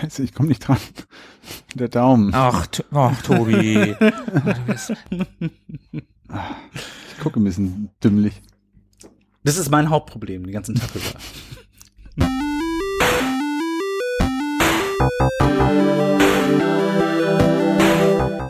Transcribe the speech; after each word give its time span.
Scheiße, 0.00 0.22
ich 0.22 0.32
komme 0.34 0.48
nicht 0.48 0.66
dran. 0.66 0.78
Der 1.74 1.88
Daumen. 1.88 2.30
Ach, 2.34 2.66
ach 2.92 3.22
Tobi. 3.22 3.94
Ich 7.12 7.22
gucke 7.22 7.40
ein 7.40 7.44
bisschen 7.44 7.90
dümmlich. 8.02 8.40
Das 9.42 9.58
ist 9.58 9.68
mein 9.68 9.90
Hauptproblem, 9.90 10.44
den 10.44 10.52
ganzen 10.52 10.76
Tag 10.76 10.88
über. 10.94 11.18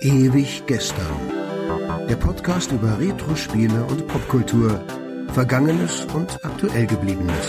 Ewig 0.03 0.63
gestern. 0.67 1.07
Der 2.09 2.17
Podcast 2.17 2.71
über 2.71 2.99
Retro-Spiele 3.01 3.83
und 3.87 4.07
Popkultur. 4.07 4.85
Vergangenes 5.33 6.07
und 6.15 6.45
aktuell 6.45 6.87
gebliebenes. 6.87 7.49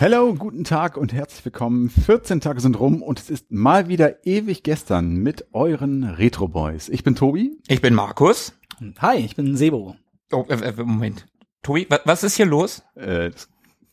Hello, 0.00 0.32
guten 0.32 0.64
Tag 0.64 0.96
und 0.96 1.12
herzlich 1.12 1.44
willkommen. 1.44 1.90
14 1.90 2.40
Tage 2.40 2.62
sind 2.62 2.80
rum 2.80 3.02
und 3.02 3.18
es 3.20 3.28
ist 3.28 3.52
mal 3.52 3.88
wieder 3.88 4.24
ewig 4.24 4.62
gestern 4.62 5.16
mit 5.16 5.48
euren 5.52 6.04
Retro 6.04 6.48
Boys. 6.48 6.88
Ich 6.88 7.04
bin 7.04 7.16
Tobi. 7.16 7.58
Ich 7.68 7.82
bin 7.82 7.92
Markus. 7.92 8.54
Hi, 8.98 9.18
ich 9.18 9.36
bin 9.36 9.58
Sebo. 9.58 9.96
Oh, 10.32 10.46
äh, 10.48 10.54
äh, 10.54 10.84
Moment. 10.84 11.26
Tobi, 11.62 11.86
wa 11.90 12.00
was 12.06 12.24
ist 12.24 12.36
hier 12.36 12.46
los? 12.46 12.82
Äh, 12.94 13.28
das 13.28 13.50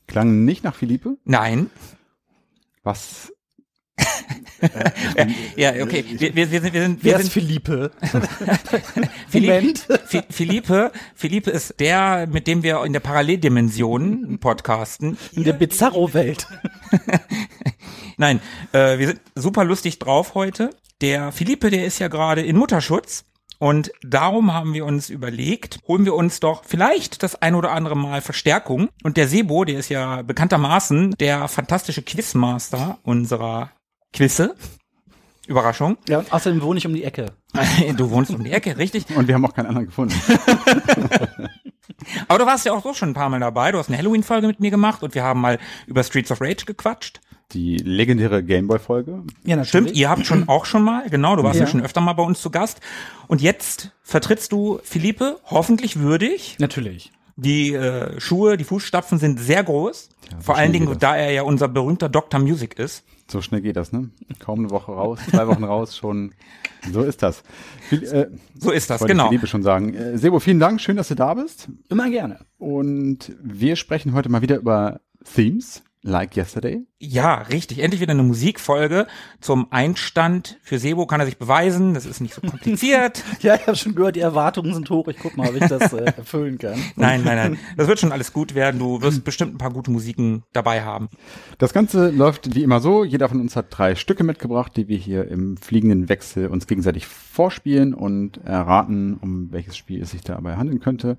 klang 0.08 0.46
nicht 0.46 0.64
nach 0.64 0.76
Philippe. 0.76 1.18
Nein. 1.26 1.70
Was? 2.84 3.34
Ja, 5.56 5.72
okay. 5.84 6.04
Wir, 6.18 6.36
wir, 6.36 6.52
wir 6.52 6.62
sind, 6.62 6.74
wir 6.74 6.82
sind, 6.82 7.04
wir 7.04 7.12
Wer 7.12 7.20
ist 7.20 7.24
sind 7.26 7.34
Philippe? 7.34 7.92
Philippe, 9.30 10.00
Fi- 10.06 10.24
Philippe, 10.30 10.92
Philippe 11.16 11.52
ist 11.52 11.80
der, 11.80 12.28
mit 12.28 12.48
dem 12.48 12.64
wir 12.64 12.84
in 12.84 12.94
der 12.94 13.00
Paralleldimension 13.00 14.40
podcasten. 14.40 15.18
In 15.34 15.44
der 15.44 15.54
Bizarro-Welt. 15.54 16.48
Nein, 18.18 18.40
äh, 18.72 18.98
wir 18.98 19.08
sind 19.08 19.22
super 19.36 19.64
lustig 19.64 20.00
drauf 20.00 20.34
heute. 20.34 20.72
Der 21.02 21.32
Philippe, 21.32 21.70
der 21.70 21.86
ist 21.86 22.00
ja 22.00 22.08
gerade 22.08 22.42
in 22.42 22.58
Mutterschutz. 22.58 23.26
Und 23.60 23.92
darum 24.04 24.54
haben 24.54 24.74
wir 24.76 24.86
uns 24.86 25.10
überlegt, 25.10 25.80
holen 25.88 26.06
wir 26.06 26.14
uns 26.14 26.40
doch 26.40 26.64
vielleicht 26.64 27.24
das 27.24 27.42
ein 27.42 27.56
oder 27.56 27.72
andere 27.72 27.96
Mal 27.98 28.22
Verstärkung. 28.22 28.90
Und 29.04 29.18
der 29.18 29.28
Sebo, 29.28 29.66
der 29.66 29.80
ist 29.80 29.90
ja 29.90 30.22
bekanntermaßen 30.22 31.12
der 31.20 31.48
fantastische 31.48 32.04
Quizmaster 32.04 33.00
unserer 33.04 33.72
Quizze. 34.18 34.56
Überraschung. 35.48 35.98
Ja, 36.10 36.20
und 36.20 36.34
außerdem 36.34 36.62
wohne 36.62 36.80
ich 36.80 36.88
um 36.88 36.94
die 36.94 37.04
Ecke. 37.04 37.28
Du 37.96 38.10
wohnst 38.10 38.32
um 38.32 38.44
die 38.44 38.52
Ecke, 38.52 38.78
richtig? 38.78 39.06
Und 39.16 39.28
wir 39.28 39.36
haben 39.36 39.46
auch 39.46 39.54
keinen 39.54 39.68
anderen 39.68 39.86
gefunden. 39.86 40.14
Aber 42.28 42.40
du 42.40 42.46
warst 42.46 42.66
ja 42.66 42.74
auch 42.74 42.84
so 42.84 42.94
schon 42.94 43.10
ein 43.10 43.14
paar 43.14 43.30
Mal 43.30 43.40
dabei. 43.40 43.72
Du 43.72 43.78
hast 43.78 43.90
eine 43.90 43.98
Halloween-Folge 43.98 44.48
mit 44.48 44.60
mir 44.60 44.72
gemacht 44.72 45.04
und 45.04 45.14
wir 45.16 45.24
haben 45.24 45.40
mal 45.40 45.60
über 45.86 46.04
Streets 46.04 46.32
of 46.32 46.42
Rage 46.42 46.66
gequatscht. 46.66 47.22
Die 47.54 47.78
legendäre 47.78 48.44
Gameboy-Folge. 48.44 49.24
Ja, 49.44 49.56
natürlich. 49.56 49.70
Stimmt, 49.70 49.92
ihr 49.94 50.10
habt 50.10 50.26
schon 50.26 50.50
auch 50.50 50.66
schon 50.66 50.84
mal, 50.84 51.10
genau, 51.10 51.36
du 51.36 51.44
warst 51.44 51.60
ja. 51.60 51.66
Ja. 51.66 51.72
schon 51.72 51.82
öfter 51.82 52.02
mal 52.02 52.14
bei 52.14 52.24
uns 52.24 52.42
zu 52.42 52.50
Gast. 52.50 52.82
Und 53.28 53.42
jetzt 53.42 53.92
vertrittst 54.04 54.52
du 54.52 54.80
Philippe, 54.84 55.40
hoffentlich 55.46 56.00
würdig. 56.00 56.58
Natürlich. 56.60 57.12
Die 57.36 57.74
äh, 57.74 58.20
Schuhe, 58.20 58.58
die 58.58 58.64
Fußstapfen 58.64 59.20
sind 59.20 59.40
sehr 59.40 59.64
groß. 59.64 60.10
so 60.32 60.38
Vor 60.42 60.58
allen 60.58 60.74
Dingen, 60.74 60.98
da 61.00 61.16
er 61.16 61.32
ja 61.32 61.44
unser 61.44 61.68
berühmter 61.68 62.10
Dr. 62.10 62.40
Music 62.40 62.80
ist. 62.80 63.04
So 63.30 63.42
schnell 63.42 63.62
geht 63.62 63.76
das, 63.76 63.92
ne? 63.92 64.10
Kaum 64.40 64.60
eine 64.60 64.70
Woche 64.72 64.92
raus, 64.92 65.20
zwei 65.30 65.48
Wochen 65.48 65.64
raus, 65.66 65.98
schon. 65.98 66.34
So 66.92 67.02
ist 67.04 67.22
das. 67.24 67.44
Phil- 67.90 68.04
äh, 68.04 68.28
So 68.58 68.72
ist 68.72 68.90
das, 68.90 69.04
genau. 69.04 69.28
Philippe 69.28 69.48
schon 69.48 69.64
sagen. 69.64 69.94
Äh, 69.94 70.18
Sebo, 70.18 70.40
vielen 70.40 70.60
Dank, 70.60 70.80
schön, 70.80 70.96
dass 70.96 71.10
du 71.10 71.16
da 71.16 71.34
bist. 71.34 71.68
Immer 71.90 72.10
gerne. 72.10 72.40
Und 72.58 73.36
wir 73.42 73.76
sprechen 73.76 74.14
heute 74.14 74.30
mal 74.30 74.42
wieder 74.42 74.56
über 74.58 75.02
Themes, 75.36 75.84
like 76.04 76.36
yesterday. 76.36 76.86
Ja, 77.00 77.36
richtig. 77.36 77.80
Endlich 77.80 78.02
wieder 78.02 78.14
eine 78.14 78.24
Musikfolge 78.24 79.08
zum 79.40 79.72
Einstand. 79.72 80.58
Für 80.64 80.80
Sebo 80.80 81.06
kann 81.06 81.20
er 81.20 81.26
sich 81.26 81.38
beweisen. 81.38 81.94
Das 81.94 82.06
ist 82.06 82.22
nicht 82.22 82.34
so 82.34 82.42
kompliziert. 82.42 83.24
Ja, 83.42 83.56
ich 83.56 83.68
habe 83.68 83.78
schon 83.78 83.94
gehört, 83.94 84.16
die 84.16 84.22
Erwartungen 84.22 84.74
sind 84.74 84.90
hoch. 84.90 85.08
Ich 85.08 85.18
guck 85.20 85.38
mal, 85.38 85.50
ob 85.50 85.56
ich 85.56 85.68
das 85.68 85.94
äh, 85.94 86.06
erfüllen 86.18 86.58
kann. 86.58 86.82
nein, 86.96 87.24
nein, 87.24 87.36
nein. 87.36 87.60
Das 87.78 87.88
wird 87.88 88.00
schon 88.00 88.12
alles 88.12 88.34
gut 88.34 88.56
werden. 88.56 88.80
Du 88.80 89.02
wirst 89.02 89.24
bestimmt 89.24 89.54
ein 89.54 89.58
paar 89.58 89.72
gute 89.72 89.92
Musiken 89.92 90.44
dabei 90.54 90.84
haben. 90.84 91.10
Das 91.60 91.72
Ganze 91.72 92.10
läuft 92.10 92.56
wie 92.56 92.64
immer 92.64 92.80
so. 92.80 93.04
Jeder 93.04 93.30
von 93.30 93.40
uns 93.40 93.56
hat 93.56 93.68
drei 93.70 93.96
Stücke 93.96 94.24
mitgebracht, 94.24 94.76
die 94.76 94.88
wir 94.88 94.98
hier 94.98 95.28
im 95.28 95.58
fliegenden 95.58 96.10
Wechsel 96.10 96.48
uns 96.48 96.68
gegenseitig 96.68 97.06
vorspielen 97.06 97.94
und 97.94 98.38
erraten, 98.44 99.18
um 99.22 99.52
welches 99.52 99.78
Spiel 99.78 100.02
es 100.02 100.12
sich 100.12 100.22
dabei 100.22 100.56
handeln 100.56 100.80
könnte. 100.80 101.18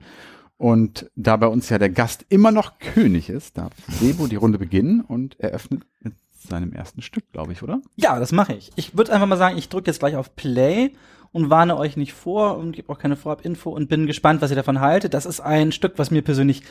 Und 0.58 1.08
da 1.14 1.36
bei 1.36 1.46
uns 1.46 1.68
ja 1.68 1.78
der 1.78 1.88
Gast 1.88 2.26
immer 2.28 2.50
noch 2.50 2.78
König 2.80 3.30
ist, 3.30 3.56
darf 3.56 3.72
Sebo 3.88 4.26
die 4.26 4.36
Runde 4.36 4.58
beginnen 4.58 5.00
und 5.00 5.38
eröffnet 5.38 5.84
mit 6.00 6.14
seinem 6.32 6.72
ersten 6.72 7.00
Stück, 7.00 7.30
glaube 7.32 7.52
ich, 7.52 7.62
oder? 7.62 7.80
Ja, 7.96 8.18
das 8.18 8.32
mache 8.32 8.54
ich. 8.54 8.72
Ich 8.74 8.96
würde 8.96 9.12
einfach 9.12 9.28
mal 9.28 9.36
sagen, 9.36 9.56
ich 9.56 9.68
drücke 9.68 9.88
jetzt 9.88 10.00
gleich 10.00 10.16
auf 10.16 10.34
Play 10.34 10.90
und 11.30 11.48
warne 11.48 11.76
euch 11.76 11.96
nicht 11.96 12.12
vor 12.12 12.58
und 12.58 12.72
gebe 12.72 12.92
auch 12.92 12.98
keine 12.98 13.16
Vorab-Info 13.16 13.70
und 13.70 13.88
bin 13.88 14.06
gespannt, 14.06 14.42
was 14.42 14.50
ihr 14.50 14.56
davon 14.56 14.80
haltet. 14.80 15.14
Das 15.14 15.26
ist 15.26 15.40
ein 15.40 15.70
Stück, 15.70 15.94
was 15.96 16.10
mir 16.10 16.22
persönlich 16.22 16.62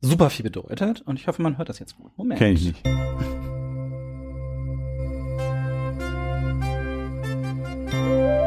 super 0.00 0.30
viel 0.30 0.44
bedeutet 0.44 1.02
und 1.02 1.18
ich 1.18 1.26
hoffe, 1.28 1.42
man 1.42 1.58
hört 1.58 1.68
das 1.68 1.78
jetzt 1.78 1.96
gut. 1.96 2.16
Moment. 2.16 2.38
Kenn 2.38 2.54
ich 2.54 2.64
nicht. 2.64 2.82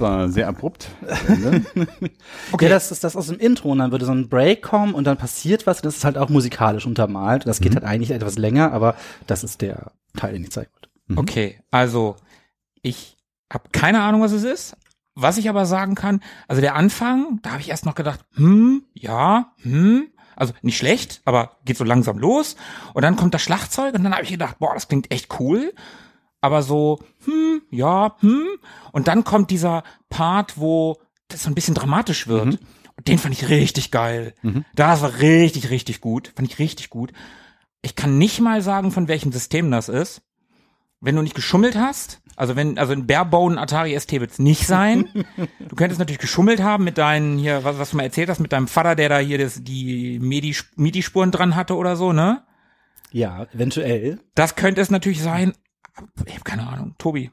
Das 0.00 0.08
war 0.08 0.28
sehr 0.30 0.48
abrupt. 0.48 0.88
Okay. 2.52 2.64
Ja, 2.64 2.70
das 2.70 2.90
ist 2.90 3.04
das 3.04 3.16
aus 3.16 3.28
dem 3.28 3.38
Intro 3.38 3.70
und 3.70 3.78
dann 3.78 3.92
würde 3.92 4.04
so 4.04 4.12
ein 4.12 4.28
Break 4.28 4.62
kommen 4.62 4.94
und 4.94 5.04
dann 5.04 5.16
passiert 5.16 5.66
was. 5.66 5.82
Das 5.82 5.96
ist 5.96 6.04
halt 6.04 6.18
auch 6.18 6.28
musikalisch 6.28 6.86
untermalt. 6.86 7.46
Das 7.46 7.60
geht 7.60 7.74
halt 7.74 7.84
eigentlich 7.84 8.10
etwas 8.10 8.38
länger, 8.38 8.72
aber 8.72 8.96
das 9.26 9.44
ist 9.44 9.60
der 9.60 9.92
Teil, 10.16 10.32
den 10.32 10.42
ich 10.42 10.50
zeigen 10.50 10.70
wollte. 10.72 11.20
Okay, 11.20 11.60
also 11.70 12.16
ich 12.82 13.16
habe 13.52 13.68
keine 13.72 14.02
Ahnung, 14.02 14.20
was 14.20 14.32
es 14.32 14.42
ist. 14.42 14.76
Was 15.14 15.38
ich 15.38 15.48
aber 15.48 15.66
sagen 15.66 15.94
kann, 15.94 16.20
also 16.48 16.60
der 16.60 16.74
Anfang, 16.74 17.40
da 17.42 17.50
habe 17.50 17.60
ich 17.60 17.68
erst 17.68 17.86
noch 17.86 17.94
gedacht, 17.94 18.20
hm, 18.34 18.84
ja, 18.94 19.52
hm, 19.62 20.08
also 20.34 20.54
nicht 20.62 20.78
schlecht, 20.78 21.20
aber 21.24 21.58
geht 21.64 21.76
so 21.76 21.84
langsam 21.84 22.18
los. 22.18 22.56
Und 22.94 23.02
dann 23.02 23.16
kommt 23.16 23.34
das 23.34 23.42
Schlagzeug 23.42 23.94
und 23.94 24.02
dann 24.02 24.14
habe 24.14 24.24
ich 24.24 24.30
gedacht, 24.30 24.58
boah, 24.58 24.74
das 24.74 24.88
klingt 24.88 25.10
echt 25.12 25.38
cool. 25.40 25.72
Aber 26.40 26.62
so, 26.62 27.00
hm, 27.24 27.62
ja, 27.70 28.16
hm. 28.20 28.46
Und 28.92 29.08
dann 29.08 29.24
kommt 29.24 29.50
dieser 29.50 29.82
Part, 30.08 30.58
wo 30.58 30.96
das 31.28 31.42
so 31.42 31.50
ein 31.50 31.54
bisschen 31.54 31.74
dramatisch 31.74 32.26
wird. 32.28 32.58
Und 32.96 33.08
den 33.08 33.18
fand 33.18 33.34
ich 33.34 33.48
richtig 33.48 33.90
geil. 33.90 34.34
Das 34.74 35.02
war 35.02 35.20
richtig, 35.20 35.70
richtig 35.70 36.00
gut. 36.00 36.32
Fand 36.36 36.50
ich 36.50 36.58
richtig 36.58 36.90
gut. 36.90 37.12
Ich 37.82 37.96
kann 37.96 38.18
nicht 38.18 38.40
mal 38.40 38.60
sagen, 38.62 38.90
von 38.90 39.08
welchem 39.08 39.32
System 39.32 39.70
das 39.70 39.88
ist. 39.88 40.22
Wenn 41.00 41.16
du 41.16 41.22
nicht 41.22 41.34
geschummelt 41.34 41.76
hast, 41.76 42.20
also 42.36 42.56
wenn, 42.56 42.76
also 42.78 42.92
ein 42.92 43.06
Barebone 43.06 43.58
Atari 43.58 43.98
ST 43.98 44.12
wird's 44.12 44.38
nicht 44.38 44.66
sein. 44.66 45.08
Du 45.68 45.76
könntest 45.76 46.00
natürlich 46.00 46.18
geschummelt 46.18 46.62
haben 46.62 46.84
mit 46.84 46.98
deinen, 46.98 47.38
hier, 47.38 47.62
was, 47.64 47.78
was 47.78 47.90
du 47.90 47.96
mal 47.96 48.02
erzählt 48.02 48.28
hast, 48.28 48.40
mit 48.40 48.52
deinem 48.52 48.66
Vater, 48.66 48.96
der 48.96 49.08
da 49.08 49.18
hier 49.18 49.38
das, 49.38 49.62
die 49.62 50.18
MIDI, 50.18 50.56
MIDI-Spuren 50.74 51.30
dran 51.30 51.54
hatte 51.54 51.76
oder 51.76 51.94
so, 51.96 52.12
ne? 52.12 52.42
Ja, 53.12 53.46
eventuell. 53.54 54.18
Das 54.34 54.56
könnte 54.56 54.80
es 54.80 54.90
natürlich 54.90 55.22
sein. 55.22 55.52
Ich 56.26 56.34
habe 56.34 56.44
keine 56.44 56.66
Ahnung. 56.66 56.94
Tobi. 56.98 57.30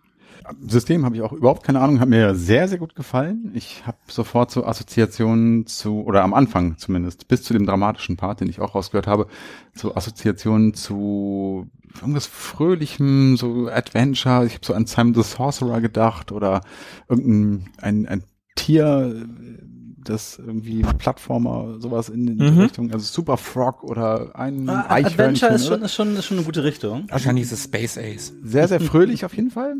System 0.65 1.03
habe 1.03 1.15
ich 1.15 1.21
auch 1.21 1.33
überhaupt 1.33 1.63
keine 1.63 1.81
Ahnung, 1.81 1.99
hat 1.99 2.09
mir 2.09 2.35
sehr, 2.35 2.67
sehr 2.67 2.77
gut 2.77 2.95
gefallen. 2.95 3.51
Ich 3.53 3.85
habe 3.85 3.97
sofort 4.07 4.51
so 4.51 4.65
Assoziationen 4.65 5.65
zu, 5.65 6.03
oder 6.03 6.23
am 6.23 6.33
Anfang 6.33 6.77
zumindest, 6.77 7.27
bis 7.27 7.43
zu 7.43 7.53
dem 7.53 7.65
dramatischen 7.65 8.17
Part, 8.17 8.39
den 8.39 8.49
ich 8.49 8.61
auch 8.61 8.75
rausgehört 8.75 9.07
habe, 9.07 9.27
so 9.73 9.95
Assoziationen 9.95 10.73
zu 10.73 11.69
irgendwas 11.99 12.27
Fröhlichem, 12.27 13.35
so 13.35 13.67
Adventure. 13.67 14.45
Ich 14.45 14.53
habe 14.53 14.65
so 14.65 14.73
an 14.73 14.85
Simon 14.85 15.13
the 15.15 15.23
Sorcerer 15.23 15.81
gedacht 15.81 16.31
oder 16.31 16.61
irgendein 17.09 17.69
ein, 17.81 18.07
ein 18.07 18.23
Tier, 18.55 19.27
das 20.09 20.37
irgendwie 20.39 20.81
Plattformer, 20.81 21.79
sowas 21.79 22.09
in, 22.09 22.25
die 22.25 22.33
Mhm. 22.43 22.59
Richtung, 22.59 22.91
also 22.91 23.05
Super 23.05 23.37
Frog 23.37 23.83
oder 23.83 24.35
ein 24.35 24.67
Ah, 24.69 24.85
Eichhörnchen. 24.89 25.45
Adventure 25.47 25.53
ist 25.53 25.67
oder? 25.67 25.75
schon, 25.77 25.83
ist, 25.85 25.93
schon, 25.95 26.15
ist 26.17 26.25
schon 26.25 26.37
eine 26.37 26.45
gute 26.45 26.63
Richtung. 26.63 27.07
Wahrscheinlich 27.09 27.45
ist 27.45 27.51
es 27.51 27.63
Space 27.65 27.97
Ace. 27.97 28.33
Sehr, 28.43 28.67
sehr 28.67 28.79
fröhlich 28.79 29.25
auf 29.25 29.35
jeden 29.35 29.51
Fall. 29.51 29.75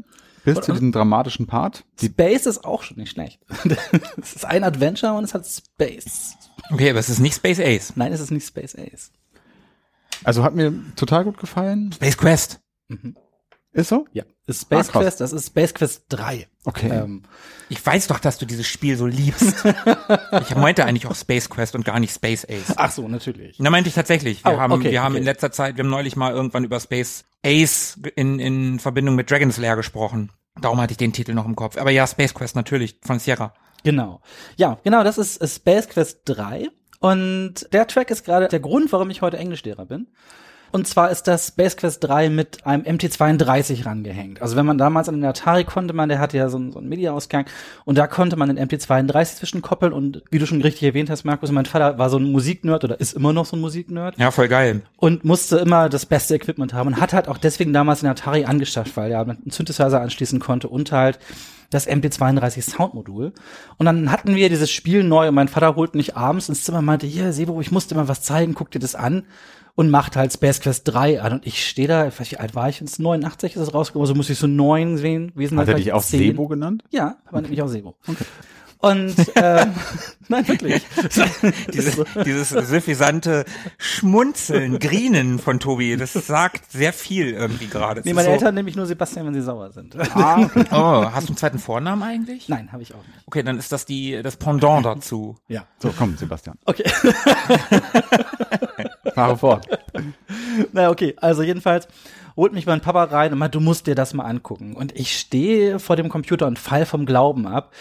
Bis 0.46 0.62
zu 0.62 0.72
diesem 0.72 0.94
dramatischen 0.94 1.46
Part. 1.46 1.84
Die 2.00 2.06
Space 2.06 2.46
ist 2.46 2.64
auch 2.64 2.82
schon 2.84 2.98
nicht 2.98 3.10
schlecht. 3.12 3.42
es 4.22 4.36
ist 4.38 4.46
ein 4.46 4.64
Adventure 4.64 5.14
und 5.14 5.26
es 5.26 5.34
hat 5.34 5.46
Space. 5.46 6.36
Okay, 6.72 6.90
aber 6.92 7.00
es 7.00 7.10
ist 7.10 7.20
nicht 7.20 7.36
Space 7.36 7.60
Ace. 7.60 7.94
Nein, 7.98 8.14
es 8.14 8.22
ist 8.22 8.32
nicht 8.32 8.48
Space 8.48 8.76
Ace. 8.76 9.12
Also 10.24 10.44
hat 10.44 10.56
mir 10.56 10.74
total 10.96 11.26
gut 11.26 11.38
gefallen. 11.38 11.92
Space 11.94 12.18
Quest. 12.18 12.62
Ist 13.78 13.90
so? 13.90 14.08
Ja, 14.12 14.24
ist 14.48 14.62
Space 14.64 14.90
Ah. 14.90 15.00
Quest, 15.00 15.22
das 15.22 15.32
ist 15.34 15.48
Space 15.48 15.74
Quest 15.74 16.06
3. 16.10 16.48
Okay. 16.66 16.90
Ähm, 16.90 17.22
Ich 17.70 17.86
weiß 17.86 18.08
doch, 18.08 18.18
dass 18.20 18.40
du 18.40 18.46
dieses 18.48 18.66
Spiel 18.68 18.98
so 18.98 19.06
liebst. 19.06 19.64
ich 20.42 20.56
meinte 20.56 20.84
eigentlich 20.86 21.06
auch 21.06 21.16
Space 21.16 21.48
Quest 21.50 21.76
und 21.76 21.86
gar 21.86 22.00
nicht 22.00 22.14
Space 22.14 22.44
Ace. 22.50 22.74
ach 22.76 22.92
so, 22.92 23.08
natürlich. 23.08 23.58
Da 23.60 23.70
meinte 23.70 23.88
ich 23.90 23.94
tatsächlich. 23.96 24.44
Wir 24.44 24.54
Oh, 24.54 24.58
haben, 24.60 24.74
okay, 24.74 24.90
wir 24.92 25.04
haben 25.04 25.12
okay. 25.14 25.20
in 25.20 25.26
letzter 25.26 25.52
Zeit, 25.52 25.78
wir 25.78 25.84
haben 25.84 25.92
neulich 25.92 26.16
mal 26.16 26.34
irgendwann 26.34 26.64
über 26.64 26.80
Space 26.80 27.26
Ace 27.46 28.00
in, 28.16 28.40
in 28.40 28.80
Verbindung 28.80 29.14
mit 29.16 29.30
Dragon's 29.30 29.58
Lair 29.58 29.76
gesprochen. 29.76 30.32
Darum 30.60 30.82
hatte 30.82 30.92
ich 30.94 30.98
den 30.98 31.14
Titel 31.14 31.34
noch 31.36 31.46
im 31.46 31.56
Kopf. 31.56 31.78
Aber 31.78 31.92
ja, 31.92 32.08
Space 32.08 32.34
Quest 32.34 32.56
natürlich, 32.56 33.00
von 33.04 33.20
Sierra. 33.20 33.54
Genau. 33.84 34.22
Ja, 34.56 34.80
genau, 34.84 35.04
das 35.04 35.20
ist 35.20 35.40
Space 35.56 35.88
Quest 35.88 36.22
3. 36.26 36.68
Und 37.00 37.72
der 37.74 37.86
Track 37.86 38.10
ist 38.10 38.26
gerade 38.26 38.48
der 38.48 38.60
Grund, 38.60 38.92
warum 38.92 39.12
ich 39.12 39.22
heute 39.22 39.38
Englischlehrer 39.38 39.86
bin. 39.86 40.08
Und 40.72 40.88
zwar 40.88 41.10
ist 41.12 41.28
das 41.28 41.48
Space 41.48 41.78
Quest 41.78 42.04
3 42.04 42.30
mit 42.30 42.66
einem 42.66 42.84
MT32 42.84 43.86
rangehängt. 43.86 44.42
Also 44.42 44.56
wenn 44.56 44.66
man 44.66 44.78
damals 44.78 45.10
an 45.10 45.16
den 45.16 45.26
Atari 45.26 45.64
konnte 45.64 45.94
man, 45.94 46.10
der 46.10 46.20
hatte 46.20 46.38
ja 46.38 46.50
so 46.50 46.58
einen, 46.58 46.72
so 46.72 46.80
einen 46.80 46.90
MIDI-Ausgang 46.90 47.46
und 47.86 47.98
da 47.98 48.08
konnte 48.08 48.36
man 48.36 48.54
den 48.54 48.60
MT32 48.60 49.36
zwischenkoppeln 49.36 49.94
und 49.94 50.24
wie 50.30 50.40
du 50.40 50.46
schon 50.46 50.62
richtig 50.62 50.84
erwähnt 50.84 51.10
hast, 51.10 51.24
Markus, 51.24 51.52
mein 51.52 51.66
Vater 51.66 51.98
war 51.98 52.10
so 52.10 52.18
ein 52.18 52.32
Musiknerd 52.32 52.84
oder 52.84 53.00
ist 53.00 53.14
immer 53.14 53.34
noch 53.34 53.46
so 53.46 53.56
ein 53.56 53.62
Musiknerd 53.62 54.18
Ja, 54.18 54.32
voll 54.32 54.48
geil. 54.48 54.82
und 54.98 55.24
musste 55.26 55.58
immer 55.58 55.90
das 55.90 56.06
beste 56.06 56.36
Equipment 56.36 56.74
haben 56.74 56.88
und 56.88 57.02
hat 57.02 57.14
halt 57.14 57.28
auch 57.28 57.38
deswegen 57.38 57.74
damals 57.74 58.02
den 58.02 58.10
Atari 58.10 58.46
angeschafft, 58.46 58.98
weil 58.98 59.12
er 59.12 59.22
einen 59.22 59.50
Synthesizer 59.50 60.02
anschließen 60.02 60.40
konnte 60.40 60.68
und 60.68 60.92
halt 60.92 61.20
das 61.70 61.88
MP32 61.88 62.62
Soundmodul. 62.62 63.34
Und 63.78 63.86
dann 63.86 64.10
hatten 64.10 64.36
wir 64.36 64.48
dieses 64.48 64.72
Spiel 64.72 65.04
neu 65.04 65.28
und 65.28 65.36
mein 65.36 65.50
Vater 65.50 65.76
holt 65.76 65.96
mich 65.96 66.16
abends 66.16 66.48
ins 66.48 66.64
Zimmer 66.64 66.80
und 66.80 66.86
meinte, 66.86 67.06
hier, 67.08 67.34
Sebo, 67.34 67.60
ich 67.60 67.72
muss 67.72 67.88
dir 67.88 67.96
mal 67.96 68.08
was 68.08 68.22
zeigen, 68.22 68.54
guck 68.54 68.72
dir 68.72 68.80
das 68.80 68.96
an. 68.96 69.26
Und 69.78 69.92
macht 69.92 70.16
halt 70.16 70.34
Space 70.34 70.60
Quest 70.60 70.88
3 70.88 71.22
an. 71.22 71.34
Und 71.34 71.46
ich 71.46 71.66
stehe 71.66 71.88
da, 71.88 72.08
ich 72.08 72.14
weiß 72.14 72.20
nicht, 72.20 72.32
wie 72.32 72.38
alt 72.38 72.56
war 72.56 72.68
ich? 72.68 72.82
Ins 72.82 72.98
89 72.98 73.56
ist 73.56 73.62
es 73.62 73.74
rausgekommen, 73.74 74.04
also 74.04 74.16
muss 74.16 74.30
ich 74.30 74.40
so 74.40 74.48
neun 74.48 74.98
sehen. 74.98 75.32
Wir 75.36 75.48
sind 75.48 75.60
Hat 75.60 75.68
halt 75.68 75.78
er 75.78 75.84
dich 75.84 75.94
auch. 75.94 76.02
Sebo 76.02 76.48
genannt? 76.48 76.84
Ja, 76.90 77.18
aber 77.28 77.42
nämlich 77.42 77.62
auch 77.62 77.68
Sebo. 77.68 77.96
Und 78.80 79.16
ähm, 79.36 79.74
nein, 80.28 80.48
wirklich. 80.48 80.86
Diese, 81.74 82.06
dieses 82.24 82.50
suffisante 82.70 83.46
Schmunzeln, 83.78 84.80
Grinen 84.80 85.40
von 85.40 85.60
Tobi, 85.60 85.98
das 85.98 86.14
sagt 86.14 86.72
sehr 86.72 86.94
viel 86.94 87.32
irgendwie 87.32 87.68
gerade. 87.68 88.02
Nee, 88.04 88.14
meine 88.14 88.28
so, 88.28 88.34
Eltern 88.34 88.56
nämlich 88.56 88.76
nur 88.76 88.86
Sebastian, 88.86 89.26
wenn 89.26 89.34
sie 89.34 89.42
sauer 89.42 89.72
sind. 89.72 89.96
Oh, 90.72 91.06
hast 91.12 91.28
du 91.28 91.32
einen 91.32 91.38
zweiten 91.38 91.60
Vornamen 91.60 92.04
eigentlich? 92.04 92.50
Nein, 92.50 92.72
habe 92.72 92.84
ich 92.84 92.94
auch 92.94 93.06
nicht. 93.06 93.28
Okay, 93.28 93.44
dann 93.44 93.58
ist 93.58 93.72
das 93.72 93.86
die, 93.86 94.22
das 94.22 94.36
Pendant 94.36 94.86
dazu. 94.86 95.38
Ja. 95.48 95.66
So, 95.80 95.94
komm, 95.98 96.18
Sebastian. 96.18 96.58
Okay. 96.66 96.84
Fahre 99.18 99.38
fort. 99.38 99.68
Na 100.74 100.90
okay, 100.90 101.16
also 101.18 101.42
jedenfalls 101.42 101.88
holt 102.36 102.54
mich 102.54 102.68
mein 102.68 102.82
Papa 102.82 103.06
rein 103.06 103.34
und 103.34 103.40
meint, 103.40 103.56
du 103.56 103.60
musst 103.60 103.88
dir 103.88 103.96
das 103.96 104.14
mal 104.14 104.26
angucken. 104.26 104.76
Und 104.76 104.96
ich 104.96 105.18
stehe 105.18 105.80
vor 105.80 105.96
dem 105.96 106.08
Computer 106.08 106.46
und 106.46 106.60
fall 106.60 106.86
vom 106.86 107.08
Glauben 107.08 107.48
ab. 107.48 107.74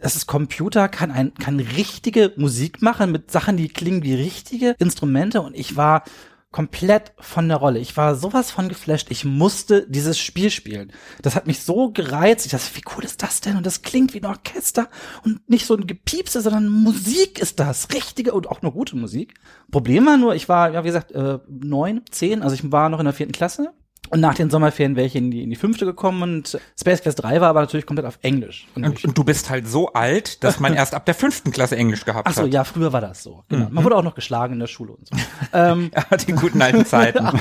Das 0.00 0.26
Computer 0.26 0.88
kann 0.88 1.10
ein 1.10 1.34
kann 1.34 1.60
richtige 1.60 2.32
Musik 2.36 2.80
machen 2.80 3.12
mit 3.12 3.30
Sachen, 3.30 3.58
die 3.58 3.68
klingen 3.68 4.02
wie 4.02 4.14
richtige 4.14 4.74
Instrumente 4.78 5.42
und 5.42 5.54
ich 5.54 5.76
war 5.76 6.04
komplett 6.52 7.12
von 7.18 7.48
der 7.48 7.58
Rolle. 7.58 7.78
Ich 7.78 7.96
war 7.96 8.16
sowas 8.16 8.50
von 8.50 8.68
geflasht. 8.68 9.10
Ich 9.10 9.24
musste 9.24 9.88
dieses 9.88 10.18
Spiel 10.18 10.50
spielen. 10.50 10.92
Das 11.22 11.36
hat 11.36 11.46
mich 11.46 11.62
so 11.62 11.92
gereizt. 11.92 12.44
Ich 12.44 12.52
dachte, 12.52 12.74
wie 12.74 12.82
cool 12.96 13.04
ist 13.04 13.22
das 13.22 13.40
denn? 13.40 13.56
Und 13.56 13.64
das 13.66 13.82
klingt 13.82 14.14
wie 14.14 14.20
ein 14.20 14.26
Orchester 14.26 14.88
und 15.24 15.48
nicht 15.48 15.66
so 15.66 15.76
ein 15.76 15.86
Gepiepse, 15.86 16.40
sondern 16.40 16.68
Musik 16.68 17.38
ist 17.38 17.60
das. 17.60 17.88
Richtige 17.94 18.32
und 18.32 18.48
auch 18.48 18.62
eine 18.62 18.72
gute 18.72 18.96
Musik. 18.96 19.34
Problem 19.70 20.06
war 20.06 20.16
nur, 20.16 20.34
ich 20.34 20.48
war, 20.48 20.72
ja, 20.72 20.82
wie 20.82 20.88
gesagt, 20.88 21.12
äh, 21.12 21.38
neun, 21.48 22.02
zehn, 22.10 22.42
also 22.42 22.54
ich 22.54 22.72
war 22.72 22.88
noch 22.88 22.98
in 22.98 23.04
der 23.04 23.14
vierten 23.14 23.32
Klasse. 23.32 23.72
Und 24.10 24.20
nach 24.20 24.34
den 24.34 24.50
Sommerferien 24.50 24.96
wäre 24.96 25.06
ich 25.06 25.14
in 25.16 25.30
die, 25.30 25.42
in 25.42 25.50
die 25.50 25.56
fünfte 25.56 25.84
gekommen 25.86 26.22
und 26.22 26.58
Space 26.78 27.02
Quest 27.02 27.22
3 27.22 27.40
war 27.40 27.48
aber 27.48 27.60
natürlich 27.60 27.86
komplett 27.86 28.06
auf 28.06 28.18
Englisch. 28.22 28.66
Und 28.74 28.84
Und, 29.04 29.16
du 29.16 29.24
bist 29.24 29.50
halt 29.50 29.68
so 29.68 29.92
alt, 29.92 30.42
dass 30.42 30.58
man 30.60 30.74
erst 30.80 30.94
ab 30.94 31.06
der 31.06 31.14
fünften 31.14 31.52
Klasse 31.52 31.76
Englisch 31.76 32.04
gehabt 32.04 32.26
Ach 32.28 32.34
so, 32.34 32.42
hat. 32.42 32.52
ja, 32.52 32.64
früher 32.64 32.92
war 32.92 33.00
das 33.00 33.22
so. 33.22 33.44
Genau. 33.48 33.68
Man 33.70 33.84
wurde 33.84 33.96
auch 33.96 34.02
noch 34.02 34.14
geschlagen 34.16 34.54
in 34.54 34.60
der 34.60 34.66
Schule 34.66 34.92
und 34.92 35.06
so. 35.08 35.16
ähm, 35.52 35.90
Ja, 36.10 36.16
die 36.16 36.32
guten 36.32 36.60
alten 36.60 36.84
Zeiten. 36.84 37.24
war, 37.24 37.34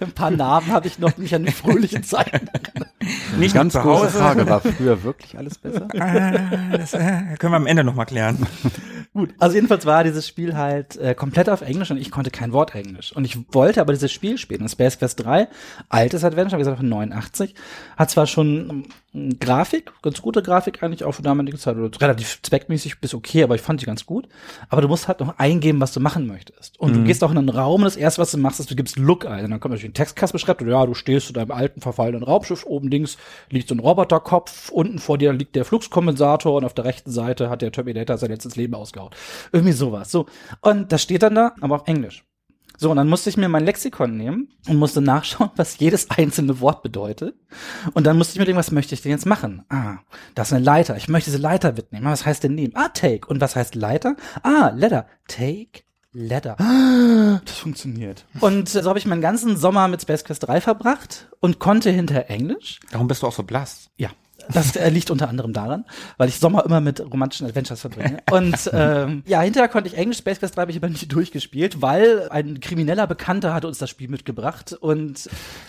ein 0.00 0.12
paar 0.12 0.30
Narben 0.30 0.72
habe 0.72 0.86
ich 0.86 0.98
noch 0.98 1.16
mich 1.18 1.34
an 1.34 1.44
die 1.44 1.52
fröhlichen 1.52 2.02
Zeiten. 2.02 2.48
Nicht 3.38 3.54
Ganz 3.54 3.74
zu 3.74 3.80
große 3.80 4.04
Hause. 4.04 4.18
Frage, 4.18 4.48
war 4.48 4.60
früher 4.60 5.02
wirklich 5.02 5.36
alles 5.36 5.58
besser? 5.58 5.88
Ah, 5.98 6.76
das 6.76 6.94
äh, 6.94 7.36
können 7.38 7.52
wir 7.52 7.56
am 7.56 7.66
Ende 7.66 7.84
nochmal 7.84 8.06
klären. 8.06 8.46
Gut, 9.12 9.34
also 9.40 9.56
jedenfalls 9.56 9.86
war 9.86 10.04
dieses 10.04 10.28
Spiel 10.28 10.56
halt 10.56 10.96
äh, 10.96 11.16
komplett 11.16 11.50
auf 11.50 11.62
Englisch 11.62 11.90
und 11.90 11.96
ich 11.96 12.12
konnte 12.12 12.30
kein 12.30 12.52
Wort 12.52 12.76
Englisch. 12.76 13.10
Und 13.14 13.24
ich 13.24 13.38
wollte 13.52 13.80
aber 13.80 13.92
dieses 13.92 14.12
Spiel 14.12 14.38
spielen. 14.38 14.62
Und 14.62 14.68
Space 14.68 14.98
Quest 14.98 15.24
3, 15.24 15.48
altes 15.88 16.22
Adventure, 16.22 16.58
wie 16.58 16.62
gesagt, 16.62 16.76
von 16.76 16.88
89, 16.88 17.56
hat 17.96 18.10
zwar 18.10 18.28
schon 18.28 18.86
Grafik, 19.12 19.92
ganz 20.02 20.22
gute 20.22 20.40
Grafik 20.40 20.84
eigentlich 20.84 21.02
auch 21.02 21.12
für 21.12 21.22
damalige 21.22 21.58
Zeit, 21.58 21.76
oder 21.76 21.90
relativ 22.00 22.40
zweckmäßig 22.42 23.00
bis 23.00 23.12
okay, 23.12 23.42
aber 23.42 23.56
ich 23.56 23.60
fand 23.60 23.80
die 23.80 23.86
ganz 23.86 24.06
gut. 24.06 24.28
Aber 24.68 24.82
du 24.82 24.88
musst 24.88 25.08
halt 25.08 25.18
noch 25.18 25.36
eingeben, 25.38 25.80
was 25.80 25.92
du 25.92 25.98
machen 25.98 26.28
möchtest. 26.28 26.78
Und 26.78 26.94
du 26.94 27.02
gehst 27.02 27.24
auch 27.24 27.32
in 27.32 27.38
einen 27.38 27.48
Raum 27.48 27.80
und 27.80 27.86
das 27.86 27.96
erste, 27.96 28.22
was 28.22 28.30
du 28.30 28.38
machst, 28.38 28.60
ist, 28.60 28.70
du 28.70 28.76
gibst 28.76 28.98
Look 28.98 29.26
ein. 29.26 29.44
Und 29.44 29.50
dann 29.50 29.58
kommt 29.58 29.72
natürlich 29.72 29.90
ein 29.90 29.94
Textkasten 29.94 30.38
beschreibt, 30.38 30.62
ja, 30.62 30.86
du 30.86 30.94
stehst 30.94 31.26
zu 31.26 31.32
deinem 31.32 31.50
alten, 31.50 31.80
verfallenen 31.80 32.22
Raumschiff, 32.22 32.64
oben 32.64 32.88
links 32.88 33.16
liegt 33.48 33.68
so 33.68 33.74
ein 33.74 33.80
Roboterkopf, 33.80 34.70
unten 34.70 35.00
vor 35.00 35.18
dir 35.18 35.32
liegt 35.32 35.56
der 35.56 35.64
Fluxkompensator 35.64 36.54
und 36.54 36.64
auf 36.64 36.74
der 36.74 36.84
rechten 36.84 37.10
Seite 37.10 37.50
hat 37.50 37.62
der 37.62 37.72
Terminator 37.72 38.16
sein 38.16 38.30
letztes 38.30 38.54
Leben 38.54 38.74
ausgehauen. 38.74 39.10
Irgendwie 39.50 39.72
sowas. 39.72 40.12
So. 40.12 40.26
Und 40.60 40.92
das 40.92 41.02
steht 41.02 41.24
dann 41.24 41.34
da, 41.34 41.54
aber 41.60 41.74
auf 41.76 41.88
Englisch. 41.88 42.24
So, 42.80 42.90
und 42.90 42.96
dann 42.96 43.10
musste 43.10 43.28
ich 43.28 43.36
mir 43.36 43.50
mein 43.50 43.66
Lexikon 43.66 44.16
nehmen 44.16 44.48
und 44.66 44.76
musste 44.78 45.02
nachschauen, 45.02 45.50
was 45.56 45.78
jedes 45.78 46.08
einzelne 46.08 46.60
Wort 46.60 46.82
bedeutet. 46.82 47.34
Und 47.92 48.06
dann 48.06 48.16
musste 48.16 48.32
ich 48.32 48.38
mir 48.38 48.46
denken, 48.46 48.58
was 48.58 48.70
möchte 48.70 48.94
ich 48.94 49.02
denn 49.02 49.12
jetzt 49.12 49.26
machen? 49.26 49.66
Ah, 49.68 49.98
das 50.34 50.48
ist 50.48 50.54
eine 50.54 50.64
Leiter. 50.64 50.96
Ich 50.96 51.06
möchte 51.06 51.30
diese 51.30 51.42
Leiter 51.42 51.72
mitnehmen. 51.72 52.06
Ah, 52.06 52.12
Was 52.12 52.24
heißt 52.24 52.42
denn 52.42 52.54
nehmen? 52.54 52.72
Ah, 52.76 52.88
take. 52.88 53.28
Und 53.28 53.42
was 53.42 53.54
heißt 53.54 53.74
Leiter? 53.74 54.16
Ah, 54.42 54.72
Letter. 54.74 55.06
Take. 55.28 55.82
Letter. 56.12 56.56
Das 57.44 57.58
funktioniert. 57.58 58.24
Und 58.40 58.68
so 58.68 58.82
habe 58.84 58.98
ich 58.98 59.06
meinen 59.06 59.20
ganzen 59.20 59.56
Sommer 59.56 59.86
mit 59.86 60.02
Space 60.02 60.24
Quest 60.24 60.46
3 60.46 60.60
verbracht 60.60 61.28
und 61.40 61.58
konnte 61.58 61.90
hinter 61.90 62.28
Englisch. 62.28 62.80
Darum 62.90 63.08
bist 63.08 63.22
du 63.22 63.26
auch 63.26 63.32
so 63.32 63.42
blass. 63.44 63.90
Ja. 63.96 64.08
Das 64.52 64.76
äh, 64.76 64.88
liegt 64.90 65.10
unter 65.10 65.28
anderem 65.28 65.52
daran, 65.52 65.84
weil 66.16 66.28
ich 66.28 66.38
Sommer 66.38 66.64
immer 66.64 66.80
mit 66.80 67.00
romantischen 67.00 67.46
Adventures 67.46 67.80
verbringe. 67.80 68.18
Und 68.30 68.70
ähm, 68.72 69.22
ja, 69.26 69.40
hinterher 69.40 69.68
konnte 69.68 69.88
ich 69.88 69.96
Englisch 69.96 70.18
Space 70.18 70.38
Quest 70.40 70.56
3 70.56 70.62
habe 70.62 70.70
ich 70.70 70.76
aber 70.78 70.88
nicht 70.88 71.12
durchgespielt, 71.12 71.80
weil 71.82 72.28
ein 72.30 72.60
krimineller 72.60 73.06
Bekannter 73.06 73.54
hatte 73.54 73.66
uns 73.68 73.78
das 73.78 73.90
Spiel 73.90 74.08
mitgebracht 74.08 74.72
und 74.72 75.26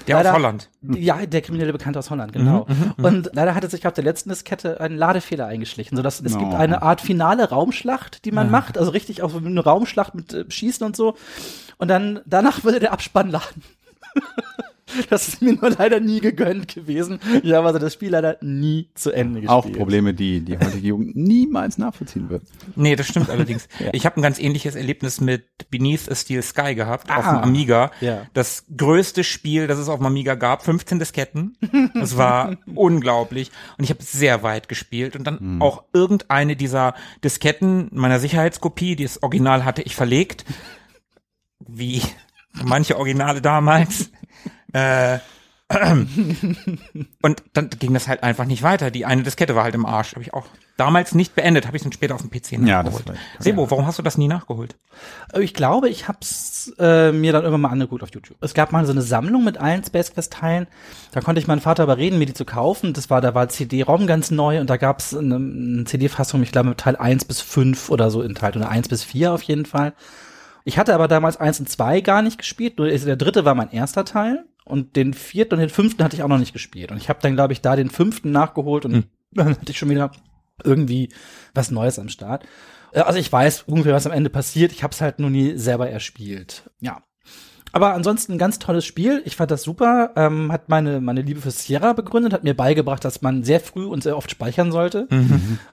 Der 0.07 0.17
aus 0.17 0.23
leider- 0.23 0.33
Holland. 0.33 0.69
Ja, 0.81 1.25
der 1.25 1.41
kriminelle 1.41 1.71
Bekannte 1.71 1.99
aus 1.99 2.09
Holland, 2.09 2.33
genau. 2.33 2.65
und 2.97 3.29
leider 3.33 3.53
hatte 3.53 3.69
sich 3.69 3.85
auf 3.85 3.93
der 3.93 4.03
letzten 4.03 4.29
Diskette 4.29 4.79
ein 4.81 4.97
Ladefehler 4.97 5.45
eingeschlichen, 5.45 5.95
sodass 5.95 6.19
es 6.21 6.37
gibt 6.37 6.53
eine 6.53 6.81
Art 6.81 7.01
finale 7.01 7.49
Raumschlacht, 7.49 8.25
die 8.25 8.31
man 8.31 8.49
macht, 8.49 8.77
also 8.77 8.91
richtig 8.91 9.21
auch 9.21 9.29
so 9.29 9.37
eine 9.37 9.63
Raumschlacht 9.63 10.15
mit 10.15 10.33
äh, 10.33 10.45
Schießen 10.49 10.85
und 10.85 10.95
so. 10.95 11.15
Und 11.77 11.87
dann 11.87 12.21
danach 12.25 12.63
würde 12.63 12.79
der 12.79 12.93
Abspann 12.93 13.29
laden. 13.29 13.63
Das 15.09 15.27
ist 15.27 15.41
mir 15.41 15.53
nur 15.53 15.69
leider 15.71 15.99
nie 15.99 16.19
gegönnt 16.19 16.73
gewesen. 16.75 17.19
Ich 17.43 17.53
habe 17.53 17.67
also 17.67 17.79
das 17.79 17.93
Spiel 17.93 18.09
leider 18.09 18.37
nie 18.41 18.89
zu 18.95 19.11
Ende 19.11 19.41
gespielt. 19.41 19.49
Auch 19.49 19.71
Probleme, 19.71 20.13
die 20.13 20.41
die 20.41 20.57
heutige 20.57 20.87
Jugend 20.87 21.15
niemals 21.15 21.77
nachvollziehen 21.77 22.29
wird. 22.29 22.43
Nee, 22.75 22.95
das 22.95 23.07
stimmt 23.07 23.29
allerdings. 23.31 23.67
Ich 23.93 24.05
habe 24.05 24.17
ein 24.17 24.21
ganz 24.21 24.39
ähnliches 24.39 24.75
Erlebnis 24.75 25.21
mit 25.21 25.45
Beneath 25.69 26.09
a 26.11 26.15
Steel 26.15 26.41
Sky 26.41 26.75
gehabt 26.75 27.09
auf 27.09 27.25
Ah. 27.25 27.39
dem 27.41 27.43
Amiga. 27.49 27.91
Ja. 28.01 28.25
Das 28.33 28.65
größte 28.75 29.23
Spiel, 29.23 29.67
das 29.67 29.77
es 29.79 29.89
auf 29.89 29.99
dem 29.99 30.05
Amiga 30.07 30.35
gab, 30.35 30.63
15 30.63 30.99
Disketten. 30.99 31.57
Das 31.93 32.17
war 32.17 32.57
unglaublich. 32.75 33.51
Und 33.77 33.83
ich 33.83 33.89
habe 33.89 34.03
sehr 34.03 34.43
weit 34.43 34.67
gespielt 34.69 35.15
und 35.15 35.25
dann 35.25 35.61
auch 35.61 35.83
irgendeine 35.93 36.55
dieser 36.55 36.93
Disketten 37.23 37.89
meiner 37.91 38.19
Sicherheitskopie, 38.19 38.95
die 38.95 39.03
das 39.03 39.21
Original 39.23 39.65
hatte, 39.65 39.81
ich 39.81 39.95
verlegt. 39.95 40.45
Wie 41.67 42.01
manche 42.63 42.97
Originale 42.97 43.41
damals. 43.41 44.11
Äh, 44.73 45.19
und 47.21 47.43
dann 47.53 47.69
ging 47.69 47.93
das 47.93 48.09
halt 48.09 48.23
einfach 48.23 48.43
nicht 48.43 48.61
weiter. 48.61 48.91
Die 48.91 49.05
eine 49.05 49.23
Diskette 49.23 49.55
war 49.55 49.63
halt 49.63 49.75
im 49.75 49.85
Arsch. 49.85 50.11
Habe 50.13 50.21
ich 50.21 50.33
auch 50.33 50.45
damals 50.75 51.15
nicht 51.15 51.33
beendet, 51.33 51.65
habe 51.65 51.77
ich 51.77 51.83
dann 51.83 51.93
später 51.93 52.15
auf 52.15 52.21
dem 52.21 52.29
PC 52.29 52.53
Ja, 52.67 52.83
das 52.83 52.93
nachgeholt. 52.93 53.07
war- 53.07 53.15
Sebo, 53.39 53.71
warum 53.71 53.85
hast 53.85 53.97
du 53.97 54.03
das 54.03 54.17
nie 54.17 54.27
nachgeholt? 54.27 54.75
Ich 55.39 55.53
glaube, 55.53 55.87
ich 55.87 56.09
hab's 56.09 56.73
äh, 56.77 57.13
mir 57.13 57.31
dann 57.31 57.43
irgendwann 57.43 57.61
mal 57.61 57.69
angeguckt 57.69 58.03
auf 58.03 58.09
YouTube. 58.11 58.35
Es 58.41 58.53
gab 58.53 58.73
mal 58.73 58.85
so 58.85 58.91
eine 58.91 59.01
Sammlung 59.01 59.45
mit 59.45 59.59
allen 59.59 59.81
Space 59.83 60.13
Quest 60.13 60.33
Teilen. 60.33 60.67
Da 61.13 61.21
konnte 61.21 61.39
ich 61.39 61.47
meinen 61.47 61.61
Vater 61.61 61.83
überreden, 61.83 62.19
mir 62.19 62.25
die 62.25 62.33
zu 62.33 62.43
kaufen. 62.43 62.91
Das 62.93 63.09
war, 63.09 63.21
da 63.21 63.33
war 63.33 63.47
CD-ROM 63.47 64.07
ganz 64.07 64.29
neu 64.29 64.59
und 64.59 64.69
da 64.69 64.75
gab's 64.75 65.15
eine, 65.15 65.35
eine 65.35 65.83
CD-Fassung, 65.85 66.43
ich 66.43 66.51
glaube, 66.51 66.69
mit 66.69 66.79
Teil 66.79 66.97
1 66.97 67.23
bis 67.25 67.39
5 67.39 67.89
oder 67.89 68.11
so 68.11 68.21
enthalten 68.21 68.57
oder 68.59 68.69
1 68.69 68.89
bis 68.89 69.03
4 69.05 69.31
auf 69.31 69.43
jeden 69.43 69.65
Fall. 69.65 69.93
Ich 70.63 70.77
hatte 70.77 70.93
aber 70.93 71.07
damals 71.07 71.37
1 71.37 71.61
und 71.61 71.69
2 71.69 72.01
gar 72.01 72.21
nicht 72.21 72.37
gespielt. 72.37 72.77
Nur 72.77 72.87
der 72.89 73.15
dritte 73.15 73.45
war 73.45 73.55
mein 73.55 73.71
erster 73.71 74.03
Teil 74.05 74.43
und 74.71 74.95
den 74.95 75.13
vierten 75.13 75.55
und 75.55 75.59
den 75.59 75.69
fünften 75.69 76.03
hatte 76.03 76.15
ich 76.15 76.23
auch 76.23 76.27
noch 76.27 76.39
nicht 76.39 76.53
gespielt. 76.53 76.91
Und 76.91 76.97
ich 76.97 77.09
habe 77.09 77.19
dann, 77.21 77.35
glaube 77.35 77.53
ich, 77.53 77.61
da 77.61 77.75
den 77.75 77.89
fünften 77.89 78.31
nachgeholt 78.31 78.85
und 78.85 79.07
dann 79.31 79.49
hatte 79.49 79.71
ich 79.71 79.77
schon 79.77 79.89
wieder 79.89 80.11
irgendwie 80.63 81.09
was 81.53 81.71
Neues 81.71 81.99
am 81.99 82.09
Start. 82.09 82.45
Äh, 82.91 83.01
Also 83.01 83.19
ich 83.19 83.31
weiß 83.31 83.63
ungefähr, 83.67 83.93
was 83.93 84.05
am 84.05 84.11
Ende 84.11 84.29
passiert. 84.29 84.71
Ich 84.71 84.83
habe 84.83 84.93
es 84.93 85.01
halt 85.01 85.19
nur 85.19 85.29
nie 85.29 85.57
selber 85.57 85.89
erspielt. 85.89 86.69
Ja. 86.79 87.03
Aber 87.73 87.93
ansonsten 87.93 88.33
ein 88.33 88.37
ganz 88.37 88.59
tolles 88.59 88.85
Spiel. 88.85 89.21
Ich 89.23 89.37
fand 89.37 89.49
das 89.49 89.63
super. 89.63 90.11
Ähm, 90.17 90.51
hat 90.51 90.67
meine, 90.67 90.99
meine 90.99 91.21
Liebe 91.21 91.39
für 91.39 91.51
Sierra 91.51 91.93
begründet, 91.93 92.33
hat 92.33 92.43
mir 92.43 92.53
beigebracht, 92.53 93.05
dass 93.05 93.21
man 93.21 93.43
sehr 93.43 93.61
früh 93.61 93.85
und 93.85 94.03
sehr 94.03 94.17
oft 94.17 94.29
speichern 94.29 94.73
sollte. 94.73 95.07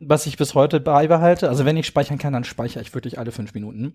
Was 0.00 0.26
ich 0.26 0.36
bis 0.36 0.54
heute 0.54 0.78
beibehalte. 0.78 1.48
Also 1.48 1.64
wenn 1.64 1.76
ich 1.76 1.86
speichern 1.86 2.18
kann, 2.18 2.32
dann 2.32 2.44
speichere 2.44 2.82
ich 2.82 2.94
wirklich 2.94 3.18
alle 3.18 3.32
fünf 3.32 3.52
Minuten. 3.52 3.94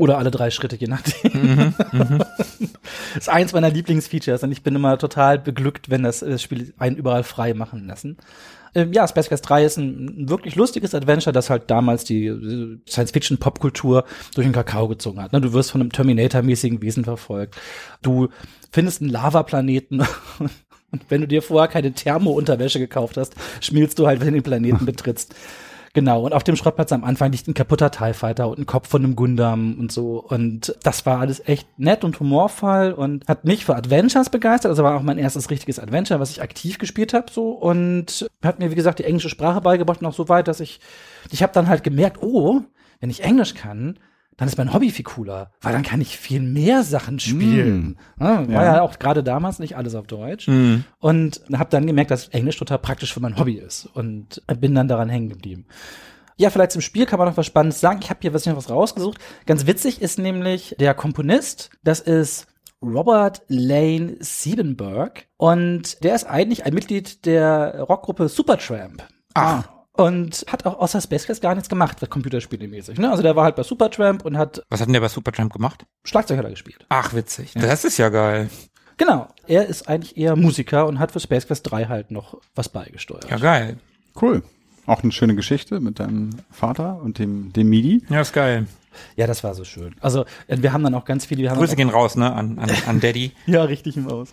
Oder 0.00 0.16
alle 0.16 0.30
drei 0.30 0.50
Schritte, 0.50 0.76
je 0.76 0.86
nachdem. 0.86 1.74
ist 3.18 3.28
eins 3.28 3.52
meiner 3.52 3.68
Lieblingsfeatures 3.68 4.42
und 4.42 4.50
ich 4.50 4.62
bin 4.62 4.74
immer 4.74 4.96
total 4.96 5.38
beglückt, 5.38 5.90
wenn 5.90 6.04
das, 6.04 6.22
äh, 6.22 6.38
Spiel 6.38 6.72
einen 6.78 6.96
überall 6.96 7.22
frei 7.22 7.52
machen 7.52 7.86
lassen. 7.86 8.16
Ähm, 8.74 8.94
ja, 8.94 9.06
Space 9.06 9.28
Quest 9.28 9.46
3 9.46 9.62
ist 9.62 9.76
ein, 9.76 10.22
ein 10.22 10.28
wirklich 10.30 10.56
lustiges 10.56 10.94
Adventure, 10.94 11.34
das 11.34 11.50
halt 11.50 11.70
damals 11.70 12.04
die 12.04 12.28
äh, 12.28 12.78
Science-Fiction-Popkultur 12.88 14.06
durch 14.34 14.46
den 14.46 14.54
Kakao 14.54 14.88
gezogen 14.88 15.20
hat. 15.20 15.34
Ne? 15.34 15.42
Du 15.42 15.52
wirst 15.52 15.70
von 15.70 15.82
einem 15.82 15.92
Terminator-mäßigen 15.92 16.80
Wesen 16.80 17.04
verfolgt. 17.04 17.56
Du 18.00 18.28
findest 18.72 19.02
einen 19.02 19.10
Lavaplaneten 19.10 20.00
und 20.92 21.04
wenn 21.10 21.20
du 21.20 21.28
dir 21.28 21.42
vorher 21.42 21.68
keine 21.68 21.92
Thermo-Unterwäsche 21.92 22.78
gekauft 22.78 23.18
hast, 23.18 23.34
schmilzt 23.60 23.98
du 23.98 24.06
halt, 24.06 24.20
wenn 24.20 24.28
du 24.28 24.32
den 24.34 24.44
Planeten 24.44 24.86
betrittst. 24.86 25.34
Genau, 25.92 26.24
und 26.24 26.32
auf 26.32 26.44
dem 26.44 26.54
Schrottplatz 26.54 26.92
am 26.92 27.02
Anfang 27.02 27.32
liegt 27.32 27.48
ein 27.48 27.54
kaputter 27.54 27.90
TIE 27.90 28.14
Fighter 28.14 28.48
und 28.48 28.60
ein 28.60 28.66
Kopf 28.66 28.88
von 28.88 29.02
einem 29.02 29.16
Gundam 29.16 29.76
und 29.80 29.90
so. 29.90 30.22
Und 30.22 30.76
das 30.84 31.04
war 31.04 31.18
alles 31.18 31.42
echt 31.48 31.66
nett 31.80 32.04
und 32.04 32.20
humorvoll 32.20 32.92
und 32.92 33.26
hat 33.26 33.44
mich 33.44 33.64
für 33.64 33.74
Adventures 33.74 34.30
begeistert. 34.30 34.70
Also 34.70 34.84
war 34.84 34.96
auch 34.96 35.02
mein 35.02 35.18
erstes 35.18 35.50
richtiges 35.50 35.80
Adventure, 35.80 36.20
was 36.20 36.30
ich 36.30 36.42
aktiv 36.42 36.78
gespielt 36.78 37.12
habe 37.12 37.32
so. 37.32 37.50
Und 37.50 38.30
hat 38.44 38.60
mir, 38.60 38.70
wie 38.70 38.76
gesagt, 38.76 39.00
die 39.00 39.04
englische 39.04 39.30
Sprache 39.30 39.60
beigebracht, 39.60 40.00
noch 40.00 40.14
so 40.14 40.28
weit, 40.28 40.46
dass 40.46 40.60
ich, 40.60 40.78
ich 41.32 41.42
habe 41.42 41.52
dann 41.52 41.68
halt 41.68 41.82
gemerkt, 41.82 42.22
oh, 42.22 42.60
wenn 43.00 43.10
ich 43.10 43.24
Englisch 43.24 43.54
kann, 43.54 43.98
dann 44.40 44.48
ist 44.48 44.56
mein 44.56 44.72
Hobby 44.72 44.90
viel 44.90 45.04
cooler, 45.04 45.50
weil 45.60 45.74
dann 45.74 45.82
kann 45.82 46.00
ich 46.00 46.16
viel 46.16 46.40
mehr 46.40 46.82
Sachen 46.82 47.20
spielen. 47.20 47.98
Ja, 48.18 48.48
war 48.48 48.64
ja. 48.64 48.74
Ja. 48.76 48.80
auch 48.80 48.98
gerade 48.98 49.22
damals 49.22 49.58
nicht 49.58 49.76
alles 49.76 49.94
auf 49.94 50.06
Deutsch. 50.06 50.48
Und 50.48 51.42
habe 51.52 51.68
dann 51.68 51.86
gemerkt, 51.86 52.10
dass 52.10 52.28
Englisch 52.28 52.56
total 52.56 52.78
praktisch 52.78 53.12
für 53.12 53.20
mein 53.20 53.38
Hobby 53.38 53.56
ist 53.56 53.84
und 53.92 54.40
bin 54.58 54.74
dann 54.74 54.88
daran 54.88 55.10
hängen 55.10 55.28
geblieben. 55.28 55.66
Ja, 56.38 56.48
vielleicht 56.48 56.72
zum 56.72 56.80
Spiel 56.80 57.04
kann 57.04 57.18
man 57.18 57.28
noch 57.28 57.36
was 57.36 57.44
Spannendes 57.44 57.80
sagen. 57.80 58.00
Ich 58.02 58.08
habe 58.08 58.20
hier 58.22 58.32
was, 58.32 58.46
noch 58.46 58.56
was 58.56 58.70
rausgesucht. 58.70 59.18
Ganz 59.44 59.66
witzig 59.66 60.00
ist 60.00 60.18
nämlich 60.18 60.74
der 60.80 60.94
Komponist, 60.94 61.70
das 61.84 62.00
ist 62.00 62.46
Robert 62.80 63.42
Lane 63.48 64.16
Siebenberg 64.20 65.26
und 65.36 66.02
der 66.02 66.14
ist 66.14 66.24
eigentlich 66.24 66.64
ein 66.64 66.72
Mitglied 66.72 67.26
der 67.26 67.82
Rockgruppe 67.82 68.30
Supertramp. 68.30 69.06
Ah. 69.34 69.64
Und 70.00 70.44
hat 70.50 70.66
auch 70.66 70.78
außer 70.78 71.00
Space 71.00 71.26
Quest 71.26 71.42
gar 71.42 71.54
nichts 71.54 71.68
gemacht, 71.68 71.98
Computerspiele 72.08 72.66
mäßig. 72.68 72.98
Ne? 72.98 73.10
Also 73.10 73.22
der 73.22 73.36
war 73.36 73.44
halt 73.44 73.56
bei 73.56 73.62
Supertramp 73.62 74.24
und 74.24 74.36
hat 74.38 74.62
Was 74.68 74.80
hat 74.80 74.88
denn 74.88 74.94
der 74.94 75.00
bei 75.00 75.08
Supertramp 75.08 75.52
gemacht? 75.52 75.84
Schlagzeug 76.04 76.38
hat 76.38 76.44
er 76.44 76.50
gespielt. 76.50 76.86
Ach, 76.88 77.14
witzig. 77.14 77.52
Das 77.54 77.84
ist 77.84 77.98
ja 77.98 78.08
geil. 78.08 78.48
Genau. 78.96 79.28
Er 79.46 79.66
ist 79.66 79.88
eigentlich 79.88 80.16
eher 80.16 80.36
Musiker 80.36 80.86
und 80.86 80.98
hat 80.98 81.12
für 81.12 81.20
Space 81.20 81.46
Quest 81.46 81.70
3 81.70 81.86
halt 81.86 82.10
noch 82.10 82.40
was 82.54 82.68
beigesteuert. 82.68 83.30
Ja, 83.30 83.38
geil. 83.38 83.78
Cool. 84.20 84.42
Auch 84.86 85.02
eine 85.02 85.12
schöne 85.12 85.34
Geschichte 85.34 85.80
mit 85.80 86.00
deinem 86.00 86.30
Vater 86.50 87.00
und 87.02 87.18
dem, 87.18 87.52
dem 87.52 87.68
MIDI. 87.68 88.02
Ja, 88.08 88.20
ist 88.20 88.32
geil. 88.32 88.66
Ja, 89.16 89.26
das 89.26 89.42
war 89.44 89.54
so 89.54 89.64
schön. 89.64 89.94
Also 90.00 90.24
äh, 90.46 90.56
wir 90.60 90.72
haben 90.72 90.82
dann 90.82 90.94
auch 90.94 91.04
ganz 91.04 91.26
viele. 91.26 91.42
Wir 91.42 91.50
haben 91.50 91.58
Grüße 91.58 91.76
gehen 91.76 91.88
raus, 91.90 92.16
ne, 92.16 92.32
an, 92.32 92.58
an, 92.58 92.70
an 92.86 93.00
Daddy. 93.00 93.32
Ja, 93.46 93.64
richtig 93.64 93.96
im 93.96 94.08
Aus. 94.08 94.28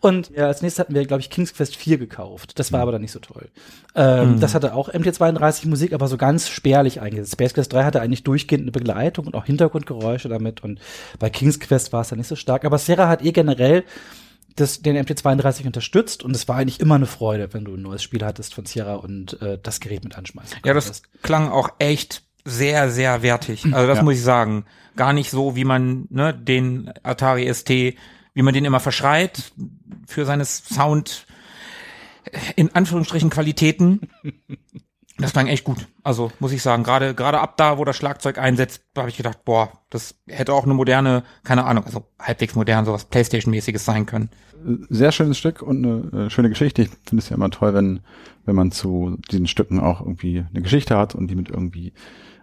Und 0.00 0.30
ja, 0.30 0.46
als 0.46 0.62
nächstes 0.62 0.78
hatten 0.80 0.94
wir, 0.94 1.04
glaube 1.06 1.20
ich, 1.20 1.30
King's 1.30 1.54
Quest 1.54 1.76
4 1.76 1.98
gekauft. 1.98 2.58
Das 2.58 2.72
war 2.72 2.80
aber 2.80 2.92
dann 2.92 3.02
nicht 3.02 3.12
so 3.12 3.18
toll. 3.20 3.48
Ähm, 3.94 4.40
Das 4.40 4.54
hatte 4.54 4.74
auch 4.74 4.88
MT32 4.88 5.68
Musik, 5.68 5.92
aber 5.92 6.08
so 6.08 6.16
ganz 6.16 6.48
spärlich 6.48 7.00
eingesetzt. 7.00 7.32
Space 7.32 7.54
Quest 7.54 7.72
3 7.72 7.84
hatte 7.84 8.00
eigentlich 8.00 8.24
durchgehend 8.24 8.62
eine 8.64 8.72
Begleitung 8.72 9.26
und 9.26 9.34
auch 9.34 9.44
Hintergrundgeräusche 9.44 10.28
damit. 10.28 10.62
Und 10.62 10.80
bei 11.18 11.30
King's 11.30 11.60
Quest 11.60 11.92
war 11.92 12.02
es 12.02 12.08
dann 12.08 12.18
nicht 12.18 12.28
so 12.28 12.36
stark. 12.36 12.64
Aber 12.64 12.78
Sarah 12.78 13.08
hat 13.08 13.22
eh 13.24 13.32
generell 13.32 13.84
das, 14.56 14.82
den 14.82 14.96
MT32 14.96 15.66
unterstützt 15.66 16.24
und 16.24 16.34
es 16.34 16.48
war 16.48 16.56
eigentlich 16.56 16.80
immer 16.80 16.96
eine 16.96 17.06
Freude, 17.06 17.52
wenn 17.54 17.64
du 17.64 17.74
ein 17.74 17.82
neues 17.82 18.02
Spiel 18.02 18.24
hattest 18.24 18.52
von 18.52 18.66
Sierra 18.66 18.96
und 18.96 19.40
äh, 19.40 19.58
das 19.62 19.80
Gerät 19.80 20.02
mit 20.04 20.18
anschmeißen 20.18 20.58
Ja, 20.64 20.74
das 20.74 20.86
konntest. 20.86 21.22
klang 21.22 21.48
auch 21.50 21.70
echt 21.78 22.22
sehr, 22.44 22.90
sehr 22.90 23.22
wertig. 23.22 23.64
Also 23.72 23.86
das 23.86 23.98
Ja. 23.98 24.02
muss 24.04 24.14
ich 24.14 24.22
sagen. 24.22 24.64
Gar 24.96 25.12
nicht 25.12 25.30
so, 25.30 25.56
wie 25.56 25.64
man 25.64 26.06
ne, 26.10 26.34
den 26.34 26.90
Atari 27.02 27.52
ST, 27.52 27.68
wie 27.70 28.42
man 28.42 28.52
den 28.54 28.64
immer 28.64 28.80
verschreit 28.80 29.52
für 30.06 30.24
seine 30.26 30.44
Sound 30.44 31.26
in 32.56 32.74
Anführungsstrichen 32.74 33.30
Qualitäten. 33.30 34.00
Das 35.18 35.32
klang 35.32 35.48
echt 35.48 35.64
gut. 35.64 35.86
Also 36.02 36.32
muss 36.38 36.52
ich 36.52 36.62
sagen, 36.62 36.82
gerade 36.82 37.14
gerade 37.14 37.40
ab 37.40 37.56
da, 37.56 37.76
wo 37.78 37.84
das 37.84 37.96
Schlagzeug 37.96 38.38
einsetzt, 38.38 38.82
habe 38.96 39.10
ich 39.10 39.16
gedacht, 39.16 39.44
boah, 39.44 39.70
das 39.90 40.14
hätte 40.26 40.52
auch 40.54 40.64
eine 40.64 40.74
moderne, 40.74 41.24
keine 41.44 41.64
Ahnung, 41.64 41.84
also 41.84 42.04
halbwegs 42.18 42.54
modern, 42.54 42.84
sowas 42.86 43.04
Playstation-mäßiges 43.04 43.84
sein 43.84 44.06
können. 44.06 44.30
Sehr 44.88 45.12
schönes 45.12 45.38
Stück 45.38 45.62
und 45.62 45.84
eine 45.84 46.26
äh, 46.26 46.30
schöne 46.30 46.48
Geschichte. 46.48 46.82
Ich 46.82 46.90
finde 47.06 47.22
es 47.22 47.28
ja 47.28 47.36
immer 47.36 47.50
toll, 47.50 47.74
wenn, 47.74 48.00
wenn 48.44 48.56
man 48.56 48.72
zu 48.72 49.18
diesen 49.30 49.46
Stücken 49.46 49.78
auch 49.80 50.00
irgendwie 50.00 50.44
eine 50.48 50.62
Geschichte 50.62 50.96
hat 50.96 51.14
und 51.14 51.28
die 51.28 51.34
mit 51.36 51.50
irgendwie 51.50 51.92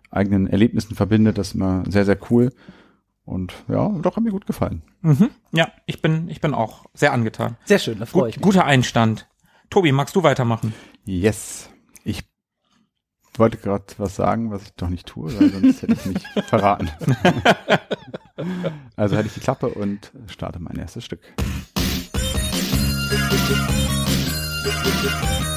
eigenen 0.10 0.48
Erlebnissen 0.48 0.96
verbindet. 0.96 1.38
Das 1.38 1.50
ist 1.50 1.56
immer 1.56 1.84
sehr, 1.90 2.06
sehr 2.06 2.18
cool. 2.32 2.52
Und 3.26 3.54
ja, 3.68 3.90
doch 3.90 4.16
hat 4.16 4.24
mir 4.24 4.32
gut 4.32 4.46
gefallen. 4.48 4.82
Mhm. 5.02 5.30
Ja, 5.52 5.70
ich 5.86 6.02
bin 6.02 6.30
ich 6.30 6.40
bin 6.40 6.54
auch 6.54 6.86
sehr 6.94 7.12
angetan. 7.12 7.58
Sehr 7.66 7.80
schön, 7.80 8.00
da 8.00 8.06
freue 8.06 8.30
ich 8.30 8.36
Gut, 8.36 8.46
mich. 8.46 8.54
guter 8.56 8.66
Einstand. 8.66 9.28
Tobi, 9.70 9.92
magst 9.92 10.16
du 10.16 10.24
weitermachen? 10.24 10.74
Yes. 11.04 11.70
Ich 12.06 12.24
wollte 13.36 13.58
gerade 13.58 13.84
was 13.98 14.16
sagen, 14.16 14.50
was 14.50 14.64
ich 14.64 14.74
doch 14.76 14.90
nicht 14.90 15.08
tue, 15.08 15.38
weil 15.38 15.50
sonst 15.50 15.82
hätte 15.82 15.94
ich 15.94 16.06
mich 16.06 16.24
verraten. 16.48 16.90
also 18.96 19.16
halte 19.18 19.28
ich 19.28 19.34
die 19.34 19.42
Klappe 19.42 19.68
und 19.68 20.12
starte 20.28 20.60
mein 20.60 20.78
erstes 20.78 21.04
Stück. 21.04 21.20
Das 24.64 25.57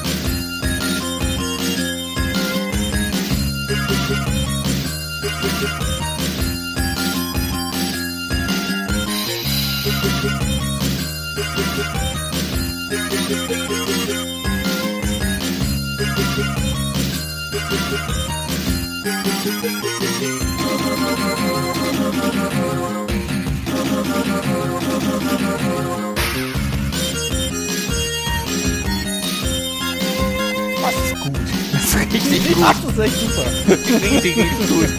ist 31.11 31.19
gut. 31.21 31.33
Das 31.33 31.50
ist 31.95 32.13
richtig 32.13 32.47
gut. 32.47 32.63
Ach, 32.63 32.75
das 32.81 32.91
ist 32.93 32.99
echt 32.99 33.19
super. 33.19 33.45
richtig 34.11 34.35
gut. 34.35 34.89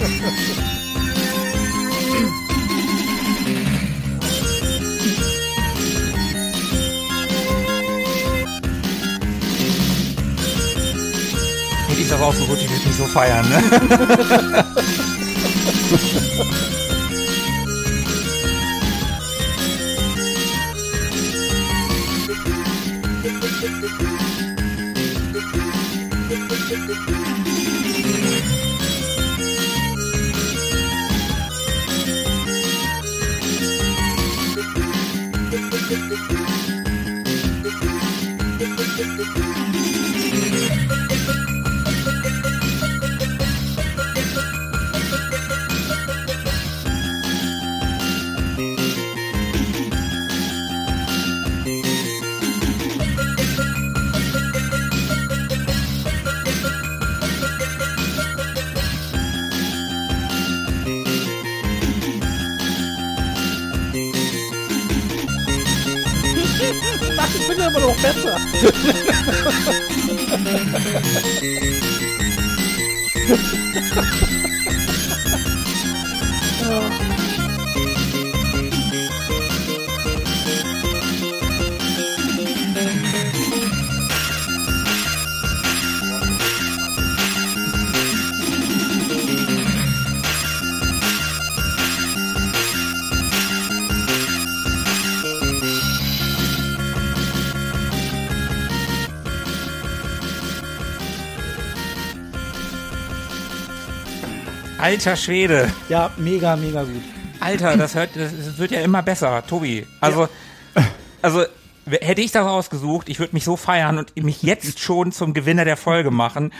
Die 11.96 12.02
ist 12.02 12.12
aber 12.12 12.26
auch 12.26 12.34
so 12.34 12.44
gut, 12.46 12.58
die 12.60 12.68
wird 12.68 12.84
mich 12.84 12.96
so 12.96 13.04
feiern, 13.04 13.48
ne? 13.48 13.62
Ich 26.72 26.78
Alter 104.82 105.14
Schwede. 105.14 105.72
Ja, 105.88 106.10
mega, 106.16 106.56
mega 106.56 106.82
gut. 106.82 107.02
Alter, 107.38 107.76
das, 107.76 107.94
hört, 107.94 108.10
das 108.16 108.58
wird 108.58 108.72
ja 108.72 108.80
immer 108.80 109.00
besser, 109.00 109.46
Tobi. 109.46 109.86
Also, 110.00 110.28
also 111.22 111.44
hätte 111.88 112.20
ich 112.20 112.32
das 112.32 112.44
ausgesucht, 112.44 113.08
ich 113.08 113.20
würde 113.20 113.32
mich 113.32 113.44
so 113.44 113.56
feiern 113.56 113.98
und 113.98 114.16
mich 114.16 114.42
jetzt 114.42 114.80
schon 114.80 115.12
zum 115.12 115.34
Gewinner 115.34 115.64
der 115.64 115.76
Folge 115.76 116.10
machen. 116.10 116.52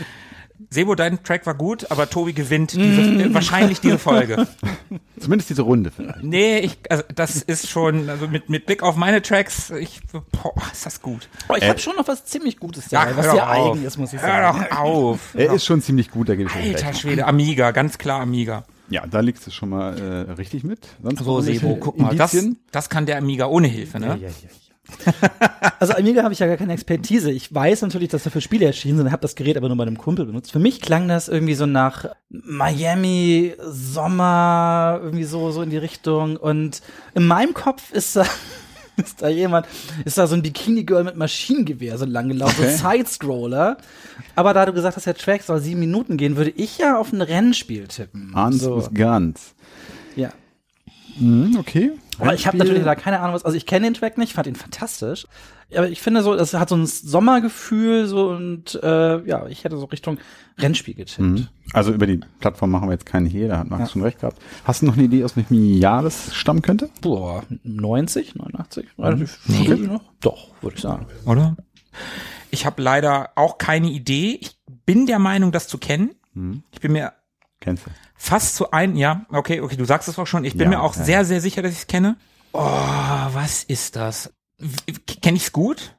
Sebo, 0.70 0.94
dein 0.94 1.22
Track 1.24 1.46
war 1.46 1.54
gut, 1.54 1.90
aber 1.90 2.08
Tobi 2.10 2.32
gewinnt 2.32 2.72
diese, 2.72 3.00
äh, 3.02 3.34
wahrscheinlich 3.34 3.80
diese 3.80 3.98
Folge. 3.98 4.46
Zumindest 5.18 5.50
diese 5.50 5.62
Runde 5.62 5.90
vielleicht. 5.90 6.22
Nee, 6.22 6.58
ich, 6.58 6.78
also 6.90 7.04
das 7.14 7.36
ist 7.42 7.68
schon, 7.68 8.08
also 8.10 8.28
mit, 8.28 8.48
mit 8.48 8.66
Blick 8.66 8.82
auf 8.82 8.96
meine 8.96 9.22
Tracks, 9.22 9.70
ich, 9.70 10.00
boah, 10.12 10.54
ist 10.72 10.84
das 10.86 11.00
gut. 11.02 11.28
Aber 11.48 11.58
ich 11.58 11.64
Äh, 11.64 11.68
habe 11.68 11.78
schon 11.78 11.96
noch 11.96 12.08
was 12.08 12.24
ziemlich 12.24 12.58
Gutes 12.58 12.90
Ja, 12.90 13.04
dabei, 13.04 13.16
was 13.16 13.26
hör 13.26 13.32
sehr 13.32 13.50
auf. 13.50 13.72
eigen 13.74 13.84
ist, 13.86 13.98
muss 13.98 14.12
ich 14.12 14.20
Hör 14.20 14.28
sagen. 14.52 14.66
doch 14.70 14.78
auf. 14.78 15.20
Er 15.34 15.52
ist 15.52 15.64
schon 15.64 15.80
ziemlich 15.82 16.10
gut, 16.10 16.28
da 16.28 16.34
gebe 16.34 16.48
ich 16.50 16.56
Alter 16.56 16.88
recht. 16.88 17.00
Schwede, 17.00 17.26
Amiga, 17.26 17.70
ganz 17.70 17.98
klar 17.98 18.20
Amiga. 18.20 18.64
Ja, 18.90 19.06
da 19.06 19.20
liegst 19.20 19.46
du 19.46 19.50
schon 19.50 19.70
mal 19.70 20.26
äh, 20.28 20.32
richtig 20.32 20.64
mit. 20.64 20.80
Sonst 21.02 21.24
So, 21.24 21.40
Sebo, 21.40 21.76
guck 21.76 21.98
mal, 21.98 22.14
das, 22.14 22.36
das 22.72 22.90
kann 22.90 23.06
der 23.06 23.16
Amiga 23.16 23.46
ohne 23.46 23.68
Hilfe, 23.68 23.98
ne? 24.00 24.06
Ja, 24.08 24.14
ja, 24.16 24.28
ja. 24.28 24.32
Also 25.78 25.94
Amiga 25.94 26.22
habe 26.22 26.32
ich 26.32 26.38
ja 26.40 26.46
gar 26.46 26.56
keine 26.56 26.72
Expertise. 26.72 27.30
Ich 27.30 27.52
weiß 27.52 27.82
natürlich, 27.82 28.10
dass 28.10 28.24
da 28.24 28.30
für 28.30 28.40
Spiele 28.40 28.66
erschienen 28.66 28.98
sind, 28.98 29.10
habe 29.10 29.22
das 29.22 29.34
Gerät 29.34 29.56
aber 29.56 29.68
nur 29.68 29.76
bei 29.76 29.84
einem 29.84 29.98
Kumpel 29.98 30.26
benutzt. 30.26 30.52
Für 30.52 30.58
mich 30.58 30.80
klang 30.80 31.08
das 31.08 31.28
irgendwie 31.28 31.54
so 31.54 31.66
nach 31.66 32.06
Miami, 32.28 33.54
Sommer, 33.64 35.00
irgendwie 35.02 35.24
so, 35.24 35.50
so 35.50 35.62
in 35.62 35.70
die 35.70 35.76
Richtung. 35.78 36.36
Und 36.36 36.82
in 37.14 37.26
meinem 37.26 37.54
Kopf 37.54 37.92
ist 37.92 38.16
da, 38.16 38.26
ist 38.96 39.22
da 39.22 39.28
jemand, 39.28 39.66
ist 40.04 40.18
da 40.18 40.26
so 40.26 40.34
ein 40.34 40.42
Bikini-Girl 40.42 41.04
mit 41.04 41.16
Maschinengewehr 41.16 41.96
so 41.98 42.04
lang 42.04 42.28
gelaufen, 42.28 42.56
Okay. 42.60 42.76
so 42.76 42.88
Side-Scroller. 42.90 43.78
Aber 44.36 44.54
da 44.54 44.66
du 44.66 44.72
gesagt 44.72 44.96
hast, 44.96 45.06
der 45.06 45.14
Track 45.16 45.42
soll 45.42 45.60
sieben 45.60 45.80
Minuten 45.80 46.16
gehen, 46.16 46.36
würde 46.36 46.50
ich 46.50 46.78
ja 46.78 46.96
auf 46.98 47.12
ein 47.12 47.22
Rennspiel 47.22 47.88
tippen. 47.88 48.32
Hans 48.34 48.60
so, 48.60 48.76
with 48.76 48.90
Guns. 48.94 49.54
ja. 50.16 50.30
Mhm, 51.18 51.56
okay. 51.58 51.92
Aber 52.18 52.34
ich 52.34 52.46
habe 52.46 52.58
natürlich 52.58 52.84
da 52.84 52.94
keine 52.94 53.20
Ahnung 53.20 53.34
was. 53.34 53.44
Also 53.44 53.56
ich 53.56 53.66
kenne 53.66 53.86
den 53.86 53.94
Track 53.94 54.18
nicht, 54.18 54.34
fand 54.34 54.46
ihn 54.46 54.54
fantastisch. 54.54 55.26
Aber 55.74 55.88
ich 55.88 56.02
finde 56.02 56.22
so, 56.22 56.36
das 56.36 56.52
hat 56.52 56.68
so 56.68 56.76
ein 56.76 56.86
Sommergefühl 56.86 58.06
so 58.06 58.28
und 58.28 58.78
äh, 58.82 59.26
ja, 59.26 59.46
ich 59.46 59.64
hätte 59.64 59.78
so 59.78 59.86
Richtung 59.86 60.18
Rennspiel 60.58 60.94
getippt. 60.94 61.20
Mhm. 61.20 61.48
Also 61.72 61.92
über 61.92 62.06
die 62.06 62.20
Plattform 62.40 62.70
machen 62.70 62.88
wir 62.88 62.92
jetzt 62.92 63.06
keine 63.06 63.28
hier, 63.28 63.48
da 63.48 63.58
hat 63.58 63.70
Max 63.70 63.92
schon 63.92 64.02
recht 64.02 64.20
gehabt. 64.20 64.38
Hast 64.64 64.82
du 64.82 64.86
noch 64.86 64.94
eine 64.94 65.04
Idee, 65.04 65.24
aus 65.24 65.36
welchem 65.36 65.78
Jahr 65.78 66.02
das 66.02 66.34
stammen 66.34 66.60
könnte? 66.60 66.90
Boah, 67.00 67.44
90, 67.62 68.34
89, 68.34 68.86
relativ 68.98 69.30
früh 69.30 69.76
noch. 69.86 70.02
Doch, 70.20 70.48
würde 70.60 70.76
ich 70.76 70.82
sagen. 70.82 71.06
oder? 71.24 71.56
Ich 72.50 72.66
habe 72.66 72.82
leider 72.82 73.30
auch 73.34 73.56
keine 73.56 73.88
Idee. 73.90 74.38
Ich 74.40 74.58
bin 74.84 75.06
der 75.06 75.18
Meinung, 75.18 75.52
das 75.52 75.68
zu 75.68 75.78
kennen. 75.78 76.10
Ich 76.72 76.80
bin 76.80 76.92
mir 76.92 77.12
Kennst 77.62 77.86
du? 77.86 77.90
Fast 78.22 78.54
zu 78.54 78.70
ein, 78.70 78.94
ja, 78.94 79.26
okay, 79.30 79.60
okay, 79.60 79.76
du 79.76 79.84
sagst 79.84 80.08
es 80.08 80.16
auch 80.16 80.28
schon. 80.28 80.44
Ich 80.44 80.52
bin 80.56 80.70
Ja, 80.70 80.78
mir 80.78 80.82
auch 80.82 80.94
ja. 80.94 81.02
sehr, 81.02 81.24
sehr 81.24 81.40
sicher, 81.40 81.60
dass 81.60 81.72
ich 81.72 81.78
es 81.78 81.86
kenne. 81.88 82.16
Oh, 82.52 82.60
was 82.60 83.64
ist 83.64 83.96
das? 83.96 84.32
Kenne 85.20 85.36
ich 85.36 85.44
es 85.44 85.52
gut? 85.52 85.96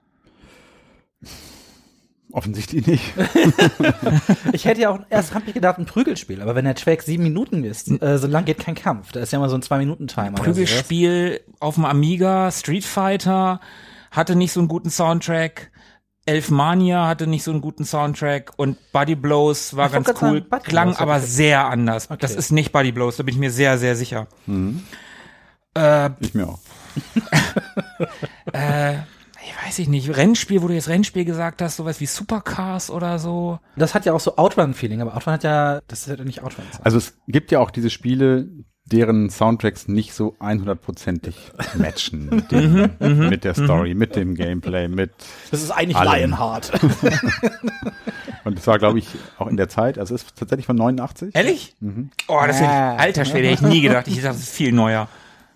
Offensichtlich 2.32 2.88
nicht. 2.88 3.14
Ich 4.54 4.66
hätte 4.66 4.82
ja 4.82 4.90
auch 4.90 5.00
erst 5.10 5.34
hab 5.34 5.48
ich 5.48 5.54
gedacht, 5.54 5.78
ein 5.80 5.86
Prügelspiel, 5.86 6.42
aber 6.42 6.56
wenn 6.56 6.66
der 6.66 6.76
Track 6.76 7.02
sieben 7.02 7.24
Minuten 7.24 7.64
ist, 7.64 7.90
äh, 8.02 8.18
so 8.18 8.28
lang 8.28 8.46
geht 8.46 8.60
kein 8.60 8.76
Kampf. 8.76 9.12
Da 9.12 9.20
ist 9.20 9.34
ja 9.34 9.40
immer 9.40 9.50
so 9.50 9.56
ein 9.56 9.62
Zwei-Minuten-Timer. 9.62 10.38
Prügelspiel 10.38 11.42
auf 11.60 11.76
dem 11.76 11.86
Amiga, 11.86 12.52
Street 12.52 12.86
Fighter 12.86 13.60
hatte 14.12 14.36
nicht 14.36 14.54
so 14.54 14.60
einen 14.62 14.70
guten 14.70 14.90
Soundtrack. 14.90 15.72
Elfmania 16.26 17.08
hatte 17.08 17.28
nicht 17.28 17.44
so 17.44 17.52
einen 17.52 17.62
guten 17.62 17.86
Soundtrack 17.86 18.54
und 18.58 18.78
Body 18.92 19.16
Blows 19.16 19.76
war 19.76 19.88
Ich 19.88 19.94
ganz 19.94 20.08
cool, 20.10 20.16
sagen, 20.40 20.46
Buddy 20.50 20.64
klang 20.64 20.88
Blows 20.90 21.00
aber 21.00 21.18
ich- 21.18 21.24
sehr 21.26 21.66
anders. 21.66 22.10
Okay. 22.10 22.18
Das 22.22 22.36
ist 22.36 22.52
nicht 22.52 22.72
Body 22.72 22.92
Blows, 22.92 23.18
da 23.18 23.24
bin 23.24 23.34
ich 23.34 23.40
mir 23.40 23.52
sehr, 23.52 23.78
sehr 23.78 23.96
sicher. 23.96 24.28
Mhm. 24.46 24.84
Äh, 25.76 26.12
Ich 26.20 26.34
mir 26.34 26.48
auch. 26.48 26.60
äh, 28.54 28.94
ich 29.46 29.54
weiß 29.66 29.80
ich 29.80 29.90
nicht, 29.90 30.16
Rennspiel, 30.16 30.62
wo 30.62 30.68
du 30.70 30.74
jetzt 30.74 30.88
Rennspiel 30.88 31.26
gesagt 31.26 31.62
hast, 31.62 31.76
sowas 31.76 32.00
wie 32.00 32.06
Supercars 32.06 32.90
oder 32.90 33.20
so. 33.20 33.60
Das 33.76 33.94
hat 33.94 34.06
ja 34.06 34.14
auch 34.14 34.20
so 34.22 34.38
Outrun-Feeling, 34.38 35.02
aber 35.02 35.16
Outrun 35.18 35.34
hat 35.34 35.44
ja, 35.44 35.82
das 35.88 36.08
ist 36.08 36.18
ja 36.18 36.24
nicht 36.24 36.44
Outrun. 36.44 36.64
Also 36.84 36.98
es 36.98 37.18
gibt 37.28 37.52
ja 37.52 37.60
auch 37.60 37.72
diese 37.72 37.90
Spiele, 37.90 38.48
deren 38.86 39.30
Soundtracks 39.30 39.88
nicht 39.88 40.14
so 40.14 40.36
100%ig 40.40 41.36
matchen 41.78 42.30
mit, 42.30 42.52
dem, 42.52 43.30
mit 43.30 43.44
der 43.44 43.54
Story, 43.54 43.94
mit 43.94 44.16
dem 44.16 44.36
Gameplay, 44.36 44.88
mit 44.88 45.12
das 45.52 45.64
ist 45.64 45.72
eigentlich 45.72 45.98
Allem. 45.98 46.32
Lionheart. 46.32 46.72
und 48.44 48.58
das 48.58 48.68
war 48.68 48.80
glaube 48.80 49.00
ich 49.00 49.08
auch 49.38 49.48
in 49.48 49.58
der 49.58 49.70
Zeit, 49.70 49.98
also 49.98 50.14
es 50.14 50.24
ist 50.24 50.36
tatsächlich 50.38 50.66
von 50.66 50.76
89 50.76 51.34
Ehrlich? 51.34 51.76
Mhm. 51.80 52.12
Oh, 52.28 52.42
das 52.46 52.58
hätte 52.58 52.66
ich, 52.66 53.00
alter 53.00 53.26
Schwede, 53.26 53.48
hätte 53.48 53.66
ich 53.66 53.74
nie 53.74 53.82
gedacht. 53.82 54.08
Ich 54.08 54.16
dachte, 54.16 54.28
das 54.28 54.40
ist 54.40 54.56
viel 54.56 54.74
neuer. 54.74 55.08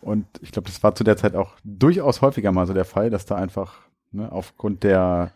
und 0.02 0.26
ich 0.42 0.52
glaube, 0.52 0.68
das 0.68 0.82
war 0.82 0.96
zu 0.96 1.04
der 1.04 1.18
Zeit 1.18 1.36
auch 1.36 1.56
durchaus 1.64 2.22
häufiger 2.22 2.52
mal 2.54 2.66
so 2.66 2.74
der 2.74 2.86
Fall, 2.86 3.10
dass 3.10 3.26
da 3.26 3.36
einfach 3.36 3.74
ne, 4.12 4.32
aufgrund 4.32 4.84
der, 4.84 5.32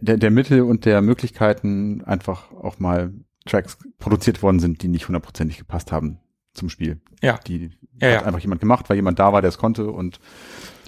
der 0.00 0.16
der 0.16 0.30
Mittel 0.30 0.62
und 0.62 0.86
der 0.86 1.02
Möglichkeiten 1.02 2.02
einfach 2.06 2.50
auch 2.52 2.78
mal 2.78 3.12
Tracks 3.44 3.76
produziert 3.98 4.42
worden 4.42 4.58
sind, 4.58 4.82
die 4.82 4.88
nicht 4.88 5.06
hundertprozentig 5.06 5.58
gepasst 5.58 5.92
haben 5.92 6.18
zum 6.60 6.68
Spiel. 6.70 7.00
Ja. 7.22 7.38
Die 7.46 7.70
Ja, 8.00 8.08
hat 8.08 8.14
ja. 8.14 8.22
einfach 8.22 8.38
jemand 8.40 8.60
gemacht, 8.60 8.88
weil 8.88 8.96
jemand 8.96 9.18
da 9.18 9.32
war, 9.32 9.40
der 9.42 9.48
es 9.48 9.58
konnte 9.58 9.90
und 9.90 10.20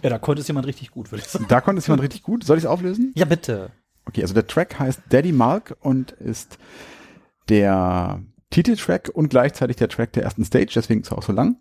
ja, 0.02 0.10
da 0.10 0.18
konnte 0.18 0.40
es 0.42 0.48
jemand 0.48 0.66
richtig 0.66 0.90
gut, 0.90 1.12
würde 1.12 1.22
ich 1.22 1.28
sagen. 1.28 1.46
da 1.48 1.60
konnte 1.60 1.78
es 1.80 1.86
jemand 1.86 2.02
richtig 2.02 2.22
gut. 2.22 2.42
Soll 2.44 2.58
ich 2.58 2.64
es 2.64 2.68
auflösen? 2.70 3.12
Ja, 3.16 3.24
bitte. 3.24 3.70
Okay, 4.04 4.22
also 4.22 4.34
der 4.34 4.46
Track 4.48 4.78
heißt 4.80 5.00
Daddy 5.10 5.30
Mark 5.32 5.76
und 5.80 6.10
ist 6.12 6.58
der 7.48 8.20
Titeltrack 8.50 9.10
und 9.14 9.28
gleichzeitig 9.30 9.76
der 9.76 9.88
Track 9.88 10.12
der 10.12 10.24
ersten 10.24 10.44
Stage, 10.44 10.72
deswegen 10.74 11.02
ist 11.02 11.12
er 11.12 11.18
auch 11.18 11.22
so 11.22 11.32
lang. 11.32 11.56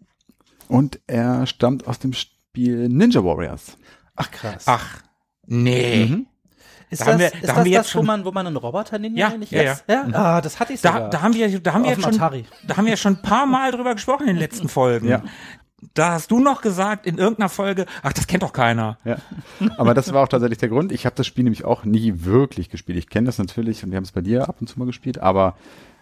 Und 0.68 1.00
er 1.08 1.46
stammt 1.46 1.88
aus 1.88 2.00
dem 2.00 2.14
Spiel 2.14 2.90
Ninja 2.90 3.24
Warriors. 3.24 3.78
Ach 4.16 4.32
krass. 4.32 4.64
Ach, 4.68 5.02
nee. 5.46 6.06
Mhm. 6.08 6.28
Ist 6.92 7.02
da 7.02 7.06
das, 7.06 7.14
haben 7.14 7.20
wir- 7.20 7.26
ist 7.28 7.36
da 7.36 7.48
das, 7.48 7.56
haben 7.56 7.66
wir 7.66 7.72
jetzt 7.72 7.86
das 7.88 7.96
wo 7.96 8.00
schon- 8.00 8.06
man, 8.06 8.26
wo 8.26 8.32
man 8.32 8.46
einen 8.48 8.58
Roboter 8.58 9.00
ninja 9.00 9.28
Ja, 9.28 9.34
eigentlich 9.34 9.52
ja, 9.52 9.62
jetzt? 9.64 9.84
ja. 9.88 10.06
Ah, 10.14 10.42
das 10.42 10.60
hatte 10.60 10.74
ich 10.74 10.82
sogar. 10.82 11.00
Da, 11.02 11.08
da 11.10 11.22
haben 11.24 11.34
wir, 11.34 11.60
da 11.60 11.74
haben 11.74 11.84
wir 11.86 11.96
schon, 11.96 12.14
Atari. 12.16 12.46
da 12.68 12.78
haben 12.78 12.86
wir 12.86 12.96
schon 12.98 13.14
ein 13.14 13.22
paar 13.24 13.46
Mal 13.48 13.72
drüber 13.72 13.94
gesprochen 13.96 14.22
in 14.28 14.36
den 14.36 14.38
letzten 14.38 14.70
Folgen. 14.78 15.08
Ja. 15.08 15.24
da 15.96 16.12
hast 16.12 16.30
du 16.30 16.40
noch 16.40 16.62
gesagt 16.62 17.08
in 17.08 17.18
irgendeiner 17.18 17.50
Folge, 17.50 17.88
ach, 18.04 18.14
das 18.14 18.28
kennt 18.28 18.44
doch 18.44 18.54
keiner. 18.54 18.98
Ja. 19.04 19.16
Aber 19.78 19.94
das 19.96 20.14
war 20.14 20.22
auch 20.24 20.28
tatsächlich 20.28 20.60
der 20.60 20.70
Grund. 20.70 20.92
Ich 20.92 21.06
habe 21.08 21.16
das 21.16 21.26
Spiel 21.26 21.44
nämlich 21.44 21.66
auch 21.66 21.86
nie 21.86 22.14
wirklich 22.18 22.70
gespielt. 22.70 23.00
Ich 23.00 23.10
kenne 23.10 23.26
das 23.26 23.40
natürlich 23.40 23.84
und 23.84 23.90
wir 23.92 23.98
haben 23.98 24.04
es 24.04 24.12
bei 24.12 24.22
dir 24.22 24.48
ab 24.48 24.58
und 24.60 24.68
zu 24.68 24.78
mal 24.78 24.86
gespielt, 24.86 25.18
aber 25.20 25.56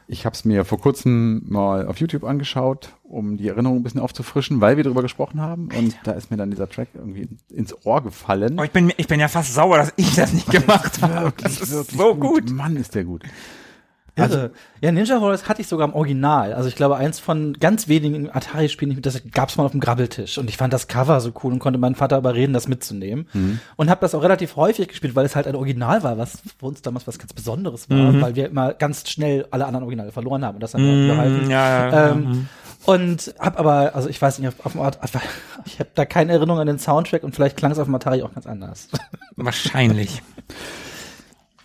ich 0.10 0.26
habe 0.26 0.34
es 0.34 0.44
mir 0.44 0.66
vor 0.66 0.80
kurzem 0.80 1.44
mal 1.48 1.86
auf 1.86 2.00
YouTube 2.00 2.24
angeschaut, 2.24 2.96
um 3.04 3.38
die 3.38 3.48
Erinnerung 3.48 3.78
ein 3.78 3.84
bisschen 3.84 4.02
aufzufrischen, 4.02 4.60
weil 4.60 4.76
wir 4.76 4.84
darüber 4.84 5.04
gesprochen 5.04 5.40
haben. 5.40 5.70
Und 5.78 5.98
da 6.04 6.14
ist 6.14 6.32
mir 6.32 6.38
dann 6.38 6.50
dieser 6.50 6.68
Track 6.68 6.88
irgendwie 6.96 7.30
ins 7.50 7.86
Ohr 7.86 8.02
gefallen. 8.02 8.60
Oh, 8.60 8.64
ich, 8.64 8.72
bin, 8.72 8.92
ich 8.98 9.08
bin 9.08 9.20
ja 9.20 9.28
fast 9.28 9.54
sauer, 9.54 9.78
dass 9.78 9.94
ich 9.98 10.16
das 10.16 10.34
nicht 10.34 10.50
gemacht 10.52 11.02
habe. 11.04 11.32
Das 11.38 11.62
ist 11.62 11.72
Wirklich 11.72 11.98
so 11.98 12.16
gut. 12.16 12.50
Mann, 12.50 12.76
ist 12.76 12.96
der 12.96 13.04
gut. 13.04 13.24
Also, 14.22 14.50
ja, 14.82 14.92
Ninja 14.92 15.22
Warriors 15.22 15.48
hatte 15.48 15.62
ich 15.62 15.68
sogar 15.68 15.88
im 15.88 15.94
Original. 15.94 16.54
Also 16.54 16.70
ich 16.70 16.76
glaube, 16.76 16.98
eins 16.98 17.20
von 17.20 17.54
ganz 17.54 17.88
wenigen 17.88 18.30
Atari-Spielen, 18.30 19.02
das 19.02 19.22
gab's 19.32 19.58
mal 19.58 19.66
auf 19.66 19.72
dem 19.72 19.80
Grabbeltisch. 19.80 20.38
Und 20.38 20.50
ich 20.50 20.58
fand 20.58 20.74
das 20.74 20.88
Cover 20.88 21.20
so 21.22 21.32
cool 21.44 21.54
und 21.54 21.60
konnte 21.60 21.80
meinen 21.80 21.96
Vater 21.96 22.18
überreden, 22.18 22.54
das 22.54 22.68
mitzunehmen. 22.68 23.28
Und 23.76 23.90
habe 23.90 24.02
das 24.02 24.16
auch 24.16 24.24
relativ 24.24 24.56
häufig 24.56 24.88
gespielt, 24.88 25.16
weil 25.16 25.26
es 25.26 25.36
halt 25.36 25.48
ein 25.48 25.56
Original 25.56 26.04
war, 26.04 26.18
was 26.18 26.42
für 26.60 26.66
uns 26.66 26.82
damals 26.82 27.08
was 27.08 27.20
ganz 27.20 27.34
Besonderes 27.34 27.90
war, 27.90 28.22
weil 28.22 28.36
wir 28.36 28.48
immer 28.48 28.74
ganz 28.74 29.10
schnell 29.10 29.48
alle 29.52 29.66
anderen 29.66 29.84
Originale 29.84 30.12
verloren 30.12 30.44
haben 30.46 30.56
und 30.56 30.62
das 30.62 30.72
dann 30.72 31.08
behalten. 31.08 31.46
Mhm, 31.46 31.52
ja, 31.52 31.70
ja, 31.70 31.92
ja. 31.92 32.12
Ähm, 32.12 32.48
und 32.86 33.36
hab 33.40 33.60
aber, 33.60 33.94
also 33.96 34.10
ich 34.10 34.22
weiß 34.22 34.40
nicht, 34.40 34.48
auf, 34.48 34.66
auf 34.66 34.72
dem 34.72 34.82
Art, 34.82 35.00
ich 35.66 35.80
habe 35.80 35.90
da 35.96 36.06
keine 36.06 36.32
Erinnerung 36.34 36.60
an 36.60 36.68
den 36.68 36.80
Soundtrack 36.80 37.24
und 37.24 37.36
vielleicht 37.36 37.58
klang 37.58 37.72
es 37.72 37.80
auf 37.80 37.86
dem 37.86 37.96
Atari 37.96 38.24
auch 38.24 38.34
ganz 38.34 38.48
anders. 38.48 38.88
Wahrscheinlich. 39.36 40.22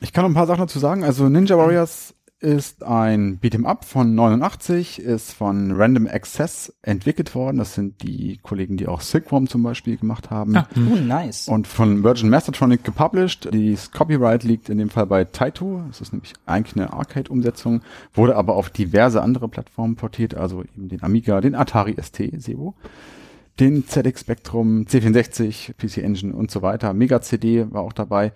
Ich 0.00 0.12
kann 0.12 0.22
noch 0.24 0.30
ein 0.30 0.34
paar 0.34 0.46
Sachen 0.46 0.60
dazu 0.60 0.78
sagen. 0.78 1.02
Also 1.02 1.30
Ninja 1.30 1.56
Warriors 1.56 2.13
ist 2.44 2.84
ein 2.84 3.40
Beat'em 3.40 3.64
Up 3.64 3.86
von 3.86 4.14
89, 4.14 5.00
ist 5.00 5.32
von 5.32 5.72
Random 5.72 6.06
Access 6.06 6.74
entwickelt 6.82 7.34
worden. 7.34 7.56
Das 7.56 7.74
sind 7.74 8.02
die 8.02 8.38
Kollegen, 8.42 8.76
die 8.76 8.86
auch 8.86 9.00
Silkworm 9.00 9.48
zum 9.48 9.62
Beispiel 9.62 9.96
gemacht 9.96 10.30
haben. 10.30 10.54
Ah. 10.54 10.68
Oh, 10.76 10.96
nice. 10.96 11.48
Und 11.48 11.66
von 11.66 12.04
Virgin 12.04 12.28
Mastertronic 12.28 12.84
gepublished. 12.84 13.48
Das 13.50 13.90
Copyright 13.90 14.44
liegt 14.44 14.68
in 14.68 14.76
dem 14.76 14.90
Fall 14.90 15.06
bei 15.06 15.24
Taito. 15.24 15.82
Das 15.88 16.02
ist 16.02 16.12
nämlich 16.12 16.34
eigentlich 16.44 16.76
eine 16.76 16.92
Arcade-Umsetzung, 16.92 17.80
wurde 18.12 18.36
aber 18.36 18.56
auf 18.56 18.68
diverse 18.68 19.22
andere 19.22 19.48
Plattformen 19.48 19.96
portiert, 19.96 20.34
also 20.34 20.62
eben 20.62 20.90
den 20.90 21.02
Amiga, 21.02 21.40
den 21.40 21.54
Atari 21.54 21.96
ST, 22.00 22.30
Sebo, 22.36 22.74
den 23.58 23.86
ZX 23.86 24.20
Spectrum, 24.20 24.84
C64, 24.86 25.72
PC 25.78 25.98
Engine 26.04 26.34
und 26.34 26.50
so 26.50 26.60
weiter. 26.60 26.92
Mega 26.92 27.22
CD 27.22 27.66
war 27.70 27.82
auch 27.82 27.94
dabei. 27.94 28.32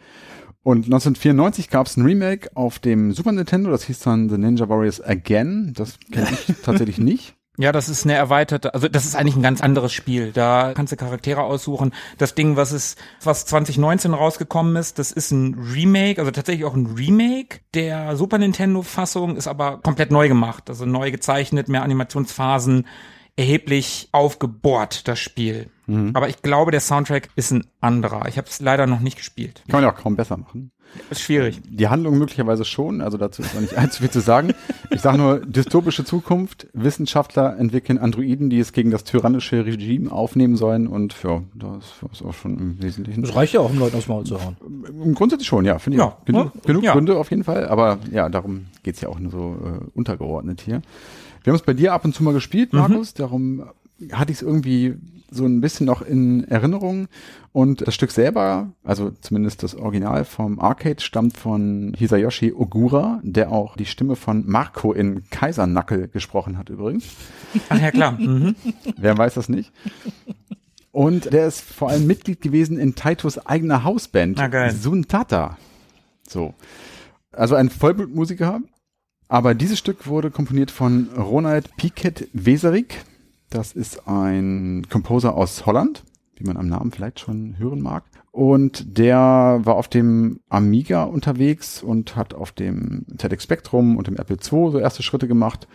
Und 0.68 0.85
1994 0.85 1.70
gab 1.70 1.87
es 1.87 1.96
ein 1.96 2.04
Remake 2.04 2.50
auf 2.54 2.78
dem 2.78 3.14
Super 3.14 3.33
Nintendo, 3.33 3.70
das 3.70 3.85
hieß 3.85 4.00
dann 4.00 4.28
The 4.28 4.37
Ninja 4.37 4.68
Warriors 4.68 5.00
Again. 5.00 5.72
Das 5.74 5.98
kenne 6.12 6.28
ich 6.31 6.57
tatsächlich 6.62 6.98
nicht. 6.98 7.37
Ja, 7.57 7.72
das 7.72 7.88
ist 7.88 8.04
eine 8.04 8.12
erweiterte, 8.12 8.74
also 8.74 8.87
das 8.87 9.07
ist 9.07 9.16
eigentlich 9.16 9.35
ein 9.35 9.42
ganz 9.42 9.62
anderes 9.62 9.94
Spiel. 9.94 10.31
Da 10.31 10.74
kannst 10.74 10.92
du 10.92 10.96
Charaktere 10.96 11.42
aussuchen. 11.42 11.94
Das 12.18 12.35
Ding, 12.35 12.57
was 12.57 12.72
ist, 12.72 12.98
was 13.24 13.46
2019 13.46 14.12
rausgekommen 14.12 14.76
ist, 14.76 14.98
das 14.98 15.11
ist 15.11 15.31
ein 15.31 15.54
Remake, 15.54 16.20
also 16.20 16.33
tatsächlich 16.33 16.66
auch 16.66 16.74
ein 16.74 16.85
Remake 16.85 17.61
der 17.72 18.14
Super 18.16 18.37
Nintendo 18.37 18.83
Fassung, 18.83 19.37
ist 19.37 19.48
aber 19.48 19.78
komplett 19.78 20.11
neu 20.11 20.28
gemacht, 20.28 20.68
also 20.68 20.85
neu 20.85 21.11
gezeichnet, 21.11 21.70
mehr 21.70 21.83
Animationsphasen, 21.83 22.87
erheblich 23.38 24.09
aufgebohrt, 24.12 25.09
das 25.09 25.18
Spiel. 25.18 25.70
Aber 26.12 26.29
ich 26.29 26.42
glaube, 26.42 26.70
der 26.70 26.81
Soundtrack 26.81 27.31
ist 27.35 27.51
ein 27.51 27.64
anderer. 27.81 28.29
Ich 28.29 28.37
habe 28.37 28.46
es 28.46 28.61
leider 28.61 28.87
noch 28.87 29.01
nicht 29.01 29.16
gespielt. 29.16 29.62
Kann 29.68 29.81
man 29.81 29.85
ja 29.88 29.94
auch 29.94 29.98
kaum 29.98 30.16
besser 30.16 30.37
machen. 30.37 30.70
Ist 31.11 31.22
schwierig. 31.22 31.61
Die 31.66 31.88
Handlung 31.88 32.18
möglicherweise 32.18 32.66
schon, 32.66 33.01
also 33.01 33.16
dazu 33.16 33.40
ist 33.40 33.55
noch 33.55 33.62
nicht 33.62 33.74
allzu 33.79 34.03
viel 34.03 34.11
zu 34.11 34.20
sagen. 34.20 34.53
Ich 34.90 35.01
sage 35.01 35.16
nur, 35.16 35.40
dystopische 35.40 36.05
Zukunft, 36.05 36.66
Wissenschaftler 36.74 37.57
entwickeln 37.59 37.98
Androiden, 37.98 38.51
die 38.51 38.59
es 38.59 38.72
gegen 38.74 38.90
das 38.90 39.05
tyrannische 39.05 39.64
Regime 39.64 40.12
aufnehmen 40.12 40.57
sollen 40.57 40.88
und 40.88 41.14
ja, 41.22 41.42
das 41.55 41.85
ist 42.12 42.22
auch 42.22 42.35
schon 42.35 42.59
im 42.59 42.83
Wesentlichen. 42.83 43.22
Das 43.22 43.35
reicht 43.35 43.55
ja 43.55 43.61
auch, 43.61 43.70
um 43.70 43.79
Leuten 43.79 43.96
aufs 43.96 44.09
Maul 44.09 44.24
zu 44.24 44.42
hauen. 44.42 44.57
Grundsätzlich 45.14 45.48
schon, 45.48 45.64
ja, 45.64 45.79
finde 45.79 45.98
ich 45.98 46.05
Ja. 46.05 46.18
Genug, 46.27 46.55
ne? 46.55 46.61
genug 46.66 46.83
Ja. 46.83 46.92
Gründe 46.92 47.16
auf 47.18 47.31
jeden 47.31 47.44
Fall, 47.44 47.66
aber 47.68 47.98
ja, 48.11 48.29
darum 48.29 48.66
geht's 48.83 49.01
ja 49.01 49.09
auch 49.09 49.18
nur 49.18 49.31
so 49.31 49.57
äh, 49.64 49.85
untergeordnet 49.94 50.61
hier. 50.62 50.83
Wir 51.48 51.52
haben 51.52 51.61
es 51.61 51.64
bei 51.64 51.72
dir 51.72 51.94
ab 51.94 52.04
und 52.04 52.14
zu 52.14 52.22
mal 52.22 52.34
gespielt, 52.34 52.74
Mhm. 52.74 52.78
Markus, 52.80 53.14
darum 53.14 53.62
hatte 54.12 54.30
ich 54.32 54.37
es 54.37 54.42
irgendwie 54.42 54.96
so 55.30 55.46
ein 55.46 55.62
bisschen 55.62 55.87
noch 55.87 56.02
in 56.02 56.44
Erinnerung 56.44 57.08
und 57.52 57.87
das 57.87 57.94
Stück 57.94 58.11
selber, 58.11 58.72
also 58.84 59.12
zumindest 59.22 59.62
das 59.62 59.74
Original 59.74 60.26
vom 60.26 60.61
Arcade, 60.61 61.00
stammt 61.00 61.38
von 61.38 61.94
Hisayoshi 61.96 62.52
Ogura, 62.52 63.20
der 63.22 63.50
auch 63.50 63.76
die 63.76 63.87
Stimme 63.87 64.14
von 64.14 64.44
Marco 64.46 64.92
in 64.92 65.22
Kaisernackel 65.30 66.08
gesprochen 66.08 66.58
hat 66.58 66.68
übrigens. 66.68 67.06
Ach 67.70 67.80
ja, 67.80 67.92
klar. 67.92 68.12
Mhm. 68.18 68.54
Wer 68.98 69.16
weiß 69.16 69.32
das 69.32 69.48
nicht? 69.48 69.72
Und 70.92 71.32
der 71.32 71.46
ist 71.46 71.62
vor 71.62 71.88
allem 71.88 72.06
Mitglied 72.06 72.42
gewesen 72.42 72.78
in 72.78 72.94
Taitos 72.94 73.38
eigener 73.46 73.84
Hausband, 73.84 74.38
Ah. 74.38 74.68
Suntata. 74.70 75.56
So. 76.28 76.52
Also 77.32 77.54
ein 77.54 77.70
Vollblutmusiker. 77.70 78.61
Aber 79.28 79.54
dieses 79.54 79.78
Stück 79.78 80.06
wurde 80.06 80.30
komponiert 80.30 80.70
von 80.70 81.08
Ronald 81.16 81.76
Piket 81.76 82.28
Weserik. 82.32 83.04
Das 83.50 83.72
ist 83.72 84.08
ein 84.08 84.86
Composer 84.90 85.34
aus 85.34 85.66
Holland, 85.66 86.02
wie 86.36 86.44
man 86.44 86.56
am 86.56 86.68
Namen 86.68 86.90
vielleicht 86.90 87.20
schon 87.20 87.58
hören 87.58 87.82
mag. 87.82 88.04
Und 88.32 88.98
der 88.98 89.60
war 89.64 89.74
auf 89.74 89.88
dem 89.88 90.40
Amiga 90.48 91.04
unterwegs 91.04 91.82
und 91.82 92.16
hat 92.16 92.32
auf 92.32 92.52
dem 92.52 93.04
ZX 93.18 93.42
Spectrum 93.42 93.96
und 93.98 94.06
dem 94.06 94.16
Apple 94.16 94.36
II 94.36 94.70
so 94.70 94.78
erste 94.78 95.02
Schritte 95.02 95.28
gemacht. 95.28 95.68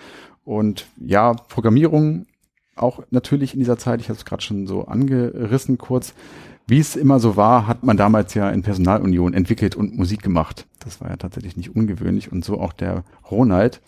Und 0.46 0.88
ja, 0.98 1.34
Programmierung 1.34 2.26
auch 2.76 3.04
natürlich 3.12 3.54
in 3.54 3.60
dieser 3.60 3.78
Zeit, 3.78 4.02
ich 4.02 4.10
habe 4.10 4.18
es 4.18 4.26
gerade 4.26 4.42
schon 4.42 4.66
so 4.66 4.86
angerissen 4.86 5.78
kurz, 5.78 6.16
wie 6.68 6.80
es 6.80 6.96
immer 6.96 7.20
so 7.20 7.36
war, 7.36 7.68
hat 7.68 7.84
man 7.84 7.98
damals 7.98 8.34
ja 8.34 8.50
in 8.50 8.62
Personalunion 8.62 9.34
entwickelt 9.34 9.76
und 9.76 9.96
Musik 9.98 10.22
gemacht. 10.22 10.66
Das 10.80 11.02
war 11.02 11.10
ja 11.10 11.18
tatsächlich 11.18 11.58
nicht 11.58 11.76
ungewöhnlich 11.76 12.32
und 12.32 12.46
so 12.46 12.60
auch 12.60 12.74
der 12.74 13.04
Ronald. 13.30 13.82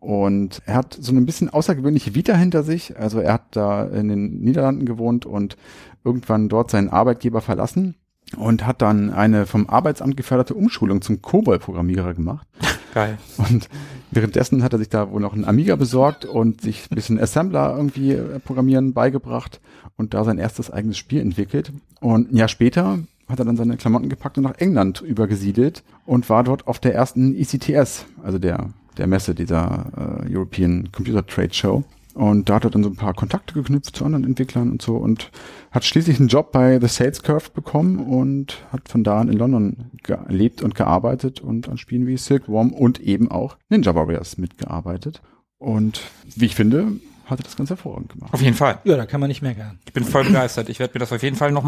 Und 0.00 0.60
er 0.66 0.74
hat 0.74 0.96
so 1.00 1.12
ein 1.12 1.24
bisschen 1.24 1.48
außergewöhnliche 1.48 2.14
Vita 2.14 2.34
hinter 2.34 2.62
sich. 2.62 2.98
Also 2.98 3.20
er 3.20 3.34
hat 3.34 3.56
da 3.56 3.84
in 3.84 4.08
den 4.08 4.40
Niederlanden 4.40 4.84
gewohnt 4.84 5.24
und 5.24 5.56
irgendwann 6.04 6.48
dort 6.48 6.70
seinen 6.70 6.90
Arbeitgeber 6.90 7.40
verlassen 7.40 7.94
und 8.36 8.66
hat 8.66 8.82
dann 8.82 9.10
eine 9.10 9.46
vom 9.46 9.68
Arbeitsamt 9.68 10.16
geförderte 10.16 10.54
Umschulung 10.54 11.02
zum 11.02 11.22
COBOL-Programmierer 11.22 12.14
gemacht. 12.14 12.46
Geil. 12.94 13.18
Und 13.38 13.68
währenddessen 14.12 14.62
hat 14.62 14.72
er 14.72 14.78
sich 14.78 14.88
da 14.88 15.10
wohl 15.10 15.20
noch 15.20 15.32
einen 15.32 15.44
Amiga 15.44 15.74
besorgt 15.74 16.24
und 16.24 16.60
sich 16.60 16.88
ein 16.90 16.94
bisschen 16.94 17.18
Assembler 17.18 17.74
irgendwie 17.76 18.12
äh, 18.12 18.38
programmieren 18.38 18.92
beigebracht 18.92 19.60
und 19.96 20.14
da 20.14 20.22
sein 20.22 20.38
erstes 20.38 20.70
eigenes 20.70 20.96
Spiel 20.96 21.20
entwickelt. 21.20 21.72
Und 22.00 22.32
ein 22.32 22.36
Jahr 22.36 22.46
später 22.46 23.00
hat 23.28 23.40
er 23.40 23.44
dann 23.44 23.56
seine 23.56 23.76
Klamotten 23.76 24.08
gepackt 24.08 24.38
und 24.38 24.44
nach 24.44 24.58
England 24.58 25.00
übergesiedelt 25.00 25.82
und 26.06 26.30
war 26.30 26.44
dort 26.44 26.68
auf 26.68 26.78
der 26.78 26.94
ersten 26.94 27.34
ECTS, 27.34 28.06
also 28.22 28.38
der, 28.38 28.70
der 28.96 29.08
Messe 29.08 29.34
dieser 29.34 30.22
äh, 30.28 30.32
European 30.32 30.90
Computer 30.92 31.26
Trade 31.26 31.52
Show. 31.52 31.82
Und 32.14 32.48
da 32.48 32.54
hat 32.54 32.64
er 32.64 32.70
dann 32.70 32.84
so 32.84 32.90
ein 32.90 32.96
paar 32.96 33.12
Kontakte 33.12 33.54
geknüpft 33.54 33.96
zu 33.96 34.04
anderen 34.04 34.24
Entwicklern 34.24 34.70
und 34.70 34.80
so 34.80 34.96
und 34.96 35.30
hat 35.72 35.84
schließlich 35.84 36.20
einen 36.20 36.28
Job 36.28 36.52
bei 36.52 36.78
The 36.80 36.86
Sales 36.86 37.22
Curve 37.22 37.50
bekommen 37.52 37.98
und 37.98 38.64
hat 38.72 38.88
von 38.88 39.02
da 39.02 39.20
an 39.20 39.28
in 39.28 39.36
London 39.36 39.90
gelebt 40.02 40.62
und 40.62 40.76
gearbeitet 40.76 41.40
und 41.40 41.68
an 41.68 41.76
Spielen 41.76 42.06
wie 42.06 42.16
Silkworm 42.16 42.72
und 42.72 43.00
eben 43.00 43.30
auch 43.30 43.56
Ninja 43.68 43.94
Warriors 43.94 44.38
mitgearbeitet. 44.38 45.22
Und 45.58 46.02
wie 46.36 46.46
ich 46.46 46.54
finde, 46.54 46.92
hat 47.26 47.40
er 47.40 47.44
das 47.44 47.56
ganz 47.56 47.70
hervorragend 47.70 48.10
gemacht. 48.10 48.32
Auf 48.32 48.42
jeden 48.42 48.56
Fall. 48.56 48.78
Ja, 48.84 48.96
da 48.96 49.06
kann 49.06 49.20
man 49.20 49.28
nicht 49.28 49.42
meckern. 49.42 49.80
Ich 49.84 49.92
bin 49.92 50.04
voll 50.04 50.24
begeistert. 50.24 50.68
Ich 50.68 50.78
werde 50.78 50.94
mir 50.94 51.00
das 51.00 51.12
auf 51.12 51.22
jeden 51.22 51.36
Fall 51.36 51.52
noch 51.52 51.64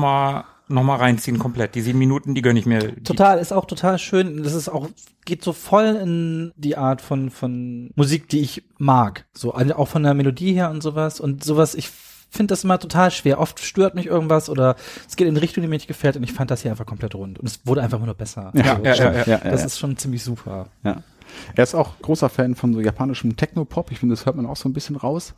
mal, 0.69 0.75
noch 0.75 0.83
mal 0.85 0.97
reinziehen 0.97 1.39
komplett. 1.39 1.75
Die 1.75 1.81
sieben 1.83 1.99
Minuten, 1.99 2.35
die 2.35 2.43
gönne 2.43 2.59
ich 2.59 2.67
mir. 2.67 2.79
Die- 2.79 3.03
Total, 3.03 3.39
ist 3.39 3.53
auch 3.53 3.65
total 3.65 3.99
schön. 3.99 4.43
Das 4.43 4.55
ist 4.55 4.69
auch, 4.69 4.89
geht 5.25 5.43
so 5.43 5.53
voll 5.53 5.99
in 6.03 6.53
die 6.57 6.77
Art 6.77 7.01
von, 7.01 7.31
von 7.31 7.91
Musik, 7.97 8.29
die 8.29 8.41
ich 8.41 8.65
mag. 8.79 9.25
So, 9.35 9.53
also 9.55 9.75
auch 9.77 9.89
von 9.89 10.03
der 10.03 10.15
Melodie 10.15 10.53
her 10.55 10.71
und 10.71 10.83
sowas. 10.83 11.21
Und 11.21 11.45
sowas, 11.45 11.75
ich 11.75 11.91
finde 12.31 12.53
das 12.53 12.65
immer 12.65 12.79
total 12.79 13.11
schwer. 13.11 13.39
Oft 13.41 13.61
stört 13.61 13.95
mich 13.95 14.07
irgendwas 14.07 14.49
oder 14.51 14.77
es 15.09 15.17
geht 15.17 15.27
in 15.29 15.35
eine 15.35 15.43
Richtung, 15.43 15.63
die 15.63 15.69
mir 15.69 15.77
nicht 15.77 15.89
gefällt. 15.89 16.17
Und 16.17 16.23
ich 16.25 16.33
fand 16.33 16.51
das 16.51 16.63
hier 16.63 16.71
einfach 16.71 16.87
komplett 16.87 17.15
rund. 17.15 17.39
Und 17.39 17.47
es 17.49 17.61
wurde 17.67 17.83
einfach 17.83 17.99
immer 17.99 18.07
nur 18.07 18.15
besser. 18.17 18.53
Ja, 18.55 18.73
Also, 18.75 18.83
ja, 18.85 18.95
schon- 18.95 19.05
ja, 19.07 19.13
ja, 19.13 19.27
ja, 19.45 19.51
Das 19.51 19.61
ja. 19.61 19.67
ist 19.67 19.79
schon 19.79 19.97
ziemlich 19.97 20.23
super. 20.23 20.67
Ja. 20.85 21.03
Er 21.55 21.63
ist 21.65 21.75
auch 21.75 21.99
großer 22.03 22.29
Fan 22.29 22.55
von 22.55 22.73
so 22.73 22.81
japanischem 22.81 23.37
Techno-Pop. 23.37 23.91
Ich 23.91 23.99
finde, 24.01 24.15
das 24.15 24.27
hört 24.27 24.37
man 24.37 24.47
auch 24.47 24.57
so 24.57 24.69
ein 24.69 24.73
bisschen 24.73 24.97
raus. 24.97 25.35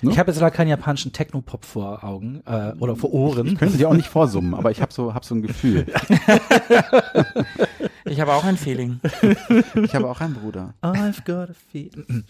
Ne? 0.00 0.10
Ich 0.10 0.18
habe 0.18 0.30
jetzt 0.30 0.40
leider 0.40 0.50
keinen 0.54 0.68
japanischen 0.68 1.12
Technopop 1.12 1.64
vor 1.64 2.02
Augen 2.04 2.42
äh, 2.46 2.72
oder 2.78 2.96
vor 2.96 3.12
Ohren. 3.12 3.56
Können 3.56 3.72
Sie 3.72 3.86
auch 3.86 3.94
nicht 3.94 4.08
vorsummen, 4.08 4.54
aber 4.54 4.70
ich 4.70 4.80
habe 4.80 4.92
so, 4.92 5.14
hab 5.14 5.24
so 5.24 5.34
ein 5.34 5.42
Gefühl. 5.42 5.86
Ich 8.04 8.20
habe 8.20 8.32
auch 8.32 8.44
ein 8.44 8.56
Feeling. 8.56 9.00
Ich 9.74 9.94
habe 9.94 10.10
auch 10.10 10.20
einen 10.20 10.34
Bruder. 10.34 10.74
I've 10.82 11.24
got 11.24 11.50
a 11.50 11.54
feeling. 11.70 12.24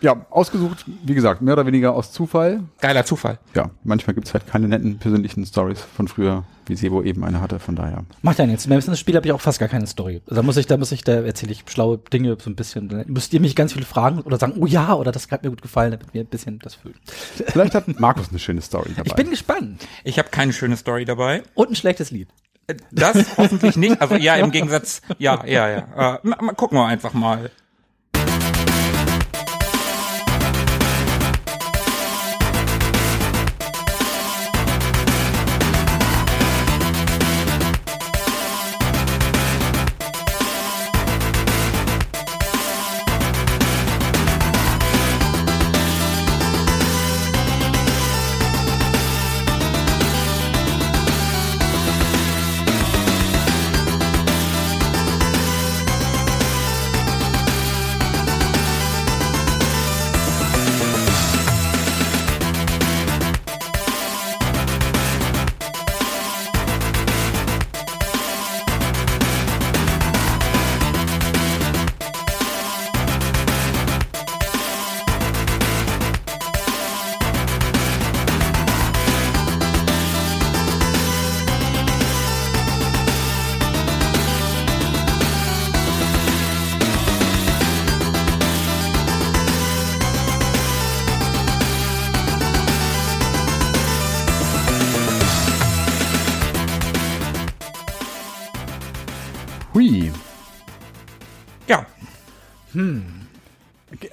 Ja, 0.00 0.26
ausgesucht, 0.30 0.84
wie 1.04 1.14
gesagt, 1.14 1.42
mehr 1.42 1.54
oder 1.54 1.64
weniger 1.66 1.94
aus 1.94 2.10
Zufall. 2.12 2.64
Geiler 2.80 3.04
Zufall. 3.04 3.38
Ja, 3.54 3.70
manchmal 3.84 4.14
gibt's 4.14 4.32
halt 4.34 4.46
keine 4.46 4.66
netten 4.68 4.98
persönlichen 4.98 5.46
Stories 5.46 5.80
von 5.80 6.08
früher, 6.08 6.44
wie 6.70 6.76
Sebo 6.76 7.02
eben 7.02 7.24
eine 7.24 7.40
hatte, 7.40 7.58
von 7.58 7.76
daher. 7.76 8.04
Macht 8.22 8.38
ja 8.38 8.46
nichts. 8.46 8.66
Beim 8.66 8.76
letzten 8.78 8.96
Spiel 8.96 9.16
habe 9.16 9.26
ich 9.26 9.32
auch 9.32 9.40
fast 9.40 9.58
gar 9.58 9.68
keine 9.68 9.86
Story. 9.86 10.22
Da 10.26 10.42
muss 10.42 10.56
ich, 10.56 10.66
da 10.66 10.76
muss 10.76 10.92
ich, 10.92 11.04
da 11.04 11.12
erzähle 11.20 11.52
ich 11.52 11.64
schlaue 11.68 11.98
Dinge 11.98 12.36
so 12.40 12.48
ein 12.48 12.56
bisschen. 12.56 12.88
Da 12.88 13.02
müsst 13.06 13.32
ihr 13.34 13.40
mich 13.40 13.54
ganz 13.54 13.72
viele 13.74 13.84
fragen 13.84 14.20
oder 14.20 14.38
sagen, 14.38 14.54
oh 14.58 14.66
ja, 14.66 14.94
oder 14.94 15.12
das 15.12 15.30
hat 15.30 15.42
mir 15.42 15.50
gut 15.50 15.62
gefallen, 15.62 15.90
damit 15.90 16.14
mir 16.14 16.22
ein 16.22 16.26
bisschen 16.26 16.58
das 16.60 16.74
fühlt. 16.76 16.96
Vielleicht 17.06 17.74
hat 17.74 17.88
Markus 18.00 18.30
eine 18.30 18.38
schöne 18.38 18.62
Story 18.62 18.90
dabei. 18.96 19.08
Ich 19.08 19.14
bin 19.14 19.28
gespannt. 19.30 19.86
Ich 20.04 20.18
habe 20.18 20.28
keine 20.30 20.52
schöne 20.52 20.76
Story 20.76 21.04
dabei. 21.04 21.42
Und 21.54 21.70
ein 21.70 21.74
schlechtes 21.76 22.10
Lied. 22.10 22.28
Äh, 22.66 22.76
Das 22.92 23.36
hoffentlich 23.36 23.76
nicht. 23.76 24.00
Also 24.00 24.14
ja, 24.14 24.36
im 24.36 24.50
Gegensatz, 24.52 25.02
ja, 25.18 25.44
ja, 25.46 25.68
ja. 25.68 26.20
Äh, 26.22 26.54
gucken 26.54 26.78
wir 26.78 26.86
einfach 26.86 27.12
mal. 27.14 27.50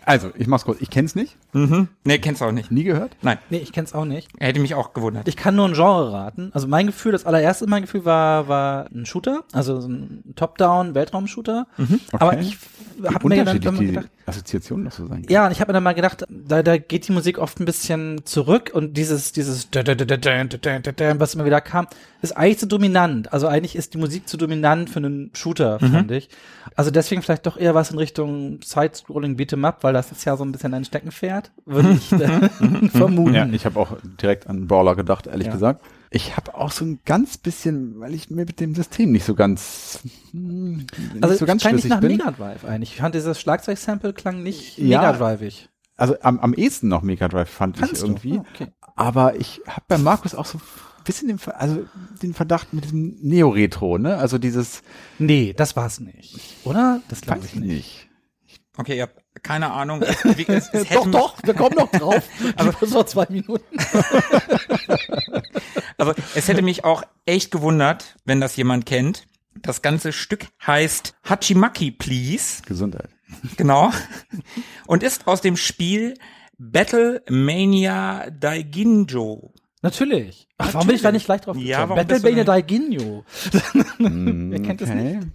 Also, 0.08 0.32
ich 0.38 0.48
mach's 0.48 0.64
kurz. 0.64 0.80
Ich 0.80 0.90
kenn's 0.90 1.16
nicht, 1.16 1.36
Mhm. 1.54 1.90
Nee, 2.06 2.18
kennst 2.20 2.40
du 2.42 2.46
auch 2.46 2.52
nicht. 2.54 2.72
nie 2.72 2.84
gehört. 2.86 3.16
Nein. 3.22 3.38
Nee, 3.50 3.58
ich 3.58 3.74
kenn's 3.74 3.94
auch 3.94 4.06
nicht. 4.06 4.30
Hätte 4.40 4.60
mich 4.62 4.74
auch 4.74 4.94
gewundert. 4.94 5.28
Ich 5.28 5.36
kann 5.36 5.56
nur 5.56 5.66
ein 5.68 5.74
Genre 5.74 6.14
raten. 6.14 6.50
Also 6.54 6.68
mein 6.68 6.86
Gefühl, 6.88 7.12
das 7.12 7.26
allererste 7.26 7.68
mein 7.68 7.82
Gefühl 7.82 8.06
war, 8.06 8.48
war 8.48 8.86
ein 8.94 9.06
Shooter, 9.06 9.44
also 9.52 9.82
so 9.82 9.90
ein 9.90 10.24
Top-Down-Weltraum-Shooter. 10.38 11.68
Aber 12.14 12.40
ich 12.40 12.58
habe 13.06 13.28
mir 13.28 13.44
dann 13.44 13.62
man 13.62 13.78
die 13.80 13.88
gedacht, 13.88 14.10
Assoziationen 14.26 14.86
noch 14.86 14.92
so 14.92 15.08
sein. 15.08 15.26
ja, 15.30 15.46
und 15.46 15.52
ich 15.52 15.60
habe 15.62 15.70
mir 15.70 15.74
dann 15.74 15.84
mal 15.84 15.94
gedacht, 15.94 16.24
da, 16.30 16.64
da 16.64 16.78
geht 16.78 17.08
die 17.08 17.12
Musik 17.12 17.38
oft 17.38 17.60
ein 17.60 17.66
bisschen 17.66 18.26
zurück 18.26 18.72
und 18.74 18.96
dieses, 18.98 19.32
dieses, 19.32 19.68
was 19.72 21.36
immer 21.36 21.46
wieder 21.46 21.62
kam, 21.62 21.88
ist 22.22 22.36
eigentlich 22.36 22.60
zu 22.60 22.68
dominant. 22.68 23.32
Also 23.32 23.48
eigentlich 23.48 23.76
ist 23.76 23.94
die 23.94 23.98
Musik 23.98 24.28
zu 24.28 24.38
dominant 24.38 24.90
für 24.90 24.98
einen 24.98 25.32
Shooter, 25.34 25.80
fand 25.80 26.12
ich. 26.12 26.30
Also 26.76 26.92
deswegen 26.92 27.22
vielleicht 27.22 27.46
doch 27.46 27.58
eher 27.58 27.74
was 27.76 27.92
in 27.92 27.98
Richtung 27.98 28.60
Side-Scrolling 28.64 29.36
Beat'em 29.36 29.66
Up, 29.66 29.84
weil 29.84 29.94
das 29.94 30.12
ist 30.12 30.26
ja 30.26 30.36
so 30.38 30.44
ein 30.44 30.52
bisschen 30.52 30.74
ein 30.74 30.86
Steckenpferd, 30.86 31.52
würde 31.66 31.92
ich 31.92 32.10
vermuten. 32.92 33.34
Ja, 33.34 33.46
ich 33.48 33.66
habe 33.66 33.80
auch 33.80 33.98
direkt 34.22 34.48
an 34.48 34.68
Brawler 34.68 34.96
gedacht, 34.96 35.28
ehrlich 35.28 35.48
Ja. 35.48 35.54
gesagt. 35.54 35.86
Ich 36.10 36.38
habe 36.38 36.56
auch 36.56 36.72
so 36.72 36.86
ein 36.86 37.00
ganz 37.06 37.38
bisschen, 37.38 38.00
weil 38.00 38.14
ich 38.14 38.30
mir 38.30 38.46
mit 38.46 38.60
dem 38.60 38.74
System 38.76 39.12
nicht 39.12 39.26
so 39.26 39.36
ganz, 39.36 40.00
hm, 40.32 40.78
nicht 40.78 40.90
Also 41.24 41.36
so 41.36 41.46
ganz 41.46 41.64
nicht 41.64 41.70
schlüssig 41.72 41.90
nach 41.90 42.00
bin. 42.00 42.12
Mega 42.14 42.32
Drive 42.32 42.64
eigentlich. 42.64 42.92
Ich 42.94 42.98
fand 43.02 43.14
dieses 43.16 43.40
Schlagzeug-Sample 43.42 44.14
klang 44.14 44.42
nicht 44.44 44.78
Ja. 44.78 45.00
Mega 45.02 45.14
Driveig. 45.14 45.70
Also 45.98 46.16
am, 46.22 46.40
am 46.40 46.54
ehesten 46.54 46.88
noch 46.88 47.02
Mega 47.02 47.28
Drive 47.28 47.50
fand 47.50 47.78
Fandst 47.78 47.96
ich 47.96 48.00
du? 48.02 48.06
irgendwie. 48.08 48.38
Oh, 48.38 48.46
okay. 48.54 48.68
Aber 48.96 49.36
ich 49.36 49.62
habe 49.68 49.84
bei 49.88 49.98
Markus 49.98 50.34
auch 50.36 50.46
so 50.46 50.60
ein 50.60 50.64
bisschen 51.04 51.28
den, 51.28 51.40
Ver- 51.40 51.60
also 51.60 51.86
den 52.22 52.34
Verdacht 52.34 52.74
mit 52.74 52.86
diesem 52.86 53.18
Neo-Retro, 53.22 53.98
ne? 53.98 54.18
Also 54.18 54.38
dieses, 54.38 54.84
Nee, 55.20 55.54
das 55.58 55.76
war's 55.76 56.00
nicht. 56.00 56.40
Oder? 56.64 57.02
Das 57.10 57.22
glaube 57.22 57.46
ich 57.46 57.56
nicht. 57.56 57.68
nicht. 57.68 58.10
Okay, 58.78 58.96
ihr 58.98 59.04
habt 59.04 59.24
keine 59.44 59.72
Ahnung. 59.72 60.02
Es, 60.02 60.24
wie- 60.38 60.48
es, 60.48 60.70
es 60.74 60.90
hätte 60.90 61.08
mich- 61.08 61.16
wir 61.44 61.54
kommen 61.54 61.76
noch 61.76 61.92
drauf. 61.92 62.24
Aber 62.58 62.74
das 62.80 62.94
war 62.94 63.06
zwei 63.08 63.26
Minuten. 63.30 63.64
Also 65.98 66.14
es 66.36 66.48
hätte 66.48 66.62
mich 66.62 66.84
auch 66.86 67.04
echt 67.26 67.50
gewundert, 67.52 68.16
wenn 68.26 68.40
das 68.40 68.56
jemand 68.56 68.86
kennt. 68.86 69.26
Das 69.56 69.82
ganze 69.82 70.12
Stück 70.14 70.46
heißt 70.66 71.16
Hachimaki 71.28 71.90
Please, 71.92 72.62
Gesundheit. 72.68 73.10
genau, 73.58 73.92
und 74.86 75.02
ist 75.02 75.28
aus 75.28 75.42
dem 75.42 75.58
Spiel 75.58 76.14
Battle 76.60 77.24
Mania 77.30 78.30
Daiginjo. 78.30 79.54
Natürlich. 79.82 80.48
Ach, 80.60 80.74
warum 80.74 80.88
bin 80.88 80.96
ich 80.96 81.02
da 81.02 81.12
nicht 81.12 81.26
gleich 81.26 81.42
drauf 81.42 81.58
Ja, 81.58 81.82
gekommen? 81.86 81.98
warum 81.98 82.08
bist 82.08 82.22
Battle 82.24 82.36
denn- 82.36 82.46
Daiginyo. 82.46 83.26
Wer 83.98 84.62
kennt 84.62 84.82
das 84.82 84.90
Okay. 84.90 85.16
nicht? 85.16 85.28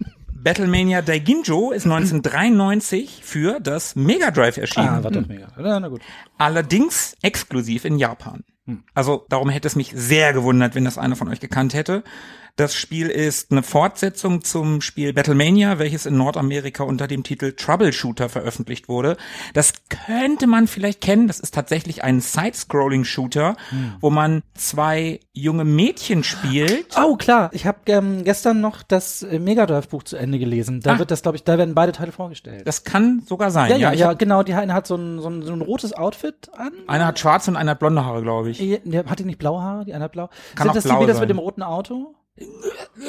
Battlemania 0.43 1.01
Daiginjo 1.01 1.71
ist 1.71 1.85
1993 1.85 3.21
für 3.23 3.61
das 3.61 3.95
Mega 3.95 4.29
Drive 4.29 4.57
erschienen. 4.57 4.89
Ah, 4.89 5.03
war 5.03 5.11
doch 5.11 5.25
mega. 5.25 5.47
Na, 5.57 5.79
na 5.79 5.87
gut. 5.87 6.01
Allerdings 6.37 7.15
exklusiv 7.21 7.85
in 7.85 7.97
Japan. 7.97 8.43
Also 8.93 9.25
darum 9.29 9.49
hätte 9.49 9.67
es 9.67 9.75
mich 9.75 9.93
sehr 9.95 10.33
gewundert, 10.33 10.75
wenn 10.75 10.85
das 10.85 10.97
einer 10.97 11.15
von 11.15 11.29
euch 11.29 11.39
gekannt 11.39 11.73
hätte. 11.73 12.03
Das 12.55 12.75
Spiel 12.75 13.07
ist 13.09 13.51
eine 13.51 13.63
Fortsetzung 13.63 14.43
zum 14.43 14.81
Spiel 14.81 15.11
Battlemania, 15.11 15.79
welches 15.79 16.05
in 16.05 16.15
Nordamerika 16.17 16.83
unter 16.83 17.07
dem 17.07 17.23
Titel 17.23 17.53
Troubleshooter 17.53 18.29
veröffentlicht 18.29 18.87
wurde. 18.87 19.17
Das 19.55 19.73
könnte 19.89 20.45
man 20.45 20.67
vielleicht 20.67 21.01
kennen. 21.01 21.25
Das 21.27 21.39
ist 21.39 21.55
tatsächlich 21.55 22.03
ein 22.03 22.21
Side-Scrolling-Shooter, 22.21 23.55
wo 24.01 24.11
man 24.11 24.43
zwei 24.53 25.19
junge 25.33 25.63
Mädchen 25.65 26.23
spielt. 26.23 26.95
Oh, 26.95 27.15
klar. 27.15 27.49
Ich 27.53 27.65
habe 27.65 27.79
ähm, 27.87 28.23
gestern 28.23 28.61
noch 28.61 28.83
das 28.83 29.23
äh, 29.23 29.39
Mega 29.39 29.65
Drive 29.65 29.87
Buch 29.89 30.03
zu 30.03 30.15
Ende 30.17 30.37
gelesen. 30.37 30.79
Da 30.79 30.93
Ah. 30.93 30.99
wird 30.99 31.09
das, 31.09 31.23
glaube 31.23 31.37
ich, 31.37 31.43
da 31.43 31.57
werden 31.57 31.73
beide 31.73 31.91
Teile 31.91 32.11
vorgestellt. 32.11 32.67
Das 32.67 32.83
kann 32.83 33.23
sogar 33.25 33.49
sein. 33.49 33.71
ja, 33.71 33.77
ja, 33.77 33.93
ja, 33.93 34.13
genau. 34.13 34.43
Die 34.43 34.53
eine 34.53 34.75
hat 34.75 34.85
so 34.85 34.95
ein, 34.95 35.19
so 35.19 35.27
ein, 35.27 35.41
so 35.41 35.53
ein 35.53 35.61
rotes 35.61 35.93
Outfit 35.93 36.51
an. 36.55 36.71
Einer 36.85 37.07
hat 37.07 37.17
schwarze 37.17 37.49
und 37.49 37.57
einer 37.57 37.71
hat 37.71 37.79
blonde 37.79 38.05
Haare, 38.05 38.21
glaube 38.21 38.51
ich. 38.51 38.59
Die, 38.59 38.79
hat 38.99 39.17
die 39.17 39.25
nicht 39.25 39.39
blaue 39.39 39.59
Haare? 39.59 39.85
Die 39.85 39.93
eine 39.95 40.03
hat 40.03 40.11
blau. 40.11 40.29
Kann 40.53 40.67
Sind 40.67 40.75
das 40.75 40.83
blau 40.83 40.95
die 40.99 41.01
Mädels 41.01 41.19
mit 41.19 41.31
dem 41.31 41.39
roten 41.39 41.63
Auto? 41.63 42.13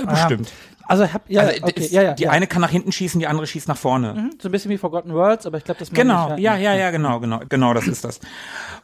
Bestimmt. 0.07 0.53
Also 0.87 1.13
hab, 1.13 1.31
ja, 1.31 1.43
also, 1.43 1.63
okay, 1.63 1.73
d- 1.73 1.87
ja, 1.87 2.03
ja. 2.03 2.13
die 2.13 2.25
ja. 2.25 2.31
eine 2.31 2.47
kann 2.47 2.61
nach 2.61 2.71
hinten 2.71 2.93
schießen, 2.93 3.19
die 3.19 3.27
andere 3.27 3.47
schießt 3.47 3.69
nach 3.69 3.77
vorne. 3.77 4.15
Mhm, 4.15 4.31
so 4.41 4.49
ein 4.49 4.53
bisschen 4.53 4.71
wie 4.71 4.77
Forgotten 4.79 5.15
Worlds, 5.15 5.47
aber 5.47 5.57
ich 5.57 5.65
glaube, 5.65 5.79
das 5.79 5.91
Genau, 5.91 6.35
ich, 6.35 6.43
ja, 6.43 6.57
ja, 6.57 6.75
ja, 6.75 6.91
genau, 6.91 7.21
genau, 7.21 7.41
genau, 7.49 7.73
das 7.73 7.87
ist 7.87 8.05
das. 8.05 8.21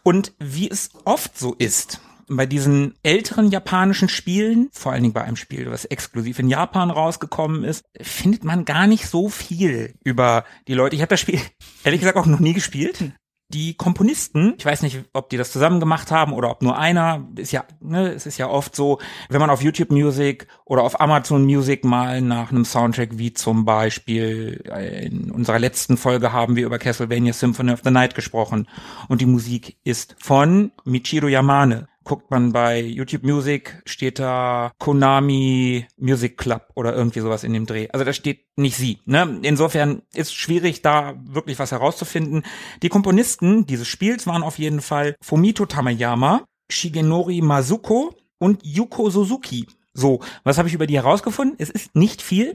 Und 0.03 0.33
wie 0.39 0.71
es 0.71 0.91
oft 1.05 1.37
so 1.39 1.55
ist, 1.59 2.01
bei 2.27 2.47
diesen 2.47 2.95
älteren 3.03 3.51
japanischen 3.51 4.09
Spielen, 4.09 4.71
vor 4.73 4.93
allen 4.93 5.03
Dingen 5.03 5.13
bei 5.13 5.23
einem 5.23 5.37
Spiel, 5.37 5.71
was 5.71 5.85
exklusiv 5.85 6.39
in 6.39 6.49
Japan 6.49 6.91
rausgekommen 6.91 7.65
ist, 7.65 7.85
findet 8.01 8.45
man 8.45 8.65
gar 8.65 8.87
nicht 8.87 9.09
so 9.09 9.29
viel 9.29 9.95
über 10.05 10.45
die 10.69 10.75
Leute. 10.75 10.95
Ich 10.95 11.03
habe 11.03 11.11
das 11.11 11.21
Spiel 11.21 11.41
ehrlich 11.85 12.01
gesagt 12.01 12.17
auch 12.17 12.27
noch 12.27 12.39
nie 12.39 12.53
gespielt. 12.53 13.13
Die 13.53 13.75
Komponisten, 13.75 14.55
ich 14.59 14.65
weiß 14.65 14.83
nicht, 14.83 15.03
ob 15.13 15.29
die 15.29 15.37
das 15.37 15.51
zusammen 15.51 15.81
gemacht 15.81 16.11
haben 16.11 16.33
oder 16.33 16.51
ob 16.51 16.63
nur 16.63 16.79
einer, 16.79 17.29
ist 17.37 17.51
ja, 17.51 17.65
ne, 17.81 18.13
es 18.13 18.25
ist 18.25 18.39
ja 18.39 18.49
oft 18.49 18.77
so, 18.77 18.99
wenn 19.29 19.41
man 19.41 19.51
auf 19.51 19.63
YouTube 19.63 19.91
Music 19.91 20.47
oder 20.65 20.83
auf 20.83 21.01
Amazon 21.01 21.45
Music 21.45 21.85
mal 21.85 22.21
nach 22.23 22.51
einem 22.51 22.65
Soundtrack 22.65 23.19
wie 23.19 23.33
zum 23.33 23.65
Beispiel 23.65 24.63
äh, 24.73 25.07
in 25.07 25.33
unserer 25.33 25.59
letzten 25.59 25.97
Folge 25.97 26.33
haben 26.33 26.55
wir 26.55 26.65
über 26.65 26.79
Castlevania 26.79 27.33
Symphony 27.33 27.73
of 27.73 27.81
the 27.83 27.91
Night 27.91 28.15
gesprochen 28.15 28.69
und 29.09 29.21
die 29.21 29.27
Musik 29.27 29.77
ist 29.83 30.15
von 30.21 30.71
Michiro 30.85 31.27
Yamane. 31.27 31.90
Guckt 32.11 32.33
man 32.33 32.51
bei 32.51 32.81
YouTube 32.81 33.23
Music, 33.23 33.81
steht 33.87 34.19
da 34.19 34.73
Konami 34.81 35.87
Music 35.97 36.39
Club 36.39 36.67
oder 36.75 36.93
irgendwie 36.93 37.21
sowas 37.21 37.45
in 37.45 37.53
dem 37.53 37.67
Dreh. 37.67 37.87
Also 37.93 38.05
da 38.05 38.13
steht 38.13 38.47
nicht 38.57 38.77
sie. 38.77 38.99
Ne? 39.05 39.39
Insofern 39.43 40.03
ist 40.13 40.35
schwierig, 40.35 40.83
da 40.83 41.15
wirklich 41.23 41.61
was 41.61 41.71
herauszufinden. 41.71 42.43
Die 42.83 42.89
Komponisten 42.89 43.65
dieses 43.65 43.87
Spiels 43.87 44.27
waren 44.27 44.43
auf 44.43 44.59
jeden 44.59 44.81
Fall 44.81 45.15
Fumito 45.23 45.67
Tamayama, 45.67 46.47
Shigenori 46.69 47.43
Mazuko 47.43 48.13
und 48.41 48.59
Yuko 48.65 49.09
Suzuki. 49.09 49.69
So, 49.95 50.19
was 50.43 50.59
habe 50.59 50.67
ich 50.67 50.75
über 50.75 50.89
die 50.89 50.97
herausgefunden? 50.97 51.55
Es 51.61 51.71
ist 51.71 51.95
nicht 51.95 52.23
viel. 52.23 52.55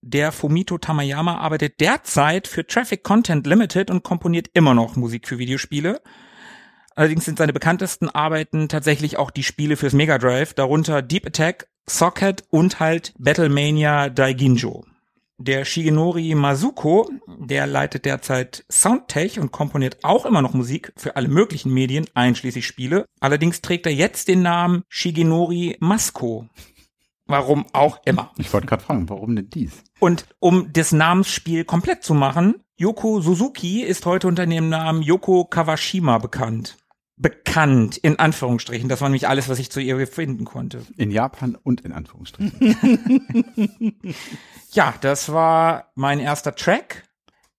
Der 0.00 0.32
Fumito 0.32 0.78
Tamayama 0.78 1.36
arbeitet 1.36 1.80
derzeit 1.80 2.48
für 2.48 2.66
Traffic 2.66 3.02
Content 3.02 3.46
Limited 3.46 3.90
und 3.90 4.04
komponiert 4.04 4.48
immer 4.54 4.72
noch 4.72 4.96
Musik 4.96 5.28
für 5.28 5.36
Videospiele. 5.36 6.00
Allerdings 6.98 7.26
sind 7.26 7.38
seine 7.38 7.52
bekanntesten 7.52 8.08
Arbeiten 8.08 8.68
tatsächlich 8.68 9.18
auch 9.18 9.30
die 9.30 9.44
Spiele 9.44 9.76
fürs 9.76 9.92
Mega 9.92 10.18
Drive, 10.18 10.54
darunter 10.54 11.00
Deep 11.00 11.26
Attack, 11.26 11.68
Socket 11.86 12.42
und 12.50 12.80
halt 12.80 13.14
Battlemania 13.16 14.08
Daiginjo. 14.08 14.84
Der 15.38 15.64
Shigenori 15.64 16.34
Masuko, 16.34 17.08
der 17.28 17.68
leitet 17.68 18.04
derzeit 18.04 18.64
Soundtech 18.68 19.38
und 19.38 19.52
komponiert 19.52 19.98
auch 20.02 20.26
immer 20.26 20.42
noch 20.42 20.54
Musik 20.54 20.92
für 20.96 21.14
alle 21.14 21.28
möglichen 21.28 21.72
Medien, 21.72 22.04
einschließlich 22.14 22.66
Spiele. 22.66 23.04
Allerdings 23.20 23.62
trägt 23.62 23.86
er 23.86 23.94
jetzt 23.94 24.26
den 24.26 24.42
Namen 24.42 24.82
Shigenori 24.88 25.76
Masko. 25.78 26.48
Warum 27.26 27.64
auch 27.74 28.00
immer. 28.06 28.32
Ich 28.38 28.52
wollte 28.52 28.66
gerade 28.66 28.82
fragen, 28.82 29.08
warum 29.08 29.36
denn 29.36 29.50
dies? 29.50 29.84
Und 30.00 30.26
um 30.40 30.72
das 30.72 30.90
Namensspiel 30.90 31.64
komplett 31.64 32.02
zu 32.02 32.14
machen, 32.14 32.56
Yoko 32.76 33.20
Suzuki 33.20 33.82
ist 33.82 34.04
heute 34.04 34.26
unter 34.26 34.46
dem 34.46 34.68
Namen 34.68 35.02
Yoko 35.02 35.44
Kawashima 35.44 36.18
bekannt 36.18 36.76
bekannt, 37.18 37.96
in 37.96 38.18
Anführungsstrichen. 38.18 38.88
Das 38.88 39.00
war 39.00 39.08
nämlich 39.08 39.28
alles, 39.28 39.48
was 39.48 39.58
ich 39.58 39.70
zu 39.70 39.80
ihr 39.80 40.06
finden 40.06 40.44
konnte. 40.44 40.82
In 40.96 41.10
Japan 41.10 41.56
und 41.62 41.80
in 41.80 41.92
Anführungsstrichen. 41.92 42.76
ja, 44.72 44.94
das 45.00 45.32
war 45.32 45.90
mein 45.94 46.20
erster 46.20 46.54
Track. 46.54 47.04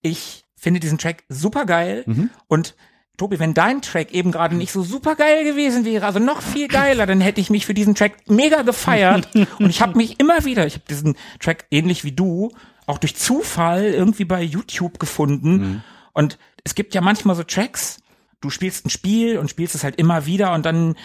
Ich 0.01 0.45
finde 0.55 0.79
diesen 0.79 0.97
Track 0.97 1.23
super 1.29 1.65
geil 1.65 2.03
mhm. 2.05 2.29
und 2.47 2.75
Tobi, 3.17 3.39
wenn 3.39 3.53
dein 3.53 3.81
Track 3.81 4.13
eben 4.13 4.31
gerade 4.31 4.55
nicht 4.55 4.71
so 4.71 4.81
super 4.81 5.15
geil 5.15 5.43
gewesen 5.43 5.83
wäre, 5.83 6.05
also 6.05 6.19
noch 6.19 6.41
viel 6.41 6.69
geiler, 6.69 7.05
dann 7.05 7.19
hätte 7.19 7.41
ich 7.41 7.49
mich 7.49 7.65
für 7.65 7.73
diesen 7.73 7.93
Track 7.93 8.29
mega 8.29 8.61
gefeiert 8.61 9.27
und 9.59 9.69
ich 9.69 9.81
habe 9.81 9.97
mich 9.97 10.19
immer 10.19 10.45
wieder, 10.45 10.65
ich 10.65 10.75
habe 10.75 10.85
diesen 10.89 11.17
Track 11.39 11.65
ähnlich 11.69 12.05
wie 12.05 12.13
du 12.13 12.51
auch 12.85 12.97
durch 12.97 13.17
Zufall 13.17 13.83
irgendwie 13.83 14.23
bei 14.23 14.41
YouTube 14.41 14.99
gefunden 14.99 15.51
mhm. 15.51 15.81
und 16.13 16.37
es 16.63 16.75
gibt 16.75 16.95
ja 16.95 17.01
manchmal 17.01 17.35
so 17.35 17.43
Tracks, 17.43 17.99
du 18.41 18.49
spielst 18.49 18.85
ein 18.85 18.89
Spiel 18.89 19.37
und 19.37 19.49
spielst 19.49 19.75
es 19.75 19.83
halt 19.83 19.95
immer 19.95 20.25
wieder 20.25 20.53
und 20.53 20.65
dann 20.65 20.95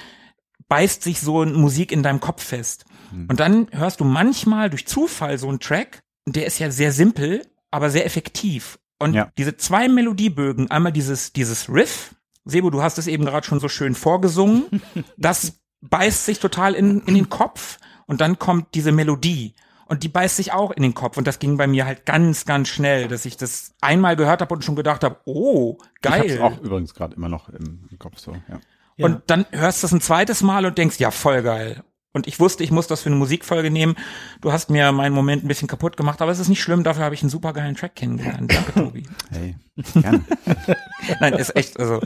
beißt 0.68 1.02
sich 1.02 1.20
so 1.20 1.44
Musik 1.44 1.92
in 1.92 2.02
deinem 2.02 2.20
Kopf 2.20 2.42
fest. 2.42 2.84
Mhm. 3.12 3.26
Und 3.28 3.40
dann 3.40 3.68
hörst 3.72 4.00
du 4.00 4.04
manchmal 4.04 4.70
durch 4.70 4.86
Zufall 4.86 5.38
so 5.38 5.48
einen 5.48 5.60
Track, 5.60 6.02
der 6.26 6.46
ist 6.46 6.58
ja 6.58 6.70
sehr 6.70 6.92
simpel, 6.92 7.46
aber 7.70 7.90
sehr 7.90 8.06
effektiv. 8.06 8.78
Und 8.98 9.14
ja. 9.14 9.30
diese 9.36 9.56
zwei 9.56 9.88
Melodiebögen, 9.88 10.70
einmal 10.70 10.92
dieses, 10.92 11.32
dieses 11.32 11.68
Riff, 11.68 12.14
Sebo, 12.44 12.70
du 12.70 12.82
hast 12.82 12.98
es 12.98 13.06
eben 13.06 13.24
gerade 13.24 13.46
schon 13.46 13.60
so 13.60 13.68
schön 13.68 13.94
vorgesungen, 13.94 14.64
das 15.16 15.60
beißt 15.80 16.24
sich 16.24 16.38
total 16.38 16.74
in, 16.74 17.00
in 17.02 17.14
den 17.14 17.28
Kopf 17.28 17.78
und 18.06 18.20
dann 18.20 18.38
kommt 18.38 18.74
diese 18.74 18.92
Melodie 18.92 19.54
und 19.86 20.02
die 20.02 20.08
beißt 20.08 20.36
sich 20.36 20.52
auch 20.52 20.70
in 20.70 20.82
den 20.82 20.94
Kopf 20.94 21.16
und 21.16 21.26
das 21.26 21.38
ging 21.38 21.56
bei 21.56 21.66
mir 21.66 21.86
halt 21.86 22.06
ganz, 22.06 22.44
ganz 22.44 22.68
schnell, 22.68 23.08
dass 23.08 23.24
ich 23.24 23.36
das 23.36 23.74
einmal 23.80 24.16
gehört 24.16 24.40
habe 24.40 24.54
und 24.54 24.64
schon 24.64 24.76
gedacht 24.76 25.04
habe, 25.04 25.16
oh, 25.24 25.78
geil. 26.02 26.24
Ich 26.26 26.40
hab's 26.40 26.58
auch 26.58 26.62
übrigens 26.62 26.94
gerade 26.94 27.16
immer 27.16 27.28
noch 27.28 27.48
im, 27.48 27.88
Kopf 27.98 28.18
so, 28.18 28.32
ja. 28.32 28.60
ja. 28.96 29.06
Und 29.06 29.22
dann 29.26 29.46
hörst 29.50 29.82
du 29.82 29.86
es 29.86 29.92
ein 29.92 30.00
zweites 30.00 30.42
Mal 30.42 30.66
und 30.66 30.78
denkst, 30.78 30.98
ja, 30.98 31.10
voll 31.10 31.42
geil. 31.42 31.82
Und 32.12 32.28
ich 32.28 32.38
wusste, 32.38 32.62
ich 32.62 32.70
muss 32.70 32.86
das 32.86 33.02
für 33.02 33.08
eine 33.08 33.16
Musikfolge 33.16 33.72
nehmen. 33.72 33.96
Du 34.40 34.52
hast 34.52 34.70
mir 34.70 34.92
meinen 34.92 35.14
Moment 35.14 35.44
ein 35.44 35.48
bisschen 35.48 35.66
kaputt 35.66 35.96
gemacht, 35.96 36.22
aber 36.22 36.30
es 36.30 36.38
ist 36.38 36.48
nicht 36.48 36.62
schlimm, 36.62 36.84
dafür 36.84 37.04
habe 37.04 37.14
ich 37.14 37.22
einen 37.22 37.30
super 37.30 37.52
geilen 37.52 37.74
Track 37.74 37.96
kennengelernt. 37.96 38.52
Danke, 38.54 38.72
Tobi. 38.72 39.08
Hey, 39.30 39.56
gerne. 39.94 40.24
Nein, 41.20 41.32
ist 41.34 41.56
echt, 41.56 41.78
also 41.80 42.00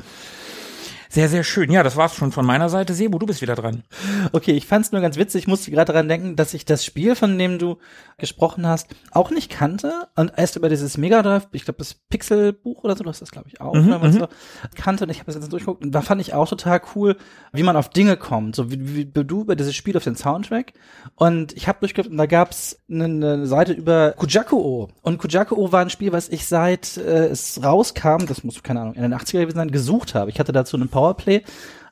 sehr, 1.19 1.29
sehr 1.29 1.43
schön. 1.43 1.73
Ja, 1.73 1.83
das 1.83 1.97
war's 1.97 2.15
schon 2.15 2.31
von 2.31 2.47
meiner 2.47 2.69
Seite. 2.69 2.95
Sebo, 2.95 3.19
du 3.19 3.27
bist 3.27 3.43
wieder 3.43 3.57
dran. 3.57 3.83
Okay, 4.31 4.53
ich 4.53 4.69
fand's 4.69 4.93
nur 4.93 5.01
ganz 5.01 5.17
witzig. 5.17 5.43
Ich 5.43 5.49
musste 5.49 5.73
gerade 5.73 5.93
daran 5.93 6.07
denken, 6.07 6.37
dass 6.37 6.55
ich 6.55 6.65
das 6.65 6.85
Spiel, 6.85 7.17
von 7.17 7.37
dem 7.37 7.59
du 7.59 7.79
gesprochen 8.19 8.67
hast, 8.67 8.89
auch 9.13 9.31
nicht 9.31 9.49
kannte 9.49 10.09
und 10.17 10.33
erst 10.37 10.57
über 10.57 10.69
dieses 10.69 10.99
Mega 10.99 11.23
Drive, 11.23 11.47
ich 11.53 11.65
glaube 11.65 11.79
das 11.79 11.95
Pixelbuch 11.95 12.83
oder 12.83 12.97
so, 12.97 13.05
du 13.05 13.11
hast 13.11 13.23
das 13.23 13.31
glaube 13.31 13.49
ich 13.49 13.61
auch, 13.61 13.75
mhm, 13.75 13.93
oder 13.93 14.13
so, 14.13 14.29
kannte 14.75 15.05
und 15.05 15.11
ich 15.11 15.21
habe 15.21 15.27
das 15.27 15.37
jetzt 15.37 15.53
durchgeguckt 15.53 15.85
und 15.85 15.93
da 15.93 16.03
fand 16.03 16.21
ich 16.21 16.35
auch 16.35 16.49
total 16.49 16.81
cool, 16.95 17.17
wie 17.53 17.63
man 17.63 17.77
auf 17.77 17.91
Dinge 17.91 18.17
kommt, 18.17 18.57
so 18.57 18.73
wie, 18.73 18.97
wie 18.97 19.05
du 19.07 19.43
über 19.43 19.55
dieses 19.55 19.77
Spiel 19.77 19.97
auf 19.97 20.03
den 20.03 20.17
Soundtrack 20.17 20.73
und 21.15 21.57
ich 21.57 21.69
habe 21.69 21.79
durchgeguckt 21.79 22.11
und 22.11 22.19
da 22.19 22.27
gab's 22.27 22.81
eine, 22.91 23.05
eine 23.05 23.47
Seite 23.47 23.73
über 23.73 24.15
Kujaku-O 24.17 24.89
und 25.03 25.19
Kujaku-O 25.19 25.71
war 25.71 25.83
ein 25.83 25.91
Spiel, 25.91 26.11
was 26.11 26.29
ich 26.29 26.47
seit 26.47 26.97
äh, 26.97 27.29
es 27.29 27.63
rauskam, 27.63 28.27
das 28.27 28.43
muss 28.43 28.65
keine 28.65 28.81
Ahnung, 28.81 28.95
in 28.95 29.03
den 29.03 29.15
80er 29.15 29.43
gewesen 29.43 29.59
sein, 29.59 29.71
gesucht 29.71 30.17
habe. 30.17 30.31
Ich 30.31 30.41
hatte 30.41 30.53
dazu 30.53 30.77
einen 30.77 30.89
Powerplay 31.09 31.43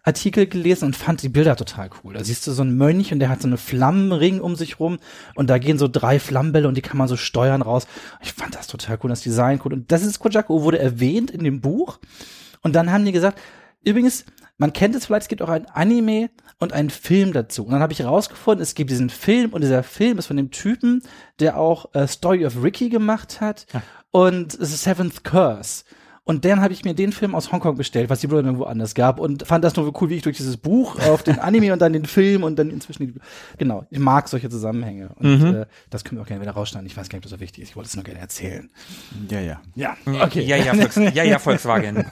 Artikel 0.03 0.47
gelesen 0.47 0.85
und 0.85 0.95
fand 0.95 1.23
die 1.23 1.29
Bilder 1.29 1.57
total 1.57 1.91
cool. 2.05 2.15
Da 2.15 2.23
siehst 2.23 2.47
du 2.47 2.53
so 2.53 2.63
einen 2.63 2.77
Mönch 2.77 3.13
und 3.13 3.19
der 3.19 3.29
hat 3.29 3.43
so 3.43 3.49
eine 3.49 3.57
Flammenring 3.57 4.41
um 4.41 4.55
sich 4.55 4.79
rum 4.79 4.99
und 5.35 5.51
da 5.51 5.59
gehen 5.59 5.79
so 5.79 5.89
drei 5.89 6.21
Flammenbälle 6.21 6.69
und 6.69 6.77
die 6.77 6.83
kann 6.83 6.97
man 6.97 7.09
so 7.09 7.17
steuern 7.17 7.61
raus. 7.61 7.89
Ich 8.23 8.33
fand 8.33 8.55
das 8.55 8.69
total 8.69 9.01
cool, 9.03 9.11
das 9.11 9.23
Design 9.23 9.61
cool. 9.65 9.73
Und 9.73 9.91
das 9.91 10.05
ist 10.05 10.21
Kojako, 10.21 10.63
wurde 10.63 10.79
erwähnt 10.79 11.33
in 11.33 11.43
dem 11.43 11.61
Buch. 11.61 11.99
Und 12.63 12.77
dann 12.77 12.93
haben 12.93 13.05
die 13.05 13.11
gesagt, 13.11 13.41
übrigens, 13.83 14.25
man 14.59 14.73
kennt 14.73 14.95
es 14.95 15.07
vielleicht, 15.07 15.23
es 15.23 15.29
gibt 15.29 15.43
auch 15.43 15.49
ein 15.49 15.67
Anime 15.67 16.31
und 16.61 16.73
einen 16.73 16.91
Film 16.91 17.33
dazu. 17.33 17.65
Und 17.65 17.73
dann 17.73 17.83
habe 17.83 17.93
ich 17.93 17.99
herausgefunden, 17.99 18.63
es 18.63 18.77
gibt 18.77 18.91
diesen 18.91 19.11
Film 19.11 19.53
und 19.53 19.61
dieser 19.61 19.83
Film 19.83 20.19
ist 20.19 20.27
von 20.27 20.37
dem 20.37 20.53
Typen, 20.53 21.03
der 21.41 21.59
auch 21.59 21.93
äh, 21.95 22.07
Story 22.07 22.47
of 22.47 22.63
Ricky 22.63 22.91
gemacht 22.91 23.41
hat 23.41 23.67
ja. 23.75 23.83
und 24.13 24.53
The 24.53 24.77
Seventh 24.77 25.25
Curse. 25.25 25.83
Und 26.29 26.45
dann 26.45 26.61
habe 26.61 26.75
ich 26.75 26.85
mir 26.85 26.93
den 26.93 27.13
Film 27.13 27.37
aus 27.37 27.53
Hongkong 27.53 27.77
bestellt, 27.77 28.11
was 28.11 28.19
die 28.19 28.29
wohl 28.29 28.45
irgendwo 28.45 28.65
anders 28.65 28.97
gab 28.97 29.21
und 29.21 29.47
fand 29.47 29.63
das 29.63 29.77
nur 29.77 29.87
so 29.87 29.93
cool, 30.01 30.11
wie 30.11 30.17
ich 30.17 30.23
durch 30.23 30.37
dieses 30.37 30.57
Buch 30.57 30.99
auf 31.09 31.23
den 31.23 31.39
Anime 31.39 31.73
und 31.73 31.81
dann 31.81 31.93
den 31.93 32.05
Film 32.05 32.43
und 32.43 32.59
dann 32.59 32.69
inzwischen 32.69 33.07
die, 33.07 33.15
genau, 33.59 33.87
ich 33.91 34.01
mag 34.01 34.27
solche 34.29 34.51
Zusammenhänge 34.51 35.11
und 35.21 35.39
mhm. 35.39 35.55
äh, 35.55 35.67
das 35.89 36.03
können 36.03 36.19
wir 36.19 36.25
auch 36.25 36.27
gerne 36.27 36.43
wieder 36.43 36.51
rausschneiden. 36.51 36.85
Ich 36.85 36.97
weiß 36.97 37.09
gar 37.09 37.19
nicht, 37.19 37.27
ob 37.27 37.31
das 37.31 37.39
so 37.39 37.41
wichtig 37.41 37.63
ist. 37.63 37.69
Ich 37.71 37.77
wollte 37.77 37.87
es 37.87 37.95
nur 37.95 38.05
gerne 38.05 38.19
erzählen. 38.19 38.69
Ja, 39.31 39.39
ja. 39.39 39.61
Ja, 39.77 39.97
okay. 40.21 40.43
Ja, 40.43 40.57
ja, 40.57 40.75
Volks 40.75 40.97
ja, 40.97 41.23
ja 41.23 41.39
Volkswagen. 41.39 42.05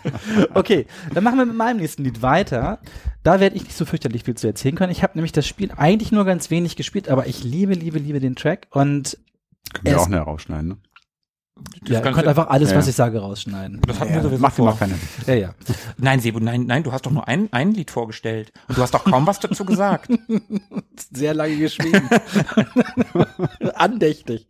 okay, 0.54 0.86
dann 1.14 1.22
machen 1.22 1.38
wir 1.38 1.46
mit 1.46 1.54
meinem 1.54 1.76
nächsten 1.76 2.02
Lied 2.02 2.22
weiter. 2.22 2.80
Da 3.22 3.38
werde 3.38 3.54
ich 3.54 3.62
nicht 3.62 3.76
so 3.76 3.84
fürchterlich 3.84 4.24
viel 4.24 4.34
zu 4.34 4.48
erzählen 4.48 4.74
können. 4.74 4.90
Ich 4.90 5.04
habe 5.04 5.12
nämlich 5.14 5.30
das 5.30 5.46
Spiel 5.46 5.70
eigentlich 5.76 6.10
nur 6.10 6.24
ganz 6.24 6.50
wenig 6.50 6.74
gespielt, 6.74 7.08
aber 7.08 7.28
ich 7.28 7.44
liebe, 7.44 7.74
liebe, 7.74 8.00
liebe 8.00 8.18
den 8.18 8.34
Track 8.34 8.66
und 8.70 9.16
können 9.72 9.94
wir 9.94 10.00
auch 10.00 10.08
näher 10.08 10.22
rausschneiden, 10.22 10.70
ne? 10.70 10.76
Das 11.82 11.90
ja, 11.90 12.04
ihr 12.04 12.12
könnt 12.12 12.26
einfach 12.26 12.48
alles, 12.48 12.70
ja. 12.70 12.76
was 12.76 12.86
ich 12.88 12.94
sage, 12.94 13.18
rausschneiden. 13.18 13.80
Das 13.86 14.00
hatten 14.00 14.10
ja, 14.10 14.16
wir 14.16 14.22
sowieso 14.22 14.42
macht 14.42 14.56
vor. 14.56 14.78
keine. 14.78 14.94
Ja, 15.26 15.34
ja. 15.34 15.54
Nein, 15.96 16.20
Sebu, 16.20 16.38
nein, 16.38 16.64
nein, 16.66 16.82
du 16.82 16.92
hast 16.92 17.06
doch 17.06 17.10
nur 17.10 17.26
ein, 17.26 17.48
ein 17.52 17.72
Lied 17.72 17.90
vorgestellt. 17.90 18.52
Und 18.68 18.76
du 18.76 18.82
hast 18.82 18.92
doch 18.92 19.04
kaum 19.04 19.26
was 19.26 19.40
dazu 19.40 19.64
gesagt. 19.64 20.10
Sehr 21.12 21.34
lange 21.34 21.56
geschrieben. 21.56 22.08
Andächtig. 23.74 24.46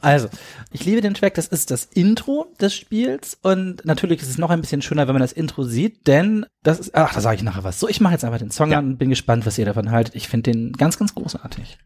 Also, 0.00 0.28
ich 0.70 0.84
liebe 0.84 1.00
den 1.00 1.14
Track. 1.14 1.34
Das 1.34 1.46
ist 1.46 1.70
das 1.70 1.84
Intro 1.84 2.46
des 2.60 2.74
Spiels. 2.74 3.38
Und 3.42 3.84
natürlich 3.84 4.22
ist 4.22 4.30
es 4.30 4.38
noch 4.38 4.50
ein 4.50 4.60
bisschen 4.60 4.82
schöner, 4.82 5.06
wenn 5.06 5.14
man 5.14 5.22
das 5.22 5.32
Intro 5.32 5.64
sieht, 5.64 6.06
denn 6.06 6.46
das 6.62 6.80
ist, 6.80 6.94
ach, 6.94 7.12
da 7.12 7.20
sage 7.20 7.36
ich 7.36 7.42
nachher 7.42 7.64
was. 7.64 7.80
So, 7.80 7.88
ich 7.88 8.00
mache 8.00 8.14
jetzt 8.14 8.24
einfach 8.24 8.38
den 8.38 8.50
Song 8.50 8.72
an 8.72 8.86
und 8.86 8.98
bin 8.98 9.10
gespannt, 9.10 9.46
was 9.46 9.58
ihr 9.58 9.64
davon 9.64 9.90
haltet. 9.90 10.14
Ich 10.14 10.28
finde 10.28 10.52
den 10.52 10.72
ganz, 10.72 10.98
ganz 10.98 11.14
großartig. 11.14 11.78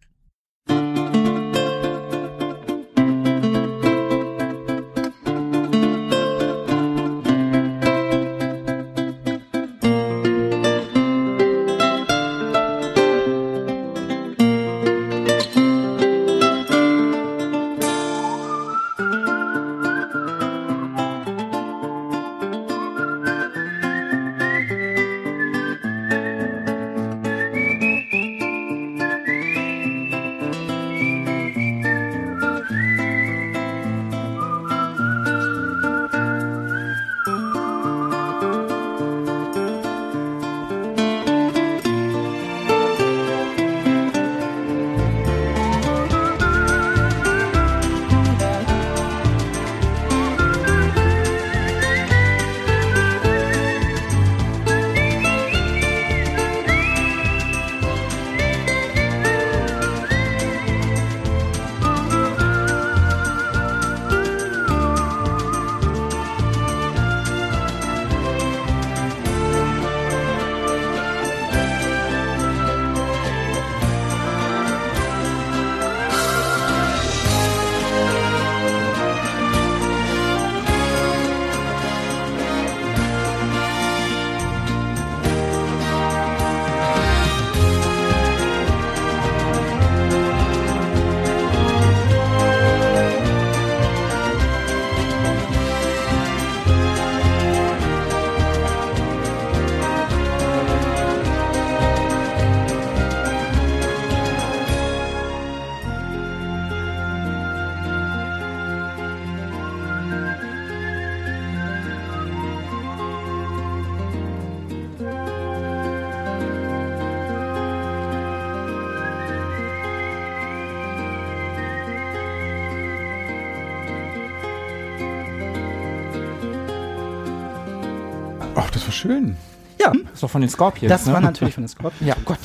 Von 130.34 130.40
den 130.40 130.50
Scorpions, 130.50 130.90
das 130.90 131.06
ne? 131.06 131.12
war 131.12 131.20
natürlich 131.20 131.54
von 131.54 131.62
den 131.62 131.68
Scorpions. 131.68 132.04
Ja, 132.04 132.16
Gott, 132.24 132.40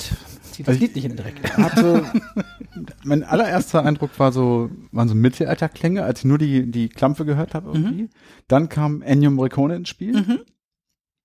zieh 0.51 0.61
das 0.61 0.73
Also 0.73 0.79
Lied 0.79 0.95
nicht 0.95 1.05
in 1.05 1.15
den 1.15 1.17
Dreck. 1.17 1.57
Hatte, 1.57 2.03
mein 3.03 3.23
allererster 3.23 3.83
Eindruck 3.83 4.11
war 4.19 4.31
so, 4.31 4.69
waren 4.91 5.09
so 5.09 5.15
Mittelalterklänge, 5.15 6.03
als 6.03 6.19
ich 6.19 6.25
nur 6.25 6.37
die, 6.37 6.69
die 6.69 6.87
Klampfe 6.87 7.25
gehört 7.25 7.55
habe 7.55 7.71
irgendwie. 7.73 8.09
Dann 8.47 8.69
kam 8.69 9.01
Ennio 9.01 9.31
Morricone 9.31 9.75
ins 9.75 9.89
Spiel. 9.89 10.13
Mhm. 10.13 10.39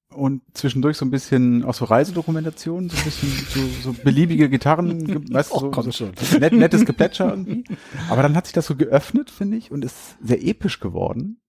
Und 0.09 0.41
zwischendurch 0.55 0.97
so 0.97 1.05
ein 1.05 1.11
bisschen 1.11 1.65
auch 1.65 1.75
so 1.75 1.85
Reisedokumentationen, 1.85 2.89
so 2.89 2.97
ein 2.97 3.05
bisschen 3.05 3.31
so, 3.51 3.61
so 3.83 3.93
beliebige 3.93 4.49
Gitarren, 4.49 5.29
weißt 5.33 5.53
du, 5.53 5.59
so, 5.59 5.71
komm 5.71 5.85
so 5.85 5.93
schon. 5.93 6.13
Net, 6.41 6.55
nettes 6.55 6.87
Geplätscher 6.87 7.29
irgendwie. 7.29 7.65
Aber 8.09 8.23
dann 8.23 8.37
hat 8.37 8.47
sich 8.47 8.55
das 8.55 8.65
so 8.65 8.75
geöffnet, 8.75 9.31
finde 9.31 9.59
ich, 9.59 9.71
und 9.71 9.85
ist 9.85 10.17
sehr 10.23 10.43
episch 10.43 10.81
geworden. 10.81 11.43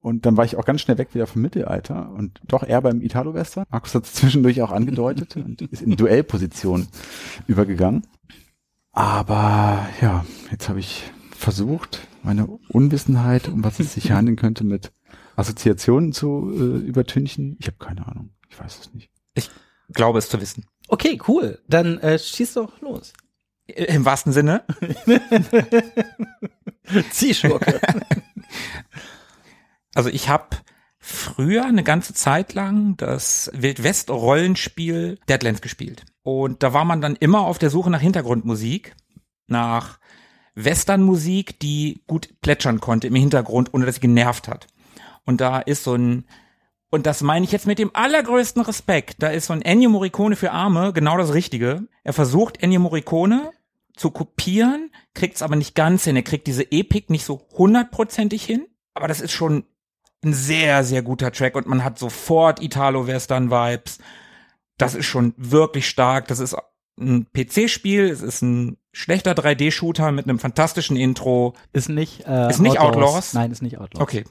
Und 0.00 0.26
dann 0.26 0.36
war 0.36 0.44
ich 0.44 0.56
auch 0.56 0.64
ganz 0.64 0.80
schnell 0.80 0.98
weg 0.98 1.14
wieder 1.14 1.26
vom 1.26 1.42
Mittelalter 1.42 2.10
und 2.10 2.40
doch 2.46 2.62
eher 2.62 2.80
beim 2.80 3.02
Italo-Western. 3.02 3.64
Markus 3.68 3.94
hat 3.94 4.04
es 4.04 4.14
zwischendurch 4.14 4.62
auch 4.62 4.70
angedeutet 4.70 5.36
und 5.36 5.62
ist 5.62 5.82
in 5.82 5.96
Duellposition 5.96 6.86
übergegangen. 7.46 8.06
Aber 8.92 9.88
ja, 10.00 10.24
jetzt 10.50 10.68
habe 10.68 10.80
ich 10.80 11.10
versucht, 11.30 12.06
meine 12.22 12.46
Unwissenheit, 12.68 13.48
um 13.48 13.64
was 13.64 13.80
es 13.80 13.94
sich 13.94 14.10
handeln 14.12 14.36
könnte, 14.36 14.64
mit 14.64 14.92
Assoziationen 15.36 16.12
zu 16.12 16.50
äh, 16.52 16.86
übertünchen. 16.86 17.56
Ich 17.60 17.66
habe 17.66 17.78
keine 17.78 18.06
Ahnung. 18.06 18.30
Ich 18.48 18.58
weiß 18.58 18.78
es 18.80 18.94
nicht. 18.94 19.10
Ich 19.34 19.50
glaube 19.92 20.18
es 20.18 20.28
zu 20.28 20.40
wissen. 20.40 20.64
Okay, 20.88 21.20
cool. 21.28 21.60
Dann 21.68 21.98
äh, 21.98 22.18
schieß 22.18 22.54
doch 22.54 22.80
los. 22.80 23.12
Im 23.66 24.04
wahrsten 24.04 24.32
Sinne. 24.32 24.64
Zieh 27.10 27.34
Schurke. 27.34 27.80
Also 29.98 30.10
ich 30.10 30.28
habe 30.28 30.58
früher 31.00 31.64
eine 31.64 31.82
ganze 31.82 32.14
Zeit 32.14 32.54
lang 32.54 32.96
das 32.98 33.50
Wildwest-Rollenspiel 33.52 35.18
Deadlands 35.28 35.60
gespielt. 35.60 36.04
Und 36.22 36.62
da 36.62 36.72
war 36.72 36.84
man 36.84 37.00
dann 37.00 37.16
immer 37.16 37.40
auf 37.40 37.58
der 37.58 37.68
Suche 37.68 37.90
nach 37.90 38.00
Hintergrundmusik, 38.00 38.94
nach 39.48 39.98
Westernmusik, 40.54 41.58
die 41.58 42.04
gut 42.06 42.40
plätschern 42.42 42.78
konnte 42.78 43.08
im 43.08 43.16
Hintergrund, 43.16 43.74
ohne 43.74 43.86
dass 43.86 43.96
sie 43.96 44.02
genervt 44.02 44.46
hat. 44.46 44.68
Und 45.24 45.40
da 45.40 45.58
ist 45.58 45.82
so 45.82 45.96
ein, 45.96 46.26
und 46.90 47.04
das 47.06 47.20
meine 47.22 47.44
ich 47.44 47.50
jetzt 47.50 47.66
mit 47.66 47.80
dem 47.80 47.90
allergrößten 47.92 48.62
Respekt, 48.62 49.16
da 49.20 49.30
ist 49.30 49.46
so 49.46 49.52
ein 49.52 49.62
Ennio 49.62 49.90
Morricone 49.90 50.36
für 50.36 50.52
Arme 50.52 50.92
genau 50.92 51.18
das 51.18 51.34
Richtige. 51.34 51.88
Er 52.04 52.12
versucht 52.12 52.62
Ennio 52.62 52.78
Morricone 52.78 53.50
zu 53.96 54.12
kopieren, 54.12 54.92
kriegt 55.14 55.34
es 55.34 55.42
aber 55.42 55.56
nicht 55.56 55.74
ganz 55.74 56.04
hin. 56.04 56.14
Er 56.14 56.22
kriegt 56.22 56.46
diese 56.46 56.70
Epik 56.70 57.10
nicht 57.10 57.24
so 57.24 57.48
hundertprozentig 57.50 58.44
hin, 58.44 58.64
aber 58.94 59.08
das 59.08 59.20
ist 59.20 59.32
schon 59.32 59.64
ein 60.24 60.34
sehr, 60.34 60.84
sehr 60.84 61.02
guter 61.02 61.30
Track 61.32 61.54
und 61.54 61.66
man 61.66 61.84
hat 61.84 61.98
sofort 61.98 62.60
Italo-Western-Vibes. 62.62 63.98
Das 64.76 64.94
ist 64.94 65.06
schon 65.06 65.34
wirklich 65.36 65.88
stark. 65.88 66.28
Das 66.28 66.40
ist 66.40 66.56
ein 66.98 67.26
PC-Spiel, 67.32 68.06
es 68.06 68.22
ist 68.22 68.42
ein 68.42 68.76
schlechter 68.92 69.32
3D-Shooter 69.32 70.10
mit 70.10 70.26
einem 70.26 70.38
fantastischen 70.38 70.96
Intro. 70.96 71.54
Ist 71.72 71.88
nicht, 71.88 72.26
äh, 72.26 72.50
Ist 72.50 72.58
nicht 72.58 72.80
Outlaws? 72.80 73.34
Nein, 73.34 73.52
ist 73.52 73.62
nicht 73.62 73.78
Outlaws. 73.78 74.02
Okay. 74.02 74.24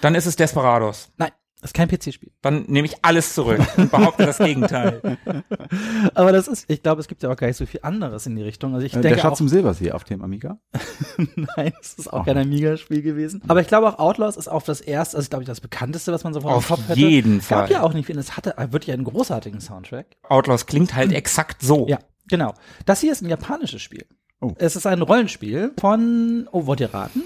Dann 0.00 0.14
ist 0.14 0.26
es 0.26 0.36
Desperados. 0.36 1.10
Nein, 1.16 1.30
ist 1.62 1.74
kein 1.74 1.88
PC-Spiel. 1.88 2.32
Dann 2.42 2.64
nehme 2.66 2.86
ich 2.86 2.96
alles 3.04 3.34
zurück 3.34 3.60
und 3.76 3.90
behaupte 3.90 4.26
das 4.26 4.38
Gegenteil. 4.38 5.16
Aber 6.14 6.32
das 6.32 6.48
ist, 6.48 6.68
ich 6.68 6.82
glaube, 6.82 7.00
es 7.00 7.08
gibt 7.08 7.22
ja 7.22 7.30
auch 7.30 7.36
gar 7.36 7.46
nicht 7.46 7.56
so 7.56 7.66
viel 7.66 7.80
anderes 7.82 8.26
in 8.26 8.34
die 8.36 8.42
Richtung. 8.42 8.74
Also 8.74 8.84
ich 8.84 8.92
Äh, 8.94 9.00
denke 9.00 9.16
der 9.16 9.22
Schatz 9.22 9.38
auch, 9.38 9.40
im 9.40 9.48
Silbersee 9.48 9.92
auf 9.92 10.04
dem 10.04 10.22
Amiga. 10.22 10.58
nein, 11.56 11.72
es 11.80 11.94
ist 11.94 12.12
auch 12.12 12.20
Auch 12.20 12.24
kein 12.26 12.36
Amiga-Spiel 12.38 13.02
gewesen. 13.02 13.42
Aber 13.48 13.60
ich 13.60 13.68
glaube 13.68 13.88
auch 13.88 13.98
Outlaws 13.98 14.36
ist 14.36 14.48
auch 14.48 14.62
das 14.62 14.80
erste, 14.80 15.16
also 15.16 15.24
ich 15.26 15.30
glaube 15.30 15.44
das 15.44 15.60
bekannteste, 15.60 16.12
was 16.12 16.24
man 16.24 16.34
sofort 16.34 16.54
Auf 16.54 16.68
im 16.70 16.76
Kopf 16.76 16.88
hätte. 16.88 17.00
jeden 17.00 17.38
Gab 17.38 17.44
Fall. 17.46 17.70
ja 17.70 17.82
auch 17.82 17.94
nicht 17.94 18.06
viel. 18.06 18.18
Es 18.18 18.36
hatte 18.36 18.54
wirklich 18.70 18.92
einen 18.92 19.04
großartigen 19.04 19.60
Soundtrack. 19.60 20.06
Outlaws 20.28 20.66
klingt 20.66 20.94
halt 20.94 21.12
exakt 21.22 21.62
so. 21.62 21.86
Ja, 21.88 21.98
genau. 22.28 22.54
Das 22.86 23.00
hier 23.00 23.12
ist 23.12 23.22
ein 23.22 23.28
japanisches 23.28 23.82
Spiel. 23.82 24.04
Oh. 24.40 24.52
Es 24.58 24.74
ist 24.74 24.86
ein 24.86 25.00
Rollenspiel 25.02 25.72
von, 25.80 26.48
oh, 26.50 26.66
wollt 26.66 26.80
ihr 26.80 26.92
raten? 26.92 27.22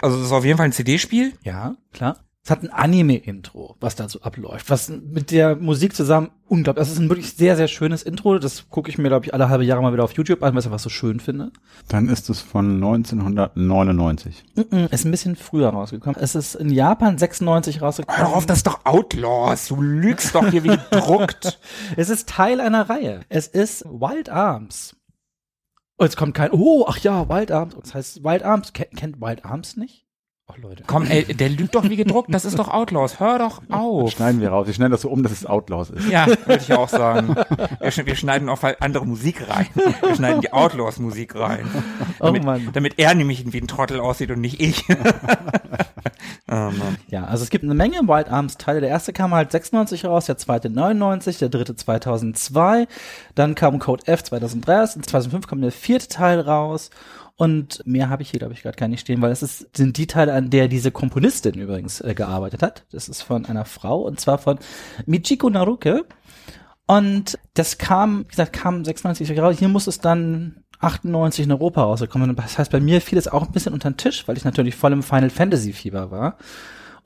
Also 0.00 0.18
es 0.18 0.26
ist 0.26 0.32
auf 0.32 0.44
jeden 0.44 0.56
Fall 0.56 0.66
ein 0.66 0.72
CD-Spiel. 0.72 1.34
Ja, 1.42 1.76
klar. 1.92 2.18
Es 2.46 2.50
hat 2.52 2.62
ein 2.62 2.70
Anime-Intro, 2.70 3.74
was 3.80 3.96
dazu 3.96 4.22
abläuft, 4.22 4.70
was 4.70 4.88
mit 4.88 5.32
der 5.32 5.56
Musik 5.56 5.96
zusammen 5.96 6.30
unglaublich. 6.46 6.80
Das 6.80 6.92
ist 6.92 7.00
ein 7.00 7.08
wirklich 7.08 7.32
sehr, 7.32 7.56
sehr 7.56 7.66
schönes 7.66 8.04
Intro. 8.04 8.38
Das 8.38 8.70
gucke 8.70 8.88
ich 8.88 8.98
mir, 8.98 9.08
glaube 9.08 9.26
ich, 9.26 9.34
alle 9.34 9.48
halbe 9.48 9.64
Jahre 9.64 9.82
mal 9.82 9.92
wieder 9.92 10.04
auf 10.04 10.12
YouTube 10.12 10.44
an, 10.44 10.52
weil 10.54 10.60
ich 10.60 10.64
es 10.64 10.66
einfach 10.66 10.78
so 10.78 10.88
schön 10.88 11.18
finde. 11.18 11.50
Dann 11.88 12.08
ist 12.08 12.30
es 12.30 12.40
von 12.42 12.74
1999. 12.76 14.44
Mhm, 14.54 14.86
Ist 14.92 15.04
ein 15.04 15.10
bisschen 15.10 15.34
früher 15.34 15.70
rausgekommen. 15.70 16.20
Es 16.22 16.36
ist 16.36 16.54
in 16.54 16.70
Japan 16.70 17.18
96 17.18 17.80
Hör 17.80 17.86
rausgekommen. 17.88 18.20
doch 18.22 18.36
auf, 18.36 18.46
das 18.46 18.58
ist 18.58 18.66
doch 18.68 18.78
Outlaws. 18.84 19.66
Du 19.66 19.82
lügst 19.82 20.32
doch 20.36 20.46
hier 20.48 20.62
wie 20.62 20.68
gedruckt. 20.90 21.58
Es 21.96 22.10
ist 22.10 22.28
Teil 22.28 22.60
einer 22.60 22.88
Reihe. 22.88 23.22
Es 23.28 23.48
ist 23.48 23.84
Wild 23.86 24.28
Arms. 24.28 24.94
Oh, 25.98 26.04
jetzt 26.04 26.16
kommt 26.16 26.34
kein, 26.34 26.52
oh, 26.52 26.84
ach 26.88 26.98
ja, 26.98 27.28
Wild 27.28 27.50
Arms. 27.50 27.74
Das 27.82 27.92
heißt 27.92 28.22
Wild 28.22 28.44
Arms. 28.44 28.72
Ken, 28.72 28.86
kennt 28.94 29.20
Wild 29.20 29.44
Arms 29.44 29.76
nicht? 29.76 30.05
Ach, 30.48 30.56
Leute. 30.58 30.84
Komm, 30.86 31.06
ey, 31.06 31.24
der 31.24 31.48
lügt 31.48 31.74
doch 31.74 31.82
wie 31.90 31.96
gedruckt. 31.96 32.32
Das 32.32 32.44
ist 32.44 32.56
doch 32.56 32.68
Outlaws. 32.68 33.18
Hör 33.18 33.40
doch 33.40 33.62
auf. 33.68 34.12
Schneiden 34.12 34.40
wir 34.40 34.50
raus. 34.50 34.68
Wir 34.68 34.74
schneiden 34.74 34.92
das 34.92 35.00
so 35.00 35.08
um, 35.10 35.24
dass 35.24 35.32
es 35.32 35.44
Outlaws 35.44 35.90
ist. 35.90 36.08
Ja, 36.08 36.26
würde 36.26 36.62
ich 36.62 36.72
auch 36.72 36.88
sagen. 36.88 37.34
Wir, 37.80 37.90
schn- 37.92 38.06
wir 38.06 38.14
schneiden 38.14 38.48
auch 38.48 38.62
halt 38.62 38.80
andere 38.80 39.04
Musik 39.06 39.48
rein. 39.50 39.66
Wir 39.74 40.14
schneiden 40.14 40.42
die 40.42 40.52
Outlaws-Musik 40.52 41.34
rein. 41.34 41.66
Oh 42.20 42.26
Damit, 42.26 42.44
Mann. 42.44 42.68
damit 42.72 42.94
er 42.98 43.12
nämlich 43.16 43.52
wie 43.52 43.58
ein 43.60 43.66
Trottel 43.66 43.98
aussieht 43.98 44.30
und 44.30 44.40
nicht 44.40 44.60
ich. 44.62 44.84
oh 46.48 46.54
Mann. 46.54 46.96
Ja, 47.08 47.24
also 47.24 47.42
es 47.42 47.50
gibt 47.50 47.64
eine 47.64 47.74
Menge 47.74 47.96
Wild 48.06 48.28
Arms 48.28 48.56
Teile. 48.56 48.80
Der 48.80 48.88
erste 48.90 49.12
kam 49.12 49.34
halt 49.34 49.50
96 49.50 50.04
raus, 50.04 50.26
der 50.26 50.36
zweite 50.38 50.70
99, 50.70 51.38
der 51.38 51.48
dritte 51.48 51.74
2002. 51.74 52.86
Dann 53.34 53.56
kam 53.56 53.80
Code 53.80 54.06
F 54.06 54.22
2003, 54.22 54.80
und 54.96 55.06
2005 55.06 55.46
kam 55.48 55.60
der 55.60 55.72
vierte 55.72 56.06
Teil 56.06 56.38
raus. 56.40 56.90
Und 57.36 57.82
mehr 57.84 58.08
habe 58.08 58.22
ich 58.22 58.30
hier, 58.30 58.38
glaube 58.38 58.54
ich, 58.54 58.62
gerade 58.62 58.78
gar 58.78 58.88
nicht 58.88 59.00
stehen, 59.00 59.20
weil 59.20 59.28
das 59.28 59.42
ist, 59.42 59.76
sind 59.76 59.98
die 59.98 60.06
Teile, 60.06 60.32
an 60.32 60.48
der 60.48 60.68
diese 60.68 60.90
Komponistin 60.90 61.54
übrigens 61.54 62.00
äh, 62.00 62.14
gearbeitet 62.14 62.62
hat. 62.62 62.86
Das 62.92 63.10
ist 63.10 63.22
von 63.22 63.44
einer 63.44 63.66
Frau 63.66 64.00
und 64.00 64.18
zwar 64.18 64.38
von 64.38 64.58
Michiko 65.04 65.50
Naruke. 65.50 66.06
Und 66.86 67.38
das 67.54 67.78
kam, 67.78 68.24
wie 68.24 68.28
gesagt, 68.28 68.54
kam 68.54 68.84
96 68.84 69.38
raus. 69.38 69.58
Hier 69.58 69.68
muss 69.68 69.86
es 69.86 69.98
dann 69.98 70.64
98 70.80 71.44
in 71.44 71.52
Europa 71.52 71.82
rausgekommen. 71.82 72.34
Das 72.36 72.58
heißt, 72.58 72.70
bei 72.70 72.80
mir 72.80 73.00
fiel 73.02 73.18
es 73.18 73.28
auch 73.28 73.42
ein 73.42 73.52
bisschen 73.52 73.74
unter 73.74 73.90
den 73.90 73.96
Tisch, 73.98 74.26
weil 74.26 74.36
ich 74.36 74.44
natürlich 74.44 74.74
voll 74.74 74.92
im 74.92 75.02
Final 75.02 75.30
Fantasy 75.30 75.72
Fieber 75.72 76.10
war. 76.10 76.38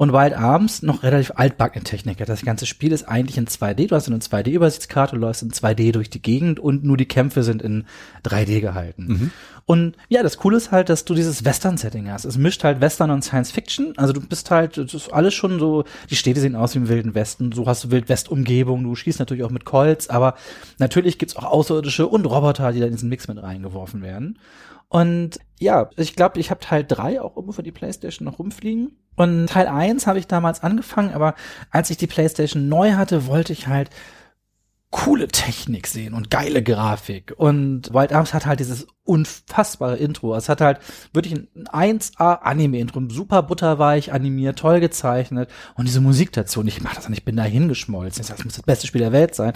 Und 0.00 0.14
Wild 0.14 0.32
Arms 0.32 0.80
noch 0.80 1.02
relativ 1.02 1.32
altbackene 1.34 1.84
Technik. 1.84 2.22
hat. 2.22 2.30
Das 2.30 2.40
ganze 2.40 2.64
Spiel 2.64 2.90
ist 2.90 3.06
eigentlich 3.06 3.36
in 3.36 3.46
2D. 3.46 3.88
Du 3.88 3.94
hast 3.94 4.08
eine 4.08 4.16
2D-Übersichtskarte, 4.16 5.14
du 5.14 5.20
läufst 5.20 5.42
in 5.42 5.50
2D 5.50 5.92
durch 5.92 6.08
die 6.08 6.22
Gegend 6.22 6.58
und 6.58 6.82
nur 6.84 6.96
die 6.96 7.04
Kämpfe 7.04 7.42
sind 7.42 7.60
in 7.60 7.84
3D 8.24 8.62
gehalten. 8.62 9.30
Und 9.66 9.96
ja, 10.08 10.22
das 10.22 10.38
Coole 10.38 10.56
ist 10.56 10.70
halt, 10.70 10.88
dass 10.88 11.04
du 11.04 11.12
dieses 11.12 11.44
Western-Setting 11.44 12.10
hast. 12.10 12.24
Es 12.24 12.38
mischt 12.38 12.64
halt 12.64 12.80
Western 12.80 13.10
und 13.10 13.22
Science 13.22 13.50
Fiction. 13.50 13.92
Also 13.98 14.14
du 14.14 14.22
bist 14.22 14.50
halt, 14.50 14.78
das 14.78 14.94
ist 14.94 15.12
alles 15.12 15.34
schon 15.34 15.58
so, 15.58 15.84
die 16.08 16.16
Städte 16.16 16.40
sehen 16.40 16.56
aus 16.56 16.74
wie 16.74 16.78
im 16.78 16.88
Wilden 16.88 17.14
Westen. 17.14 17.52
So 17.52 17.66
hast 17.66 17.84
du 17.84 17.90
Wild-West-Umgebung. 17.90 18.82
Du 18.82 18.94
schießt 18.94 19.18
natürlich 19.18 19.44
auch 19.44 19.50
mit 19.50 19.66
Colts, 19.66 20.08
aber 20.08 20.34
natürlich 20.78 21.18
gibt's 21.18 21.36
auch 21.36 21.44
Außerirdische 21.44 22.06
und 22.06 22.24
Roboter, 22.24 22.72
die 22.72 22.80
da 22.80 22.86
in 22.86 22.92
diesen 22.92 23.10
Mix 23.10 23.28
mit 23.28 23.42
reingeworfen 23.42 24.00
werden. 24.00 24.38
Und 24.90 25.38
ja, 25.60 25.88
ich 25.96 26.16
glaube, 26.16 26.40
ich 26.40 26.50
habe 26.50 26.60
Teil 26.60 26.84
3 26.84 27.22
auch 27.22 27.36
irgendwo 27.36 27.52
für 27.52 27.62
die 27.62 27.70
Playstation 27.70 28.26
noch 28.26 28.40
rumfliegen. 28.40 28.98
Und 29.14 29.46
Teil 29.46 29.68
1 29.68 30.06
habe 30.08 30.18
ich 30.18 30.26
damals 30.26 30.62
angefangen, 30.64 31.14
aber 31.14 31.36
als 31.70 31.90
ich 31.90 31.96
die 31.96 32.08
Playstation 32.08 32.68
neu 32.68 32.94
hatte, 32.94 33.26
wollte 33.26 33.52
ich 33.52 33.68
halt 33.68 33.90
coole 34.90 35.28
Technik 35.28 35.86
sehen 35.86 36.12
und 36.12 36.28
geile 36.28 36.64
Grafik. 36.64 37.32
Und 37.36 37.94
Wild 37.94 38.12
Arms 38.12 38.34
hat 38.34 38.46
halt 38.46 38.58
dieses 38.58 38.88
unfassbare 39.04 39.96
Intro. 39.96 40.34
Es 40.34 40.48
hat 40.48 40.60
halt 40.60 40.80
wirklich 41.12 41.34
ein 41.34 42.00
1A 42.00 42.40
Anime-Intro, 42.40 43.00
super 43.10 43.44
butterweich 43.44 44.12
animiert, 44.12 44.58
toll 44.58 44.80
gezeichnet. 44.80 45.48
Und 45.76 45.86
diese 45.86 46.00
Musik 46.00 46.32
dazu. 46.32 46.60
Und 46.60 46.66
ich 46.66 46.82
mach 46.82 46.96
das 46.96 47.06
und 47.06 47.12
ich 47.12 47.24
bin 47.24 47.36
da 47.36 47.44
hingeschmolzen. 47.44 48.26
Das 48.26 48.44
muss 48.44 48.56
das 48.56 48.64
beste 48.64 48.88
Spiel 48.88 49.02
der 49.02 49.12
Welt 49.12 49.36
sein. 49.36 49.52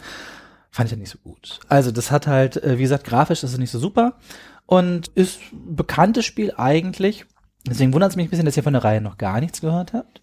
Fand 0.71 0.87
ich 0.87 0.93
ja 0.93 0.99
nicht 0.99 1.11
so 1.11 1.19
gut. 1.19 1.59
Also 1.69 1.91
das 1.91 2.13
hat 2.13 2.29
halt, 2.29 2.63
äh, 2.63 2.79
wie 2.79 2.83
gesagt, 2.83 3.05
grafisch 3.05 3.43
ist 3.43 3.53
es 3.53 3.59
nicht 3.59 3.71
so 3.73 3.81
super. 3.81 4.15
Und 4.67 5.09
ist 5.09 5.41
ein 5.53 5.77
bekanntes 5.77 6.25
Spiel 6.25 6.53
eigentlich. 6.57 7.27
Deswegen 7.67 7.93
wundert 7.93 8.11
es 8.11 8.17
mich 8.17 8.27
ein 8.27 8.31
bisschen, 8.31 8.47
dass 8.47 8.57
ihr 8.57 8.63
von 8.63 8.73
der 8.73 8.85
Reihe 8.85 9.01
noch 9.01 9.19
gar 9.19 9.41
nichts 9.41 9.61
gehört 9.61 9.93
habt. 9.93 10.23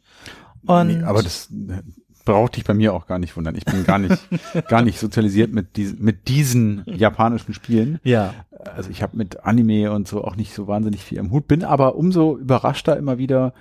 Und 0.66 0.88
Nee, 0.88 1.04
aber 1.04 1.24
das 1.24 1.50
äh, 1.52 1.82
braucht 2.26 2.56
dich 2.56 2.64
bei 2.64 2.74
mir 2.74 2.94
auch 2.94 3.08
gar 3.08 3.20
nicht 3.20 3.36
wundern. 3.36 3.56
Ich 3.56 3.66
bin 3.66 3.84
gar 3.84 3.98
nicht, 3.98 4.18
gar 4.68 4.82
nicht 4.82 5.00
sozialisiert 5.00 5.52
mit, 5.52 5.76
diesen 5.76 6.04
mit 6.04 6.28
diesen 6.28 6.84
japanischen 6.86 7.54
Spielen. 7.54 8.00
ja, 8.04 8.34
Also 8.76 8.89
ich 8.89 9.02
habe 9.02 9.18
mit 9.18 9.44
Anime 9.44 9.92
und 9.92 10.08
so 10.08 10.24
auch 10.24 10.36
nicht 10.36 10.54
so 10.54 10.68
wahnsinnig 10.68 11.04
viel 11.04 11.20
am 11.20 11.32
Hut, 11.32 11.48
bin 11.48 11.64
aber 11.64 11.96
umso 11.96 12.38
überraschter 12.38 12.98
immer 12.98 13.18
wieder, 13.18 13.54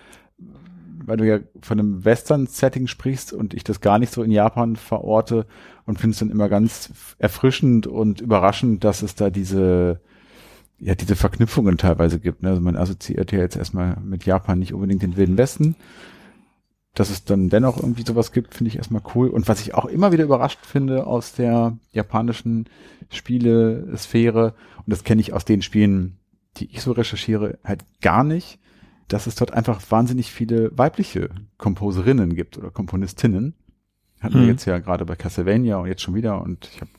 weil 1.04 1.16
du 1.16 1.26
ja 1.26 1.38
von 1.62 1.78
einem 1.78 2.04
Western-Setting 2.04 2.86
sprichst 2.86 3.32
und 3.32 3.54
ich 3.54 3.64
das 3.64 3.80
gar 3.80 3.98
nicht 3.98 4.12
so 4.12 4.22
in 4.22 4.30
Japan 4.30 4.76
verorte 4.76 5.46
und 5.86 5.98
finde 5.98 6.12
es 6.12 6.18
dann 6.18 6.30
immer 6.30 6.48
ganz 6.48 7.14
erfrischend 7.18 7.86
und 7.86 8.20
überraschend, 8.20 8.84
dass 8.84 9.02
es 9.02 9.14
da 9.14 9.30
diese 9.30 10.00
ja 10.80 10.94
diese 10.94 11.14
Verknüpfungen 11.16 11.76
teilweise 11.78 12.18
gibt. 12.18 12.42
Ne? 12.42 12.48
Also 12.50 12.60
man 12.62 12.76
assoziiert 12.76 13.32
ja 13.32 13.38
jetzt 13.38 13.56
erstmal 13.56 13.96
mit 14.02 14.24
Japan 14.24 14.58
nicht 14.58 14.72
unbedingt 14.74 15.02
den 15.02 15.16
Wilden 15.16 15.36
Westen. 15.38 15.76
dass 16.94 17.08
es 17.10 17.24
dann 17.24 17.50
dennoch 17.50 17.76
irgendwie 17.76 18.02
sowas 18.04 18.32
gibt, 18.32 18.52
finde 18.54 18.68
ich 18.70 18.76
erstmal 18.76 19.02
cool. 19.14 19.28
Und 19.28 19.46
was 19.46 19.60
ich 19.60 19.74
auch 19.74 19.84
immer 19.84 20.10
wieder 20.10 20.24
überrascht 20.24 20.66
finde 20.66 21.06
aus 21.06 21.32
der 21.32 21.76
japanischen 21.92 22.66
Spielesphäre, 23.10 24.54
und 24.78 24.84
das 24.90 25.04
kenne 25.04 25.20
ich 25.20 25.32
aus 25.32 25.44
den 25.44 25.62
Spielen, 25.62 26.18
die 26.56 26.66
ich 26.72 26.82
so 26.82 26.92
recherchiere, 26.92 27.58
halt 27.64 27.84
gar 28.00 28.24
nicht, 28.24 28.58
dass 29.08 29.26
es 29.26 29.34
dort 29.36 29.52
einfach 29.52 29.80
wahnsinnig 29.90 30.32
viele 30.32 30.76
weibliche 30.76 31.30
Komposerinnen 31.58 32.34
gibt 32.34 32.58
oder 32.58 32.70
Komponistinnen. 32.70 33.54
Hatten 34.20 34.34
wir 34.34 34.42
Mhm. 34.42 34.48
jetzt 34.48 34.64
ja 34.66 34.78
gerade 34.78 35.04
bei 35.06 35.16
Castlevania 35.16 35.76
und 35.78 35.86
jetzt 35.88 36.02
schon 36.02 36.14
wieder 36.14 36.42
und 36.42 36.68
ich 36.74 36.80
habe 36.80 36.90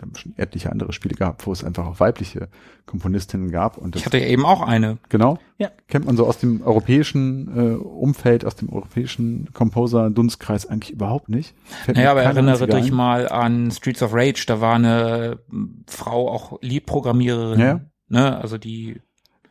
wir 0.00 0.06
haben 0.06 0.14
schon 0.16 0.34
etliche 0.36 0.70
andere 0.70 0.92
Spiele 0.92 1.14
gehabt, 1.14 1.46
wo 1.46 1.52
es 1.52 1.64
einfach 1.64 1.86
auch 1.86 2.00
weibliche 2.00 2.48
Komponistinnen 2.86 3.50
gab. 3.50 3.76
Und 3.78 3.96
Ich 3.96 4.06
hatte 4.06 4.18
ja 4.18 4.26
eben 4.26 4.46
auch 4.46 4.60
eine. 4.62 4.98
Genau. 5.08 5.38
Ja. 5.58 5.70
Kennt 5.88 6.06
man 6.06 6.16
so 6.16 6.26
aus 6.26 6.38
dem 6.38 6.62
europäischen 6.62 7.48
äh, 7.56 7.74
Umfeld, 7.76 8.44
aus 8.44 8.56
dem 8.56 8.68
europäischen 8.70 9.52
Composer-Dunstkreis 9.52 10.66
eigentlich 10.66 10.92
überhaupt 10.92 11.28
nicht. 11.28 11.54
Fällt 11.84 11.96
Naja, 11.96 12.10
aber 12.12 12.22
erinnere 12.22 12.66
dich 12.66 12.90
ein. 12.90 12.94
mal 12.96 13.28
an 13.28 13.70
Streets 13.70 14.02
of 14.02 14.12
Rage, 14.14 14.44
da 14.46 14.60
war 14.60 14.74
eine 14.76 15.38
m, 15.50 15.84
Frau 15.88 16.30
auch 16.30 16.58
Liedprogrammiererin. 16.62 17.60
Ja. 17.60 17.80
Ne, 18.08 18.38
also 18.40 18.56
die, 18.58 19.00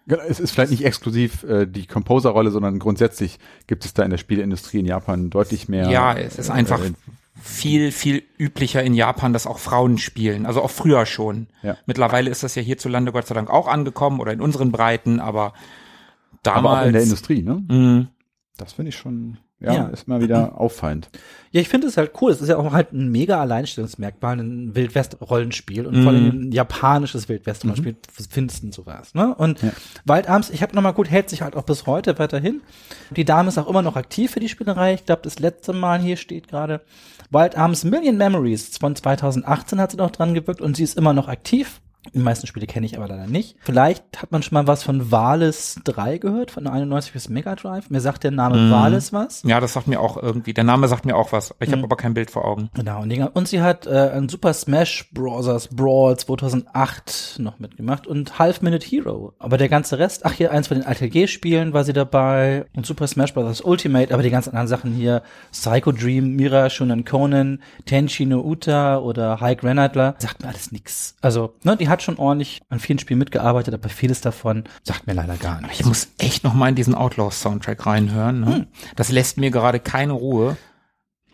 Genau, 0.08 0.24
Es 0.28 0.40
ist 0.40 0.52
vielleicht 0.52 0.72
nicht 0.72 0.86
exklusiv 0.86 1.44
äh, 1.44 1.66
die 1.68 1.86
Composer-Rolle, 1.86 2.50
sondern 2.50 2.80
grundsätzlich 2.80 3.40
gibt 3.68 3.84
es 3.84 3.94
da 3.94 4.04
in 4.04 4.10
der 4.10 4.18
Spieleindustrie 4.18 4.80
in 4.80 4.86
Japan 4.86 5.30
deutlich 5.30 5.68
mehr. 5.68 5.90
ja, 5.90 6.14
es 6.18 6.40
ist 6.40 6.50
einfach 6.50 6.80
Äh, 6.82 6.94
viel, 7.42 7.92
viel 7.92 8.24
üblicher 8.38 8.84
in 8.84 8.94
Japan, 8.94 9.34
dass 9.34 9.48
auch 9.48 9.60
Frauen 9.60 9.98
spielen. 9.98 10.46
Also 10.46 10.62
auch 10.62 10.72
früher 10.72 11.06
schon. 11.06 11.48
Ja. 11.62 11.78
Mittlerweile 11.86 12.30
ist 12.30 12.44
das 12.44 12.56
ja 12.56 12.62
hierzulande 12.62 13.12
Gott 13.12 13.28
sei 13.28 13.36
Dank 13.36 13.50
auch 13.50 13.68
angekommen 13.68 14.20
oder 14.20 14.34
in 14.34 14.42
unseren 14.42 14.72
Breiten, 14.72 15.20
aber 15.20 15.54
damals. 16.44 16.66
aber 16.66 16.82
auch 16.82 16.86
in 16.86 16.94
der 16.94 17.04
Industrie, 17.04 17.44
ne? 17.44 17.64
Mhm. 17.68 18.08
Das 18.58 18.74
finde 18.74 18.90
ich 18.90 18.96
schon, 18.96 19.38
ja, 19.60 19.74
Ja. 19.74 19.88
ist 19.88 20.08
mal 20.08 20.22
wieder 20.22 20.60
auffallend. 20.60 21.10
Ja, 21.52 21.62
ich 21.62 21.70
finde 21.70 21.88
es 21.88 21.98
halt 21.98 22.12
cool. 22.22 22.32
Es 22.32 22.42
ist 22.42 22.50
ja 22.50 22.58
auch 22.58 22.74
halt 22.74 22.92
ein 22.94 23.10
mega 23.10 23.40
Alleinstellungsmerkmal, 23.42 24.38
ein 24.40 24.76
Wildwest-Rollenspiel 24.76 25.88
und 25.88 26.04
vor 26.04 26.12
allem 26.12 26.28
ein 26.48 26.52
japanisches 26.52 27.28
Wildwest-Rollenspiel 27.30 27.96
findest 28.30 28.64
du 28.64 28.72
sowas. 28.72 29.14
Ne? 29.16 29.34
Und 29.36 29.62
Ja. 29.62 29.72
Waldabends, 30.06 30.50
ich 30.50 30.62
habe 30.62 30.76
nochmal 30.76 30.94
gut, 30.94 31.10
hält 31.10 31.30
sich 31.30 31.42
halt 31.42 31.56
auch 31.56 31.64
bis 31.64 31.86
heute 31.88 32.20
weiterhin. 32.20 32.62
Die 33.16 33.26
Dame 33.26 33.48
ist 33.50 33.58
auch 33.58 33.70
immer 33.70 33.82
noch 33.82 33.96
aktiv 33.96 34.32
für 34.32 34.40
die 34.40 34.50
Spielerei. 34.50 34.94
Ich 34.94 35.06
glaube, 35.06 35.22
das 35.24 35.40
letzte 35.40 35.74
Mal 35.74 36.00
hier 36.00 36.18
steht 36.18 36.48
gerade 36.48 36.82
Waldabends 37.32 37.84
Million 37.84 38.18
Memories 38.18 38.78
von 38.78 38.96
2018 38.96 39.80
hat 39.82 39.92
sie 39.92 39.98
noch 39.98 40.12
dran 40.12 40.34
gewirkt 40.34 40.62
und 40.62 40.78
sie 40.78 40.84
ist 40.84 40.98
immer 40.98 41.14
noch 41.14 41.28
aktiv. 41.28 41.82
Die 42.14 42.20
meisten 42.20 42.48
Spiele 42.48 42.68
kenne 42.68 42.86
ich 42.86 42.98
aber 42.98 43.08
leider 43.08 43.28
nicht. 43.28 43.56
Vielleicht 43.60 44.22
hat 44.22 44.32
man 44.32 44.44
schon 44.44 44.56
mal 44.56 44.68
was 44.68 44.84
von 44.84 45.12
Valis 45.12 45.80
3 45.84 46.18
gehört, 46.18 46.52
von 46.52 46.68
91 46.68 47.14
bis 47.14 47.30
Mega 47.30 47.56
Drive. 47.56 47.90
Mir 47.90 48.02
sagt 48.02 48.24
der 48.24 48.32
Name 48.32 48.72
Valis 48.72 49.14
was. 49.14 49.44
Ja, 49.44 49.60
das 49.60 49.74
sagt 49.74 49.88
mir 49.88 50.00
auch 50.00 50.18
irgendwie. 50.22 50.54
Der 50.54 50.64
Name 50.64 50.88
sagt 50.88 51.06
mir 51.06 51.16
auch 51.16 51.32
was. 51.32 51.54
Ich 51.60 51.70
Mhm. 51.70 51.74
habe 51.74 51.84
aber 51.84 51.96
kein 51.98 52.14
Bild 52.14 52.32
vor 52.32 52.46
Augen. 52.46 52.70
Genau, 52.74 53.02
und, 53.34 53.48
sie 53.48 53.62
hat 53.62 53.86
äh, 53.88 54.12
ein 54.12 54.30
Super 54.30 54.54
Smash 54.54 55.10
Bros. 55.14 55.68
Brawl 55.70 56.18
2008 56.18 57.38
noch 57.40 57.60
mitgemacht 57.60 58.08
und 58.08 58.40
Half 58.40 58.62
Minute 58.62 58.86
Hero. 58.86 59.34
Aber 59.40 59.58
der 59.58 59.70
ganze 59.70 60.00
Rest, 60.00 60.26
ach 60.26 60.34
hier, 60.34 60.52
eins 60.52 60.68
von 60.68 60.78
den 60.78 60.86
Atelier-Spielen 60.88 61.74
war 61.74 61.84
sie 61.84 61.94
dabei 61.94 62.66
und 62.76 62.86
Super 62.86 63.08
Smash 63.08 63.34
Bros. 63.34 63.62
Ultimate, 63.62 64.14
aber 64.14 64.24
die 64.24 64.30
ganzen 64.30 64.50
anderen 64.52 64.68
Sachen 64.68 64.94
hier, 64.94 65.22
Psycho 65.52 65.92
Dream, 65.92 66.36
Mira, 66.36 66.70
Shunan 66.70 67.06
Conan, 67.06 67.60
Tenchi 67.86 68.26
no 68.26 68.42
Uta 68.42 68.98
oder 69.00 69.40
High 69.40 69.58
Granadler, 69.58 70.16
sagt 70.20 70.42
mir 70.42 70.50
alles 70.50 70.72
nix. 70.72 71.16
Also, 71.22 71.54
ne, 71.64 71.78
die 71.78 71.90
hat 71.90 71.97
schon 72.02 72.18
ordentlich 72.18 72.62
an 72.70 72.80
vielen 72.80 73.00
Spielen 73.00 73.20
mitgearbeitet, 73.20 73.74
aber 73.74 73.90
vieles 73.90 74.22
davon 74.22 74.64
sagt 74.84 75.08
mir 75.08 75.14
leider 75.14 75.38
gar 75.38 75.62
nichts. 75.62 75.80
Ich 75.80 75.86
muss 75.86 76.10
echt 76.18 76.44
noch 76.44 76.54
mal 76.54 76.70
in 76.70 76.76
diesen 76.76 76.96
Outlaws-Soundtrack 76.96 77.86
reinhören. 77.86 78.40
Ne? 78.42 78.56
Hm. 78.56 78.68
Das 78.96 79.12
lässt 79.12 79.38
mir 79.38 79.52
gerade 79.52 79.80
keine 79.80 80.14
Ruhe. 80.14 80.58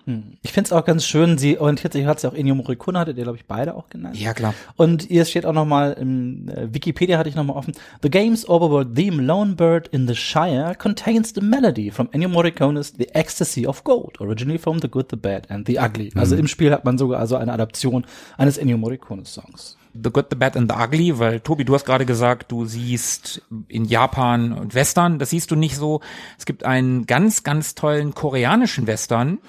Hm. 0.06 0.38
Ich 0.42 0.52
finde 0.52 0.68
es 0.68 0.74
auch 0.74 0.84
ganz 0.84 1.06
schön, 1.06 1.38
sie 1.38 1.60
orientiert 1.60 1.94
sich, 1.94 2.06
hat 2.06 2.20
sie 2.20 2.28
auch 2.28 2.34
Ennio 2.34 2.56
Morricone, 2.56 3.00
hattet 3.00 3.18
ihr, 3.18 3.24
glaube 3.24 3.38
ich, 3.38 3.46
beide 3.46 3.76
auch 3.76 3.88
genannt. 3.90 4.20
Ja, 4.20 4.34
klar. 4.34 4.54
Und 4.76 5.04
hier 5.04 5.24
steht 5.24 5.46
auch 5.46 5.54
noch 5.54 5.66
mal 5.66 5.94
im 5.94 6.50
äh, 6.50 6.74
Wikipedia 6.74 7.18
hatte 7.18 7.30
ich 7.30 7.36
noch 7.36 7.46
mal 7.46 7.54
offen. 7.54 7.74
The 8.02 8.10
game's 8.10 8.48
overworld 8.48 8.96
theme 8.96 9.22
Lone 9.22 9.56
Bird 9.56 9.88
in 9.90 10.08
the 10.08 10.16
Shire 10.16 10.76
contains 10.78 11.34
the 11.34 11.42
melody 11.42 11.90
from 11.90 12.10
Ennio 12.10 12.28
Morricone's 12.28 12.94
The 12.98 13.10
Ecstasy 13.14 13.66
of 13.66 13.84
Gold, 13.84 14.20
originally 14.20 14.60
from 14.60 14.80
The 14.82 14.90
Good, 14.90 15.08
the 15.10 15.16
Bad 15.16 15.50
and 15.50 15.66
the 15.68 15.80
Ugly. 15.80 16.12
Also 16.16 16.36
im 16.36 16.48
Spiel 16.48 16.72
hat 16.72 16.84
man 16.84 16.98
sogar 16.98 17.20
also 17.20 17.38
eine 17.38 17.54
Adaption 17.54 18.06
eines 18.38 18.58
Ennio 18.58 18.78
Morricone 18.78 19.26
Songs. 19.26 19.78
The 19.94 20.10
Good, 20.12 20.28
the 20.32 20.36
Bad 20.36 20.58
and 20.58 20.72
the 20.72 20.78
Ugly, 20.78 21.20
weil 21.20 21.40
Tobi, 21.40 21.66
du 21.66 21.74
hast 21.76 21.86
gerade 21.86 22.06
gesagt, 22.06 22.52
du 22.52 22.66
siehst 22.66 23.44
in 23.68 23.86
Japan 23.86 24.52
und 24.52 24.74
Western, 24.74 25.20
das 25.20 25.30
siehst 25.30 25.52
du 25.52 25.56
nicht 25.56 25.76
so. 25.76 26.02
Es 26.38 26.46
gibt 26.46 26.66
einen 26.66 27.06
ganz, 27.06 27.44
ganz 27.44 27.76
tollen 27.76 28.16
koreanischen 28.16 28.88
Western. 28.88 29.40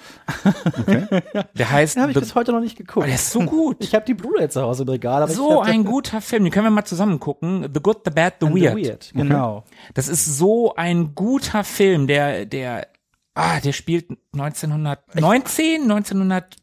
Der 1.57 1.71
heißt 1.71 1.95
Den 1.95 2.01
habe 2.03 2.11
ich 2.11 2.15
The, 2.15 2.21
bis 2.21 2.35
heute 2.35 2.51
noch 2.51 2.59
nicht 2.59 2.75
oh, 2.75 2.83
geguckt. 2.83 3.07
der 3.07 3.15
ist 3.15 3.31
so 3.31 3.39
gut. 3.41 3.77
Ich 3.79 3.95
habe 3.95 4.05
die 4.05 4.13
Blu-ray 4.13 4.49
zu 4.49 4.61
Hause 4.61 4.83
im 4.83 4.89
Regal, 4.89 5.23
aber 5.23 5.31
so 5.31 5.63
ich 5.63 5.69
ein 5.69 5.83
guter 5.85 6.21
Film, 6.21 6.43
den 6.43 6.51
können 6.51 6.65
wir 6.65 6.71
mal 6.71 6.85
zusammen 6.85 7.19
gucken. 7.19 7.67
The 7.73 7.79
Good, 7.81 8.01
the 8.05 8.11
Bad, 8.11 8.35
the 8.39 8.47
and 8.47 8.55
Weird. 8.55 8.75
Weird. 8.75 9.11
Genau. 9.13 9.63
Das 9.93 10.07
ist 10.07 10.25
so 10.37 10.75
ein 10.75 11.15
guter 11.15 11.63
Film, 11.63 12.07
der, 12.07 12.45
der, 12.45 12.87
ah, 13.33 13.59
der 13.59 13.73
spielt 13.73 14.09
1919, 14.33 15.83
1900, 15.83 16.55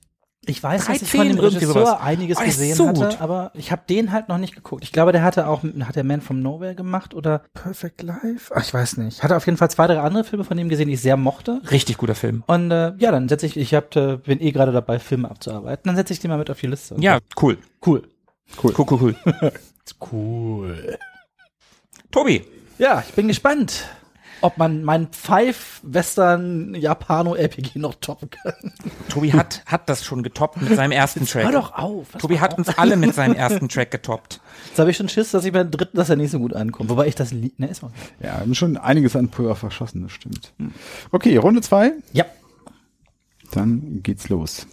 Ich 0.45 0.61
weiß, 0.61 0.87
dass 0.87 1.03
ich 1.03 1.11
13, 1.11 1.21
von 1.21 1.29
dem 1.29 1.39
Regisseur 1.39 2.01
einiges 2.01 2.39
Oh, 2.41 2.45
gesehen 2.45 2.75
so 2.75 2.89
hatte, 2.89 3.21
aber 3.21 3.53
ich 3.55 3.71
habe 3.71 3.83
den 3.89 4.11
halt 4.11 4.29
noch 4.29 4.39
nicht 4.39 4.57
geguckt. 4.57 4.83
Ich 4.83 4.91
glaube, 4.91 5.13
der 5.13 5.23
hatte 5.23 5.47
auch, 5.47 5.63
hat 5.63 5.95
der 5.95 6.03
Man 6.03 6.21
from 6.21 6.43
Nowhere 6.43 6.75
gemacht 6.75 7.15
oder 7.15 7.43
Perfect 7.55 8.03
Life? 8.03 8.53
Ach, 8.53 8.61
ich 8.61 8.75
weiß 8.75 8.97
nicht. 8.97 9.19
Ich 9.19 9.23
hatte 9.23 9.37
auf 9.37 9.47
jeden 9.47 9.57
Fall 9.57 9.71
zwei, 9.71 9.87
drei 9.87 10.01
andere 10.01 10.25
Filme 10.25 10.45
von 10.45 10.57
dem 10.57 10.69
gesehen, 10.69 10.89
die 10.89 10.95
ich 10.95 11.01
sehr 11.01 11.17
mochte. 11.17 11.61
richtig 11.71 11.97
guter 11.97 12.17
Film. 12.17 12.43
Und 12.49 12.73
äh, 12.73 12.93
ja, 12.99 13.13
dann 13.13 13.29
setze 13.29 13.47
ich, 13.47 13.57
ich 13.57 13.73
hab, 13.73 13.95
äh, 13.95 14.17
bin 14.17 14.41
eh 14.41 14.51
gerade 14.51 14.73
dabei, 14.73 14.99
Filme 14.99 15.31
abzuarbeiten. 15.31 15.83
Dann 15.85 15.95
setze 15.95 16.13
ich 16.13 16.19
die 16.19 16.27
mal 16.27 16.39
mit 16.39 16.51
auf 16.51 16.59
die 16.59 16.67
Liste. 16.67 16.97
Ja, 16.99 17.19
cool. 17.41 17.59
cool. 17.87 18.03
Cool, 18.61 18.75
cool, 18.77 18.87
cool. 18.91 19.17
Cool. 20.11 20.99
Tobi, 22.11 22.45
Ja, 22.79 23.03
ich 23.07 23.15
bin 23.15 23.29
gespannt, 23.29 23.85
ob 24.43 24.59
man 24.59 24.83
mein 24.85 25.09
Pfeif-Western-Japano-RPG 25.09 27.79
noch 27.79 27.95
toppen 27.97 28.31
kann. 28.31 28.53
Tobi 29.09 29.33
hat, 29.33 29.63
hat 29.67 29.89
das 29.89 30.05
schon 30.05 30.23
getoppt 30.23 30.61
mit 30.61 30.75
seinem 30.77 30.93
ersten 30.93 31.27
Track. 31.27 31.45
Hör 31.45 31.53
doch 31.53 31.75
auf. 31.75 32.09
Tobi 32.19 32.41
hat 32.41 32.53
auf. 32.53 32.59
uns 32.59 32.69
alle 32.77 32.97
mit 32.97 33.15
seinem 33.15 33.35
ersten 33.35 33.69
Track 33.69 33.91
getoppt. 33.91 34.41
Jetzt 34.69 34.79
habe 34.79 34.91
ich 34.91 34.97
schon 34.97 35.09
Schiss, 35.09 35.31
dass 35.31 35.45
ich 35.45 35.53
beim 35.53 35.71
dritten, 35.71 35.97
dass 35.97 36.11
er 36.11 36.17
nicht 36.17 36.31
so 36.31 36.39
gut 36.39 36.55
ankommt. 36.55 36.91
Wobei 36.91 37.07
ich 37.07 37.15
das 37.15 37.33
Lied, 37.33 37.59
ne, 37.59 37.69
ist 37.69 37.83
mal. 37.83 37.91
Ja, 38.21 38.35
wir 38.35 38.41
haben 38.41 38.55
schon 38.55 38.77
einiges 38.77 39.17
an 39.17 39.29
Pulver 39.29 39.57
verschossen, 39.57 40.03
das 40.03 40.13
stimmt. 40.13 40.53
Okay, 41.11 41.37
Runde 41.37 41.61
zwei, 41.63 41.93
Ja. 42.13 42.25
dann 43.53 44.03
geht's 44.03 44.29
los. 44.29 44.67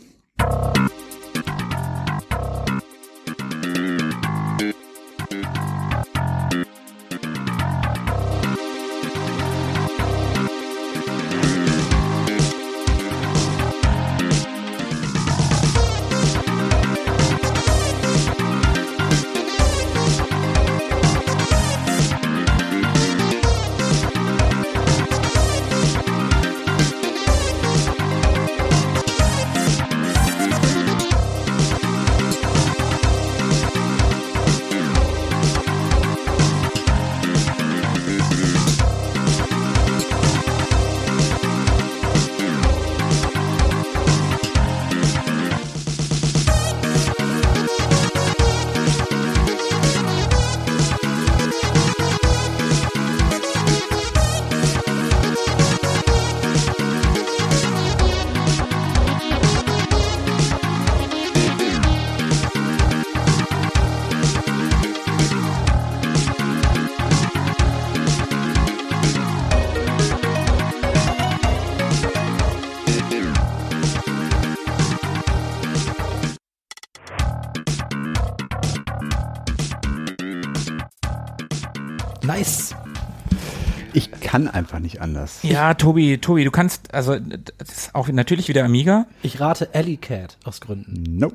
Kann 84.45 84.53
einfach 84.53 84.79
nicht 84.79 85.01
anders. 85.01 85.39
Ja, 85.43 85.73
Tobi, 85.73 86.17
Tobi, 86.17 86.43
du 86.43 86.51
kannst, 86.51 86.93
also 86.93 87.17
das 87.19 87.69
ist 87.69 87.95
auch 87.95 88.07
natürlich 88.09 88.47
wieder 88.47 88.63
Amiga. 88.63 89.05
Ich 89.21 89.39
rate 89.39 89.69
Alley 89.73 89.97
Cat 89.97 90.37
aus 90.43 90.61
Gründen. 90.61 91.17
No. 91.17 91.33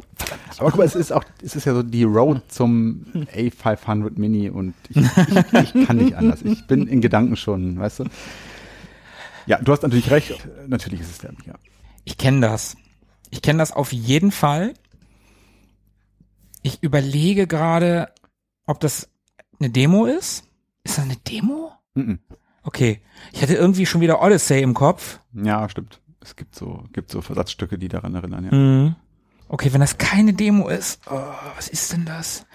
Aber 0.58 0.70
guck 0.70 0.78
mal, 0.78 0.84
es 0.84 0.94
ist 0.94 1.12
auch, 1.12 1.24
es 1.42 1.56
ist 1.56 1.64
ja 1.66 1.74
so 1.74 1.82
die 1.82 2.04
Road 2.04 2.42
zum 2.48 3.04
A500 3.34 4.12
Mini 4.18 4.48
und 4.48 4.74
ich, 4.88 4.96
ich, 4.96 5.74
ich 5.74 5.86
kann 5.86 5.96
nicht 5.96 6.16
anders. 6.16 6.42
Ich 6.42 6.66
bin 6.66 6.86
in 6.86 7.00
Gedanken 7.00 7.36
schon, 7.36 7.78
weißt 7.78 8.00
du? 8.00 8.04
Ja, 9.46 9.58
du 9.58 9.72
hast 9.72 9.82
natürlich 9.82 10.10
recht. 10.10 10.48
Natürlich 10.66 11.00
ist 11.00 11.10
es 11.10 11.18
der 11.18 11.30
Amiga. 11.30 11.58
Ich 12.04 12.16
kenne 12.16 12.40
das. 12.40 12.76
Ich 13.30 13.42
kenne 13.42 13.58
das 13.58 13.72
auf 13.72 13.92
jeden 13.92 14.30
Fall. 14.30 14.74
Ich 16.62 16.82
überlege 16.82 17.46
gerade, 17.46 18.08
ob 18.66 18.80
das 18.80 19.10
eine 19.60 19.68
Demo 19.68 20.06
ist. 20.06 20.44
Ist 20.84 20.98
das 20.98 21.04
eine 21.04 21.16
Demo? 21.16 21.72
Mhm. 21.94 22.20
Okay. 22.64 23.00
Ich 23.32 23.42
hatte 23.42 23.54
irgendwie 23.54 23.86
schon 23.86 24.00
wieder 24.00 24.20
Odyssey 24.22 24.62
im 24.62 24.74
Kopf. 24.74 25.18
Ja, 25.32 25.68
stimmt. 25.68 26.00
Es 26.20 26.36
gibt 26.36 26.54
so, 26.56 26.84
gibt 26.92 27.10
so 27.10 27.20
Versatzstücke, 27.20 27.78
die 27.78 27.88
daran 27.88 28.14
erinnern, 28.14 28.44
ja. 28.50 28.54
Mhm. 28.56 28.96
Okay, 29.48 29.72
wenn 29.72 29.80
das 29.82 29.98
keine 29.98 30.32
Demo 30.32 30.68
ist, 30.68 31.00
oh, 31.10 31.20
was 31.56 31.68
ist 31.68 31.92
denn 31.92 32.06
das? 32.06 32.46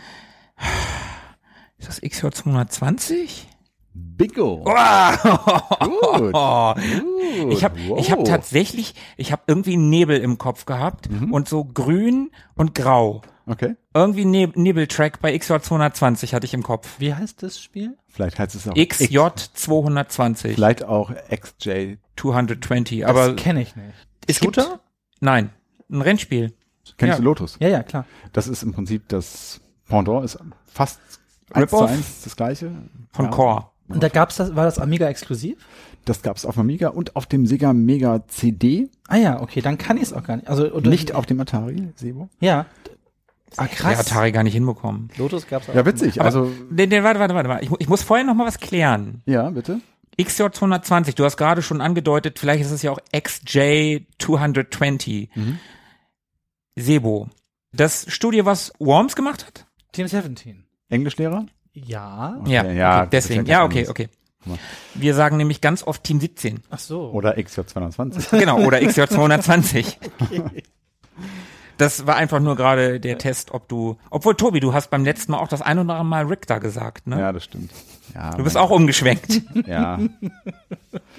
Ist 1.78 1.88
das 1.88 2.01
XJ 2.01 2.30
220? 2.32 3.47
Bingo! 3.93 4.64
Oh. 4.66 6.74
Gut. 6.74 7.51
Ich 7.51 7.64
habe 7.64 7.80
ich 7.97 8.12
hab 8.12 8.20
Wow. 8.20 8.28
tatsächlich, 8.28 8.95
ich 9.18 9.32
habe 9.32 9.43
irgendwie 9.47 9.78
Nebel 9.78 10.18
im 10.20 10.38
Kopf 10.38 10.66
gehabt 10.66 11.10
und 11.32 11.47
so 11.47 11.64
grün 11.66 12.32
und 12.55 12.76
grau. 12.76 13.22
Okay. 13.45 13.76
Irgendwie 13.93 14.26
Neb 14.26 14.55
Nebeltrack 14.57 15.22
bei 15.22 15.38
XJ 15.38 15.60
220 15.62 16.34
hatte 16.34 16.45
ich 16.45 16.53
im 16.53 16.64
Kopf. 16.64 16.95
Wie 16.99 17.14
heißt 17.14 17.41
das 17.43 17.62
Spiel? 17.62 17.97
Vielleicht 18.10 18.39
heißt 18.39 18.55
es 18.55 18.68
auch 18.68 18.74
XJ 18.74 19.18
X, 19.18 19.53
220, 19.53 20.55
vielleicht 20.55 20.84
auch 20.84 21.12
XJ. 21.34 21.95
220, 22.18 23.01
Das 23.01 23.10
aber 23.10 23.36
kenne 23.36 23.62
ich 23.62 23.76
nicht. 23.76 23.93
es 24.28 24.39
gibt, 24.39 24.55
Shooter? 24.55 24.80
nein, 25.22 25.51
ein 25.91 26.01
Rennspiel. 26.01 26.53
Kennst 26.97 27.14
Ja. 27.14 27.18
du 27.18 27.24
Lotus? 27.24 27.57
Ja, 27.60 27.70
ja, 27.70 27.84
klar. 27.84 28.05
Das 28.34 28.47
ist 28.47 28.64
im 28.64 28.74
Prinzip 28.74 29.07
das 29.10 29.62
Pendant, 29.88 30.26
ist 30.26 30.38
fast 30.66 30.99
zu 31.12 31.20
Rip-Off? 31.60 31.89
eins 31.89 32.24
das 32.24 32.36
gleiche. 32.36 32.72
Von 33.12 33.26
Ja. 33.26 33.32
Core. 33.32 33.66
Und 33.88 34.03
da 34.03 34.10
gab's 34.10 34.36
das, 34.38 34.55
war 34.55 34.66
das 34.66 34.78
Amiga 34.80 35.07
exklusiv? 35.07 35.66
Das 36.05 36.22
gab's 36.22 36.45
auf 36.45 36.55
dem 36.55 36.62
Amiga 36.62 36.89
und 36.89 37.16
auf 37.16 37.26
dem 37.26 37.45
Sega 37.47 37.74
Mega 37.74 38.28
CD, 38.28 38.89
Ah 39.07 39.18
ja, 39.18 39.41
okay, 39.41 39.62
dann 39.62 39.78
kann 39.80 39.97
ich 39.97 40.03
es 40.03 40.14
auch 40.14 40.24
gar 40.24 40.36
nicht. 40.36 40.47
Also 40.47 40.70
oder, 40.72 40.89
nicht 40.89 41.16
auf 41.16 41.26
dem 41.26 41.39
Atari, 41.39 41.89
Sebo. 41.95 42.30
Ja. 42.39 42.66
Ah, 43.58 43.66
Der 43.66 43.76
krass. 43.76 44.00
Atari 44.00 44.32
gar 44.32 44.43
nicht 44.43 44.54
hinbekommen. 44.54 45.10
Lotus 45.18 45.47
gab's 45.47 45.70
auch. 45.70 45.76
Ja, 45.76 45.86
witzig. 45.86 46.20
Aber- 46.20 46.26
Also, 46.26 46.52
Nee, 46.70 46.86
nee, 46.88 47.04
warte, 47.04 47.20
warte, 47.20 47.34
warte, 47.36 47.50
warte. 47.50 47.66
Ich, 47.66 47.72
ich 47.80 47.89
muss 47.89 48.04
vorher 48.04 48.26
noch 48.26 48.36
mal 48.36 48.45
was 48.47 48.60
klären. 48.60 49.22
ja, 49.26 49.50
bitte. 49.50 49.82
XJ 50.22 50.47
220, 50.52 51.16
du 51.16 51.24
hast 51.24 51.38
gerade 51.38 51.62
schon 51.62 51.80
angedeutet, 51.80 52.39
vielleicht 52.39 52.62
ist 52.62 52.72
es 52.72 52.82
ja 52.82 52.91
auch 52.91 53.00
XJ 53.18 54.00
220. 54.20 55.30
Sebo. 56.76 57.30
Das 57.72 58.06
Studio, 58.10 58.45
was 58.45 58.74
Worms 58.80 59.16
gemacht 59.16 59.45
hat? 59.45 59.66
Team 59.93 60.08
17. 60.08 60.66
Englischlehrer? 60.89 61.45
Ja. 61.74 62.36
Okay, 62.41 62.52
ja, 62.52 62.64
ja, 62.72 63.00
okay, 63.02 63.10
deswegen. 63.12 63.45
ja 63.45 63.64
okay, 63.64 63.88
okay. 63.88 64.10
Wir 64.95 65.14
sagen 65.14 65.38
nämlich 65.38 65.62
ganz 65.62 65.84
oft 65.84 66.04
Team 66.04 66.20
17. 66.20 66.62
Ach 66.70 66.80
so. 66.80 67.12
Oder 67.12 67.38
XJ220. 67.38 68.39
Genau, 68.39 68.60
oder 68.62 68.80
XJ 68.86 69.04
220. 69.08 70.00
Das 71.80 72.06
war 72.06 72.18
einfach 72.18 72.42
nur 72.42 72.58
gerade 72.58 73.00
der 73.00 73.18
Test, 73.18 73.52
ob 73.52 73.70
du, 73.70 73.98
obwohl 74.10 74.36
Tobi, 74.36 74.60
du 74.60 74.74
hast 74.74 74.90
beim 74.90 75.06
letzten 75.06 75.32
Mal 75.32 75.38
auch 75.40 75.48
das 75.48 75.62
ein 75.62 75.80
oder 75.80 75.94
andere 75.94 76.06
Mal 76.06 76.26
Richter 76.26 76.60
gesagt, 76.60 77.08
ne? 77.08 77.18
ja, 77.18 77.32
das 77.32 77.46
stimmt. 77.46 77.72
Ja, 78.14 78.32
Du 78.32 78.44
bist 78.44 78.58
auch 78.58 78.70
umgeschwenkt. 78.70 79.42
Ja. 79.66 79.98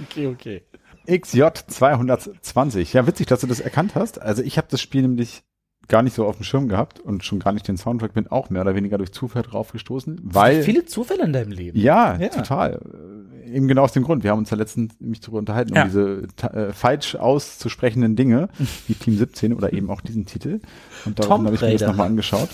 Okay, 0.03 0.27
okay. 0.27 0.63
XJ220. 1.09 2.93
Ja, 2.95 3.07
witzig, 3.07 3.27
dass 3.27 3.41
du 3.41 3.47
das 3.47 3.61
erkannt 3.61 3.95
hast. 3.95 4.21
Also 4.21 4.43
ich 4.43 4.59
habe 4.59 4.69
das 4.71 4.81
Spiel 4.81 5.03
nämlich 5.03 5.43
gar 5.91 6.03
nicht 6.03 6.15
so 6.17 6.25
auf 6.25 6.37
dem 6.37 6.45
Schirm 6.45 6.69
gehabt 6.69 6.99
und 7.01 7.23
schon 7.25 7.39
gar 7.41 7.53
nicht 7.53 7.69
den 7.69 7.77
Soundtrack, 7.77 8.15
bin 8.15 8.27
auch 8.29 8.49
mehr 8.49 8.63
oder 8.63 8.75
weniger 8.75 8.97
durch 8.97 9.13
Zufall 9.13 9.43
drauf 9.43 9.73
gestoßen, 9.73 10.19
weil 10.23 10.63
Viele 10.63 10.87
Zufälle 10.87 11.25
in 11.25 11.33
deinem 11.35 11.53
Leben. 11.53 11.79
ja, 11.79 12.17
Ja. 12.19 12.29
total. 12.29 12.75
Äh, 12.75 13.31
Eben 13.51 13.67
genau 13.67 13.83
aus 13.83 13.91
dem 13.91 14.05
Grund. 14.05 14.23
Wir 14.23 14.31
haben 14.31 14.39
uns 14.39 14.51
ja 14.51 14.57
letztens 14.57 14.95
mich 15.01 15.19
darüber 15.19 15.39
unterhalten, 15.41 15.75
Ja. 15.75 15.83
um 15.83 15.89
diese 15.89 16.23
äh, 16.57 16.73
falsch 16.73 17.17
auszusprechenden 17.17 18.15
Dinge, 18.15 18.49
wie 18.87 18.95
Team 18.95 19.17
17 19.19 19.53
oder 19.55 19.73
eben 19.73 19.91
auch 19.91 20.01
diesen 20.03 20.25
Titel. 20.25 20.61
Und 21.05 21.19
daraufhin 21.19 21.47
habe 21.47 21.57
ich 21.57 21.61
mir 21.63 21.73
das 21.77 21.83
nochmal 21.89 22.07
angeschaut. 22.07 22.49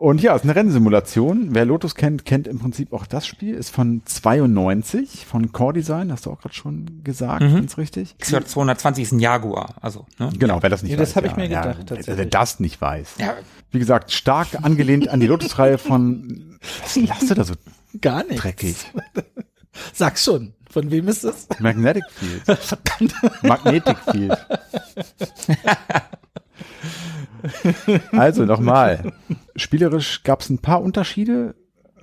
Und 0.00 0.22
ja, 0.22 0.30
es 0.36 0.42
ist 0.42 0.44
eine 0.44 0.54
Rennsimulation. 0.54 1.48
Wer 1.56 1.64
Lotus 1.64 1.96
kennt, 1.96 2.24
kennt 2.24 2.46
im 2.46 2.60
Prinzip 2.60 2.92
auch 2.92 3.04
das 3.04 3.26
Spiel. 3.26 3.54
Ist 3.56 3.70
von 3.70 4.02
92, 4.04 5.26
von 5.26 5.50
Core 5.50 5.72
Design, 5.72 6.12
hast 6.12 6.24
du 6.26 6.30
auch 6.30 6.40
gerade 6.40 6.54
schon 6.54 7.02
gesagt, 7.02 7.42
Mhm. 7.42 7.54
ganz 7.56 7.78
richtig. 7.78 8.14
XJ 8.18 8.36
220 8.46 9.02
ist 9.02 9.12
ein 9.12 9.18
Jaguar, 9.18 9.74
also, 9.80 10.06
ne? 10.20 10.30
Genau, 10.38 10.62
wer 10.62 10.70
das 10.70 10.84
nicht 10.84 10.92
Ja, 10.92 10.98
weiß. 11.00 11.08
das 11.08 11.16
habe 11.16 11.26
ich 11.26 11.34
mir 11.34 11.48
gedacht, 11.48 11.78
wer- 11.78 11.86
tatsächlich. 11.86 12.16
Wer 12.16 12.26
das 12.26 12.60
nicht 12.60 12.80
weiß. 12.80 13.14
Ja, 13.18 13.34
Wie 13.72 13.80
gesagt, 13.80 14.12
stark 14.12 14.46
angelehnt 14.62 15.08
an 15.08 15.18
die 15.18 15.26
Lotus-Reihe 15.26 15.78
von, 15.78 16.58
was 16.82 16.94
lachst 16.96 17.28
du 17.30 17.34
da 17.34 17.42
so 17.42 17.54
Gar 18.00 18.22
nicht. 18.24 18.42
dreckig? 18.44 18.76
Sag 19.94 20.16
schon. 20.18 20.54
Von 20.70 20.90
wem 20.92 21.08
ist 21.08 21.24
das? 21.24 21.48
Magnetic 21.58 22.04
Field. 22.10 22.42
Verdammt. 22.60 23.14
Magnetic 23.42 23.96
Field. 24.12 24.38
Also 28.12 28.44
nochmal. 28.44 29.12
Spielerisch 29.56 30.22
gab 30.24 30.40
es 30.40 30.50
ein 30.50 30.58
paar 30.58 30.82
Unterschiede. 30.82 31.54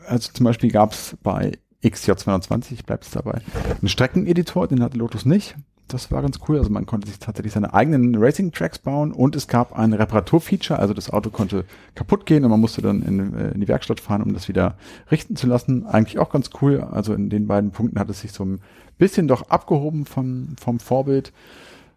Also 0.08 0.32
zum 0.32 0.45
Beispiel 0.45 0.72
gab 0.72 0.93
es 0.93 1.18
bei 1.24 1.53
XJ220, 1.84 2.86
bleibt 2.86 3.06
es 3.06 3.12
dabei, 3.12 3.41
einen 3.80 3.89
Streckeneditor, 3.89 4.68
den 4.68 4.82
hatte 4.82 4.97
Lotus 4.97 5.26
nicht. 5.26 5.56
Das 5.88 6.12
war 6.12 6.24
ganz 6.24 6.39
cool. 6.47 6.58
Also 6.58 6.72
man 6.72 6.88
konnte 6.88 7.08
sich 7.08 7.20
tatsächlich 7.20 7.53
seine 7.53 7.76
eigenen 7.76 8.16
Racing-Tracks 8.16 8.80
bauen 8.80 9.12
und 9.12 9.36
es 9.36 9.47
gab 9.47 9.78
ein 9.78 9.93
Reparaturfeature. 9.93 10.80
Also 10.80 10.95
das 10.95 11.12
Auto 11.12 11.30
konnte 11.30 11.66
kaputt 11.93 12.26
gehen 12.26 12.43
und 12.43 12.49
man 12.49 12.60
musste 12.60 12.82
dann 12.82 13.03
in, 13.03 13.36
äh, 13.36 13.51
in 13.51 13.62
die 13.62 13.68
Werkstatt 13.68 13.99
fahren, 13.99 14.24
um 14.24 14.34
das 14.34 14.47
wieder 14.47 14.78
richten 15.12 15.36
zu 15.36 15.45
lassen. 15.45 15.86
Eigentlich 15.86 16.18
auch 16.18 16.32
ganz 16.32 16.49
cool. 16.62 16.82
Also 16.82 17.14
in 17.14 17.30
den 17.30 17.45
beiden 17.45 17.70
Punkten 17.70 17.99
hat 17.99 18.10
es 18.10 18.22
sich 18.22 18.32
so 18.32 18.43
ein 18.43 18.62
bisschen 18.97 19.28
doch 19.28 19.49
abgehoben 19.49 20.06
vom, 20.06 20.56
vom 20.60 20.80
Vorbild. 20.80 21.32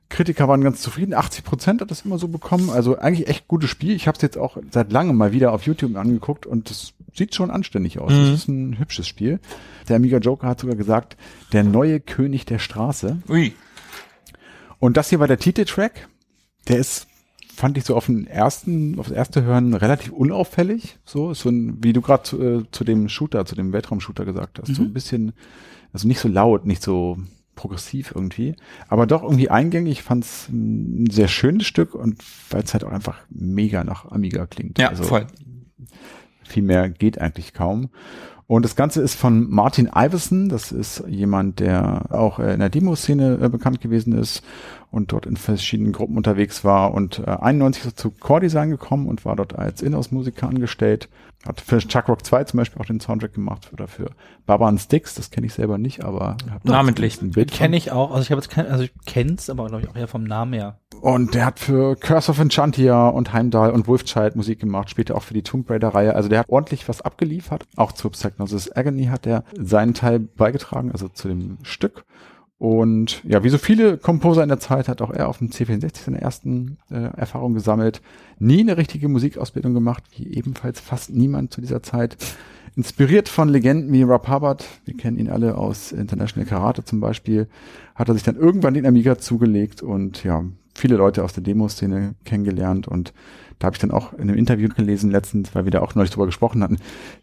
Kritiker 0.09 0.49
waren 0.49 0.63
ganz 0.63 0.81
zufrieden. 0.81 1.15
80 1.15 1.45
Prozent 1.45 1.81
hat 1.81 1.91
das 1.91 2.03
immer 2.03 2.19
so 2.19 2.29
bekommen. 2.29 2.71
Also 2.71 2.99
eigentlich 2.99 3.29
echt 3.29 3.47
gutes 3.47 3.69
Spiel. 3.69 3.95
Ich 3.95 4.09
habe 4.09 4.17
es 4.17 4.23
jetzt 4.23 4.39
auch 4.39 4.57
seit 4.71 4.91
langem 4.91 5.17
mal 5.17 5.33
wieder 5.33 5.53
auf 5.53 5.65
YouTube 5.65 5.97
angeguckt 5.97 6.47
und 6.47 6.71
das 6.71 6.95
sieht 7.15 7.35
schon 7.35 7.51
anständig 7.51 7.99
aus. 7.99 8.13
Mhm. 8.13 8.17
Das 8.17 8.31
ist 8.31 8.49
ein 8.49 8.79
hübsches 8.79 9.07
Spiel. 9.07 9.41
Der 9.89 9.97
Amiga 9.97 10.19
Joker 10.19 10.49
hat 10.49 10.61
sogar 10.61 10.77
gesagt, 10.77 11.17
der 11.53 11.65
neue 11.65 12.01
König 12.01 12.47
der 12.47 12.59
Straße. 12.59 13.19
ui. 13.29 13.53
Und 14.79 14.97
das 14.97 15.11
hier 15.11 15.21
war 15.21 15.27
der 15.27 15.39
Titeltrack. 15.39 16.09
Der 16.69 16.79
ist, 16.79 17.09
fand 17.55 17.77
ich 17.77 17.85
so 17.85 17.97
auf 17.97 18.07
den 18.07 18.27
ersten, 18.27 18.99
auf 18.99 19.09
das 19.09 19.17
erste 19.17 19.43
Hören 19.43 19.75
relativ 19.75 20.13
unauffällig. 20.13 20.99
So, 21.05 21.33
ist 21.33 21.41
so 21.41 21.51
ein, 21.51 21.83
wie 21.83 21.93
du 21.93 22.01
gerade 22.01 22.23
zu, 22.23 22.41
äh, 22.41 22.65
zu 22.71 22.85
dem 22.85 23.09
Shooter, 23.09 23.45
zu 23.45 23.57
dem 23.57 23.73
Weltraumshooter 23.73 24.25
gesagt 24.25 24.61
hast. 24.61 24.75
So 24.75 24.83
ein 24.83 24.93
bisschen, 24.93 25.33
also 25.93 26.07
nicht 26.07 26.21
so 26.21 26.29
laut, 26.29 26.65
nicht 26.67 26.83
so 26.83 27.19
progressiv 27.59 28.13
irgendwie, 28.15 28.55
aber 28.89 29.07
doch 29.07 29.25
irgendwie 29.25 29.51
eingängig. 29.51 29.93
Ich 29.99 30.03
fand 30.05 30.25
es 30.25 30.49
ein 30.49 31.11
sehr 31.11 31.27
schönes 31.27 31.67
Stück 31.67 31.95
und 31.95 32.23
weil 32.51 32.63
es 32.63 32.73
halt 32.73 32.85
auch 32.85 32.93
einfach 32.93 33.19
mega 33.31 33.83
nach 33.83 34.11
Amiga 34.13 34.47
klingt. 34.47 34.79
Ja, 34.79 34.91
also, 34.91 35.03
voll. 35.03 35.27
viel 36.45 36.63
mehr 36.63 36.89
geht 36.89 37.21
eigentlich 37.21 37.55
kaum. 37.55 37.91
Und 38.47 38.65
das 38.65 38.77
Ganze 38.77 39.03
ist 39.03 39.15
von 39.15 39.51
Martin 39.51 39.91
Iverson. 39.95 40.49
Das 40.49 40.73
ist 40.73 41.05
jemand, 41.07 41.61
der 41.61 42.07
auch 42.11 42.39
in 42.39 42.61
der 42.61 42.71
Demo-Szene 42.71 43.39
äh, 43.43 43.49
bekannt 43.51 43.81
gewesen 43.83 44.15
ist 44.15 44.43
und 44.91 45.13
dort 45.13 45.27
in 45.27 45.37
verschiedenen 45.37 45.93
Gruppen 45.93 46.17
unterwegs 46.17 46.65
war. 46.65 46.95
Und 46.95 47.19
äh, 47.19 47.31
91 47.31 47.85
ist 47.85 47.93
er 47.93 47.97
zu 47.97 48.11
Core 48.11 48.41
Design 48.41 48.71
gekommen 48.71 49.07
und 49.07 49.25
war 49.27 49.37
dort 49.37 49.59
als 49.59 49.83
Inhouse-Musiker 49.83 50.49
angestellt. 50.49 51.11
Hat 51.47 51.61
für 51.61 51.79
Chuck 51.79 52.09
Rock 52.09 52.25
2 52.27 52.45
zum 52.45 52.59
Beispiel 52.59 52.83
auch 52.83 52.87
den 52.87 52.99
Soundtrack 53.01 53.33
gemacht 53.33 53.71
oder 53.73 53.87
für 53.87 54.11
Baba 54.45 54.69
and 54.69 54.81
Sticks. 54.81 55.15
Das 55.15 55.31
kenne 55.31 55.47
ich 55.47 55.55
selber 55.55 55.79
nicht, 55.79 56.05
aber 56.05 56.37
Namentlich. 56.65 57.21
Kenne 57.53 57.77
ich 57.77 57.93
auch. 57.93 58.11
Also 58.11 58.23
ich 58.23 58.31
habe 58.33 58.41
jetzt 58.41 58.51
kein, 58.51 58.67
also 58.67 58.85
ich 58.85 58.93
kenn's, 59.07 59.49
aber 59.49 59.69
glaube 59.69 59.85
ich 59.85 59.89
auch 59.89 59.97
eher 59.97 60.09
vom 60.09 60.25
Namen 60.25 60.53
her. 60.53 60.81
Und 61.01 61.35
der 61.35 61.47
hat 61.47 61.61
für 61.61 61.95
Curse 61.95 62.33
of 62.33 62.41
Enchantia 62.41 63.09
und 63.09 63.33
Heimdall 63.33 63.71
und 63.71 63.87
Wolfchild 63.87 64.35
Musik 64.35 64.59
gemacht, 64.59 64.91
später 64.91 65.15
auch 65.15 65.23
für 65.23 65.35
die 65.35 65.45
Tomb 65.45 65.71
Raider 65.71 65.91
Reihe. 65.91 66.17
Also 66.17 66.29
der 66.29 66.41
hat 66.41 66.49
ordentlich 66.49 66.89
was 66.89 67.03
abgeliefert. 67.03 67.67
Auch 67.77 67.93
zu 67.93 68.11
Psychnosis 68.11 68.75
Agony 68.75 69.05
hat 69.05 69.27
er 69.27 69.45
seinen 69.57 69.95
Teil 69.95 70.19
beigetragen, 70.19 70.91
also 70.91 71.09
zu 71.09 71.29
dem 71.29 71.59
Stück. 71.63 72.05
Und 72.59 73.23
ja, 73.23 73.45
wie 73.45 73.51
so 73.51 73.59
viele 73.59 73.99
Komposer 73.99 74.43
in 74.43 74.49
der 74.49 74.59
Zeit 74.59 74.89
hat 74.89 75.01
auch 75.01 75.11
er 75.11 75.29
auf 75.29 75.39
dem 75.39 75.51
C64 75.51 76.05
seine 76.05 76.21
ersten 76.21 76.79
äh, 76.91 76.97
Erfahrungen 77.17 77.55
gesammelt. 77.55 78.03
Nie 78.41 78.61
eine 78.61 78.77
richtige 78.77 79.09
Musikausbildung 79.09 79.75
gemacht, 79.75 80.03
wie 80.17 80.35
ebenfalls 80.35 80.81
fast 80.81 81.11
niemand 81.11 81.53
zu 81.53 81.61
dieser 81.61 81.85
Zeit. 81.85 82.17
Inspiriert 82.75 83.29
von 83.29 83.49
Legenden 83.49 83.93
wie 83.93 84.03
Rob 84.03 84.29
Hubbard, 84.29 84.65
wir 84.85 84.97
kennen 84.97 85.19
ihn 85.19 85.31
alle 85.31 85.57
aus 85.57 85.93
International 85.93 86.49
Karate 86.49 86.85
zum 86.85 87.01
Beispiel, 87.01 87.49
hat 87.95 88.09
er 88.09 88.15
sich 88.15 88.23
dann 88.23 88.37
irgendwann 88.37 88.75
den 88.75 88.87
Amiga 88.87 89.19
zugelegt 89.19 89.83
und 89.83 90.23
ja, 90.23 90.45
viele 90.75 90.97
Leute 90.97 91.25
aus 91.25 91.33
der 91.33 91.43
Demoszene 91.43 92.15
kennengelernt 92.25 92.87
und 92.87 93.13
da 93.59 93.67
habe 93.67 93.75
ich 93.75 93.81
dann 93.81 93.91
auch 93.91 94.13
in 94.13 94.23
einem 94.23 94.37
Interview 94.37 94.69
gelesen 94.69 95.11
letztens, 95.11 95.55
weil 95.55 95.65
wir 95.65 95.73
da 95.73 95.81
auch 95.81 95.95
neulich 95.97 96.13
drüber 96.13 96.27
gesprochen 96.27 96.63
hatten, 96.63 96.79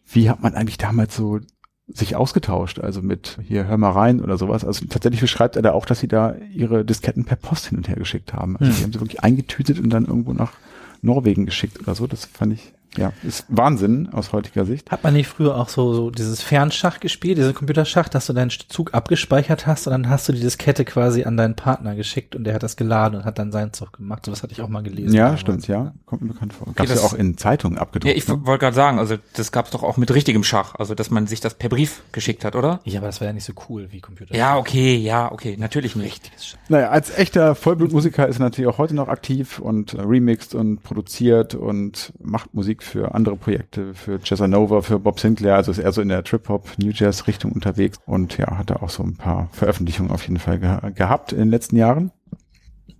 wie 0.05 0.29
hat 0.29 0.41
man 0.41 0.55
eigentlich 0.55 0.77
damals 0.77 1.15
so 1.15 1.39
sich 1.87 2.15
ausgetauscht, 2.15 2.79
also 2.79 3.01
mit 3.01 3.37
hier 3.47 3.67
hör 3.67 3.77
mal 3.77 3.91
rein 3.91 4.19
oder 4.21 4.37
sowas. 4.37 4.65
Also 4.65 4.85
tatsächlich 4.87 5.21
beschreibt 5.21 5.55
er 5.55 5.61
da 5.61 5.73
auch, 5.73 5.85
dass 5.85 5.99
sie 5.99 6.07
da 6.07 6.35
ihre 6.51 6.83
Disketten 6.83 7.25
per 7.25 7.35
Post 7.37 7.67
hin 7.67 7.77
und 7.77 7.87
her 7.87 7.95
geschickt 7.95 8.33
haben. 8.33 8.57
Also 8.57 8.71
Hm. 8.71 8.77
die 8.77 8.83
haben 8.83 8.93
sie 8.93 8.99
wirklich 9.01 9.23
eingetütet 9.23 9.79
und 9.79 9.89
dann 9.91 10.05
irgendwo 10.05 10.33
nach 10.33 10.53
Norwegen 11.01 11.45
geschickt 11.45 11.79
oder 11.79 11.93
so. 11.93 12.07
Das 12.07 12.25
fand 12.25 12.53
ich, 12.53 12.73
ja, 12.97 13.13
ist 13.23 13.45
Wahnsinn 13.49 14.09
aus 14.11 14.33
heutiger 14.33 14.65
Sicht. 14.65 14.91
Hat 14.91 15.03
man 15.03 15.13
nicht 15.13 15.27
früher 15.27 15.55
auch 15.57 15.69
so, 15.69 15.93
so 15.93 16.09
dieses 16.11 16.41
Fernschach 16.41 16.99
gespielt, 16.99 17.37
diese 17.37 17.53
Computerschach, 17.53 18.09
dass 18.09 18.25
du 18.27 18.33
deinen 18.33 18.49
Zug 18.49 18.93
abgespeichert 18.93 19.67
hast 19.67 19.87
und 19.87 19.91
dann 19.91 20.09
hast 20.09 20.27
du 20.29 20.33
die 20.33 20.39
Diskette 20.41 20.85
quasi 20.85 21.23
an 21.23 21.37
deinen 21.37 21.55
Partner 21.55 21.95
geschickt 21.95 22.35
und 22.35 22.43
der 22.43 22.53
hat 22.53 22.63
das 22.63 22.75
geladen 22.77 23.19
und 23.19 23.25
hat 23.25 23.39
dann 23.39 23.51
seinen 23.51 23.73
Zug 23.73 23.93
gemacht. 23.93 24.25
So 24.25 24.31
was 24.31 24.43
hatte 24.43 24.53
ich 24.53 24.61
auch 24.61 24.69
mal 24.69 24.83
gelesen. 24.83 25.13
Ja, 25.13 25.25
damals. 25.25 25.41
stimmt, 25.41 25.67
ja. 25.67 25.93
Kommt 26.05 26.21
mir 26.21 26.29
bekannt 26.29 26.53
vor. 26.53 26.67
Gab's 26.75 26.89
das- 26.89 27.01
ja 27.01 27.05
auch 27.07 27.13
in 27.13 27.37
Zeitungen 27.37 27.77
Ja, 27.77 27.81
abgedruckt. 27.83 28.15
ich 28.15 28.27
ne? 28.27 28.45
wollte 28.45 28.63
gerade 28.65 28.75
sagen, 28.75 28.99
also 28.99 29.15
das 29.33 29.51
gab's 29.51 29.71
doch 29.71 29.83
auch 29.83 29.97
mit 29.97 30.13
richtigem 30.13 30.43
Schach, 30.43 30.75
also 30.75 30.95
dass 30.95 31.09
man 31.11 31.27
sich 31.27 31.39
das 31.41 31.53
per 31.55 31.69
Brief 31.69 32.01
geschickt 32.11 32.45
hat, 32.45 32.55
oder? 32.55 32.79
Ja, 32.85 32.99
aber 32.99 33.07
das 33.07 33.19
war 33.21 33.27
ja 33.27 33.33
nicht 33.33 33.45
so 33.45 33.53
cool 33.69 33.87
wie 33.91 34.01
Computer. 34.01 34.35
Ja, 34.35 34.57
okay, 34.57 34.95
ja, 34.95 35.31
okay, 35.31 35.55
natürlich 35.59 35.95
nicht. 35.95 36.31
Naja, 36.69 36.89
als 36.89 37.09
echter 37.17 37.55
Vollblutmusiker 37.55 38.27
ist 38.27 38.37
er 38.39 38.43
natürlich 38.43 38.69
auch 38.69 38.77
heute 38.77 38.95
noch 38.95 39.07
aktiv 39.07 39.59
und 39.59 39.93
äh, 39.93 40.01
remixt 40.01 40.55
und 40.55 40.83
produziert 40.83 41.55
und 41.55 42.13
macht 42.21 42.53
Musik 42.53 42.83
für 42.85 43.13
andere 43.13 43.35
Projekte, 43.35 43.93
für 43.93 44.19
Jazzanova, 44.23 44.81
für 44.81 44.99
Bob 44.99 45.19
Sinclair, 45.19 45.55
also 45.55 45.71
ist 45.71 45.77
eher 45.77 45.91
so 45.91 46.01
in 46.01 46.09
der 46.09 46.23
Trip-Hop, 46.23 46.77
New 46.77 46.91
Jazz 46.91 47.27
Richtung 47.27 47.51
unterwegs 47.51 47.99
und 48.05 48.37
ja, 48.37 48.57
hat 48.57 48.69
da 48.69 48.77
auch 48.77 48.89
so 48.89 49.03
ein 49.03 49.15
paar 49.15 49.49
Veröffentlichungen 49.51 50.11
auf 50.11 50.23
jeden 50.23 50.39
Fall 50.39 50.59
geha 50.59 50.89
gehabt 50.89 51.31
in 51.31 51.39
den 51.39 51.49
letzten 51.49 51.75
Jahren. 51.75 52.11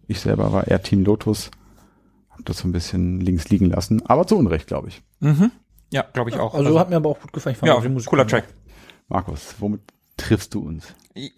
Ich 0.07 0.19
selber 0.19 0.51
war 0.51 0.67
eher 0.67 0.81
Team 0.81 1.03
Lotus, 1.03 1.51
hab 2.29 2.45
das 2.45 2.59
so 2.59 2.67
ein 2.67 2.71
bisschen 2.71 3.21
links 3.21 3.49
liegen 3.49 3.69
lassen, 3.69 4.05
aber 4.05 4.27
zu 4.27 4.37
Unrecht, 4.37 4.67
glaube 4.67 4.89
ich. 4.89 5.01
Mhm. 5.19 5.51
Ja, 5.91 6.03
glaube 6.13 6.29
ich 6.29 6.37
auch. 6.37 6.53
Also, 6.53 6.79
hat 6.79 6.89
mir 6.89 6.97
aber 6.97 7.09
auch 7.09 7.19
gut 7.21 7.31
gefallen. 7.31 7.53
Ich 7.53 7.59
fand 7.59 7.69
ja, 7.69 7.75
auch 7.75 7.81
die 7.81 7.89
Musik 7.89 8.09
cooler. 8.09 8.27
Track. 8.27 8.45
Markus, 9.07 9.55
womit 9.59 9.81
triffst 10.17 10.53
du 10.53 10.61
uns? 10.61 10.93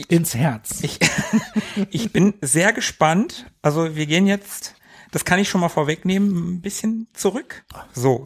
Ins 0.08 0.36
Herz. 0.36 0.84
Ich, 0.84 1.00
ich 1.92 2.12
bin 2.12 2.34
sehr 2.42 2.74
gespannt. 2.74 3.46
Also 3.62 3.96
wir 3.96 4.06
gehen 4.06 4.26
jetzt, 4.26 4.76
das 5.12 5.26
kann 5.26 5.40
ich 5.40 5.50
schon 5.50 5.62
mal 5.62 5.70
vorwegnehmen, 5.70 6.56
ein 6.56 6.62
bisschen 6.62 7.08
zurück. 7.14 7.64
So. 7.94 8.24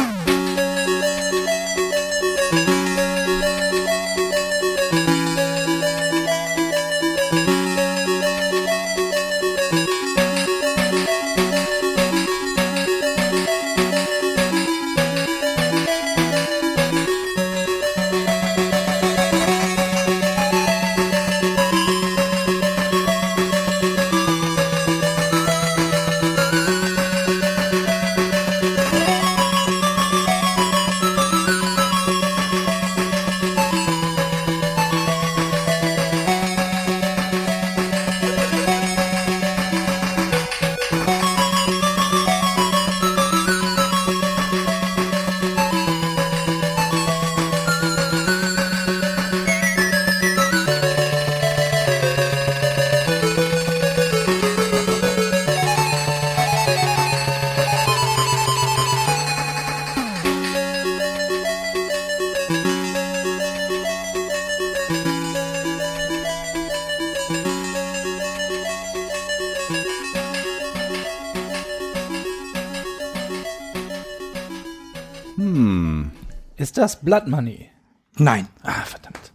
Blood 77.01 77.27
Money? 77.27 77.69
Nein. 78.17 78.47
Ah, 78.63 78.83
verdammt. 78.85 79.31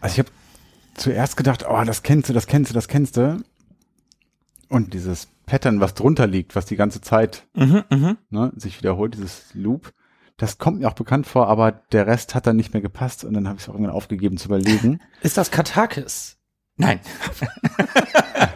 Also 0.00 0.14
ich 0.14 0.18
habe 0.20 0.30
zuerst 0.94 1.36
gedacht, 1.36 1.64
oh, 1.68 1.82
das 1.84 2.02
kennst 2.02 2.28
du, 2.28 2.32
das 2.32 2.46
kennst 2.46 2.70
du, 2.70 2.74
das 2.74 2.88
kennst 2.88 3.16
du. 3.16 3.42
Und 4.68 4.94
dieses 4.94 5.28
Pattern, 5.46 5.80
was 5.80 5.94
drunter 5.94 6.26
liegt, 6.26 6.54
was 6.54 6.66
die 6.66 6.76
ganze 6.76 7.00
Zeit 7.00 7.46
Mhm, 7.54 7.84
mhm. 7.90 8.18
ne, 8.30 8.52
sich 8.56 8.78
wiederholt, 8.78 9.14
dieses 9.14 9.52
Loop, 9.54 9.92
das 10.36 10.58
kommt 10.58 10.80
mir 10.80 10.88
auch 10.88 10.94
bekannt 10.94 11.26
vor, 11.26 11.48
aber 11.48 11.72
der 11.72 12.06
Rest 12.06 12.34
hat 12.34 12.46
dann 12.46 12.56
nicht 12.56 12.72
mehr 12.72 12.80
gepasst 12.80 13.24
und 13.24 13.34
dann 13.34 13.46
habe 13.48 13.56
ich 13.56 13.64
es 13.64 13.68
auch 13.68 13.74
irgendwann 13.74 13.94
aufgegeben 13.94 14.36
zu 14.36 14.46
überlegen. 14.46 15.00
Ist 15.22 15.36
das 15.36 15.50
Katakis? 15.50 16.38
Nein. 16.76 17.00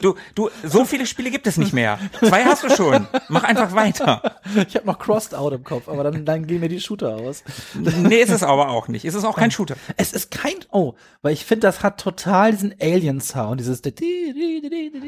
du, 0.00 0.14
du, 0.34 0.50
so 0.64 0.84
viele 0.84 1.06
Spiele 1.06 1.30
gibt 1.30 1.46
es 1.46 1.56
nicht 1.56 1.72
mehr. 1.72 1.98
Zwei 2.18 2.44
hast 2.44 2.64
du 2.64 2.70
schon. 2.70 3.06
Mach 3.28 3.44
einfach 3.44 3.74
weiter. 3.74 4.36
Ich 4.68 4.76
habe 4.76 4.86
noch 4.86 4.98
Crossed 4.98 5.34
Out 5.34 5.52
im 5.52 5.64
Kopf, 5.64 5.88
aber 5.88 6.04
dann, 6.04 6.24
dann 6.24 6.46
gehen 6.46 6.60
mir 6.60 6.68
die 6.68 6.80
Shooter 6.80 7.16
aus. 7.16 7.42
Nee, 7.74 8.16
ist 8.16 8.30
es 8.30 8.42
aber 8.42 8.68
auch 8.68 8.88
nicht. 8.88 9.04
Ist 9.04 9.14
es 9.14 9.24
auch 9.24 9.36
kein 9.36 9.50
Shooter. 9.50 9.76
Es 9.96 10.12
ist 10.12 10.30
kein, 10.30 10.54
oh, 10.70 10.94
weil 11.22 11.32
ich 11.32 11.44
finde, 11.44 11.66
das 11.66 11.82
hat 11.82 12.00
total 12.00 12.52
diesen 12.52 12.74
Alien-Sound, 12.80 13.60
dieses. 13.60 13.82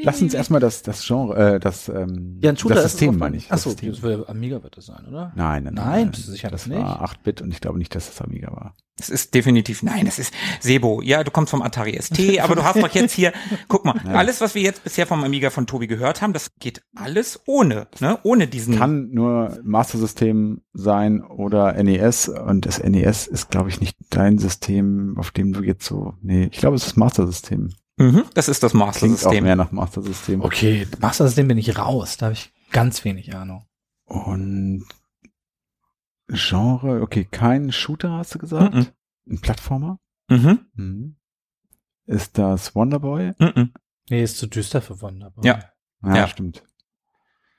Lass 0.03 0.23
uns 0.23 0.35
erstmal 0.35 0.61
das, 0.61 0.83
das 0.83 1.07
Genre, 1.07 1.55
äh, 1.55 1.61
das, 1.61 1.89
ähm, 1.89 2.39
Ja, 2.43 2.51
ein 2.51 2.57
Shooter 2.57 2.77
das 2.77 2.87
ist 2.87 2.93
System 2.93 3.19
meine 3.19 3.37
ich. 3.37 3.47
Ach 3.47 3.51
das 3.53 3.63
so, 3.63 3.71
System. 3.71 3.91
das 3.93 4.03
will, 4.03 4.25
Amiga 4.27 4.63
wird 4.63 4.77
das 4.77 4.87
sein, 4.87 5.05
oder? 5.09 5.33
Nein, 5.35 5.65
nein, 5.65 5.75
nein. 5.75 5.87
Nein, 5.87 6.11
bist 6.11 6.29
du 6.29 6.33
sicher, 6.33 6.51
das 6.51 6.63
das 6.63 6.71
nicht? 6.71 6.81
war 6.83 7.05
8-Bit 7.05 7.43
und 7.43 7.51
ich 7.53 7.61
glaube 7.61 7.79
nicht, 7.79 7.95
dass 7.95 8.09
es 8.09 8.21
Amiga 8.21 8.53
war. 8.53 8.75
Es 8.99 9.09
ist 9.11 9.35
definitiv, 9.35 9.83
nein, 9.83 10.07
es 10.07 10.21
ist 10.21 10.33
Sebo. 10.61 11.03
Ja, 11.03 11.25
du 11.25 11.33
kommst 11.33 11.51
vom 11.51 11.63
Atari 11.63 12.01
ST, 12.01 12.39
aber 12.39 12.55
du 12.55 12.63
hast 12.63 12.81
doch 12.81 12.89
jetzt 12.91 13.13
hier, 13.13 13.33
guck 13.69 13.85
mal, 13.85 13.99
alles, 14.07 14.41
was 14.41 14.55
wir 14.55 14.63
jetzt 14.63 14.85
bisher 14.85 15.07
vom 15.07 15.25
Amiga 15.25 15.51
von 15.51 15.67
Tobi 15.67 15.89
gehört 15.89 16.23
haben, 16.23 16.33
das 16.33 16.53
geht 16.61 16.83
alles 16.95 17.41
ohne, 17.47 17.89
ne, 17.99 18.19
ohne 18.23 18.47
diesen. 18.47 18.77
Kann 18.79 19.11
nur 19.11 19.59
Master 19.65 19.99
System 19.99 20.61
sein 20.73 21.25
oder 21.25 21.73
NES 21.83 22.29
und 22.29 22.67
das 22.67 22.81
NES 22.83 23.27
ist, 23.27 23.51
glaube 23.51 23.69
ich, 23.69 23.81
nicht 23.81 23.97
dein 24.11 24.39
System, 24.39 25.17
auf 25.19 25.33
dem 25.33 25.53
du 25.53 25.63
jetzt 25.65 25.85
so, 25.85 26.15
nee, 26.23 26.49
ich 26.53 26.59
glaube, 26.59 26.77
es 26.77 26.87
ist 26.87 26.97
Master 26.97 27.27
System. 27.27 27.71
Mhm, 27.97 28.25
das 28.35 28.49
ist 28.49 28.63
das 28.63 28.75
Master 28.75 29.01
Klingt 29.01 29.19
auch 29.19 29.23
System. 29.31 29.45
mehr 29.45 29.57
nach 29.57 29.73
Master 29.73 30.03
System. 30.03 30.41
Okay, 30.41 30.87
Master 31.01 31.27
System 31.27 31.49
bin 31.49 31.59
ich 31.59 31.77
raus, 31.77 32.17
da 32.17 32.27
habe 32.27 32.35
ich 32.35 32.53
ganz 32.71 33.05
wenig 33.05 33.35
Ahnung. 33.35 33.65
Und 34.05 34.85
Genre, 36.29 37.03
okay, 37.03 37.25
kein 37.31 37.71
Shooter 37.73 38.11
hast 38.13 38.35
du 38.35 38.39
gesagt? 38.39 38.75
Mhm. 38.75 38.87
Ein 39.31 39.41
Plattformer? 39.41 39.99
Mhm, 40.29 40.67
Mhm. 40.75 41.17
Ist 42.07 42.37
das 42.39 42.75
Wonderboy? 42.75 43.33
mhm. 43.39 43.73
Nee, 44.11 44.23
ist 44.23 44.37
zu 44.39 44.47
düster 44.47 44.83
für 44.83 45.01
Wonderboy. 45.01 45.45
Ja. 45.47 45.61
Ja, 46.03 46.17
Ja. 46.17 46.29
stimmt. 46.29 46.63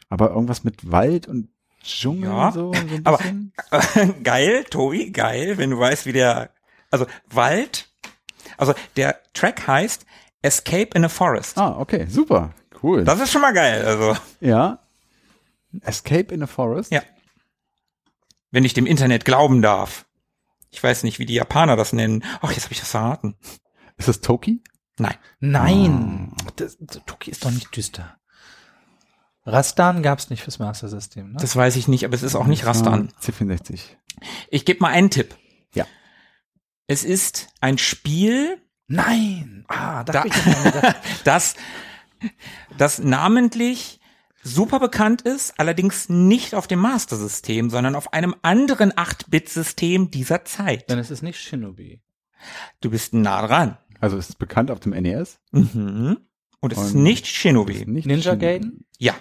Aber 0.10 0.30
irgendwas 0.32 0.64
mit 0.64 0.92
Wald 0.92 1.28
und 1.28 1.50
Dschungel 1.84 2.30
Ja, 2.30 2.52
so, 2.52 2.72
so 2.74 2.80
ein 2.80 3.02
aber- 3.06 3.18
bisschen? 3.18 3.54
geil, 4.24 4.64
Tobi, 4.70 5.12
geil, 5.12 5.58
wenn 5.58 5.72
du 5.72 5.80
weißt, 5.80 6.06
wie 6.06 6.14
der, 6.14 6.52
also 6.92 7.06
Wald, 7.30 7.90
also 8.58 8.74
der 8.96 9.20
Track 9.34 9.68
heißt 9.68 10.06
Escape 10.44 10.90
in 10.96 11.06
a 11.06 11.10
Forest. 11.10 11.58
Ah, 11.58 11.80
okay, 11.80 12.06
super, 12.08 12.54
cool. 12.84 13.04
Das 13.04 13.20
ist 13.20 13.32
schon 13.32 13.42
mal 13.42 13.54
geil, 13.54 13.84
also. 13.86 14.16
ja. 14.40 14.80
Escape 15.82 16.34
in 16.34 16.44
a 16.44 16.48
Forest? 16.48 16.92
Ja. 16.92 17.02
Wenn 18.56 18.64
ich 18.64 18.74
dem 18.74 18.86
Internet 18.86 19.26
glauben 19.26 19.62
darf. 19.62 20.06
Ich 20.72 20.82
weiß 20.82 21.04
nicht, 21.04 21.20
wie 21.20 21.26
die 21.26 21.34
Japaner 21.34 21.76
das 21.76 21.92
nennen. 21.92 22.24
Ach, 22.42 22.54
jetzt 22.54 22.64
habe 22.64 22.74
ich 22.74 22.80
das 22.80 22.92
verraten. 22.92 23.36
Ist 23.98 24.08
das 24.08 24.22
Toki? 24.22 24.64
Nein. 24.98 25.16
Nein, 25.42 26.32
das, 26.56 26.78
das, 26.80 27.02
Tuki 27.06 27.32
ist 27.32 27.44
doch 27.44 27.52
nicht 27.52 27.76
düster. 27.76 28.16
Rastan 29.46 30.02
gab's 30.02 30.30
nicht 30.30 30.42
fürs 30.42 30.58
Master 30.58 30.88
System, 30.88 31.34
ne? 31.34 31.38
Das 31.42 31.58
weiß 31.58 31.76
ich 31.76 31.90
nicht, 31.90 32.06
aber 32.06 32.14
es 32.14 32.24
ist 32.24 32.36
auch 32.36 32.48
nicht 32.48 32.66
Rastan. 32.66 33.12
C64. 33.22 33.82
Ich 34.50 34.64
gebe 34.64 34.80
mal 34.80 34.94
einen 34.94 35.10
Tipp. 35.10 35.36
Ja. 35.74 35.86
Es 36.88 37.04
ist 37.04 37.50
ein 37.60 37.78
Spiel, 37.78 38.62
Nein! 38.88 39.66
Ah, 39.68 40.06
da, 40.06 40.24
das, 41.26 41.56
das 42.78 43.00
namentlich 43.00 44.00
super 44.46 44.80
bekannt 44.80 45.24
ist, 45.24 45.60
allerdings 45.60 46.08
nicht 46.08 46.56
auf 46.56 46.68
dem 46.68 46.80
Master-System, 46.80 47.70
sondern 47.70 47.96
auf 47.96 48.14
einem 48.14 48.36
anderen 48.44 48.94
8-Bit-System 48.94 50.12
dieser 50.12 50.46
Zeit. 50.46 50.90
Dann 50.90 51.00
ist 51.00 51.12
es 51.12 51.22
nicht 51.22 51.40
Shinobi. 51.40 52.02
Du 52.80 52.90
bist 52.92 53.14
nah 53.14 53.46
dran. 53.46 53.78
Also 54.00 54.18
ist 54.18 54.30
es 54.30 54.36
bekannt 54.36 54.72
auf 54.72 54.80
dem 54.80 54.92
NES? 54.92 55.40
Mhm. 55.52 56.18
Und 56.62 56.74
es 56.74 56.80
ist 56.80 56.94
Und 56.96 57.04
nicht 57.04 57.26
Ist 57.26 57.32
Shinobi. 57.34 57.86
nicht 57.86 58.06
Ninja 58.06 58.22
Shinobi. 58.24 58.40
Gaiden? 58.40 58.86
Ja. 59.00 59.16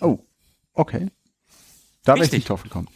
Oh, 0.00 0.18
okay. 0.74 1.08
Da 2.04 2.12
wäre 2.12 2.18
ich 2.18 2.22
Richtig. 2.24 2.38
nicht 2.40 2.48
drauf 2.50 2.62
gekommen. 2.62 2.88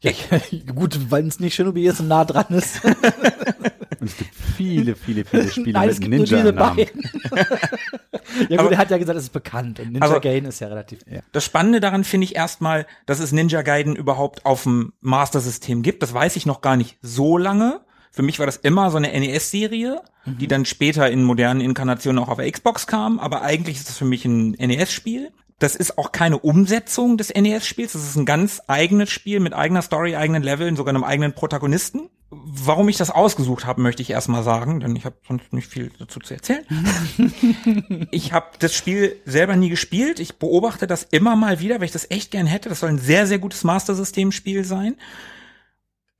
Ja, 0.00 0.12
gut, 0.74 1.10
weil 1.10 1.26
es 1.26 1.40
nicht 1.40 1.54
Shinobi 1.54 1.86
ist 1.86 2.00
und 2.00 2.08
nah 2.08 2.24
dran 2.24 2.46
ist. 2.50 2.80
Und 4.00 4.06
es 4.08 4.16
gibt 4.16 4.30
viele, 4.34 4.94
viele, 4.96 5.24
viele 5.24 5.48
Spiele 5.50 5.72
Nein, 5.72 5.86
mit 5.86 5.92
es 5.94 6.00
gibt 6.00 6.14
nur 6.14 6.24
diese 6.24 6.36
Ninja-Namen. 6.36 6.76
beiden. 6.76 7.02
ja 8.48 8.56
gut, 8.56 8.58
Aber- 8.58 8.72
er 8.72 8.78
hat 8.78 8.90
ja 8.90 8.98
gesagt, 8.98 9.18
es 9.18 9.24
ist 9.24 9.32
bekannt 9.32 9.80
und 9.80 9.86
Ninja 9.92 10.02
Also- 10.06 10.20
Gaiden 10.20 10.48
ist 10.48 10.60
ja 10.60 10.68
relativ. 10.68 11.00
Ja. 11.10 11.20
Das 11.32 11.44
Spannende 11.44 11.80
daran 11.80 12.04
finde 12.04 12.24
ich 12.26 12.36
erstmal, 12.36 12.86
dass 13.06 13.20
es 13.20 13.32
Ninja 13.32 13.62
Gaiden 13.62 13.96
überhaupt 13.96 14.46
auf 14.46 14.62
dem 14.64 14.92
Master-System 15.00 15.82
gibt. 15.82 16.02
Das 16.02 16.14
weiß 16.14 16.36
ich 16.36 16.46
noch 16.46 16.60
gar 16.60 16.76
nicht 16.76 16.98
so 17.02 17.38
lange. 17.38 17.80
Für 18.10 18.22
mich 18.22 18.38
war 18.38 18.46
das 18.46 18.56
immer 18.56 18.90
so 18.90 18.96
eine 18.96 19.08
NES-Serie, 19.08 20.00
die 20.26 20.48
dann 20.48 20.64
später 20.64 21.10
in 21.10 21.22
modernen 21.24 21.60
Inkarnationen 21.60 22.22
auch 22.22 22.28
auf 22.28 22.38
der 22.38 22.50
Xbox 22.50 22.86
kam. 22.86 23.18
Aber 23.20 23.42
eigentlich 23.42 23.76
ist 23.76 23.88
das 23.88 23.98
für 23.98 24.04
mich 24.06 24.24
ein 24.24 24.52
NES-Spiel. 24.52 25.30
Das 25.58 25.74
ist 25.76 25.98
auch 25.98 26.12
keine 26.12 26.38
Umsetzung 26.38 27.16
des 27.16 27.32
NES-Spiels. 27.34 27.92
Das 27.92 28.02
ist 28.02 28.16
ein 28.16 28.24
ganz 28.26 28.62
eigenes 28.66 29.10
Spiel 29.10 29.40
mit 29.40 29.54
eigener 29.54 29.82
Story, 29.82 30.16
eigenen 30.16 30.42
Leveln, 30.42 30.76
sogar 30.76 30.94
einem 30.94 31.04
eigenen 31.04 31.32
Protagonisten. 31.34 32.08
Warum 32.30 32.90
ich 32.90 32.98
das 32.98 33.10
ausgesucht 33.10 33.64
habe, 33.64 33.80
möchte 33.80 34.02
ich 34.02 34.10
erstmal 34.10 34.42
sagen, 34.42 34.80
denn 34.80 34.94
ich 34.94 35.06
habe 35.06 35.16
sonst 35.26 35.50
nicht 35.54 35.66
viel 35.68 35.90
dazu 35.98 36.20
zu 36.20 36.34
erzählen. 36.34 36.64
Ich 38.10 38.32
habe 38.32 38.46
das 38.58 38.74
Spiel 38.74 39.16
selber 39.24 39.56
nie 39.56 39.70
gespielt. 39.70 40.20
Ich 40.20 40.38
beobachte 40.38 40.86
das 40.86 41.04
immer 41.04 41.36
mal 41.36 41.60
wieder, 41.60 41.76
weil 41.76 41.86
ich 41.86 41.92
das 41.92 42.10
echt 42.10 42.30
gern 42.30 42.46
hätte. 42.46 42.68
Das 42.68 42.80
soll 42.80 42.90
ein 42.90 42.98
sehr, 42.98 43.26
sehr 43.26 43.38
gutes 43.38 43.64
Master-System-Spiel 43.64 44.64
sein. 44.64 44.96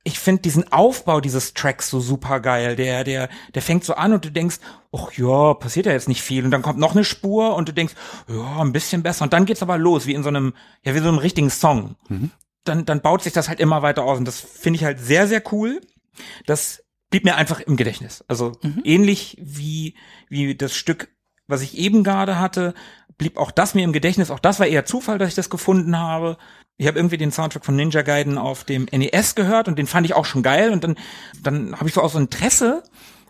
Ich 0.03 0.17
finde 0.17 0.41
diesen 0.41 0.71
Aufbau 0.71 1.21
dieses 1.21 1.53
Tracks 1.53 1.89
so 1.89 1.99
super 1.99 2.39
geil. 2.39 2.75
Der, 2.75 3.03
der, 3.03 3.29
der 3.53 3.61
fängt 3.61 3.83
so 3.83 3.93
an 3.93 4.13
und 4.13 4.25
du 4.25 4.31
denkst, 4.31 4.57
ach 4.91 5.11
ja, 5.13 5.53
passiert 5.53 5.85
ja 5.85 5.91
jetzt 5.91 6.07
nicht 6.07 6.23
viel. 6.23 6.43
Und 6.43 6.51
dann 6.51 6.61
kommt 6.63 6.79
noch 6.79 6.93
eine 6.93 7.03
Spur 7.03 7.55
und 7.55 7.69
du 7.69 7.73
denkst, 7.73 7.93
ja, 8.27 8.61
ein 8.61 8.71
bisschen 8.71 9.03
besser. 9.03 9.23
Und 9.23 9.33
dann 9.33 9.45
geht's 9.45 9.61
aber 9.61 9.77
los, 9.77 10.07
wie 10.07 10.15
in 10.15 10.23
so 10.23 10.29
einem, 10.29 10.53
ja, 10.83 10.95
wie 10.95 10.99
so 10.99 11.09
einem 11.09 11.19
richtigen 11.19 11.51
Song. 11.51 11.95
Dann, 12.63 12.85
dann 12.85 13.01
baut 13.01 13.21
sich 13.23 13.33
das 13.33 13.47
halt 13.49 13.59
immer 13.59 13.81
weiter 13.83 14.03
aus. 14.03 14.17
Und 14.17 14.25
das 14.25 14.39
finde 14.39 14.77
ich 14.77 14.85
halt 14.85 14.99
sehr, 14.99 15.27
sehr 15.27 15.43
cool. 15.51 15.81
Das 16.45 16.83
blieb 17.09 17.25
mir 17.25 17.35
einfach 17.35 17.59
im 17.59 17.75
Gedächtnis. 17.75 18.23
Also 18.27 18.53
ähnlich 18.83 19.37
wie, 19.41 19.95
wie 20.29 20.55
das 20.55 20.75
Stück, 20.75 21.09
was 21.47 21.61
ich 21.61 21.77
eben 21.77 22.03
gerade 22.03 22.39
hatte, 22.39 22.73
blieb 23.17 23.37
auch 23.37 23.51
das 23.51 23.75
mir 23.75 23.83
im 23.83 23.93
Gedächtnis. 23.93 24.31
Auch 24.31 24.39
das 24.39 24.59
war 24.59 24.67
eher 24.67 24.85
Zufall, 24.85 25.17
dass 25.17 25.29
ich 25.29 25.35
das 25.35 25.49
gefunden 25.49 25.97
habe. 25.97 26.37
Ich 26.77 26.87
habe 26.87 26.97
irgendwie 26.97 27.17
den 27.17 27.31
Soundtrack 27.31 27.65
von 27.65 27.75
Ninja 27.75 28.01
Gaiden 28.01 28.37
auf 28.37 28.63
dem 28.63 28.85
NES 28.85 29.35
gehört 29.35 29.67
und 29.67 29.77
den 29.77 29.87
fand 29.87 30.05
ich 30.05 30.13
auch 30.13 30.25
schon 30.25 30.43
geil. 30.43 30.71
Und 30.71 30.83
dann, 30.83 30.95
dann 31.43 31.75
habe 31.75 31.89
ich 31.89 31.93
so 31.93 32.01
aus 32.01 32.15
Interesse, 32.15 32.83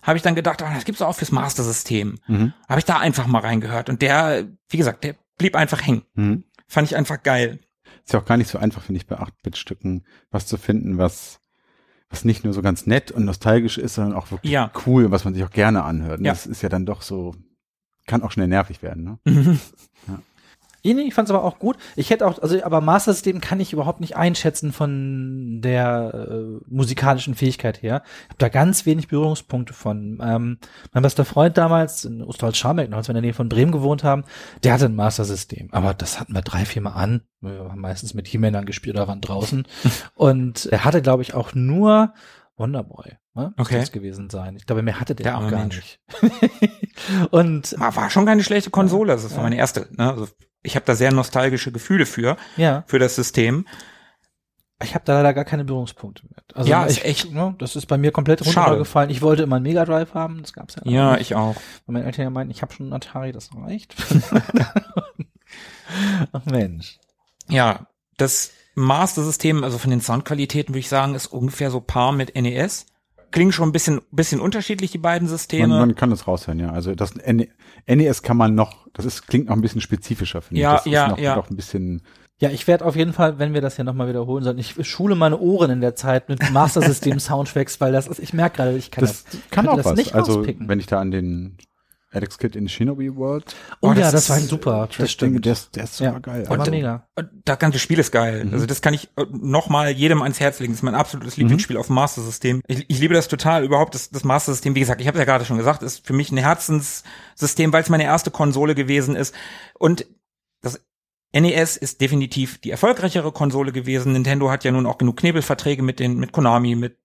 habe 0.04 0.18
ich 0.18 0.24
dann 0.24 0.36
gedacht, 0.36 0.62
ah, 0.62 0.74
das 0.74 0.86
gibt's 0.86 1.02
auch 1.02 1.16
fürs 1.16 1.32
Master-System. 1.32 2.20
Mhm. 2.28 2.54
Habe 2.68 2.80
ich 2.80 2.86
da 2.86 3.00
einfach 3.00 3.26
mal 3.28 3.40
reingehört. 3.40 3.90
Und 3.90 4.02
der, 4.02 4.48
wie 4.70 4.78
gesagt, 4.78 5.04
der 5.04 5.16
blieb 5.38 5.56
einfach 5.56 5.86
hängen. 5.86 6.04
Mhm. 6.14 6.44
Fand 6.68 6.88
ich 6.88 6.96
einfach 6.96 7.24
geil. 7.24 7.60
Ist 8.06 8.14
ja 8.14 8.20
auch 8.20 8.26
gar 8.26 8.38
nicht 8.38 8.50
so 8.50 8.60
einfach, 8.60 8.84
finde 8.84 9.02
ich, 9.02 9.08
bei 9.08 9.18
8-Bit-Stücken 9.18 10.06
was 10.30 10.46
zu 10.46 10.58
finden, 10.58 11.00
was, 11.00 11.40
was 12.10 12.26
nicht 12.26 12.44
nur 12.44 12.54
so 12.54 12.62
ganz 12.62 12.86
nett 12.88 13.12
und 13.12 13.26
nostalgisch 13.26 13.78
ist, 13.78 13.96
sondern 13.96 14.16
auch 14.18 14.32
wirklich 14.32 14.52
Ja. 14.52 14.72
cool, 14.86 15.12
was 15.12 15.26
man 15.26 15.34
sich 15.34 15.44
auch 15.44 15.52
gerne 15.52 15.84
anhört. 15.84 16.20
Und 16.20 16.26
Ja. 16.26 16.32
Das 16.32 16.46
ist 16.48 16.62
ja 16.62 16.70
dann 16.70 16.86
doch 16.86 17.02
so, 17.02 17.36
kann 18.08 18.24
auch 18.24 18.32
schnell 18.32 18.48
nervig 18.48 18.82
werden, 18.82 19.04
ne? 19.04 19.20
Nee, 20.84 21.02
ich 21.02 21.14
fand's 21.14 21.32
aber 21.32 21.44
auch 21.44 21.60
gut. 21.60 21.78
Ich 21.96 22.10
hätte 22.10 22.26
auch, 22.28 22.42
also 22.42 22.64
aber 22.64 22.82
Master 22.82 23.14
System 23.14 23.42
kann 23.42 23.60
ich 23.60 23.74
überhaupt 23.74 24.00
nicht 24.00 24.16
einschätzen 24.16 24.72
von 24.72 25.62
der 25.62 26.28
äh, 26.30 26.64
musikalischen 26.68 27.36
Fähigkeit 27.36 27.82
her. 27.82 28.04
Ich 28.24 28.30
habe 28.30 28.38
da 28.40 28.50
ganz 28.50 28.86
wenig 28.86 29.08
Berührungspunkte 29.08 29.74
von. 29.74 30.20
Ähm, 30.24 30.58
mein 30.94 31.04
bester 31.04 31.26
Freund 31.26 31.58
damals 31.58 32.06
in 32.06 32.22
Ostwald-Scharmbeck, 32.22 32.92
als 32.94 33.08
wir 33.08 33.12
in 33.12 33.16
der 33.16 33.22
Nähe 33.22 33.34
von 33.34 33.50
Bremen 33.50 33.72
gewohnt 33.72 34.04
haben, 34.04 34.24
der 34.64 34.74
hatte 34.74 34.86
ein 34.86 34.96
Master 34.96 35.26
System. 35.26 35.70
Aber 35.72 35.94
das 35.94 36.20
hatten 36.20 36.34
wir 36.34 36.42
drei, 36.42 36.66
vier 36.66 36.82
Mal 36.82 36.94
an. 36.94 37.22
Wir 37.42 37.70
haben 37.70 37.82
meistens 37.82 38.14
mit 38.14 38.28
He-Man 38.28 38.66
gespielt 38.66 38.96
oder 38.96 39.08
waren 39.08 39.22
draußen. 39.22 39.66
Und 40.16 40.66
er 40.66 40.84
hatte, 40.86 41.02
glaube 41.02 41.24
ich, 41.24 41.34
auch 41.34 41.54
nur 41.54 42.14
Wonderboy. 42.58 43.14
Ne? 43.36 43.54
Okay. 43.58 43.80
Das 43.80 43.92
gewesen 43.92 44.30
sein. 44.30 44.56
Ich 44.58 44.66
glaube, 44.66 44.82
mehr 44.82 45.00
hatte 45.00 45.16
der, 45.16 45.24
Der 45.24 45.38
auch 45.38 45.50
gar 45.50 45.60
Mensch. 45.60 45.78
nicht. 45.78 46.00
Und 47.32 47.76
War, 47.80 48.10
schon 48.10 48.26
keine 48.26 48.44
schlechte 48.44 48.70
Konsole. 48.70 49.14
Das 49.14 49.36
war 49.36 49.44
meine 49.44 49.58
erste. 49.58 49.88
Ne? 49.92 50.12
Also 50.12 50.28
ich 50.64 50.76
habe 50.76 50.86
da 50.86 50.96
sehr 50.96 51.14
nostalgische 51.14 51.72
Gefühle 51.72 52.06
für, 52.06 52.36
ja. 52.58 52.84
für 52.88 53.00
das 53.00 53.16
System. 53.16 53.66
Ich 54.82 54.96
habe 54.96 55.04
da 55.04 55.16
leider 55.16 55.34
gar 55.34 55.44
keine 55.44 55.66
Berührungspunkte 55.66 56.24
mit. 56.30 56.56
Also 56.56 56.70
Ja, 56.70 56.86
ist 56.86 57.00
ich, 57.00 57.06
echt- 57.06 57.32
Ne, 57.34 57.54
das 57.60 57.76
ist 57.76 57.86
bei 57.88 57.98
mir 57.98 58.12
komplett 58.12 58.46
Schade. 58.46 58.68
runtergefallen. 58.68 59.10
Ich 59.10 59.22
wollte 59.22 59.44
immer 59.44 59.58
einen 59.58 59.64
Mega 59.64 59.84
Drive 59.84 60.14
haben, 60.14 60.42
das 60.42 60.54
gab's 60.54 60.76
ja. 60.76 60.90
Ja, 60.90 61.12
nicht. 61.14 61.22
ich 61.22 61.36
auch. 61.36 61.56
Weil 61.86 61.94
meine 61.94 62.06
Eltern 62.06 62.24
ja 62.24 62.30
meinten, 62.30 62.52
ich 62.52 62.62
habe 62.62 62.74
schon 62.74 62.86
einen 62.86 62.94
Atari, 62.94 63.32
das 63.34 63.50
reicht. 63.56 63.96
Ach 66.32 66.46
Mensch. 66.46 67.00
Ja, 67.50 67.88
das 68.18 68.52
Master-System, 68.76 69.64
also 69.64 69.78
von 69.78 69.90
den 69.90 70.02
Soundqualitäten 70.02 70.74
würde 70.74 70.80
ich 70.80 70.90
sagen, 70.90 71.16
ist 71.16 71.28
ungefähr 71.28 71.72
so 71.72 71.82
paar 71.82 72.12
mit 72.12 72.36
NES. 72.36 72.86
Klingen 73.32 73.52
schon 73.52 73.70
ein 73.70 73.72
bisschen, 73.72 74.02
bisschen 74.12 74.40
unterschiedlich, 74.40 74.92
die 74.92 74.98
beiden 74.98 75.28
Systeme. 75.28 75.68
Man, 75.68 75.80
man 75.80 75.96
kann 75.96 76.10
das 76.10 76.28
raushören, 76.28 76.60
ja. 76.60 76.72
Also 76.72 76.96
das 76.96 77.16
N 77.18 77.46
NES 77.88 78.22
kann 78.24 78.38
man 78.38 78.56
noch, 78.56 78.88
das 78.94 79.06
ist, 79.06 79.28
klingt 79.28 79.48
noch 79.48 79.56
ein 79.56 79.62
bisschen 79.62 79.82
spezifischer, 79.82 80.42
finde 80.42 80.62
Ja, 80.62 80.76
ich. 80.76 80.84
Das 80.84 80.92
ja, 80.92 81.06
ist 81.06 81.12
noch, 81.12 81.18
ja. 81.20 81.36
noch 81.36 81.50
ein 81.50 81.56
bisschen, 81.56 82.02
Ja, 82.40 82.50
ich 82.50 82.68
werde 82.68 82.86
auf 82.86 82.96
jeden 82.96 83.14
Fall, 83.14 83.40
wenn 83.40 83.54
wir 83.54 83.62
das 83.62 83.76
hier 83.76 83.86
nochmal 83.86 84.08
wiederholen 84.08 84.44
sollten, 84.44 84.60
ich 84.60 84.76
schule 84.88 85.16
meine 85.16 85.40
Ohren 85.40 85.72
in 85.72 85.82
der 85.82 85.96
Zeit 85.96 86.30
mit 86.30 86.52
Master 86.52 86.82
System 86.82 87.20
Soundtracks, 87.20 87.80
weil 87.82 87.92
das 87.92 88.08
ist, 88.08 88.20
ich 88.20 88.34
merke 88.34 88.58
gerade, 88.58 88.78
ich 88.78 88.92
kann 88.92 89.04
das, 89.04 89.26
das, 89.26 89.40
kann 89.52 89.68
auch 89.68 89.76
das 89.76 89.86
was. 89.86 89.96
nicht 89.96 90.16
also, 90.16 90.36
rauspicken. 90.36 90.68
wenn 90.68 90.80
ich 90.80 90.88
da 90.88 91.00
an 91.00 91.12
den 91.12 91.58
Alex 92.12 92.38
Kidd 92.40 92.56
in 92.58 92.68
Shinobi 92.68 93.16
World, 93.16 93.56
Oh, 93.82 93.90
Oh, 93.90 93.94
ja, 93.94 94.00
das 94.02 94.12
das 94.14 94.30
war 94.30 94.38
ein 94.38 94.48
super, 94.48 94.88
Track 94.90 94.98
das 94.98 95.12
stimmt. 95.12 95.46
der 95.46 95.54
ist, 95.54 95.76
der 95.76 95.84
ist 95.84 96.00
Ja. 96.00 96.10
super 96.10 96.22
geil. 96.22 96.44
Aber 96.48 96.60
Also, 96.60 96.72
mega. 96.72 97.08
Und 97.16 97.30
Das 97.46 97.60
ganze 97.60 97.78
Spiel 97.78 98.00
ist 98.00 98.12
geil. 98.12 98.46
Mhm. 98.46 98.54
Also 98.54 98.66
das 98.66 98.82
kann 98.82 98.94
ich 98.96 99.10
nochmal 99.32 99.92
jedem 99.92 100.22
ans 100.24 100.40
Herz 100.40 100.60
legen. 100.60 100.74
Das 100.74 100.80
ist 100.80 100.84
mein 100.84 100.96
absolutes 100.96 101.38
Lieblingsspiel 101.38 101.78
auf 101.78 101.86
dem 101.88 101.96
Master-System. 101.96 102.62
Ich, 102.68 102.86
ich 102.90 103.00
liebe 103.00 103.14
das 103.14 103.28
total 103.28 103.64
überhaupt, 103.64 103.94
das, 103.94 104.10
das 104.10 104.24
Master-System. 104.24 104.74
Wie 104.74 104.80
gesagt, 104.80 105.02
ich 105.02 105.08
habe 105.08 105.20
ja 105.20 105.26
gerade 105.26 105.46
schon 105.46 105.58
gesagt, 105.58 105.84
ist 105.84 106.06
für 106.06 106.14
mich 106.14 106.32
ein 106.32 106.38
Herzenssystem, 106.38 107.72
weil 107.74 107.84
es 107.84 107.90
meine 107.90 108.04
erste 108.06 108.32
Konsole 108.32 108.74
gewesen 108.76 109.16
ist. 109.16 109.36
Und 109.78 110.06
das 110.62 110.80
NES 111.32 111.78
ist 111.78 112.02
definitiv 112.02 112.58
die 112.60 112.72
erfolgreichere 112.72 113.32
Konsole 113.32 113.72
gewesen. 113.72 114.14
Nintendo 114.14 114.50
hat 114.50 114.64
ja 114.64 114.72
nun 114.72 114.88
auch 114.88 114.98
genug 114.98 115.18
Knebelverträge 115.18 115.84
mit 115.84 116.00
den, 116.00 116.18
mit 116.18 116.32
Konami, 116.32 116.76
mit 116.76 116.98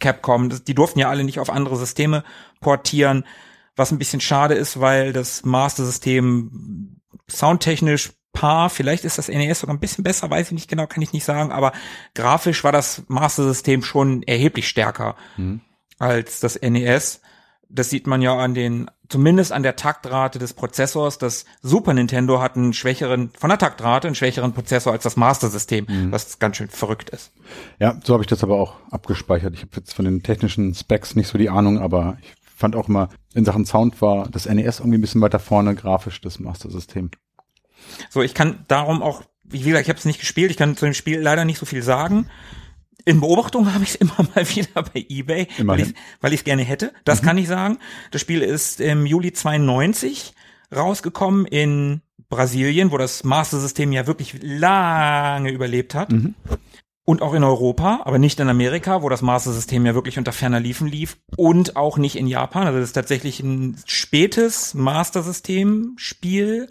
Capcom. 0.00 0.50
Das, 0.50 0.64
die 0.64 0.74
durften 0.74 0.98
ja 0.98 1.08
alle 1.08 1.24
nicht 1.24 1.38
auf 1.40 1.48
andere 1.50 1.76
Systeme 1.76 2.24
portieren. 2.60 3.24
Was 3.76 3.90
ein 3.90 3.98
bisschen 3.98 4.20
schade 4.20 4.54
ist, 4.54 4.80
weil 4.80 5.12
das 5.12 5.44
Master-System 5.44 7.00
soundtechnisch 7.28 8.12
paar, 8.32 8.68
vielleicht 8.68 9.04
ist 9.04 9.16
das 9.18 9.28
NES 9.28 9.60
sogar 9.60 9.74
ein 9.74 9.80
bisschen 9.80 10.04
besser, 10.04 10.28
weiß 10.28 10.48
ich 10.48 10.52
nicht 10.52 10.68
genau, 10.68 10.86
kann 10.86 11.02
ich 11.02 11.12
nicht 11.12 11.24
sagen, 11.24 11.52
aber 11.52 11.72
grafisch 12.14 12.64
war 12.64 12.72
das 12.72 13.02
Master-System 13.08 13.82
schon 13.82 14.22
erheblich 14.24 14.68
stärker 14.68 15.16
Mhm. 15.36 15.60
als 15.98 16.40
das 16.40 16.60
NES. 16.60 17.20
Das 17.68 17.90
sieht 17.90 18.06
man 18.06 18.22
ja 18.22 18.36
an 18.36 18.54
den, 18.54 18.90
zumindest 19.08 19.50
an 19.52 19.62
der 19.62 19.74
Taktrate 19.74 20.38
des 20.38 20.52
Prozessors. 20.52 21.18
Das 21.18 21.44
Super 21.62 21.94
Nintendo 21.94 22.40
hat 22.40 22.56
einen 22.56 22.72
schwächeren, 22.72 23.30
von 23.38 23.50
der 23.50 23.58
Taktrate 23.58 24.08
einen 24.08 24.14
schwächeren 24.14 24.52
Prozessor 24.52 24.92
als 24.92 25.02
das 25.02 25.16
Master-System, 25.16 26.10
was 26.10 26.38
ganz 26.38 26.56
schön 26.56 26.68
verrückt 26.68 27.10
ist. 27.10 27.32
Ja, 27.80 27.98
so 28.04 28.12
habe 28.12 28.22
ich 28.22 28.28
das 28.28 28.44
aber 28.44 28.56
auch 28.56 28.74
abgespeichert. 28.90 29.54
Ich 29.54 29.62
habe 29.62 29.70
jetzt 29.76 29.94
von 29.94 30.04
den 30.04 30.22
technischen 30.22 30.74
Specs 30.74 31.16
nicht 31.16 31.28
so 31.28 31.38
die 31.38 31.50
Ahnung, 31.50 31.78
aber 31.78 32.16
ich 32.20 32.34
fand 32.64 32.76
auch 32.76 32.88
immer, 32.88 33.10
in 33.34 33.44
Sachen 33.44 33.66
Sound 33.66 34.00
war 34.00 34.26
das 34.30 34.46
NES 34.46 34.78
irgendwie 34.78 34.96
ein 34.96 35.02
bisschen 35.02 35.20
weiter 35.20 35.38
vorne, 35.38 35.74
grafisch 35.74 36.22
das 36.22 36.40
Master-System. 36.40 37.10
So, 38.08 38.22
ich 38.22 38.32
kann 38.32 38.64
darum 38.68 39.02
auch, 39.02 39.22
wie 39.42 39.60
gesagt, 39.60 39.82
ich 39.82 39.90
habe 39.90 39.98
es 39.98 40.06
nicht 40.06 40.18
gespielt, 40.18 40.50
ich 40.50 40.56
kann 40.56 40.74
zu 40.74 40.86
dem 40.86 40.94
Spiel 40.94 41.20
leider 41.20 41.44
nicht 41.44 41.58
so 41.58 41.66
viel 41.66 41.82
sagen. 41.82 42.30
In 43.04 43.20
Beobachtung 43.20 43.70
habe 43.74 43.84
ich 43.84 43.90
es 43.90 43.94
immer 43.96 44.16
mal 44.34 44.48
wieder 44.48 44.82
bei 44.82 45.04
eBay, 45.06 45.46
weil 45.58 45.60
Immerhin. 45.60 45.86
ich 45.88 45.94
weil 46.22 46.32
ich 46.32 46.40
es 46.40 46.44
gerne 46.44 46.62
hätte. 46.62 46.94
Das 47.04 47.20
kann 47.20 47.36
ich 47.36 47.48
sagen. 47.48 47.76
Das 48.12 48.22
Spiel 48.22 48.40
ist 48.40 48.80
im 48.80 49.04
Juli 49.04 49.34
92 49.34 50.32
rausgekommen 50.74 51.44
in 51.44 52.00
Brasilien, 52.30 52.92
wo 52.92 52.96
das 52.96 53.24
Master-System 53.24 53.92
ja 53.92 54.06
wirklich 54.06 54.36
lange 54.40 55.50
überlebt 55.50 55.94
hat. 55.94 56.10
Und 57.06 57.20
auch 57.20 57.34
in 57.34 57.44
Europa, 57.44 58.00
aber 58.04 58.18
nicht 58.18 58.40
in 58.40 58.48
Amerika, 58.48 59.02
wo 59.02 59.10
das 59.10 59.20
Master-System 59.20 59.84
ja 59.84 59.94
wirklich 59.94 60.16
unter 60.16 60.32
ferner 60.32 60.60
Liefen 60.60 60.88
lief. 60.88 61.18
Und 61.36 61.76
auch 61.76 61.98
nicht 61.98 62.16
in 62.16 62.26
Japan. 62.26 62.66
Also 62.66 62.78
das 62.78 62.88
ist 62.88 62.94
tatsächlich 62.94 63.40
ein 63.40 63.76
spätes 63.84 64.72
Master-System-Spiel. 64.72 66.70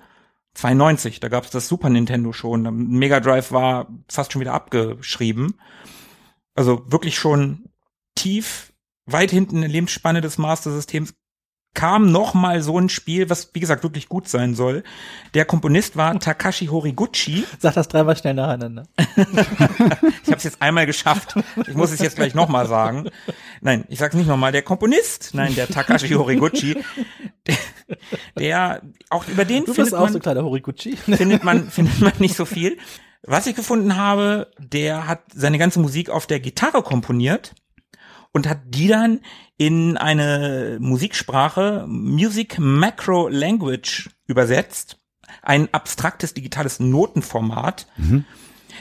92, 0.56 1.20
da 1.20 1.30
gab 1.30 1.44
es 1.44 1.52
das 1.52 1.68
Super 1.68 1.90
Nintendo 1.90 2.32
schon. 2.34 2.64
Mega 2.90 3.20
Drive 3.20 3.52
war 3.52 3.88
fast 4.10 4.32
schon 4.32 4.42
wieder 4.42 4.54
abgeschrieben. 4.54 5.56
Also 6.56 6.84
wirklich 6.92 7.18
schon 7.18 7.70
tief, 8.16 8.74
weit 9.06 9.32
hinten 9.32 9.56
in 9.58 9.62
der 9.62 9.70
Lebensspanne 9.70 10.22
des 10.22 10.38
Master-Systems 10.38 11.14
kam 11.74 12.12
noch 12.12 12.34
mal 12.34 12.62
so 12.62 12.78
ein 12.78 12.90
Spiel, 12.90 13.30
was 13.30 13.50
wie 13.54 13.60
gesagt 13.60 13.84
wirklich 13.84 14.08
gut 14.08 14.28
sein 14.28 14.54
soll. 14.54 14.84
Der 15.34 15.46
Komponist 15.46 15.98
war 15.98 16.20
Takashi 16.20 16.68
Horiguchi. 16.68 17.46
Sag 17.60 17.74
das 17.74 17.88
dreimal 17.88 18.16
schnell 18.16 18.36
nacheinander. 18.36 18.84
Ich 18.98 20.28
habe 20.28 20.38
es 20.38 20.44
jetzt 20.44 20.62
einmal 20.62 20.86
geschafft. 20.86 21.36
Ich 21.68 21.74
muss 21.74 21.92
es 21.92 22.00
jetzt 22.00 22.16
gleich 22.16 22.36
noch 22.36 22.48
mal 22.48 22.68
sagen. 22.68 23.10
Nein, 23.62 23.86
ich 23.90 24.00
sag's 24.00 24.16
nicht 24.16 24.28
noch 24.28 24.38
mal. 24.38 24.52
Der 24.52 24.62
Komponist, 24.62 25.32
nein, 25.34 25.56
der 25.56 25.68
Takashi 25.68 26.10
Horiguchi, 26.10 26.84
der, 27.48 27.58
der 28.38 28.82
auch 29.10 29.28
über 29.28 29.46
den 29.46 29.66
Du 29.66 29.74
findet 29.74 29.96
auch 29.96 30.02
man 30.02 30.12
so 30.12 30.20
ein 30.20 30.22
kleiner 30.22 30.44
Horiguchi. 30.44 30.96
findet 30.96 31.44
man, 31.44 31.70
findet 31.70 32.00
man 32.02 32.14
nicht 32.20 32.36
so 32.36 32.46
viel. 32.46 32.78
Was 33.24 33.48
ich 33.48 33.56
gefunden 33.56 33.96
habe, 33.96 34.52
der 34.60 35.08
hat 35.08 35.22
seine 35.34 35.58
ganze 35.58 35.80
Musik 35.80 36.10
auf 36.10 36.28
der 36.28 36.40
Gitarre 36.40 36.84
komponiert 36.84 37.56
und 38.34 38.50
hat 38.50 38.60
die 38.66 38.88
dann 38.88 39.22
in 39.66 39.97
eine 39.97 40.78
Musiksprache, 40.82 41.86
Music 41.88 42.57
Macro 42.59 43.30
Language 43.30 44.09
übersetzt. 44.28 44.97
Ein 45.41 45.74
abstraktes 45.74 46.34
digitales 46.34 46.82
Notenformat. 46.82 47.88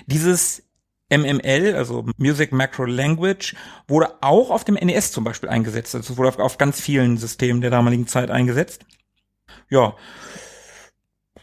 Dieses 0.06 0.64
MML, 1.08 1.74
also 1.76 2.04
Music 2.16 2.52
Macro 2.52 2.84
Language, 2.84 3.54
wurde 3.86 4.12
auch 4.22 4.50
auf 4.50 4.64
dem 4.64 4.74
NES 4.74 5.12
zum 5.12 5.22
Beispiel 5.22 5.48
eingesetzt. 5.48 5.94
Also 5.94 6.12
es 6.12 6.18
wurde 6.18 6.30
auf, 6.30 6.38
auf 6.38 6.58
ganz 6.58 6.80
vielen 6.80 7.16
Systemen 7.16 7.60
der 7.60 7.70
damaligen 7.70 8.08
Zeit 8.08 8.30
eingesetzt. 8.30 8.84
Ja. 9.70 9.94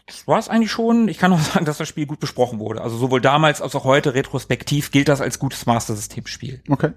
Das 0.06 0.26
war 0.26 0.38
es 0.38 0.48
eigentlich 0.48 0.72
schon. 0.72 1.08
Ich 1.08 1.18
kann 1.18 1.32
auch 1.32 1.40
sagen, 1.54 1.64
dass 1.64 1.78
das 1.78 1.88
Spiel 1.88 2.06
gut 2.06 2.20
besprochen 2.20 2.58
wurde. 2.58 2.82
Also 2.82 2.98
sowohl 2.98 3.22
damals 3.22 3.62
als 3.62 3.74
auch 3.74 3.84
heute 3.84 4.12
retrospektiv 4.14 4.90
gilt 4.90 5.08
das 5.08 5.22
als 5.22 5.38
gutes 5.38 5.64
Master 5.64 5.94
System 5.94 6.26
Spiel. 6.26 6.62
Okay. 6.68 6.92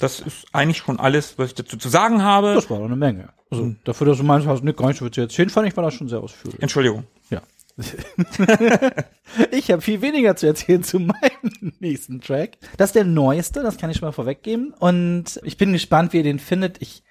Das 0.00 0.20
ist 0.20 0.46
eigentlich 0.52 0.78
schon 0.78 0.98
alles, 0.98 1.38
was 1.38 1.48
ich 1.48 1.54
dazu 1.54 1.76
zu 1.76 1.88
sagen 1.88 2.22
habe. 2.22 2.54
Das 2.54 2.70
war 2.70 2.78
doch 2.78 2.86
eine 2.86 2.96
Menge. 2.96 3.30
Also 3.50 3.74
dafür, 3.84 4.08
dass 4.08 4.18
du 4.18 4.24
meinst, 4.24 4.46
hast 4.46 4.64
nicht 4.64 4.78
gar 4.78 4.88
nicht 4.88 4.98
so 4.98 5.04
viel 5.04 5.12
zu 5.12 5.20
erzählen, 5.20 5.50
fand 5.50 5.68
ich, 5.68 5.76
war 5.76 5.84
das 5.84 5.94
schon 5.94 6.08
sehr 6.08 6.20
ausführlich. 6.20 6.60
Entschuldigung. 6.62 7.04
Ja. 7.30 7.42
ich 9.50 9.70
habe 9.70 9.82
viel 9.82 10.02
weniger 10.02 10.36
zu 10.36 10.46
erzählen 10.46 10.82
zu 10.82 10.98
meinem 10.98 11.72
nächsten 11.80 12.20
Track. 12.20 12.58
Das 12.76 12.90
ist 12.90 12.94
der 12.94 13.04
neueste, 13.04 13.62
das 13.62 13.78
kann 13.78 13.90
ich 13.90 13.98
schon 13.98 14.08
mal 14.08 14.12
vorweggeben. 14.12 14.74
Und 14.78 15.40
ich 15.44 15.56
bin 15.56 15.72
gespannt, 15.72 16.12
wie 16.12 16.18
ihr 16.18 16.22
den 16.22 16.38
findet. 16.38 16.80
Ich 16.80 17.02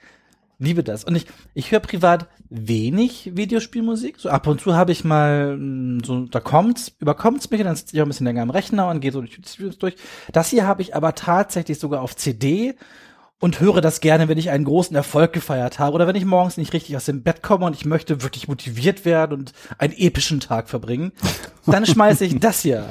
liebe 0.60 0.84
das. 0.84 1.03
Und 1.03 1.16
ich, 1.16 1.26
ich 1.53 1.72
höre 1.72 1.80
privat 1.80 2.28
wenig 2.49 3.32
Videospielmusik. 3.36 4.20
So 4.20 4.30
ab 4.30 4.47
und 4.47 4.62
zu 4.62 4.76
habe 4.76 4.91
ich 4.91 5.03
mal, 5.03 5.57
mm, 5.57 6.03
so, 6.03 6.26
da 6.26 6.39
kommt's, 6.39 6.91
überkommt's 6.99 7.49
mich, 7.49 7.64
dann 7.64 7.76
sitze 7.76 7.95
ich 7.95 8.01
auch 8.01 8.05
ein 8.05 8.10
bisschen 8.10 8.26
länger 8.26 8.41
am 8.41 8.49
Rechner 8.49 8.89
und 8.89 8.99
gehe 8.99 9.12
so 9.12 9.22
durch 9.22 9.39
die 9.39 9.47
Streams 9.47 9.78
durch. 9.78 9.95
Das 10.32 10.49
hier 10.49 10.68
habe 10.68 10.82
ich 10.82 10.95
aber 10.95 11.16
tatsächlich 11.16 11.80
sogar 11.80 12.01
auf 12.01 12.16
CD 12.16 12.76
und 13.39 13.62
höre 13.62 13.82
das 13.82 14.01
gerne, 14.01 14.28
wenn 14.28 14.38
ich 14.38 14.49
einen 14.49 14.66
großen 14.66 14.95
Erfolg 14.95 15.32
gefeiert 15.32 15.80
habe 15.80 15.95
oder 15.95 16.07
wenn 16.07 16.16
ich 16.16 16.26
morgens 16.26 16.57
nicht 16.57 16.74
richtig 16.74 16.97
aus 16.97 17.05
dem 17.05 17.24
Bett 17.24 17.41
komme 17.41 17.66
und 17.66 17.76
ich 17.76 17.86
möchte 17.86 18.22
wirklich 18.22 18.47
motiviert 18.47 19.05
werden 19.05 19.39
und 19.39 19.53
einen 19.78 19.93
epischen 19.93 20.41
Tag 20.41 20.70
verbringen. 20.70 21.14
Dann 21.66 21.86
schmeiße 21.86 22.26
ich 22.26 22.38
das 22.39 22.62
hier. 22.62 22.86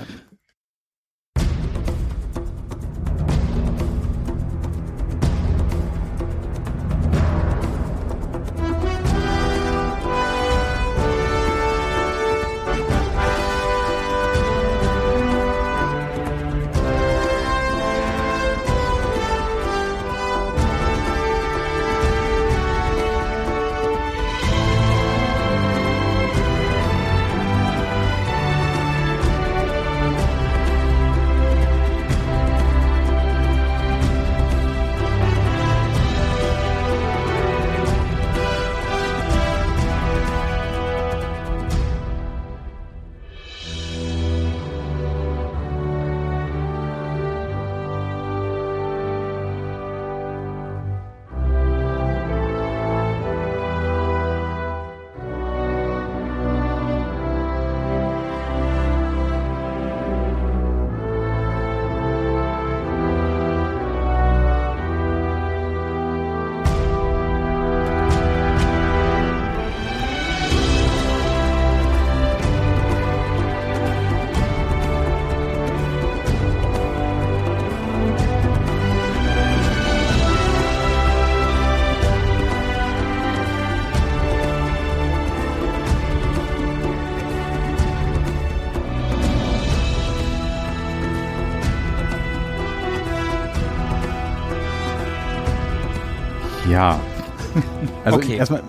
Ja. 96.79 97.01
Also 98.05 98.19
Okay. 98.19 98.37
erstmal 98.37 98.63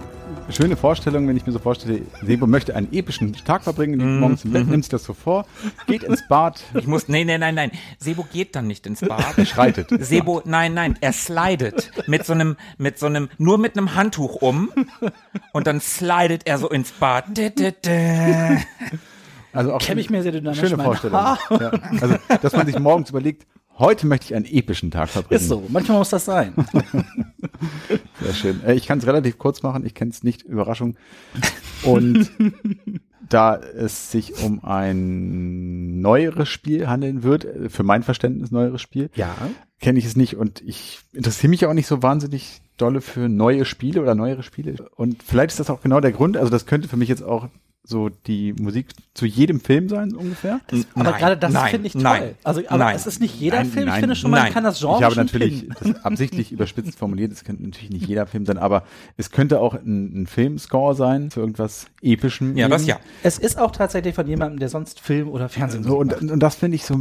schöne 0.49 0.75
Vorstellung, 0.75 1.27
wenn 1.27 1.37
ich 1.37 1.45
mir 1.45 1.51
so 1.51 1.59
vorstelle, 1.59 2.01
Sebo 2.23 2.47
möchte 2.47 2.75
einen 2.75 2.91
epischen 2.91 3.33
Tag 3.33 3.63
verbringen, 3.63 3.99
liegt 3.99 4.19
morgens 4.19 4.45
im 4.45 4.51
Bett, 4.51 4.67
nimmt 4.67 4.83
sich 4.83 4.89
das 4.89 5.03
so 5.03 5.13
vor, 5.13 5.45
geht 5.85 6.01
ins 6.03 6.27
Bad, 6.27 6.63
Ich 6.73 6.87
muss, 6.87 7.07
nee, 7.07 7.23
nee, 7.23 7.37
nein, 7.37 7.53
nein. 7.53 7.71
Sebo 7.99 8.25
geht 8.31 8.55
dann 8.55 8.65
nicht 8.65 8.87
ins 8.87 9.01
Bad. 9.01 9.47
schreitet. 9.47 9.89
Sebo, 9.99 10.41
nein, 10.45 10.73
nein, 10.73 10.97
er 11.01 11.13
slidet 11.13 11.91
mit 12.07 12.25
so 12.25 12.33
einem, 12.33 12.55
mit 12.79 12.97
so 12.97 13.05
einem, 13.05 13.29
nur 13.37 13.59
mit 13.59 13.77
einem 13.77 13.93
Handtuch 13.93 14.37
um 14.41 14.71
und 15.53 15.67
dann 15.67 15.79
slidet 15.79 16.47
er 16.47 16.57
so 16.57 16.67
ins 16.69 16.91
Bad. 16.93 17.25
Also 19.53 19.73
auch 19.73 19.79
Kämme 19.79 20.01
ich 20.01 20.09
mir 20.09 20.23
sehr 20.23 20.31
dynamisch 20.31 20.59
schöne 20.59 20.81
Vorstellung. 20.83 21.17
Ja. 21.17 21.71
Also, 22.01 22.15
dass 22.41 22.53
man 22.53 22.65
sich 22.65 22.79
morgens 22.79 23.09
überlegt, 23.11 23.45
heute 23.79 24.05
möchte 24.07 24.25
ich 24.27 24.35
einen 24.35 24.45
epischen 24.45 24.91
Tag 24.91 25.09
verbringen. 25.09 25.41
Ist 25.41 25.47
so. 25.47 25.63
Manchmal 25.69 25.97
muss 25.99 26.09
das 26.09 26.25
sein. 26.25 26.53
Sehr 28.21 28.33
schön. 28.33 28.63
Äh, 28.65 28.75
Ich 28.75 28.85
kann 28.87 28.99
es 28.99 29.07
relativ 29.07 29.37
kurz 29.37 29.63
machen, 29.63 29.85
ich 29.85 29.93
kenne 29.93 30.11
es 30.11 30.23
nicht, 30.23 30.43
Überraschung. 30.43 30.95
Und 31.83 32.29
da 33.29 33.55
es 33.55 34.11
sich 34.11 34.43
um 34.43 34.63
ein 34.63 36.01
neueres 36.01 36.49
Spiel 36.49 36.87
handeln 36.87 37.23
wird, 37.23 37.45
äh, 37.45 37.69
für 37.69 37.83
mein 37.83 38.03
Verständnis 38.03 38.51
neueres 38.51 38.81
Spiel, 38.81 39.09
Ja. 39.15 39.35
kenne 39.79 39.99
ich 39.99 40.05
es 40.05 40.15
nicht 40.15 40.35
und 40.35 40.61
ich 40.61 40.99
interessiere 41.13 41.49
mich 41.49 41.65
auch 41.65 41.73
nicht 41.73 41.87
so 41.87 42.01
wahnsinnig 42.03 42.61
dolle 42.77 43.01
für 43.01 43.27
neue 43.29 43.65
Spiele 43.65 44.01
oder 44.01 44.15
neuere 44.15 44.43
Spiele. 44.43 44.89
Und 44.95 45.21
vielleicht 45.23 45.51
ist 45.51 45.59
das 45.59 45.69
auch 45.69 45.81
genau 45.81 45.99
der 45.99 46.11
Grund, 46.11 46.37
also 46.37 46.49
das 46.49 46.65
könnte 46.65 46.87
für 46.87 46.97
mich 46.97 47.09
jetzt 47.09 47.23
auch 47.23 47.49
so 47.83 48.09
die 48.09 48.53
Musik 48.53 48.89
zu 49.13 49.25
jedem 49.25 49.59
Film 49.59 49.89
sein, 49.89 50.13
ungefähr. 50.15 50.59
Aber 50.93 51.11
Nein, 51.11 51.19
gerade 51.19 51.37
das 51.37 51.69
finde 51.69 51.87
ich 51.87 51.93
toll. 51.93 52.01
nein, 52.03 52.35
also, 52.43 52.61
aber 52.67 52.77
nein. 52.85 52.95
es 52.95 53.07
ist 53.07 53.19
nicht 53.19 53.39
jeder 53.39 53.57
Nein, 53.57 53.71
Film. 53.71 53.85
nein, 53.85 53.95
ich 53.95 53.99
finde 54.01 54.15
schon, 54.15 54.31
man 54.31 54.41
nein. 54.43 54.53
kann 54.53 54.63
das 54.63 54.79
Genre 54.79 54.97
Ich 54.99 55.03
habe 55.05 55.15
natürlich 55.15 55.67
das 55.69 56.05
absichtlich 56.05 56.51
überspitzt 56.51 56.99
formuliert, 56.99 57.31
es 57.31 57.43
könnte 57.43 57.63
natürlich 57.63 57.89
nicht 57.89 58.07
jeder 58.07 58.27
Film 58.27 58.45
sein, 58.45 58.57
aber 58.57 58.83
es 59.17 59.31
könnte 59.31 59.59
auch 59.59 59.73
ein, 59.73 60.21
ein 60.23 60.27
Filmscore 60.27 60.93
sein 60.93 61.31
für 61.31 61.39
irgendwas 61.39 61.87
Epischem. 62.01 62.55
Ja, 62.57 62.67
das 62.67 62.81
eben. 62.83 62.89
ja. 62.89 62.99
Es 63.23 63.39
ist 63.39 63.57
auch 63.57 63.71
tatsächlich 63.71 64.13
von 64.13 64.27
jemandem, 64.27 64.59
der 64.59 64.69
sonst 64.69 64.99
Film 64.99 65.27
oder 65.29 65.49
Fernsehen 65.49 65.83
So, 65.83 65.97
und, 65.97 66.11
macht. 66.11 66.21
und 66.21 66.39
das 66.39 66.55
finde 66.55 66.75
ich 66.75 66.85
so, 66.85 66.99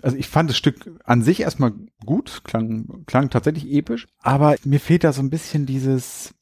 also 0.00 0.16
ich 0.16 0.28
fand 0.28 0.48
das 0.50 0.56
Stück 0.56 0.98
an 1.04 1.22
sich 1.22 1.40
erstmal 1.40 1.72
gut, 2.06 2.40
klang, 2.44 3.04
klang 3.06 3.28
tatsächlich 3.28 3.70
episch, 3.70 4.06
aber 4.22 4.54
mir 4.64 4.80
fehlt 4.80 5.04
da 5.04 5.12
so 5.12 5.20
ein 5.20 5.30
bisschen 5.30 5.66
dieses, 5.66 6.32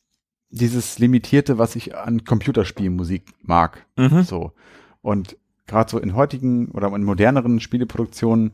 dieses 0.51 0.99
Limitierte, 0.99 1.59
was 1.59 1.77
ich 1.77 1.97
an 1.97 2.25
Computerspielmusik 2.25 3.25
mag. 3.43 3.87
Mhm. 3.97 4.23
So. 4.23 4.53
Und 5.01 5.37
gerade 5.67 5.91
so 5.91 5.99
in 5.99 6.15
heutigen 6.15 6.69
oder 6.73 6.95
in 6.95 7.05
moderneren 7.05 7.61
Spieleproduktionen, 7.61 8.53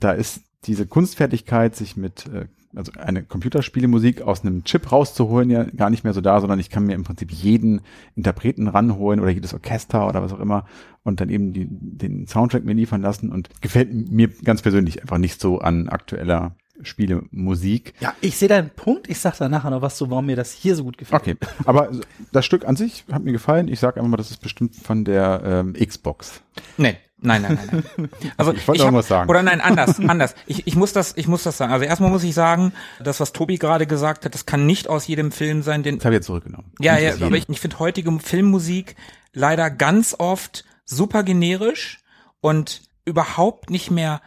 da 0.00 0.12
ist 0.12 0.42
diese 0.64 0.86
Kunstfertigkeit, 0.86 1.76
sich 1.76 1.96
mit, 1.96 2.26
äh, 2.26 2.46
also 2.74 2.92
eine 2.98 3.22
Computerspielemusik 3.22 4.22
aus 4.22 4.42
einem 4.42 4.64
Chip 4.64 4.90
rauszuholen, 4.90 5.50
ja 5.50 5.64
gar 5.64 5.88
nicht 5.88 6.02
mehr 6.02 6.12
so 6.12 6.20
da, 6.20 6.40
sondern 6.40 6.58
ich 6.58 6.68
kann 6.68 6.84
mir 6.84 6.94
im 6.94 7.04
Prinzip 7.04 7.30
jeden 7.30 7.82
Interpreten 8.16 8.66
ranholen 8.66 9.20
oder 9.20 9.30
jedes 9.30 9.54
Orchester 9.54 10.08
oder 10.08 10.22
was 10.22 10.32
auch 10.32 10.40
immer 10.40 10.66
und 11.04 11.20
dann 11.20 11.30
eben 11.30 11.52
die, 11.52 11.68
den 11.70 12.26
Soundtrack 12.26 12.64
mir 12.64 12.74
liefern 12.74 13.00
lassen 13.00 13.30
und 13.30 13.48
gefällt 13.60 14.10
mir 14.10 14.28
ganz 14.28 14.62
persönlich 14.62 15.00
einfach 15.00 15.18
nicht 15.18 15.40
so 15.40 15.60
an 15.60 15.88
aktueller 15.88 16.56
Spielemusik. 16.82 17.94
Ja, 18.00 18.14
ich 18.20 18.36
sehe 18.36 18.48
deinen 18.48 18.70
Punkt. 18.70 19.08
Ich 19.08 19.18
sag 19.20 19.36
da 19.38 19.48
nachher 19.48 19.70
noch 19.70 19.82
was 19.82 19.96
zu, 19.96 20.10
warum 20.10 20.26
mir 20.26 20.36
das 20.36 20.52
hier 20.52 20.74
so 20.76 20.84
gut 20.84 20.98
gefällt. 20.98 21.22
Okay, 21.22 21.36
aber 21.64 21.90
das 22.32 22.44
Stück 22.44 22.66
an 22.66 22.76
sich 22.76 23.04
hat 23.10 23.22
mir 23.24 23.32
gefallen. 23.32 23.68
Ich 23.68 23.80
sage 23.80 23.96
einfach 23.96 24.10
mal, 24.10 24.16
das 24.16 24.30
ist 24.30 24.40
bestimmt 24.42 24.74
von 24.76 25.04
der 25.04 25.42
ähm, 25.44 25.72
Xbox. 25.74 26.40
Nee. 26.76 26.96
Nein, 27.20 27.42
nein, 27.42 27.58
nein, 27.72 27.84
nein. 27.96 28.08
Also 28.36 28.52
Ich 28.52 28.68
wollte 28.68 28.82
hab- 28.82 28.86
irgendwas 28.86 29.08
sagen. 29.08 29.28
Oder 29.28 29.42
nein, 29.42 29.60
anders, 29.60 29.98
anders. 29.98 30.36
Ich, 30.46 30.68
ich 30.68 30.76
muss 30.76 30.92
das, 30.92 31.16
ich 31.16 31.26
muss 31.26 31.42
das 31.42 31.56
sagen. 31.58 31.72
Also 31.72 31.84
erstmal 31.84 32.10
muss 32.10 32.22
ich 32.22 32.32
sagen, 32.32 32.72
das, 33.02 33.18
was 33.18 33.32
Tobi 33.32 33.58
gerade 33.58 33.86
gesagt 33.88 34.24
hat, 34.24 34.34
das 34.34 34.46
kann 34.46 34.66
nicht 34.66 34.88
aus 34.88 35.08
jedem 35.08 35.32
Film 35.32 35.62
sein, 35.62 35.82
den 35.82 35.96
Das 35.96 36.04
habe 36.04 36.14
ich 36.14 36.18
jetzt 36.18 36.26
zurückgenommen. 36.26 36.70
Ja, 36.78 36.96
ja, 36.96 37.14
aber 37.14 37.36
ich, 37.36 37.48
ich 37.48 37.58
finde 37.58 37.80
heutige 37.80 38.16
Filmmusik 38.20 38.94
leider 39.32 39.68
ganz 39.68 40.14
oft 40.16 40.64
super 40.84 41.24
generisch 41.24 41.98
und 42.40 42.82
überhaupt 43.04 43.68
nicht 43.70 43.90
mehr 43.90 44.20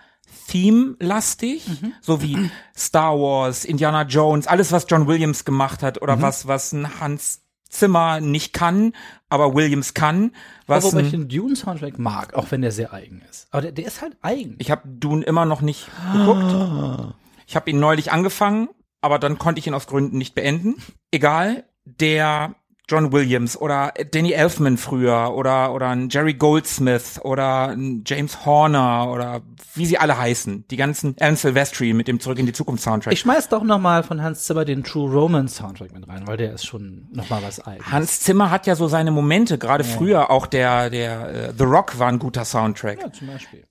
theme-lastig, 0.52 1.70
so 2.02 2.22
wie 2.22 2.52
Star 2.76 3.18
Wars, 3.18 3.66
Indiana 3.66 4.04
Jones, 4.04 4.48
alles 4.48 4.72
was 4.72 4.86
John 4.88 5.08
Williams 5.08 5.46
gemacht 5.46 5.82
hat 5.84 6.02
oder 6.02 6.22
was 6.22 6.48
was 6.48 6.74
ein 6.74 7.00
Hans 7.00 7.42
Zimmer 7.70 8.20
nicht 8.20 8.54
kann, 8.54 8.94
aber 9.30 9.56
Williams 9.56 9.94
kann, 9.94 10.36
was 10.68 10.84
Wobei 10.84 11.02
ich 11.02 11.14
ein, 11.14 11.28
den 11.28 11.30
Dune-Soundtrack 11.30 11.98
mag, 11.98 12.34
auch 12.34 12.52
wenn 12.52 12.62
der 12.62 12.72
sehr 12.72 12.94
eigen 12.94 13.22
ist. 13.30 13.48
Aber 13.52 13.62
der, 13.62 13.72
der 13.72 13.86
ist 13.86 14.02
halt 14.02 14.18
eigen. 14.22 14.56
ich 14.60 14.70
habe 14.72 14.82
Dune 14.86 15.24
immer 15.24 15.46
noch 15.46 15.62
nicht 15.62 15.88
geguckt. 16.12 17.16
Ich 17.48 17.56
habe 17.56 17.70
ihn 17.70 17.80
neulich 17.80 18.12
angefangen, 18.12 18.68
aber 19.00 19.20
dann 19.20 19.38
konnte 19.38 19.60
ich 19.60 19.68
ihn 19.68 19.74
aus 19.74 19.88
Gründen 19.88 20.18
nicht 20.18 20.36
beenden. 20.36 20.76
Egal, 21.12 21.64
der 21.86 22.56
John 22.92 23.14
Williams 23.14 23.56
oder 23.56 23.94
Danny 24.12 24.34
Elfman 24.34 24.76
früher 24.78 25.34
oder 25.34 25.74
oder 25.74 25.88
ein 25.88 26.10
Jerry 26.10 26.34
Goldsmith 26.34 27.22
oder 27.24 27.70
ein 27.70 28.04
James 28.06 28.46
Horner 28.46 29.10
oder 29.10 29.42
wie 29.76 29.86
sie 29.86 29.98
alle 29.98 30.18
heißen, 30.18 30.66
die 30.70 30.76
ganzen 30.76 31.16
Alan 31.22 31.38
Silvestri 31.38 31.94
mit 31.94 32.10
dem 32.10 32.20
Zurück 32.20 32.38
in 32.38 32.46
die 32.46 32.52
Zukunft 32.52 32.84
Soundtrack. 32.84 33.14
Ich 33.14 33.22
schmeiß 33.22 33.48
doch 33.48 33.64
noch 33.64 33.80
mal 33.80 34.04
von 34.04 34.22
Hans 34.22 34.44
Zimmer 34.44 34.66
den 34.66 34.84
True 34.84 35.10
Romance 35.10 35.56
Soundtrack 35.56 35.94
mit 35.94 36.06
rein, 36.10 36.28
weil 36.28 36.36
der 36.36 36.54
ist 36.54 36.66
schon 36.66 37.08
noch 37.14 37.30
mal 37.30 37.42
was 37.42 37.62
eigenes. 37.66 37.90
Hans 37.90 38.20
Zimmer 38.20 38.52
hat 38.52 38.68
ja 38.68 38.76
so 38.76 38.90
seine 38.90 39.12
Momente, 39.12 39.58
gerade 39.58 39.86
früher 39.86 40.30
auch 40.30 40.46
der 40.46 40.90
der 40.90 41.50
äh, 41.50 41.54
The 41.58 41.64
Rock 41.64 41.98
war 41.98 42.10
ein 42.10 42.20
guter 42.20 42.44
Soundtrack. 42.44 43.00
ja, 43.00 43.12
zum 43.14 43.28
Beispiel. 43.28 43.64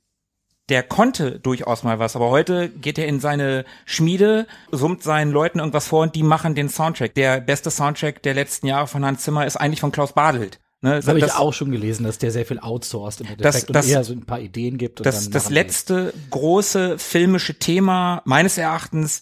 Der 0.70 0.82
konnte 0.82 1.38
durchaus 1.40 1.82
mal 1.82 1.98
was, 1.98 2.16
aber 2.16 2.30
heute 2.30 2.68
geht 2.68 2.98
er 2.98 3.06
in 3.06 3.20
seine 3.20 3.64
Schmiede, 3.84 4.46
summt 4.70 5.02
seinen 5.02 5.32
Leuten 5.32 5.58
irgendwas 5.58 5.88
vor 5.88 6.02
und 6.02 6.14
die 6.14 6.22
machen 6.22 6.54
den 6.54 6.68
Soundtrack. 6.68 7.14
Der 7.14 7.40
beste 7.40 7.70
Soundtrack 7.70 8.22
der 8.22 8.34
letzten 8.34 8.68
Jahre 8.68 8.86
von 8.86 9.04
Hans 9.04 9.22
Zimmer 9.22 9.46
ist 9.46 9.56
eigentlich 9.56 9.80
von 9.80 9.92
Klaus 9.92 10.12
Badelt. 10.12 10.60
Ne, 10.82 10.96
Das 10.96 11.08
habe 11.08 11.18
ich 11.18 11.32
auch 11.34 11.52
schon 11.52 11.70
gelesen, 11.72 12.04
dass 12.04 12.16
der 12.16 12.30
sehr 12.30 12.46
viel 12.46 12.58
outsourced 12.58 13.20
im 13.20 13.26
Endeffekt 13.26 13.74
das- 13.74 13.86
und 13.86 13.92
eher 13.92 14.04
so 14.04 14.12
ein 14.14 14.24
paar 14.24 14.40
Ideen 14.40 14.78
gibt. 14.78 15.00
Und 15.00 15.06
das, 15.06 15.24
dann 15.24 15.32
das 15.32 15.50
letzte 15.50 16.14
große 16.30 16.98
filmische 16.98 17.58
Thema 17.58 18.22
meines 18.24 18.56
Erachtens 18.56 19.20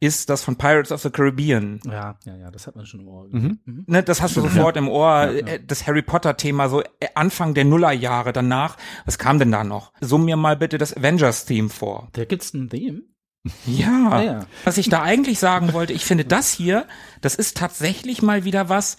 ist 0.00 0.28
das 0.28 0.42
von 0.42 0.56
Pirates 0.56 0.92
of 0.92 1.02
the 1.02 1.10
Caribbean. 1.10 1.80
Ja, 1.84 2.18
ja, 2.24 2.36
ja, 2.36 2.50
das 2.50 2.66
hat 2.66 2.76
man 2.76 2.86
schon 2.86 3.00
im 3.00 3.08
Ohr. 3.08 3.28
Mhm. 3.30 3.58
Mhm. 3.64 3.84
Ne, 3.86 4.02
das 4.02 4.20
hast 4.20 4.36
du 4.36 4.40
sofort 4.40 4.76
im 4.76 4.88
Ohr, 4.88 5.28
äh, 5.28 5.60
das 5.64 5.86
Harry 5.86 6.02
Potter 6.02 6.36
Thema, 6.36 6.68
so 6.68 6.82
äh, 6.82 7.08
Anfang 7.14 7.54
der 7.54 7.64
Nullerjahre 7.64 8.32
danach. 8.32 8.76
Was 9.04 9.18
kam 9.18 9.38
denn 9.38 9.52
da 9.52 9.64
noch? 9.64 9.92
Summ 10.00 10.24
mir 10.26 10.36
mal 10.36 10.56
bitte 10.56 10.78
das 10.78 10.96
Avengers 10.96 11.46
Theme 11.46 11.68
vor. 11.70 12.08
Da 12.12 12.24
gibt's 12.24 12.52
ein 12.54 12.68
Theme. 12.68 13.02
Ja. 13.66 14.08
Ah, 14.10 14.22
ja. 14.22 14.46
Was 14.64 14.78
ich 14.78 14.88
da 14.88 15.02
eigentlich 15.02 15.38
sagen 15.38 15.74
wollte, 15.74 15.92
ich 15.92 16.06
finde 16.06 16.24
das 16.24 16.50
hier, 16.50 16.86
das 17.20 17.34
ist 17.34 17.58
tatsächlich 17.58 18.22
mal 18.22 18.44
wieder 18.44 18.70
was, 18.70 18.96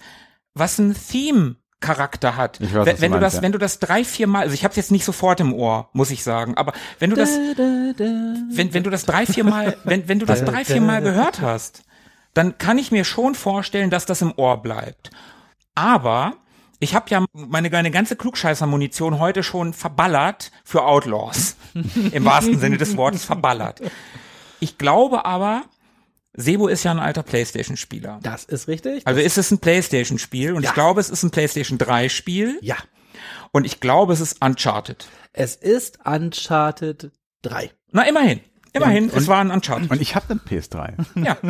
was 0.54 0.78
ein 0.78 0.94
Theme 0.94 1.56
Charakter 1.80 2.36
hat. 2.36 2.60
Ich 2.60 2.74
weiß, 2.74 2.86
wenn 2.86 3.00
wenn 3.00 3.12
du 3.12 3.18
meinst, 3.18 3.22
das, 3.22 3.34
ja. 3.34 3.42
wenn 3.42 3.52
du 3.52 3.58
das 3.58 3.78
drei, 3.78 4.04
vier 4.04 4.26
Mal, 4.26 4.40
also 4.40 4.54
ich 4.54 4.64
habe 4.64 4.74
jetzt 4.74 4.90
nicht 4.90 5.04
sofort 5.04 5.40
im 5.40 5.52
Ohr, 5.52 5.88
muss 5.92 6.10
ich 6.10 6.22
sagen, 6.22 6.56
aber 6.56 6.72
wenn 6.98 7.10
du 7.10 7.16
das, 7.16 7.30
wenn, 7.30 8.72
wenn 8.72 8.82
du 8.82 8.90
das 8.90 9.04
drei, 9.04 9.26
vier 9.26 9.44
Mal, 9.44 9.76
wenn, 9.84 10.08
wenn 10.08 10.18
du 10.18 10.26
das 10.26 10.44
drei, 10.44 10.64
vier 10.64 10.80
Mal 10.80 11.02
gehört 11.02 11.40
hast, 11.40 11.82
dann 12.34 12.58
kann 12.58 12.78
ich 12.78 12.92
mir 12.92 13.04
schon 13.04 13.34
vorstellen, 13.34 13.90
dass 13.90 14.06
das 14.06 14.22
im 14.22 14.32
Ohr 14.36 14.62
bleibt. 14.62 15.10
Aber 15.74 16.34
ich 16.78 16.94
habe 16.94 17.06
ja 17.08 17.24
meine, 17.32 17.70
meine 17.70 17.90
ganze 17.90 18.16
Klugscheißer-Munition 18.16 19.18
heute 19.18 19.42
schon 19.42 19.72
verballert 19.72 20.52
für 20.64 20.84
Outlaws. 20.84 21.56
Im 22.12 22.24
wahrsten 22.24 22.58
Sinne 22.58 22.76
des 22.78 22.96
Wortes 22.96 23.24
verballert. 23.24 23.80
Ich 24.60 24.78
glaube 24.78 25.24
aber, 25.24 25.64
Sebo 26.36 26.68
ist 26.68 26.84
ja 26.84 26.90
ein 26.92 26.98
alter 26.98 27.22
Playstation-Spieler. 27.22 28.20
Das 28.22 28.44
ist 28.44 28.68
richtig. 28.68 29.06
Also 29.06 29.20
ist 29.20 29.38
es 29.38 29.50
ein 29.50 29.58
Playstation-Spiel 29.58 30.52
und 30.52 30.64
ich 30.64 30.74
glaube, 30.74 31.00
es 31.00 31.10
ist 31.10 31.22
ein 31.22 31.30
Playstation 31.30 31.78
3-Spiel 31.78 32.58
ja, 32.62 32.76
und 33.52 33.64
ich 33.64 33.80
glaube, 33.80 34.12
es 34.12 34.20
ist 34.20 34.44
Uncharted. 34.44 35.06
es 35.32 35.56
ist 35.56 35.98
Uncharted 36.04 37.10
3. 37.42 37.70
Na, 37.92 38.02
immerhin. 38.06 38.40
Immerhin, 38.72 39.10
es 39.14 39.26
war 39.26 39.38
ein 39.40 39.50
Uncharted. 39.50 39.90
Und 39.90 40.02
ich 40.02 40.14
habe 40.14 40.26
einen 40.30 40.40
PS3. 40.40 40.94
Ja. 41.24 41.36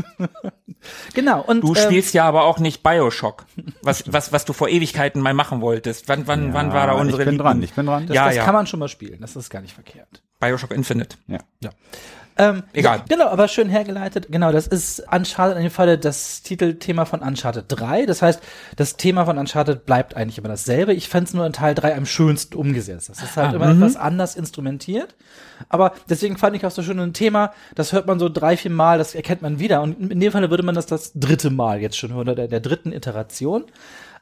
Genau. 1.14 1.40
Und 1.42 1.62
Du 1.62 1.74
ähm, 1.74 1.82
spielst 1.82 2.14
ja 2.14 2.24
aber 2.26 2.44
auch 2.44 2.60
nicht 2.60 2.82
Bioshock, 2.84 3.46
was, 3.82 4.04
was, 4.12 4.30
was 4.32 4.44
du 4.44 4.52
vor 4.52 4.68
Ewigkeiten 4.68 5.20
mal 5.20 5.34
machen 5.34 5.60
wolltest. 5.60 6.08
Wann, 6.08 6.28
wann, 6.28 6.54
wann 6.54 6.72
war 6.72 6.86
da 6.86 6.94
Ja, 6.94 7.00
unsere 7.00 7.22
Ich 7.22 7.24
bin 7.26 7.32
Lieben- 7.34 7.42
dran, 7.42 7.62
ich 7.62 7.72
bin 7.72 7.86
dran. 7.86 8.06
das, 8.06 8.14
ja, 8.14 8.26
das 8.26 8.36
ja. 8.36 8.44
kann 8.44 8.54
man 8.54 8.66
schon 8.68 8.78
mal 8.78 8.86
spielen. 8.88 9.20
Das 9.20 9.34
ist 9.34 9.50
gar 9.50 9.62
nicht 9.62 9.74
verkehrt. 9.74 10.22
Bioshock 10.38 10.70
Infinite. 10.70 11.16
Ja. 11.26 11.40
Ähm, 12.38 12.64
Egal. 12.74 13.02
Genau, 13.08 13.28
aber 13.28 13.48
schön 13.48 13.68
hergeleitet. 13.68 14.26
Genau, 14.30 14.52
das 14.52 14.66
ist 14.66 15.00
Uncharted 15.10 15.56
in 15.56 15.62
dem 15.62 15.70
Falle 15.70 15.96
das 15.96 16.42
Titelthema 16.42 17.06
von 17.06 17.20
Uncharted 17.20 17.64
3. 17.68 18.04
Das 18.04 18.20
heißt, 18.20 18.42
das 18.76 18.96
Thema 18.96 19.24
von 19.24 19.38
Uncharted 19.38 19.86
bleibt 19.86 20.16
eigentlich 20.16 20.36
immer 20.36 20.48
dasselbe. 20.48 20.92
Ich 20.92 21.08
fand 21.08 21.28
es 21.28 21.34
nur 21.34 21.46
in 21.46 21.52
Teil 21.52 21.74
3 21.74 21.96
am 21.96 22.04
schönsten 22.04 22.54
umgesetzt. 22.56 23.08
Das 23.08 23.22
ist 23.22 23.36
halt 23.36 23.54
immer 23.54 23.70
etwas 23.70 23.96
anders 23.96 24.36
instrumentiert. 24.36 25.14
Aber 25.70 25.94
deswegen 26.10 26.36
fand 26.36 26.56
ich 26.56 26.66
auch 26.66 26.70
so 26.70 26.82
schön 26.82 27.00
ein 27.00 27.14
Thema, 27.14 27.52
das 27.74 27.92
hört 27.92 28.06
man 28.06 28.18
so 28.18 28.28
drei, 28.28 28.56
vier 28.58 28.70
Mal, 28.70 28.98
das 28.98 29.14
erkennt 29.14 29.40
man 29.40 29.58
wieder. 29.58 29.80
Und 29.80 30.10
in 30.12 30.20
dem 30.20 30.32
Falle 30.32 30.50
würde 30.50 30.62
man 30.62 30.74
das 30.74 30.86
das 30.86 31.12
dritte 31.14 31.50
Mal 31.50 31.80
jetzt 31.80 31.96
schon 31.96 32.10
hören, 32.10 32.20
oder 32.20 32.34
der, 32.34 32.48
der 32.48 32.60
dritten 32.60 32.92
Iteration. 32.92 33.64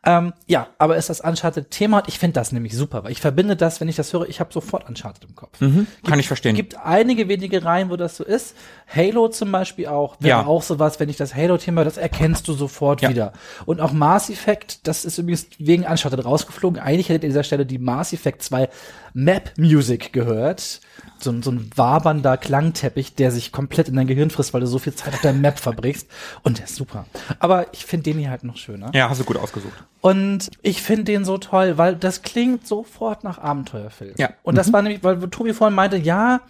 Ähm, 0.07 0.32
ja, 0.46 0.66
aber 0.78 0.96
ist 0.96 1.09
das 1.09 1.20
Uncharted-Thema 1.20 1.98
und 1.98 2.09
ich 2.09 2.18
finde 2.18 2.34
das 2.34 2.52
nämlich 2.52 2.76
super, 2.76 3.05
weil 3.05 3.12
ich 3.12 3.20
verbinde 3.20 3.57
das, 3.57 3.80
wenn 3.80 3.88
ich 3.88 3.96
das 3.96 4.12
höre, 4.12 4.28
ich 4.28 4.40
habe 4.40 4.52
sofort 4.52 4.88
Uncharted 4.88 5.24
im 5.24 5.34
Kopf. 5.34 5.59
Kann 5.59 6.18
ich 6.20 6.26
verstehen. 6.28 6.55
gibt 6.57 6.76
einige 6.84 7.28
wenige 7.28 7.64
Reihen, 7.64 7.90
wo 7.90 7.96
das 7.96 8.16
so 8.16 8.24
ist. 8.24 8.55
Halo 8.94 9.28
zum 9.28 9.50
Beispiel 9.50 9.86
auch. 9.86 10.16
Wäre 10.20 10.40
Ja. 10.42 10.46
auch 10.46 10.62
sowas, 10.62 11.00
wenn 11.00 11.09
ich 11.09 11.16
das 11.16 11.34
Halo-Thema, 11.34 11.84
das 11.84 11.96
erkennst 11.96 12.46
du 12.48 12.52
sofort 12.52 13.00
Ja. 13.02 13.09
wieder. 13.11 13.32
Und 13.66 13.80
auch 13.80 13.92
Mass 13.92 14.28
Effect, 14.30 14.86
das 14.86 15.05
ist 15.05 15.18
übrigens 15.18 15.46
wegen 15.59 15.84
Uncharted 15.84 16.24
rausgeflogen. 16.24 16.80
Eigentlich 16.80 17.09
hättet 17.09 17.22
ihr 17.24 17.28
an 17.28 17.30
dieser 17.32 17.44
Stelle 17.44 17.64
die 17.66 17.78
Mass 17.78 18.12
Effect 18.12 18.42
2 18.42 18.68
Map 19.15 19.53
Music 19.57 20.12
gehört. 20.12 20.81
So, 21.21 21.31
ein- 21.31 21.43
so 21.43 21.51
ein 21.53 21.71
wabernder 21.77 22.37
Klangteppich, 22.37 23.15
der 23.15 23.31
sich 23.31 23.53
komplett 23.53 23.89
in 23.89 23.95
dein 23.97 24.07
Gehirn 24.07 24.29
frisst, 24.31 24.53
weil 24.53 24.61
du 24.61 24.67
so 24.67 24.79
viel 24.79 24.95
Zeit 24.95 25.15
auf 25.15 25.21
der 25.23 25.33
Map 25.33 25.59
verbrichst. 25.59 26.09
Und 26.43 26.59
der 26.59 26.67
ist 26.67 26.75
super. 26.77 27.07
Aber 27.39 27.67
ich 27.73 27.87
finde 27.87 28.05
den 28.11 28.19
hier 28.19 28.31
halt 28.31 28.45
noch 28.45 28.57
schöner. 28.57 28.91
Ja, 28.93 29.09
hast 29.09 29.21
du 29.21 29.25
gut 29.25 29.37
ausgesucht. 29.39 29.85
Und 30.01 30.51
ich 30.62 30.83
finde 30.83 31.05
den 31.05 31.25
so 31.25 31.39
toll, 31.39 31.79
weil 31.79 31.97
das 31.97 32.23
klingt 32.23 32.67
sofort 32.67 33.25
nach 33.25 33.39
Abenteuerfilm. 33.39 34.15
Ja. 34.19 34.31
Und 34.43 34.59
das 34.59 34.73
war 34.73 34.82
nämlich, 34.82 35.03
weil 35.03 35.19
Tobi 35.31 35.55
vorhin 35.55 35.74
meinte, 35.74 35.97
ja, 35.97 36.41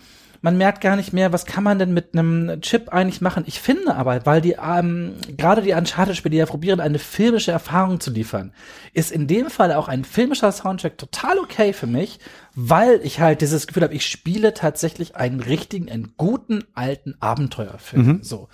man 0.40 0.58
merkt 0.58 0.82
gar 0.82 0.96
nicht 0.96 1.14
mehr, 1.14 1.32
was 1.32 1.46
kann 1.46 1.64
man 1.64 1.78
denn 1.78 1.94
mit 1.94 2.12
einem 2.12 2.60
Chip 2.60 2.90
eigentlich 2.92 3.22
machen. 3.22 3.44
Ich 3.46 3.60
finde 3.60 3.94
aber, 3.94 4.26
weil 4.26 4.42
die 4.42 4.56
ähm, 4.62 5.14
gerade 5.38 5.62
die 5.62 5.72
Uncharted-Spiele 5.72 6.32
die 6.32 6.36
ja 6.36 6.44
probieren, 6.44 6.80
eine 6.80 6.98
filmische 6.98 7.50
Erfahrung 7.50 7.98
zu 7.98 8.10
liefern, 8.10 8.52
ist 8.92 9.10
in 9.10 9.26
dem 9.26 9.48
Fall 9.48 9.72
auch 9.72 9.88
ein 9.88 10.04
filmischer 10.04 10.52
Soundtrack 10.52 10.98
total 10.98 11.38
okay 11.38 11.72
für 11.72 11.86
mich, 11.86 12.18
weil 12.54 13.00
ich 13.02 13.20
halt 13.20 13.40
dieses 13.40 13.66
Gefühl 13.66 13.82
habe, 13.82 13.94
ich 13.94 14.06
spiele 14.06 14.54
tatsächlich 14.54 15.16
einen 15.16 15.40
richtigen, 15.40 15.90
einen 15.90 16.14
guten 16.16 16.64
alten 16.74 17.14
Abenteuerfilm. 17.20 18.22
So. 18.22 18.48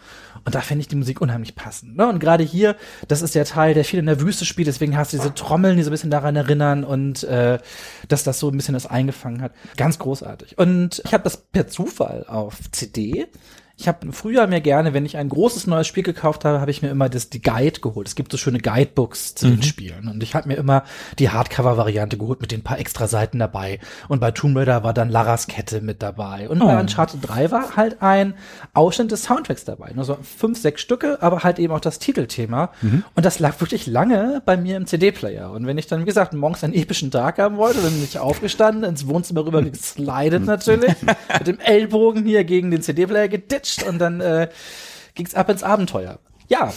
Und 0.45 0.55
da 0.55 0.61
finde 0.61 0.81
ich 0.83 0.89
die 0.89 0.97
Musik 0.97 1.21
unheimlich 1.21 1.55
passend. 1.55 1.97
Ne? 1.97 2.09
Und 2.09 2.19
gerade 2.19 2.43
hier, 2.43 2.77
das 3.09 3.21
ist 3.21 3.35
der 3.35 3.45
Teil, 3.45 3.75
der 3.75 3.85
viel 3.85 3.99
in 3.99 4.07
der 4.07 4.21
Wüste 4.21 4.45
spielt, 4.45 4.69
deswegen 4.69 4.97
hast 4.97 5.13
du 5.13 5.19
diese 5.19 5.35
Trommeln, 5.35 5.77
die 5.77 5.83
so 5.83 5.91
ein 5.91 5.93
bisschen 5.93 6.11
daran 6.11 6.35
erinnern 6.35 6.85
und 6.85 7.25
äh, 7.25 7.59
dass 8.09 8.25
das 8.25 8.39
so 8.39 8.49
ein 8.49 8.57
bisschen 8.57 8.75
das 8.75 8.87
eingefangen 8.87 9.43
hat. 9.43 9.53
Ganz 9.77 9.99
großartig. 9.99 10.57
Und 10.59 11.03
ich 11.05 11.13
habe 11.13 11.25
das 11.25 11.37
per 11.37 11.69
Zufall 11.69 12.25
auf 12.27 12.59
CD. 12.73 13.27
Ich 13.81 13.89
habe 13.89 14.13
früher 14.13 14.47
mir 14.47 14.61
gerne, 14.61 14.93
wenn 14.93 15.07
ich 15.07 15.17
ein 15.17 15.31
großes 15.31 15.67
neues 15.67 15.87
Spiel 15.87 16.03
gekauft 16.03 16.45
habe, 16.45 16.61
habe 16.61 16.71
ich 16.71 16.83
mir 16.83 16.91
immer 16.91 17.09
das 17.09 17.31
die 17.31 17.41
Guide 17.41 17.81
geholt. 17.81 18.09
Es 18.09 18.15
gibt 18.15 18.31
so 18.31 18.37
schöne 18.37 18.59
Guidebooks 18.59 19.35
zu 19.35 19.49
den 19.49 19.63
Spielen 19.63 20.07
und 20.07 20.23
ich 20.23 20.35
habe 20.35 20.49
mir 20.49 20.57
immer 20.57 20.85
die 21.19 21.31
Hardcover-Variante 21.31 22.19
geholt 22.19 22.43
mit 22.43 22.53
den 22.53 22.63
paar 22.63 22.79
extra 22.79 23.07
Seiten 23.07 23.39
dabei. 23.39 23.81
Und 24.09 24.21
bei 24.21 24.33
Tomb 24.33 24.59
Raider 24.59 24.85
war 24.85 24.93
dann 24.93 25.09
Laras 25.09 25.47
Kette 25.47 25.81
mit 25.81 26.03
dabei. 26.03 26.51
Und 26.51 26.59
bei 26.59 26.79
Uncharted 26.79 27.21
3 27.27 27.51
war 27.53 27.77
halt 27.77 28.03
ein 28.03 28.35
Ausschnitt 28.75 29.13
des 29.13 29.23
Soundtracks 29.23 29.65
dabei. 29.65 29.93
Nur 29.95 30.05
so 30.05 30.19
fünf, 30.23 30.61
sechs 30.61 30.83
Stücke, 30.83 31.17
aber 31.23 31.43
halt 31.43 31.59
eben 31.59 31.73
auch 31.73 31.81
das 31.81 31.99
Titelthema. 31.99 32.73
Und 33.15 33.25
das 33.25 33.39
lag 33.39 33.59
wirklich 33.63 33.87
lange 33.87 34.43
bei 34.45 34.59
mir 34.59 34.77
im 34.77 34.85
CD-Player. 34.85 35.53
Und 35.53 35.67
wenn 35.67 35.79
ich 35.79 35.87
dann, 35.87 36.03
wie 36.03 36.05
gesagt, 36.05 36.35
morgens 36.35 36.63
einen 36.65 36.75
epischen 36.75 37.11
Tag 37.11 37.39
haben 37.39 37.57
wollte, 37.57 37.81
dann 37.81 37.95
bin 37.95 38.05
ich 38.05 38.19
aufgestanden, 38.19 38.85
ins 38.85 39.07
Wohnzimmer 39.07 39.47
rüber 39.47 39.63
geslidet 39.63 40.45
natürlich, 40.45 40.93
mit 41.39 41.47
dem 41.47 41.61
Ellbogen 41.61 42.27
hier 42.27 42.45
gegen 42.45 42.71
den 42.71 42.83
CD-Player 42.83 43.29
geditscht 43.29 43.70
und 43.87 43.99
dann 43.99 44.21
äh, 44.21 44.49
ging's 45.15 45.35
ab 45.35 45.49
ins 45.49 45.63
Abenteuer. 45.63 46.19
Ja. 46.49 46.73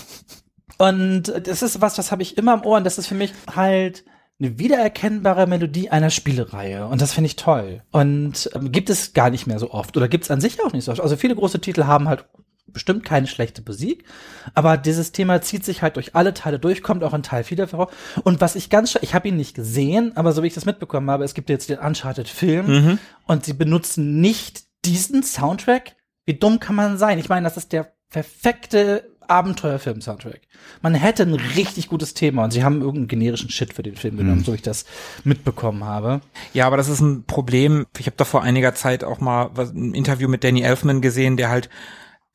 Und 0.77 1.33
das 1.47 1.61
ist 1.61 1.81
was, 1.81 1.95
das 1.95 2.11
habe 2.11 2.23
ich 2.23 2.37
immer 2.37 2.53
im 2.53 2.63
Ohr 2.63 2.77
und 2.77 2.83
das 2.83 2.97
ist 2.97 3.07
für 3.07 3.15
mich 3.15 3.33
halt 3.55 4.03
eine 4.39 4.59
wiedererkennbare 4.59 5.47
Melodie 5.47 5.89
einer 5.89 6.09
Spielereihe 6.09 6.87
und 6.87 7.01
das 7.01 7.13
finde 7.13 7.27
ich 7.27 7.35
toll. 7.35 7.83
Und 7.91 8.49
ähm, 8.53 8.71
gibt 8.71 8.89
es 8.89 9.13
gar 9.13 9.29
nicht 9.29 9.47
mehr 9.47 9.59
so 9.59 9.71
oft 9.71 9.95
oder 9.95 10.07
gibt 10.07 10.25
es 10.25 10.31
an 10.31 10.41
sich 10.41 10.61
auch 10.63 10.73
nicht 10.73 10.85
so 10.85 10.91
oft. 10.91 11.01
Also 11.01 11.15
viele 11.15 11.35
große 11.35 11.61
Titel 11.61 11.85
haben 11.85 12.09
halt 12.09 12.25
bestimmt 12.67 13.05
keine 13.05 13.27
schlechte 13.27 13.61
Musik, 13.65 14.05
aber 14.53 14.77
dieses 14.77 15.11
Thema 15.11 15.41
zieht 15.41 15.63
sich 15.63 15.81
halt 15.81 15.95
durch 15.95 16.15
alle 16.15 16.33
Teile 16.33 16.59
durch, 16.59 16.81
kommt 16.81 17.03
auch 17.03 17.13
in 17.13 17.21
Teil 17.21 17.43
4 17.43 17.67
vor. 17.67 17.91
Und 18.23 18.41
was 18.41 18.55
ich 18.55 18.69
ganz, 18.69 18.97
ich 19.01 19.13
habe 19.13 19.27
ihn 19.27 19.37
nicht 19.37 19.55
gesehen, 19.55 20.17
aber 20.17 20.33
so 20.33 20.41
wie 20.41 20.47
ich 20.47 20.53
das 20.55 20.65
mitbekommen 20.65 21.09
habe, 21.11 21.23
es 21.23 21.35
gibt 21.35 21.49
jetzt 21.49 21.69
den 21.69 21.77
Uncharted-Film 21.79 22.99
und 23.27 23.45
sie 23.45 23.53
benutzen 23.53 24.19
nicht 24.19 24.63
diesen 24.85 25.23
Soundtrack. 25.23 25.95
Wie 26.25 26.33
dumm 26.33 26.59
kann 26.59 26.75
man 26.75 26.97
sein? 26.97 27.19
Ich 27.19 27.29
meine, 27.29 27.43
das 27.45 27.57
ist 27.57 27.71
der 27.73 27.91
perfekte 28.09 29.09
Abenteuerfilm-Soundtrack. 29.27 30.41
Man 30.81 30.95
hätte 30.95 31.23
ein 31.23 31.33
richtig 31.33 31.87
gutes 31.87 32.13
Thema 32.13 32.43
und 32.43 32.51
sie 32.51 32.63
haben 32.63 32.81
irgendeinen 32.81 33.07
generischen 33.07 33.49
Shit 33.49 33.73
für 33.73 33.83
den 33.83 33.95
Film 33.95 34.17
genommen, 34.17 34.39
Mhm. 34.39 34.43
so 34.43 34.53
ich 34.53 34.61
das 34.61 34.85
mitbekommen 35.23 35.83
habe. 35.85 36.21
Ja, 36.53 36.67
aber 36.67 36.77
das 36.77 36.89
ist 36.89 36.99
ein 37.01 37.23
Problem. 37.23 37.85
Ich 37.97 38.05
habe 38.05 38.17
da 38.17 38.25
vor 38.25 38.43
einiger 38.43 38.75
Zeit 38.75 39.03
auch 39.03 39.19
mal 39.19 39.49
ein 39.57 39.93
Interview 39.93 40.27
mit 40.27 40.43
Danny 40.43 40.61
Elfman 40.61 41.01
gesehen, 41.01 41.37
der 41.37 41.49
halt 41.49 41.69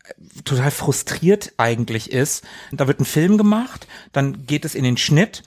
äh, 0.04 0.42
total 0.44 0.70
frustriert 0.70 1.52
eigentlich 1.58 2.10
ist. 2.10 2.44
Da 2.72 2.86
wird 2.86 3.00
ein 3.00 3.04
Film 3.04 3.36
gemacht, 3.38 3.86
dann 4.12 4.46
geht 4.46 4.64
es 4.64 4.74
in 4.74 4.84
den 4.84 4.96
Schnitt 4.96 5.42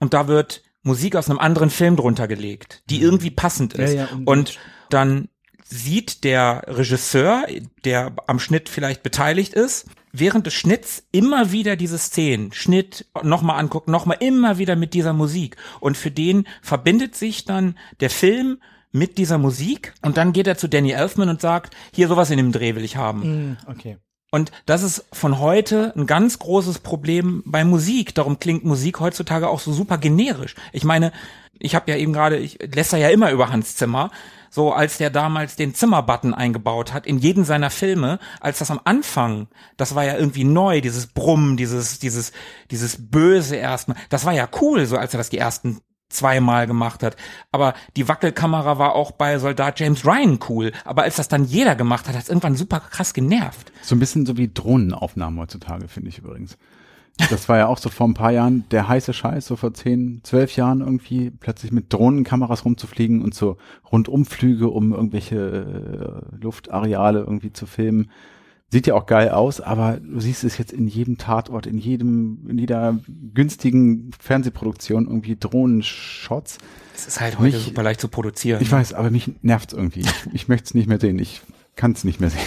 und 0.00 0.14
da 0.14 0.26
wird 0.28 0.62
Musik 0.82 1.14
aus 1.14 1.30
einem 1.30 1.38
anderen 1.38 1.70
Film 1.70 1.94
drunter 1.96 2.26
gelegt, 2.26 2.82
die 2.90 3.00
irgendwie 3.00 3.30
passend 3.30 3.74
ist. 3.74 3.94
Ja, 3.94 4.02
ja, 4.02 4.08
und 4.24 4.58
dann 4.90 5.28
sieht 5.72 6.24
der 6.24 6.64
Regisseur, 6.66 7.46
der 7.84 8.12
am 8.26 8.38
Schnitt 8.38 8.68
vielleicht 8.68 9.02
beteiligt 9.02 9.54
ist, 9.54 9.86
während 10.12 10.46
des 10.46 10.54
Schnitts 10.54 11.04
immer 11.12 11.50
wieder 11.50 11.76
diese 11.76 11.98
Szenen, 11.98 12.52
Schnitt, 12.52 13.06
nochmal 13.22 13.58
angucken, 13.58 13.90
nochmal 13.90 14.18
immer 14.20 14.58
wieder 14.58 14.76
mit 14.76 14.92
dieser 14.92 15.14
Musik. 15.14 15.56
Und 15.80 15.96
für 15.96 16.10
den 16.10 16.46
verbindet 16.60 17.14
sich 17.16 17.46
dann 17.46 17.78
der 18.00 18.10
Film 18.10 18.58
mit 18.90 19.16
dieser 19.16 19.38
Musik 19.38 19.94
und 20.02 20.18
dann 20.18 20.34
geht 20.34 20.46
er 20.46 20.58
zu 20.58 20.68
Danny 20.68 20.90
Elfman 20.90 21.30
und 21.30 21.40
sagt, 21.40 21.74
hier 21.94 22.08
sowas 22.08 22.30
in 22.30 22.36
dem 22.36 22.52
Dreh 22.52 22.74
will 22.74 22.84
ich 22.84 22.96
haben. 22.96 23.22
Hm, 23.22 23.56
okay. 23.66 23.96
Und 24.30 24.52
das 24.66 24.82
ist 24.82 25.04
von 25.12 25.40
heute 25.40 25.92
ein 25.96 26.06
ganz 26.06 26.38
großes 26.38 26.80
Problem 26.80 27.42
bei 27.46 27.64
Musik. 27.64 28.14
Darum 28.14 28.38
klingt 28.38 28.64
Musik 28.64 29.00
heutzutage 29.00 29.48
auch 29.48 29.60
so 29.60 29.72
super 29.72 29.98
generisch. 29.98 30.54
Ich 30.72 30.84
meine, 30.84 31.12
ich 31.58 31.74
habe 31.74 31.90
ja 31.90 31.96
eben 31.96 32.12
gerade, 32.12 32.38
ich 32.38 32.58
lässt 32.74 32.92
ja 32.92 33.08
immer 33.10 33.30
über 33.30 33.50
Hans 33.50 33.76
Zimmer, 33.76 34.10
so 34.52 34.70
als 34.70 34.98
der 34.98 35.08
damals 35.08 35.56
den 35.56 35.74
Zimmer-Button 35.74 36.34
eingebaut 36.34 36.92
hat 36.92 37.06
in 37.06 37.18
jeden 37.18 37.44
seiner 37.44 37.70
Filme, 37.70 38.18
als 38.38 38.58
das 38.58 38.70
am 38.70 38.80
Anfang, 38.84 39.48
das 39.78 39.94
war 39.94 40.04
ja 40.04 40.16
irgendwie 40.16 40.44
neu, 40.44 40.82
dieses 40.82 41.06
Brummen, 41.06 41.56
dieses, 41.56 41.98
dieses, 41.98 42.32
dieses 42.70 43.10
Böse 43.10 43.56
erstmal, 43.56 43.96
das 44.10 44.26
war 44.26 44.34
ja 44.34 44.46
cool, 44.60 44.84
so 44.84 44.98
als 44.98 45.14
er 45.14 45.18
das 45.18 45.30
die 45.30 45.38
ersten 45.38 45.80
zweimal 46.10 46.66
gemacht 46.66 47.02
hat. 47.02 47.16
Aber 47.50 47.72
die 47.96 48.06
Wackelkamera 48.06 48.78
war 48.78 48.94
auch 48.94 49.12
bei 49.12 49.38
Soldat 49.38 49.80
James 49.80 50.04
Ryan 50.04 50.38
cool. 50.50 50.72
Aber 50.84 51.04
als 51.04 51.16
das 51.16 51.28
dann 51.28 51.46
jeder 51.46 51.74
gemacht 51.74 52.06
hat, 52.06 52.14
hat 52.14 52.24
es 52.24 52.28
irgendwann 52.28 52.54
super 52.54 52.80
krass 52.80 53.14
genervt. 53.14 53.72
So 53.80 53.96
ein 53.96 53.98
bisschen 53.98 54.26
so 54.26 54.36
wie 54.36 54.52
Drohnenaufnahmen 54.52 55.40
heutzutage, 55.40 55.88
finde 55.88 56.10
ich 56.10 56.18
übrigens. 56.18 56.58
Das 57.30 57.48
war 57.48 57.58
ja 57.58 57.66
auch 57.66 57.78
so 57.78 57.88
vor 57.88 58.08
ein 58.08 58.14
paar 58.14 58.32
Jahren 58.32 58.64
der 58.70 58.88
heiße 58.88 59.12
Scheiß, 59.12 59.46
so 59.46 59.56
vor 59.56 59.74
zehn, 59.74 60.20
zwölf 60.24 60.56
Jahren 60.56 60.80
irgendwie, 60.80 61.30
plötzlich 61.30 61.70
mit 61.70 61.92
Drohnenkameras 61.92 62.64
rumzufliegen 62.64 63.22
und 63.22 63.34
so 63.34 63.58
Rundumflüge, 63.90 64.68
um 64.68 64.92
irgendwelche 64.92 65.36
äh, 66.32 66.42
Luftareale 66.42 67.20
irgendwie 67.20 67.52
zu 67.52 67.66
filmen. 67.66 68.10
Sieht 68.70 68.86
ja 68.86 68.94
auch 68.94 69.04
geil 69.04 69.28
aus, 69.28 69.60
aber 69.60 69.98
du 70.00 70.18
siehst 70.18 70.44
es 70.44 70.56
jetzt 70.56 70.72
in 70.72 70.88
jedem 70.88 71.18
Tatort, 71.18 71.66
in 71.66 71.76
jedem, 71.76 72.48
in 72.48 72.56
jeder 72.56 72.98
günstigen 73.34 74.10
Fernsehproduktion 74.18 75.06
irgendwie 75.06 75.36
Drohnenshots. 75.36 76.56
Es 76.94 77.06
ist 77.06 77.20
halt 77.20 77.38
heute 77.38 77.56
Mich- 77.56 77.66
super 77.66 77.82
leicht 77.82 78.00
zu 78.00 78.08
produzieren. 78.08 78.62
Ich 78.62 78.72
weiß, 78.72 78.94
aber 78.94 79.10
mich 79.10 79.30
nervt's 79.42 79.74
irgendwie. 79.74 80.00
Ich, 80.00 80.14
ich 80.32 80.48
möchte 80.48 80.64
es 80.64 80.74
nicht 80.74 80.88
mehr 80.88 80.98
sehen. 80.98 81.18
Ich 81.18 81.42
kann 81.76 81.92
es 81.92 82.04
nicht 82.04 82.20
mehr 82.20 82.30
sehen. 82.30 82.40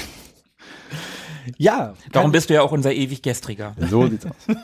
Ja, 1.58 1.94
Darum 2.12 2.32
bist 2.32 2.50
du 2.50 2.54
ja 2.56 2.62
auch 2.62 2.72
unser 2.72 2.94
ewig 2.94 3.22
Gestriger. 3.22 3.76
So 3.90 4.08
sieht's 4.08 4.26
aus. 4.26 4.34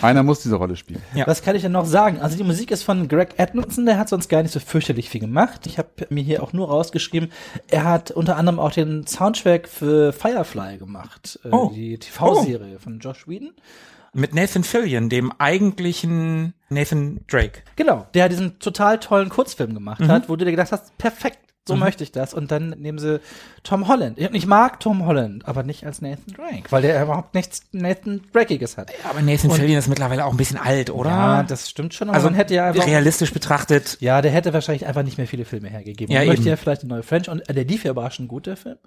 Einer 0.00 0.22
muss 0.22 0.40
diese 0.42 0.54
Rolle 0.56 0.76
spielen. 0.76 1.02
Ja. 1.14 1.26
Was 1.26 1.42
kann 1.42 1.56
ich 1.56 1.62
denn 1.62 1.72
noch 1.72 1.86
sagen? 1.86 2.20
Also 2.20 2.36
die 2.36 2.44
Musik 2.44 2.70
ist 2.70 2.82
von 2.84 3.08
Greg 3.08 3.34
Edmondson, 3.38 3.84
der 3.86 3.98
hat 3.98 4.08
sonst 4.08 4.28
gar 4.28 4.42
nicht 4.42 4.52
so 4.52 4.60
fürchterlich 4.60 5.10
viel 5.10 5.20
gemacht. 5.20 5.66
Ich 5.66 5.78
habe 5.78 5.88
mir 6.10 6.22
hier 6.22 6.42
auch 6.42 6.52
nur 6.52 6.68
rausgeschrieben, 6.68 7.30
er 7.68 7.84
hat 7.84 8.10
unter 8.10 8.36
anderem 8.36 8.58
auch 8.60 8.70
den 8.72 9.06
Soundtrack 9.06 9.68
für 9.68 10.12
Firefly 10.12 10.78
gemacht, 10.78 11.38
äh, 11.44 11.48
Oh. 11.50 11.70
die 11.74 11.98
TV-Serie 11.98 12.78
von 12.78 13.00
Josh 13.00 13.26
Whedon. 13.26 13.52
Mit 14.14 14.34
Nathan 14.34 14.62
Fillion, 14.62 15.08
dem 15.08 15.32
eigentlichen 15.38 16.52
Nathan 16.68 17.20
Drake. 17.28 17.62
Genau, 17.76 18.06
der 18.14 18.28
diesen 18.28 18.58
total 18.58 19.00
tollen 19.00 19.30
Kurzfilm 19.30 19.72
gemacht 19.74 20.02
hat, 20.06 20.28
wo 20.28 20.36
du 20.36 20.44
dir 20.44 20.50
gedacht 20.50 20.70
hast, 20.70 20.96
perfekt, 20.98 21.38
so 21.66 21.76
möchte 21.76 22.02
ich 22.02 22.10
das. 22.10 22.34
Und 22.34 22.50
dann 22.50 22.70
nehmen 22.70 22.98
sie 22.98 23.20
Tom 23.62 23.86
Holland. 23.86 24.18
Ich 24.18 24.28
ich 24.32 24.46
mag 24.46 24.80
Tom 24.80 25.06
Holland, 25.06 25.46
aber 25.46 25.62
nicht 25.62 25.86
als 25.86 26.02
Nathan 26.02 26.34
Drake, 26.34 26.64
weil 26.70 26.82
der 26.82 27.02
überhaupt 27.02 27.34
nichts 27.34 27.62
Nathan 27.72 28.22
Drakiges 28.32 28.76
hat. 28.76 28.90
Aber 29.08 29.22
Nathan 29.22 29.50
Fillion 29.50 29.78
ist 29.78 29.88
mittlerweile 29.88 30.24
auch 30.24 30.32
ein 30.32 30.36
bisschen 30.36 30.58
alt, 30.58 30.90
oder? 30.90 31.10
Ja, 31.10 31.42
das 31.44 31.70
stimmt 31.70 31.94
schon, 31.94 32.10
also 32.10 32.26
man 32.26 32.34
hätte 32.34 32.54
ja 32.54 32.66
einfach 32.66 32.86
realistisch 32.86 33.32
betrachtet. 33.32 33.98
Ja, 34.00 34.22
der 34.22 34.32
hätte 34.32 34.52
wahrscheinlich 34.52 34.86
einfach 34.86 35.04
nicht 35.04 35.18
mehr 35.18 35.26
viele 35.26 35.44
Filme 35.44 35.68
hergegeben. 35.68 36.12
Ja, 36.12 36.20
Man 36.20 36.28
möchte 36.28 36.48
ja 36.48 36.56
vielleicht 36.56 36.82
eine 36.82 36.92
neue 36.94 37.02
French 37.02 37.28
und 37.28 37.48
äh, 37.48 37.54
der 37.54 37.64
lief 37.64 37.84
ja 37.84 37.92
überraschend 37.92 38.28
gut, 38.28 38.46
der 38.46 38.56
Film. 38.56 38.78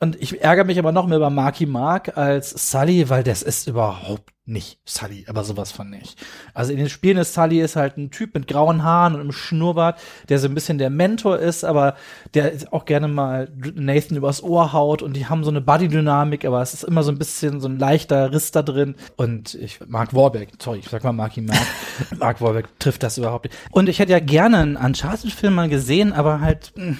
Und 0.00 0.20
ich 0.20 0.42
ärgere 0.42 0.64
mich 0.64 0.78
aber 0.78 0.92
noch 0.92 1.06
mehr 1.06 1.18
über 1.18 1.30
Marky 1.30 1.66
Mark 1.66 2.16
als 2.16 2.70
Sully, 2.70 3.08
weil 3.10 3.22
das 3.22 3.42
ist 3.42 3.68
überhaupt 3.68 4.33
nicht 4.46 4.78
Sully, 4.84 5.24
aber 5.26 5.42
sowas 5.42 5.72
von 5.72 5.88
nicht. 5.88 6.22
Also 6.52 6.72
in 6.72 6.78
den 6.78 6.90
Spielen 6.90 7.16
ist 7.16 7.32
Sully 7.32 7.60
ist 7.60 7.76
halt 7.76 7.96
ein 7.96 8.10
Typ 8.10 8.34
mit 8.34 8.46
grauen 8.46 8.82
Haaren 8.82 9.14
und 9.14 9.20
einem 9.20 9.32
Schnurrbart, 9.32 9.98
der 10.28 10.38
so 10.38 10.48
ein 10.48 10.54
bisschen 10.54 10.76
der 10.76 10.90
Mentor 10.90 11.38
ist, 11.38 11.64
aber 11.64 11.96
der 12.34 12.52
ist 12.52 12.70
auch 12.70 12.84
gerne 12.84 13.08
mal 13.08 13.48
Nathan 13.74 14.18
übers 14.18 14.42
Ohr 14.42 14.74
haut 14.74 15.00
und 15.00 15.14
die 15.14 15.26
haben 15.26 15.44
so 15.44 15.50
eine 15.50 15.62
Buddy-Dynamik, 15.62 16.44
aber 16.44 16.60
es 16.60 16.74
ist 16.74 16.84
immer 16.84 17.02
so 17.02 17.10
ein 17.10 17.18
bisschen 17.18 17.60
so 17.60 17.68
ein 17.68 17.78
leichter 17.78 18.32
Riss 18.32 18.50
da 18.50 18.62
drin. 18.62 18.96
Und 19.16 19.54
ich 19.54 19.80
Mark 19.86 20.14
Warbeck, 20.14 20.50
sorry, 20.62 20.80
ich 20.80 20.90
sag 20.90 21.04
mal 21.04 21.12
Marky 21.12 21.40
Mark. 21.40 21.58
Mark 22.18 22.42
Warbeck 22.42 22.78
trifft 22.78 23.02
das 23.02 23.16
überhaupt 23.16 23.46
nicht. 23.46 23.56
Und 23.70 23.88
ich 23.88 23.98
hätte 23.98 24.12
ja 24.12 24.20
gerne 24.20 24.58
einen 24.58 24.76
Uncharted-Film 24.76 25.54
mal 25.54 25.68
gesehen, 25.70 26.12
aber 26.12 26.40
halt 26.40 26.72
mh, 26.76 26.96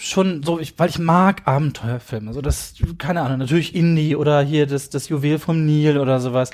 schon 0.00 0.42
so, 0.42 0.58
ich, 0.60 0.78
weil 0.78 0.88
ich 0.88 0.98
mag 0.98 1.42
Abenteuerfilme. 1.46 2.32
So 2.32 2.40
das, 2.40 2.74
keine 2.98 3.22
Ahnung, 3.22 3.38
natürlich 3.38 3.74
Indie 3.74 4.16
oder 4.16 4.40
hier 4.42 4.66
das, 4.66 4.90
das 4.90 5.08
Juwel 5.08 5.38
vom 5.38 5.66
Nil 5.66 5.98
oder 5.98 6.20
sowas. 6.20 6.50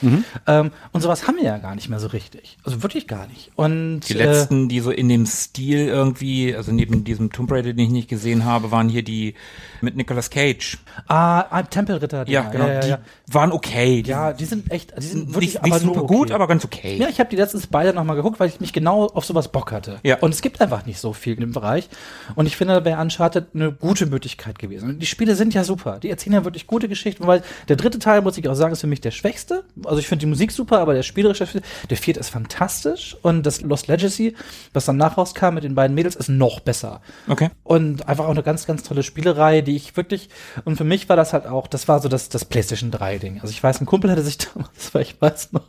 Ähm, 0.46 0.70
und 0.92 1.00
sowas 1.00 1.28
haben 1.28 1.36
wir 1.36 1.44
ja 1.44 1.58
gar 1.58 1.74
nicht 1.74 1.88
mehr 1.88 2.00
so 2.00 2.08
richtig. 2.08 2.56
Also 2.64 2.82
wirklich 2.82 3.06
gar 3.06 3.26
nicht. 3.26 3.50
Und 3.56 4.00
Die 4.08 4.14
äh, 4.14 4.24
letzten, 4.24 4.68
die 4.68 4.80
so 4.80 4.90
in 4.90 5.08
dem 5.08 5.26
Stil 5.26 5.86
irgendwie, 5.88 6.54
also 6.54 6.72
neben 6.72 7.04
diesem 7.04 7.30
Tomb 7.30 7.52
Raider, 7.52 7.72
den 7.72 7.86
ich 7.86 7.90
nicht 7.90 8.08
gesehen 8.08 8.44
habe, 8.44 8.70
waren 8.70 8.88
hier 8.88 9.02
die 9.02 9.34
mit 9.80 9.96
Nicolas 9.96 10.30
Cage. 10.30 10.78
ah, 11.08 11.40
ah, 11.50 11.62
Tempelritter. 11.62 12.26
Ja, 12.28 12.42
genau. 12.50 12.66
Ja, 12.66 12.72
ja, 12.74 12.80
die 12.80 12.88
ja. 12.88 12.98
Waren 13.26 13.52
okay. 13.52 14.02
Die 14.02 14.10
ja, 14.10 14.32
die 14.32 14.44
sind 14.44 14.70
echt, 14.70 14.92
die 14.98 15.06
sind 15.06 15.28
wirklich 15.34 15.54
nicht, 15.54 15.64
nicht 15.64 15.80
super 15.80 16.02
okay. 16.02 16.14
gut, 16.14 16.30
aber 16.30 16.46
ganz 16.46 16.64
okay. 16.64 16.96
Ja, 16.98 17.08
ich 17.08 17.20
habe 17.20 17.30
die 17.30 17.36
letztens 17.36 17.66
beide 17.66 17.94
nochmal 17.94 18.16
geguckt, 18.16 18.38
weil 18.38 18.48
ich 18.48 18.60
mich 18.60 18.72
genau 18.72 19.06
auf 19.06 19.24
sowas 19.24 19.48
Bock 19.48 19.72
hatte. 19.72 19.98
Ja. 20.02 20.18
Und 20.18 20.34
es 20.34 20.42
gibt 20.42 20.60
einfach 20.60 20.84
nicht 20.84 20.98
so 20.98 21.12
viel 21.14 21.40
im 21.42 21.52
Bereich. 21.52 21.88
Und 22.34 22.46
ich 22.46 22.56
finde, 22.56 22.74
da 22.74 22.84
wäre 22.84 23.00
Uncharted 23.00 23.46
eine 23.54 23.72
gute 23.72 24.06
Möglichkeit 24.06 24.58
gewesen. 24.58 24.90
Und 24.90 24.98
die 24.98 25.06
Spiele 25.06 25.36
sind 25.36 25.54
ja 25.54 25.64
super. 25.64 25.98
Die 26.00 26.10
erzählen 26.10 26.34
ja 26.34 26.44
wirklich 26.44 26.66
gute 26.66 26.88
Geschichten, 26.88 27.26
weil 27.26 27.42
der 27.68 27.76
dritte 27.76 27.98
Teil, 27.98 28.20
muss 28.20 28.36
ich 28.36 28.46
auch 28.48 28.54
sagen, 28.54 28.72
ist 28.72 28.82
für 28.82 28.86
mich 28.86 29.00
der 29.00 29.10
schwächste. 29.10 29.64
Also 29.84 29.98
ich 29.98 30.06
finde 30.06 30.20
die 30.20 30.26
Musik 30.26 30.52
super, 30.52 30.80
aber 30.80 30.92
der 30.92 31.02
spielerische, 31.02 31.62
der 31.88 31.96
vierte 31.96 32.20
ist 32.20 32.28
fantastisch. 32.28 33.16
Und 33.22 33.44
das 33.44 33.62
Lost 33.62 33.88
Legacy, 33.88 34.34
was 34.74 34.84
dann 34.84 34.98
nach 34.98 35.16
rauskam 35.16 35.54
mit 35.54 35.64
den 35.64 35.74
beiden 35.74 35.94
Mädels, 35.94 36.14
ist 36.14 36.28
noch 36.28 36.60
besser. 36.60 37.00
Okay. 37.26 37.48
Und 37.62 38.06
einfach 38.06 38.26
auch 38.26 38.30
eine 38.30 38.42
ganz, 38.42 38.66
ganz 38.66 38.82
tolle 38.82 39.02
Spielerei, 39.02 39.62
die 39.62 39.76
ich 39.76 39.96
wirklich, 39.96 40.28
und 40.64 40.76
für 40.76 40.84
mich 40.84 41.08
war 41.08 41.16
das 41.16 41.32
halt 41.32 41.46
auch, 41.46 41.68
das 41.68 41.88
war 41.88 42.00
so 42.00 42.08
das, 42.08 42.28
das 42.28 42.44
PlayStation 42.44 42.90
3 42.90 43.13
Ding. 43.18 43.40
Also 43.40 43.50
ich 43.50 43.62
weiß, 43.62 43.80
ein 43.80 43.86
Kumpel 43.86 44.10
hatte 44.10 44.22
sich 44.22 44.38
damals, 44.54 44.94
weil 44.94 45.02
ich 45.02 45.20
weiß 45.20 45.52
noch, 45.52 45.64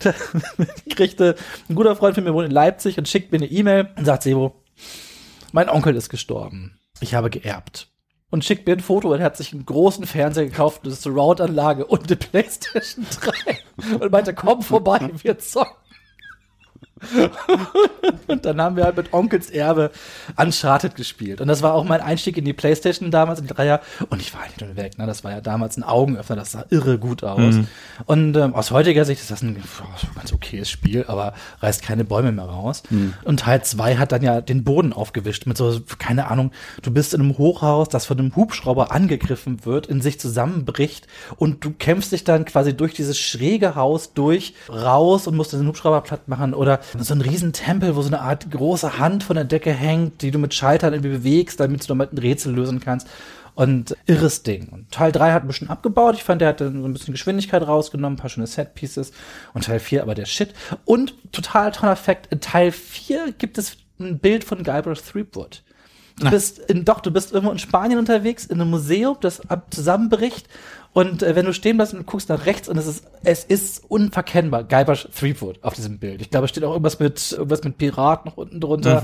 da 0.00 0.12
kriegte 0.90 1.36
ein 1.68 1.74
guter 1.74 1.96
Freund 1.96 2.14
von 2.14 2.24
mir 2.24 2.34
wohnt 2.34 2.46
in 2.46 2.52
Leipzig 2.52 2.98
und 2.98 3.08
schickt 3.08 3.32
mir 3.32 3.38
eine 3.38 3.46
E-Mail 3.46 3.88
und 3.96 4.04
sagt, 4.04 4.24
Sebo, 4.24 4.54
mein 5.52 5.68
Onkel 5.68 5.94
ist 5.94 6.08
gestorben. 6.08 6.78
Ich 7.00 7.14
habe 7.14 7.30
geerbt. 7.30 7.88
Und 8.30 8.44
schickt 8.44 8.66
mir 8.66 8.72
ein 8.72 8.80
Foto 8.80 9.12
und 9.12 9.20
er 9.20 9.26
hat 9.26 9.36
sich 9.36 9.52
einen 9.52 9.66
großen 9.66 10.06
Fernseher 10.06 10.46
gekauft, 10.46 10.82
eine 10.84 10.94
Surround-Anlage 10.94 11.84
und 11.84 12.06
eine 12.06 12.16
Playstation 12.16 13.04
3. 13.84 13.98
Und 14.00 14.10
meinte, 14.10 14.32
komm 14.32 14.62
vorbei, 14.62 15.10
wir 15.22 15.38
zocken. 15.38 15.81
Und 18.26 18.44
dann 18.44 18.60
haben 18.60 18.76
wir 18.76 18.84
halt 18.84 18.96
mit 18.96 19.12
Onkels 19.12 19.50
Erbe 19.50 19.90
Uncharted 20.36 20.94
gespielt. 20.94 21.40
Und 21.40 21.48
das 21.48 21.62
war 21.62 21.74
auch 21.74 21.84
mein 21.84 22.00
Einstieg 22.00 22.36
in 22.36 22.44
die 22.44 22.52
Playstation 22.52 23.10
damals, 23.10 23.40
in 23.40 23.46
die 23.46 23.54
Dreier. 23.54 23.80
Und 24.10 24.20
ich 24.20 24.32
war 24.34 24.42
nicht 24.44 24.60
nur 24.60 24.76
weg, 24.76 24.98
ne? 24.98 25.06
Das 25.06 25.24
war 25.24 25.32
ja 25.32 25.40
damals 25.40 25.76
ein 25.76 25.82
Augenöffner, 25.82 26.36
das 26.36 26.52
sah 26.52 26.64
irre 26.70 26.98
gut 26.98 27.24
aus. 27.24 27.54
Und 28.06 28.36
ähm, 28.36 28.54
aus 28.54 28.70
heutiger 28.70 29.04
Sicht 29.04 29.20
ist 29.20 29.30
das 29.30 29.42
ein 29.42 29.56
ganz 30.14 30.32
okayes 30.32 30.70
Spiel, 30.70 31.04
aber 31.08 31.34
reißt 31.60 31.82
keine 31.82 32.04
Bäume 32.04 32.32
mehr 32.32 32.44
raus. 32.44 32.82
Und 33.24 33.40
Teil 33.40 33.62
2 33.62 33.96
hat 33.96 34.12
dann 34.12 34.22
ja 34.22 34.40
den 34.40 34.64
Boden 34.64 34.92
aufgewischt 34.92 35.46
mit 35.46 35.56
so, 35.56 35.80
keine 35.98 36.30
Ahnung, 36.30 36.52
du 36.82 36.90
bist 36.90 37.14
in 37.14 37.20
einem 37.20 37.36
Hochhaus, 37.38 37.88
das 37.88 38.06
von 38.06 38.18
einem 38.18 38.34
Hubschrauber 38.36 38.92
angegriffen 38.92 39.64
wird, 39.64 39.86
in 39.86 40.00
sich 40.00 40.18
zusammenbricht 40.20 41.06
und 41.36 41.64
du 41.64 41.72
kämpfst 41.72 42.12
dich 42.12 42.24
dann 42.24 42.44
quasi 42.44 42.76
durch 42.76 42.94
dieses 42.94 43.18
schräge 43.18 43.74
Haus 43.74 44.14
durch, 44.14 44.54
raus 44.68 45.26
und 45.26 45.36
musst 45.36 45.52
den 45.52 45.66
Hubschrauber 45.66 46.00
platt 46.00 46.28
machen 46.28 46.54
oder 46.54 46.80
so 46.98 47.14
ein 47.14 47.20
riesen 47.20 47.52
Tempel, 47.52 47.96
wo 47.96 48.02
so 48.02 48.08
eine 48.08 48.20
Art 48.20 48.50
große 48.50 48.98
Hand 48.98 49.24
von 49.24 49.36
der 49.36 49.44
Decke 49.44 49.72
hängt, 49.72 50.22
die 50.22 50.30
du 50.30 50.38
mit 50.38 50.54
Schaltern 50.54 50.92
irgendwie 50.92 51.16
bewegst, 51.16 51.60
damit 51.60 51.82
du 51.82 51.88
damit 51.88 52.12
ein 52.12 52.18
Rätsel 52.18 52.54
lösen 52.54 52.80
kannst. 52.80 53.08
Und 53.54 53.94
irres 54.06 54.42
Ding. 54.42 54.68
Und 54.68 54.90
Teil 54.90 55.12
3 55.12 55.32
hat 55.32 55.44
ein 55.44 55.46
bisschen 55.46 55.68
abgebaut. 55.68 56.14
Ich 56.14 56.24
fand, 56.24 56.40
der 56.40 56.48
hat 56.48 56.62
dann 56.62 56.80
so 56.80 56.88
ein 56.88 56.92
bisschen 56.94 57.12
Geschwindigkeit 57.12 57.66
rausgenommen, 57.66 58.16
ein 58.16 58.20
paar 58.20 58.30
schöne 58.30 58.46
Set-Pieces. 58.46 59.12
Und 59.52 59.64
Teil 59.64 59.78
4 59.78 60.02
aber 60.02 60.14
der 60.14 60.24
Shit. 60.24 60.54
Und 60.86 61.14
total 61.32 61.70
toller 61.72 61.96
Fakt, 61.96 62.32
in 62.32 62.40
Teil 62.40 62.72
4 62.72 63.32
gibt 63.32 63.58
es 63.58 63.76
ein 64.00 64.18
Bild 64.18 64.44
von 64.44 64.62
Guybrush 64.62 65.02
Threepwood. 65.02 65.62
Du 66.18 66.30
bist 66.30 66.58
in, 66.58 66.84
doch, 66.84 67.00
du 67.00 67.10
bist 67.10 67.32
irgendwo 67.32 67.52
in 67.52 67.58
Spanien 67.58 67.98
unterwegs, 67.98 68.44
in 68.46 68.60
einem 68.60 68.70
Museum, 68.70 69.16
das 69.20 69.48
ab 69.48 69.72
zusammenbricht. 69.72 70.48
Und 70.92 71.22
äh, 71.22 71.34
wenn 71.34 71.46
du 71.46 71.54
stehen 71.54 71.76
bleibst 71.76 71.94
und 71.94 72.06
guckst 72.06 72.28
nach 72.28 72.44
rechts 72.44 72.68
und 72.68 72.76
es 72.76 72.86
ist, 72.86 73.04
es 73.24 73.44
ist 73.44 73.84
unverkennbar. 73.88 74.64
Guybrush 74.64 75.08
Threepwood 75.18 75.62
auf 75.62 75.74
diesem 75.74 75.98
Bild. 75.98 76.20
Ich 76.20 76.30
glaube, 76.30 76.44
es 76.44 76.50
steht 76.50 76.64
auch 76.64 76.72
irgendwas 76.72 76.98
mit, 76.98 77.32
irgendwas 77.32 77.64
mit 77.64 77.78
Pirat 77.78 78.26
noch 78.26 78.36
unten 78.36 78.60
drunter. 78.60 79.02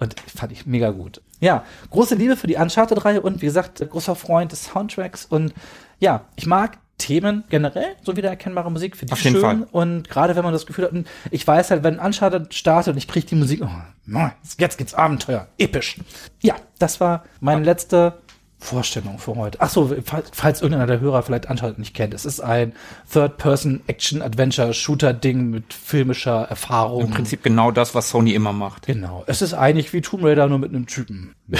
Und 0.00 0.16
fand 0.20 0.52
ich 0.52 0.66
mega 0.66 0.90
gut. 0.90 1.22
Ja, 1.40 1.64
große 1.90 2.16
Liebe 2.16 2.36
für 2.36 2.48
die 2.48 2.56
Uncharted-Reihe 2.56 3.20
und 3.20 3.40
wie 3.40 3.46
gesagt, 3.46 3.88
großer 3.88 4.16
Freund 4.16 4.50
des 4.50 4.64
Soundtracks. 4.64 5.26
Und 5.26 5.54
ja, 6.00 6.24
ich 6.34 6.46
mag 6.46 6.78
Themen 6.98 7.44
generell, 7.48 7.94
so 8.02 8.16
wiedererkennbare 8.16 8.72
Musik, 8.72 8.96
finde 8.96 9.14
ich 9.14 9.20
schön. 9.20 9.40
Fall. 9.40 9.68
Und 9.70 10.08
gerade 10.08 10.34
wenn 10.34 10.42
man 10.42 10.52
das 10.52 10.66
Gefühl 10.66 10.86
hat, 10.86 10.92
und 10.92 11.06
ich 11.30 11.46
weiß 11.46 11.70
halt, 11.70 11.84
wenn 11.84 12.00
Uncharted 12.00 12.52
startet 12.52 12.94
und 12.94 12.98
ich 12.98 13.06
kriege 13.06 13.24
die 13.24 13.36
Musik, 13.36 13.62
oh, 13.62 14.28
jetzt 14.58 14.76
geht's 14.76 14.94
Abenteuer, 14.94 15.46
episch. 15.58 15.98
Ja, 16.42 16.56
das 16.80 17.00
war 17.00 17.24
meine 17.40 17.62
letzte 17.62 18.18
Vorstellung 18.60 19.18
für 19.18 19.36
heute. 19.36 19.58
Ach 19.60 19.70
so, 19.70 19.94
falls, 20.04 20.30
falls 20.32 20.60
irgendeiner 20.60 20.88
der 20.88 20.98
Hörer 21.00 21.22
vielleicht 21.22 21.48
Uncharted 21.48 21.78
nicht 21.78 21.94
kennt, 21.94 22.12
es 22.12 22.24
ist 22.24 22.40
ein 22.40 22.72
Third-Person-Action-Adventure-Shooter-Ding 23.12 25.50
mit 25.50 25.72
filmischer 25.72 26.42
Erfahrung. 26.42 27.04
Im 27.04 27.10
Prinzip 27.10 27.44
genau 27.44 27.70
das, 27.70 27.94
was 27.94 28.10
Sony 28.10 28.34
immer 28.34 28.52
macht. 28.52 28.86
Genau. 28.86 29.22
Es 29.26 29.42
ist 29.42 29.54
eigentlich 29.54 29.92
wie 29.92 30.00
Tomb 30.00 30.24
Raider, 30.24 30.48
nur 30.48 30.58
mit 30.58 30.70
einem 30.70 30.86
Typen. 30.86 31.36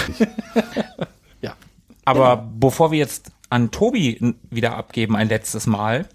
ja. 1.41 1.55
Aber 2.05 2.49
bevor 2.59 2.91
wir 2.91 2.99
jetzt 2.99 3.31
an 3.49 3.71
Tobi 3.71 4.35
wieder 4.51 4.77
abgeben, 4.77 5.15
ein 5.17 5.29
letztes 5.29 5.67
Mal, 5.67 6.07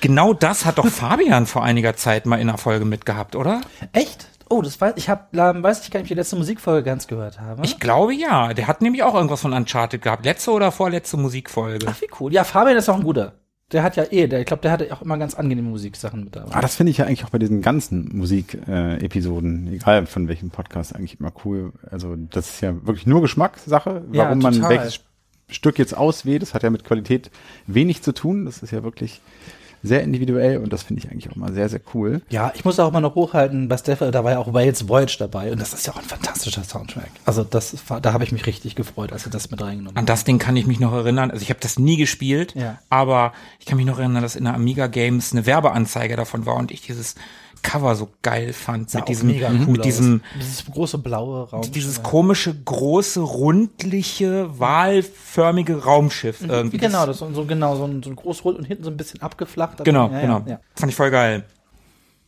genau 0.00 0.34
das 0.34 0.66
hat 0.66 0.78
doch 0.78 0.86
Fabian 0.88 1.46
vor 1.46 1.64
einiger 1.64 1.96
Zeit 1.96 2.26
mal 2.26 2.36
in 2.36 2.48
einer 2.48 2.58
Folge 2.58 2.84
mitgehabt, 2.84 3.34
oder? 3.34 3.62
Echt? 3.92 4.28
Oh, 4.48 4.62
das 4.62 4.80
weiß 4.80 4.94
ich. 4.96 5.08
Hab, 5.08 5.34
ähm, 5.36 5.62
weiß 5.62 5.82
ich 5.84 5.90
gar 5.90 5.98
nicht, 6.00 6.04
ob 6.04 6.06
ich 6.06 6.08
die 6.08 6.14
letzte 6.14 6.36
Musikfolge 6.36 6.82
ganz 6.82 7.06
gehört 7.06 7.40
habe. 7.40 7.64
Ich 7.64 7.78
glaube 7.78 8.14
ja. 8.14 8.54
Der 8.54 8.66
hat 8.66 8.80
nämlich 8.82 9.02
auch 9.02 9.14
irgendwas 9.14 9.40
von 9.40 9.52
Uncharted 9.52 10.02
gehabt. 10.02 10.24
Letzte 10.24 10.50
oder 10.52 10.72
vorletzte 10.72 11.16
Musikfolge. 11.16 11.86
Ach, 11.88 12.00
wie 12.00 12.08
cool. 12.20 12.32
Ja, 12.32 12.44
Fabian 12.44 12.76
ist 12.76 12.88
auch 12.88 12.96
ein 12.96 13.02
guter. 13.04 13.34
Der 13.72 13.82
hat 13.82 13.96
ja 13.96 14.04
eh, 14.10 14.26
der, 14.26 14.40
ich 14.40 14.46
glaube, 14.46 14.62
der 14.62 14.72
hatte 14.72 14.90
auch 14.92 15.02
immer 15.02 15.18
ganz 15.18 15.34
angenehme 15.34 15.68
Musiksachen 15.68 16.24
mit 16.24 16.34
dabei. 16.34 16.54
Ah, 16.54 16.62
das 16.62 16.76
finde 16.76 16.90
ich 16.90 16.96
ja 16.96 17.04
eigentlich 17.04 17.24
auch 17.26 17.30
bei 17.30 17.38
diesen 17.38 17.60
ganzen 17.60 18.08
Musik-Episoden, 18.16 19.72
egal 19.74 20.06
von 20.06 20.26
welchem 20.28 20.50
Podcast, 20.50 20.94
eigentlich 20.96 21.20
immer 21.20 21.32
cool. 21.44 21.72
Also 21.90 22.16
das 22.16 22.48
ist 22.48 22.60
ja 22.62 22.74
wirklich 22.86 23.06
nur 23.06 23.20
Geschmackssache, 23.20 24.04
Ja, 24.12 24.24
warum 24.24 24.38
man 24.38 24.54
total. 24.54 24.70
welches 24.70 25.00
Stück 25.50 25.78
jetzt 25.78 25.94
auswählt. 25.96 26.42
Das 26.42 26.54
hat 26.54 26.62
ja 26.62 26.70
mit 26.70 26.84
Qualität 26.84 27.30
wenig 27.66 28.02
zu 28.02 28.12
tun. 28.12 28.44
Das 28.46 28.62
ist 28.62 28.70
ja 28.70 28.82
wirklich 28.82 29.20
sehr 29.82 30.02
individuell 30.02 30.58
und 30.58 30.72
das 30.72 30.82
finde 30.82 31.02
ich 31.04 31.10
eigentlich 31.10 31.30
auch 31.30 31.36
mal 31.36 31.52
sehr, 31.52 31.68
sehr 31.68 31.80
cool. 31.94 32.20
Ja, 32.30 32.52
ich 32.54 32.64
muss 32.64 32.80
auch 32.80 32.90
mal 32.92 33.00
noch 33.00 33.14
hochhalten, 33.14 33.68
bei 33.68 33.76
Stefan, 33.76 34.10
da 34.12 34.24
war 34.24 34.32
ja 34.32 34.38
auch 34.38 34.52
Wales 34.52 34.88
Voyage 34.88 35.16
dabei 35.18 35.52
und 35.52 35.60
das 35.60 35.72
ist 35.72 35.86
ja 35.86 35.92
auch 35.92 35.98
ein 35.98 36.04
fantastischer 36.04 36.64
Soundtrack. 36.64 37.10
Also 37.24 37.44
das, 37.44 37.76
da 38.02 38.12
habe 38.12 38.24
ich 38.24 38.32
mich 38.32 38.46
richtig 38.46 38.74
gefreut, 38.74 39.12
als 39.12 39.24
er 39.26 39.30
das 39.30 39.50
mit 39.50 39.60
reingenommen 39.62 39.96
An 39.96 40.02
hat. 40.02 40.08
das 40.08 40.24
Ding 40.24 40.38
kann 40.38 40.56
ich 40.56 40.66
mich 40.66 40.80
noch 40.80 40.92
erinnern. 40.92 41.30
Also 41.30 41.42
ich 41.42 41.50
habe 41.50 41.60
das 41.60 41.78
nie 41.78 41.96
gespielt, 41.96 42.54
Ja. 42.56 42.78
aber 42.90 43.32
ich 43.60 43.66
kann 43.66 43.76
mich 43.76 43.86
noch 43.86 43.98
erinnern, 43.98 44.22
dass 44.22 44.36
in 44.36 44.44
der 44.44 44.54
Amiga 44.54 44.86
Games 44.88 45.32
eine 45.32 45.46
Werbeanzeige 45.46 46.16
davon 46.16 46.44
war 46.46 46.56
und 46.56 46.70
ich 46.70 46.82
dieses 46.82 47.14
Cover 47.62 47.94
so 47.94 48.08
geil 48.22 48.52
fand 48.52 48.90
Sah 48.90 49.00
mit 49.00 49.08
diesem 49.08 49.28
mega 49.28 49.48
cool 49.50 49.66
mit 49.66 49.80
aus. 49.80 49.86
diesem 49.86 50.22
dieses 50.36 50.64
große 50.64 50.98
blaue 50.98 51.48
Raum. 51.48 51.70
dieses 51.72 52.02
komische 52.02 52.54
große 52.54 53.20
rundliche 53.20 54.58
wahlförmige 54.58 55.84
Raumschiff 55.84 56.40
irgendwie. 56.42 56.78
genau, 56.78 57.06
das 57.06 57.20
ist 57.20 57.34
so 57.34 57.44
genau 57.44 57.76
so 57.76 57.84
ein, 57.84 58.02
so 58.02 58.10
ein 58.10 58.16
groß 58.16 58.44
rund 58.44 58.58
und 58.58 58.64
hinten 58.64 58.84
so 58.84 58.90
ein 58.90 58.96
bisschen 58.96 59.22
abgeflacht. 59.22 59.84
Genau, 59.84 60.10
ja, 60.10 60.20
genau. 60.20 60.38
Ja, 60.46 60.52
ja. 60.52 60.60
Fand 60.74 60.90
ich 60.90 60.96
voll 60.96 61.10
geil. 61.10 61.44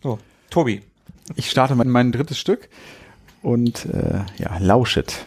So, 0.02 0.18
Tobi. 0.50 0.82
Ich 1.36 1.50
starte 1.50 1.74
mein, 1.74 1.88
mein 1.88 2.12
drittes 2.12 2.38
Stück 2.38 2.68
und 3.42 3.86
äh, 3.86 4.20
ja, 4.38 4.58
lauschet. 4.58 5.24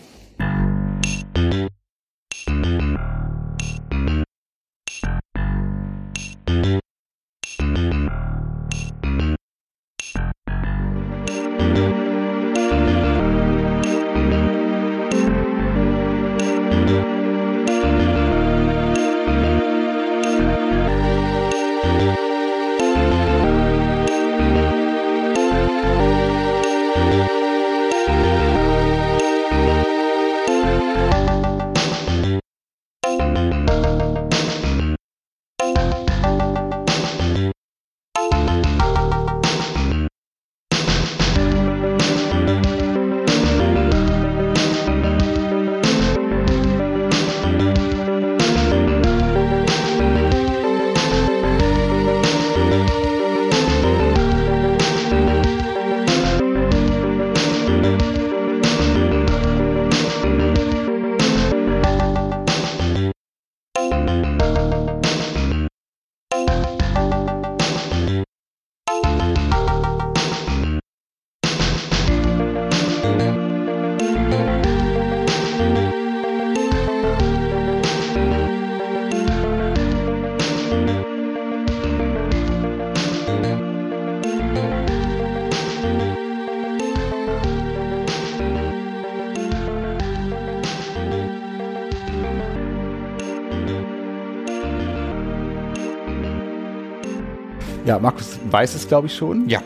Ja, 97.94 97.99
Markus 97.99 98.40
weiß 98.49 98.74
es, 98.74 98.88
glaube 98.88 99.06
ich, 99.06 99.15
schon. 99.15 99.48
Ja. 99.48 99.61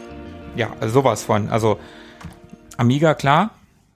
Ja, 0.57 0.73
also 0.81 0.95
sowas 0.95 1.23
von. 1.23 1.47
Also 1.47 1.79
Amiga, 2.75 3.13
klar. 3.13 3.51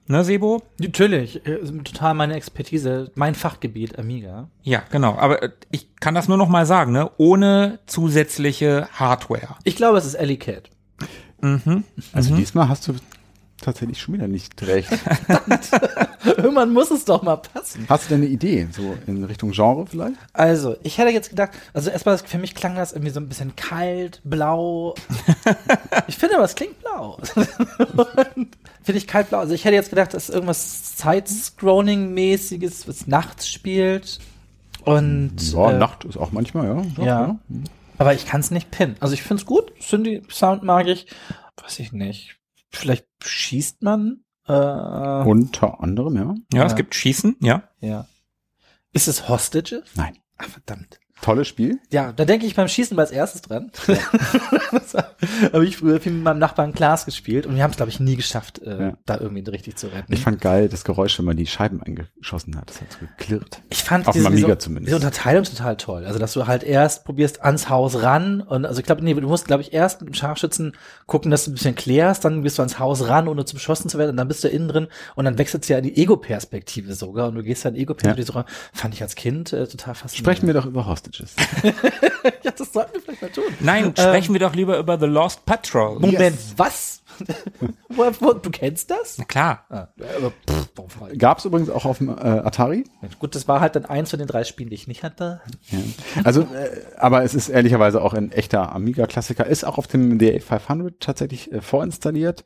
Ne, 0.06 0.24
Sebo? 0.24 0.62
Natürlich, 0.78 1.46
äh, 1.46 1.58
total 1.84 2.14
meine 2.14 2.34
Expertise, 2.34 3.10
mein 3.14 3.34
Fachgebiet, 3.34 3.98
Amiga. 3.98 4.48
Ja, 4.62 4.84
genau. 4.90 5.18
Aber 5.18 5.42
äh, 5.42 5.50
ich 5.70 5.96
kann 5.96 6.14
das 6.14 6.28
nur 6.28 6.38
noch 6.38 6.48
mal 6.48 6.64
sagen, 6.64 6.92
ne? 6.92 7.10
Ohne 7.18 7.80
zusätzliche 7.84 8.88
Hardware. 8.94 9.56
Ich 9.64 9.76
glaube, 9.76 9.98
es 9.98 10.06
ist 10.06 10.14
Ellie 10.14 10.38
Cat. 10.38 10.70
Also 12.14 12.34
diesmal 12.34 12.70
hast 12.70 12.88
du 12.88 12.94
tatsächlich 13.62 14.00
schon 14.00 14.14
wieder 14.14 14.28
nicht 14.28 14.60
recht. 14.62 14.90
Irgendwann 16.24 16.72
muss 16.72 16.90
es 16.90 17.04
doch 17.04 17.22
mal 17.22 17.36
passen. 17.36 17.86
Hast 17.88 18.04
du 18.04 18.08
denn 18.10 18.22
eine 18.22 18.30
Idee, 18.30 18.68
so 18.70 18.96
in 19.06 19.24
Richtung 19.24 19.52
Genre 19.52 19.86
vielleicht? 19.86 20.16
Also, 20.32 20.76
ich 20.82 20.98
hätte 20.98 21.10
jetzt 21.10 21.30
gedacht, 21.30 21.50
also 21.72 21.90
erstmal, 21.90 22.18
für 22.18 22.38
mich 22.38 22.54
klang 22.54 22.74
das 22.76 22.92
irgendwie 22.92 23.10
so 23.12 23.20
ein 23.20 23.28
bisschen 23.28 23.56
kalt, 23.56 24.20
blau. 24.24 24.94
ich 26.06 26.16
finde 26.16 26.36
aber, 26.36 26.44
es 26.44 26.54
klingt 26.54 26.78
blau. 26.80 27.18
finde 28.82 28.98
ich 28.98 29.06
kalt, 29.06 29.30
blau. 29.30 29.38
Also, 29.38 29.54
ich 29.54 29.64
hätte 29.64 29.74
jetzt 29.74 29.90
gedacht, 29.90 30.14
das 30.14 30.28
ist 30.28 30.34
irgendwas 30.34 30.98
Side-Scrolling-mäßiges, 30.98 32.86
was 32.88 33.06
nachts 33.06 33.48
spielt. 33.48 34.18
Und, 34.84 35.52
Ja, 35.52 35.70
äh, 35.70 35.78
Nacht 35.78 36.04
ist 36.04 36.16
auch 36.16 36.32
manchmal, 36.32 36.66
ja. 36.66 36.82
Doch, 36.96 37.04
ja. 37.04 37.38
Aber 37.98 38.14
ich 38.14 38.26
kann 38.26 38.40
es 38.40 38.50
nicht 38.50 38.70
pinnen. 38.70 38.96
Also, 39.00 39.14
ich 39.14 39.22
finde 39.22 39.40
es 39.40 39.46
gut. 39.46 39.72
Cindy-Sound 39.80 40.62
mag 40.62 40.86
ich. 40.88 41.06
Weiß 41.62 41.78
ich 41.78 41.92
nicht. 41.92 42.36
Vielleicht 42.72 43.06
schießt 43.22 43.82
man. 43.82 44.24
Äh, 44.46 44.52
Unter 44.52 45.80
anderem, 45.80 46.16
ja. 46.16 46.34
Ja, 46.52 46.64
es 46.66 46.72
Ja. 46.72 46.76
gibt 46.76 46.94
Schießen, 46.94 47.36
ja. 47.40 47.62
ja. 47.80 48.06
Ist 48.92 49.08
es 49.08 49.28
Hostages? 49.28 49.84
Nein. 49.94 50.16
Ach, 50.38 50.48
verdammt. 50.48 50.98
Tolles 51.22 51.48
Spiel. 51.48 51.78
Ja, 51.90 52.12
da 52.12 52.24
denke 52.26 52.44
ich 52.46 52.54
beim 52.54 52.68
Schießen 52.68 52.98
als 52.98 53.10
erstes 53.10 53.40
dran. 53.42 53.70
das 54.72 54.94
habe 55.52 55.64
ich 55.64 55.76
früher 55.78 56.00
viel 56.00 56.12
mit 56.12 56.22
meinem 56.24 56.38
Nachbarn 56.38 56.72
Klaas 56.74 57.04
gespielt 57.06 57.46
und 57.46 57.56
wir 57.56 57.62
haben 57.62 57.70
es, 57.70 57.76
glaube 57.76 57.90
ich, 57.90 58.00
nie 58.00 58.16
geschafft, 58.16 58.60
äh, 58.62 58.78
Ja. 58.82 58.92
da 59.06 59.18
irgendwie 59.18 59.48
richtig 59.48 59.76
zu 59.76 59.86
retten. 59.86 60.12
Ich 60.12 60.20
fand 60.20 60.40
geil 60.40 60.68
das 60.68 60.84
Geräusch, 60.84 61.18
wenn 61.18 61.24
man 61.24 61.36
die 61.36 61.46
Scheiben 61.46 61.82
eingeschossen 61.82 62.56
hat. 62.56 62.68
Das 62.70 62.80
hat 62.80 62.88
so 62.92 62.98
geklirrt. 63.18 63.62
Ich 63.70 63.82
fand 63.84 64.06
Auf 64.08 64.14
diese, 64.14 64.26
Amiga 64.26 64.58
zumindest. 64.58 64.88
diese 64.88 64.96
Unterteilung 64.96 65.44
total 65.44 65.76
toll. 65.76 66.04
Also, 66.04 66.18
dass 66.18 66.32
du 66.32 66.46
halt 66.46 66.62
erst 66.64 67.04
probierst 67.04 67.42
ans 67.42 67.68
Haus 67.68 68.02
ran 68.02 68.40
und 68.40 68.66
also 68.66 68.80
ich 68.80 68.86
glaube, 68.86 69.02
nee, 69.04 69.14
du 69.14 69.28
musst, 69.28 69.46
glaube 69.46 69.62
ich, 69.62 69.72
erst 69.72 70.00
mit 70.00 70.10
dem 70.10 70.14
Scharfschützen 70.14 70.72
gucken, 71.06 71.30
dass 71.30 71.44
du 71.44 71.52
ein 71.52 71.54
bisschen 71.54 71.74
klärst, 71.74 72.24
dann 72.24 72.42
bist 72.42 72.58
du 72.58 72.62
ans 72.62 72.78
Haus 72.78 73.06
ran, 73.08 73.28
ohne 73.28 73.44
zu 73.44 73.54
beschossen 73.54 73.88
zu 73.88 73.96
werden 73.98 74.10
und 74.10 74.16
dann 74.16 74.28
bist 74.28 74.42
du 74.44 74.48
innen 74.48 74.68
drin 74.68 74.88
und 75.14 75.24
dann 75.24 75.38
wechselt 75.38 75.68
ja 75.68 75.78
in 75.78 75.84
die 75.84 75.96
Ego-Perspektive 75.96 76.94
sogar 76.94 77.28
und 77.28 77.36
du 77.36 77.42
gehst 77.44 77.64
dann 77.64 77.76
Ego-Perspektive 77.76 78.26
sogar. 78.26 78.46
Fand 78.72 78.94
ich 78.94 79.02
als 79.02 79.14
Kind 79.14 79.52
äh, 79.52 79.66
total 79.68 79.94
faszinierend. 79.94 80.16
Sprechen 80.38 80.46
wir 80.48 80.54
doch 80.54 80.66
über 80.66 80.86
Hostages. 81.12 81.36
Ja, 82.44 82.50
das 82.50 82.72
sollten 82.72 82.94
wir 82.94 83.00
vielleicht 83.00 83.22
mal 83.22 83.30
tun. 83.30 83.44
Nein, 83.60 83.92
sprechen 83.96 84.32
wir 84.32 84.40
doch 84.40 84.54
lieber 84.54 84.78
über 84.78 84.98
The 84.98 85.06
Lost 85.06 85.44
Patrol. 85.44 85.98
Moment, 85.98 86.38
was? 86.56 87.02
wo, 87.88 88.10
wo, 88.20 88.32
du 88.32 88.50
kennst 88.50 88.90
das? 88.90 89.18
Na 89.18 89.24
klar. 89.24 89.64
Ah, 89.68 89.88
ich? 91.12 91.18
Gab 91.18 91.38
es 91.38 91.44
übrigens 91.44 91.70
auch 91.70 91.84
auf 91.84 91.98
dem 91.98 92.08
äh, 92.08 92.12
Atari. 92.12 92.84
Gut, 93.18 93.34
das 93.34 93.48
war 93.48 93.60
halt 93.60 93.76
dann 93.76 93.84
eins 93.84 94.10
von 94.10 94.18
den 94.18 94.28
drei 94.28 94.44
Spielen, 94.44 94.70
die 94.70 94.74
ich 94.74 94.88
nicht 94.88 95.02
hatte. 95.02 95.40
Ja. 95.70 95.78
Also, 96.24 96.42
äh, 96.42 96.80
aber 96.96 97.22
es 97.22 97.34
ist 97.34 97.48
ehrlicherweise 97.48 98.02
auch 98.02 98.14
ein 98.14 98.32
echter 98.32 98.72
Amiga-Klassiker. 98.72 99.46
Ist 99.46 99.64
auch 99.64 99.78
auf 99.78 99.86
dem 99.86 100.18
DA500 100.18 100.94
tatsächlich 101.00 101.52
äh, 101.52 101.60
vorinstalliert. 101.60 102.44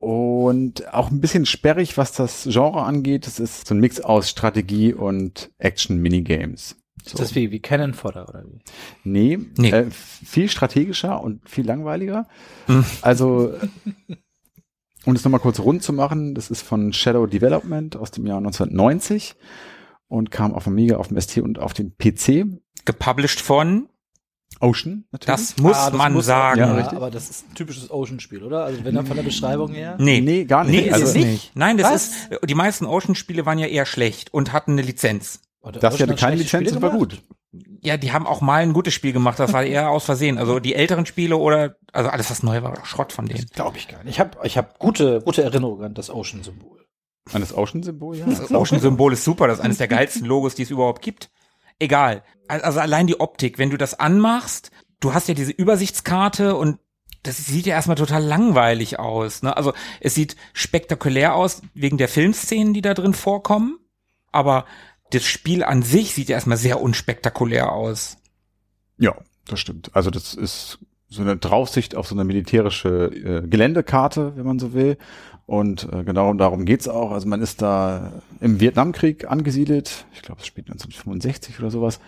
Und 0.00 0.92
auch 0.94 1.10
ein 1.10 1.20
bisschen 1.20 1.44
sperrig, 1.44 1.98
was 1.98 2.12
das 2.12 2.48
Genre 2.50 2.82
angeht. 2.82 3.26
Es 3.26 3.38
ist 3.38 3.66
so 3.66 3.74
ein 3.74 3.80
Mix 3.80 4.00
aus 4.00 4.30
Strategie 4.30 4.94
und 4.94 5.50
Action-Minigames. 5.58 6.76
So. 7.04 7.12
Ist 7.14 7.18
das 7.20 7.34
wie, 7.34 7.50
wie 7.50 7.60
Cannon 7.60 7.94
Fodder 7.94 8.28
oder 8.28 8.44
wie? 8.44 8.60
Nee, 9.04 9.38
Nee. 9.56 9.70
Äh, 9.70 9.90
viel 9.90 10.48
strategischer 10.48 11.22
und 11.22 11.48
viel 11.48 11.66
langweiliger. 11.66 12.26
Also, 13.02 13.54
um 15.06 15.14
es 15.16 15.24
nochmal 15.24 15.40
kurz 15.40 15.60
rund 15.60 15.82
zu 15.82 15.92
machen, 15.92 16.34
das 16.34 16.50
ist 16.50 16.62
von 16.62 16.92
Shadow 16.92 17.26
Development 17.26 17.96
aus 17.96 18.10
dem 18.10 18.26
Jahr 18.26 18.38
1990 18.38 19.34
und 20.08 20.30
kam 20.30 20.54
auf 20.54 20.66
Amiga, 20.66 20.96
auf 20.98 21.08
dem 21.08 21.20
ST 21.20 21.38
und 21.38 21.58
auf 21.58 21.72
dem 21.72 21.96
PC. 21.96 22.46
Gepublished 22.84 23.40
von, 23.40 23.88
Ocean, 24.60 25.04
natürlich. 25.10 25.26
das 25.40 25.56
muss 25.58 25.76
Ah, 25.76 25.90
das 25.90 25.96
man 25.98 26.12
muss- 26.12 26.26
sagen. 26.26 26.60
Ja, 26.60 26.78
Ja, 26.78 26.92
aber 26.92 27.10
das 27.10 27.30
ist 27.30 27.48
ein 27.50 27.54
typisches 27.54 27.90
Ocean-Spiel, 27.90 28.42
oder? 28.42 28.64
Also 28.64 28.84
wenn 28.84 28.94
dann 28.94 29.06
von 29.06 29.16
der 29.16 29.22
Beschreibung 29.22 29.72
her. 29.72 29.96
Nee. 29.98 30.20
Nee, 30.20 30.44
gar 30.44 30.64
nicht. 30.64 30.72
Nee, 30.82 30.88
ist 30.88 30.94
Also- 30.94 31.06
es 31.06 31.14
nicht. 31.14 31.52
Nein, 31.54 31.78
das 31.78 31.90
Was? 31.90 32.06
ist, 32.08 32.40
die 32.48 32.54
meisten 32.54 32.84
Ocean-Spiele 32.84 33.46
waren 33.46 33.58
ja 33.58 33.66
eher 33.66 33.86
schlecht 33.86 34.34
und 34.34 34.52
hatten 34.52 34.72
eine 34.72 34.82
Lizenz. 34.82 35.40
Der 35.62 35.72
Das 35.72 35.96
hier 35.96 36.06
Ocean 36.06 36.10
hatte 36.10 36.20
keine 36.20 36.36
schlechte 36.36 36.58
Lizenz 36.58 36.72
und 36.72 36.78
Spiele 36.78 36.92
war 36.92 36.98
gut. 36.98 37.22
Ja, 37.82 37.96
die 37.96 38.12
haben 38.12 38.26
auch 38.26 38.40
mal 38.40 38.62
ein 38.62 38.72
gutes 38.72 38.94
Spiel 38.94 39.12
gemacht, 39.12 39.38
das 39.38 39.52
war 39.52 39.64
eher 39.64 39.90
aus 39.90 40.04
Versehen. 40.04 40.38
Also 40.38 40.58
die 40.58 40.74
älteren 40.74 41.06
Spiele 41.06 41.36
oder, 41.36 41.76
also 41.92 42.08
alles, 42.10 42.30
was 42.30 42.42
neu 42.42 42.62
war, 42.62 42.76
war 42.76 42.86
Schrott 42.86 43.12
von 43.12 43.26
denen. 43.26 43.46
Glaube 43.52 43.76
ich 43.76 43.88
gar 43.88 44.02
nicht. 44.04 44.14
Ich 44.14 44.20
habe 44.20 44.38
ich 44.44 44.56
hab 44.56 44.78
gute, 44.78 45.20
gute 45.20 45.42
Erinnerungen 45.42 45.84
an 45.84 45.94
das 45.94 46.10
Ocean-Symbol. 46.10 46.86
An 47.32 47.42
das 47.42 47.54
Ocean-Symbol, 47.54 48.16
ja. 48.16 48.26
Das 48.26 48.50
Ocean-Symbol 48.50 49.12
ist 49.12 49.24
super, 49.24 49.46
das 49.46 49.58
ist 49.58 49.64
eines 49.64 49.78
der 49.78 49.88
geilsten 49.88 50.26
Logos, 50.26 50.54
die 50.54 50.62
es 50.62 50.70
überhaupt 50.70 51.02
gibt. 51.02 51.30
Egal. 51.78 52.22
Also 52.48 52.80
allein 52.80 53.06
die 53.06 53.20
Optik, 53.20 53.58
wenn 53.58 53.70
du 53.70 53.76
das 53.76 53.98
anmachst, 53.98 54.70
du 55.00 55.14
hast 55.14 55.28
ja 55.28 55.34
diese 55.34 55.52
Übersichtskarte 55.52 56.56
und 56.56 56.78
das 57.22 57.36
sieht 57.36 57.66
ja 57.66 57.74
erstmal 57.74 57.96
total 57.96 58.22
langweilig 58.22 58.98
aus. 58.98 59.42
Ne? 59.42 59.56
Also 59.56 59.72
es 60.00 60.14
sieht 60.14 60.36
spektakulär 60.52 61.34
aus 61.34 61.62
wegen 61.74 61.98
der 61.98 62.08
Filmszenen, 62.08 62.74
die 62.74 62.82
da 62.82 62.94
drin 62.94 63.14
vorkommen, 63.14 63.78
aber 64.32 64.64
das 65.10 65.24
Spiel 65.24 65.62
an 65.64 65.82
sich 65.82 66.14
sieht 66.14 66.28
ja 66.28 66.36
erstmal 66.36 66.56
sehr 66.56 66.80
unspektakulär 66.80 67.72
aus. 67.72 68.16
Ja, 68.98 69.14
das 69.46 69.60
stimmt. 69.60 69.90
Also 69.94 70.10
das 70.10 70.34
ist 70.34 70.78
so 71.08 71.22
eine 71.22 71.36
Draufsicht 71.36 71.96
auf 71.96 72.06
so 72.06 72.14
eine 72.14 72.24
militärische 72.24 73.06
äh, 73.06 73.46
Geländekarte, 73.46 74.36
wenn 74.36 74.46
man 74.46 74.58
so 74.58 74.72
will. 74.72 74.96
Und 75.46 75.92
äh, 75.92 76.04
genau 76.04 76.32
darum 76.34 76.64
geht's 76.64 76.86
auch. 76.86 77.10
Also 77.10 77.26
man 77.26 77.42
ist 77.42 77.60
da 77.60 78.12
im 78.40 78.60
Vietnamkrieg 78.60 79.28
angesiedelt. 79.28 80.06
Ich 80.14 80.22
glaube, 80.22 80.40
es 80.40 80.46
spielt 80.46 80.68
1965 80.68 81.58
oder 81.58 81.70
sowas. 81.70 81.98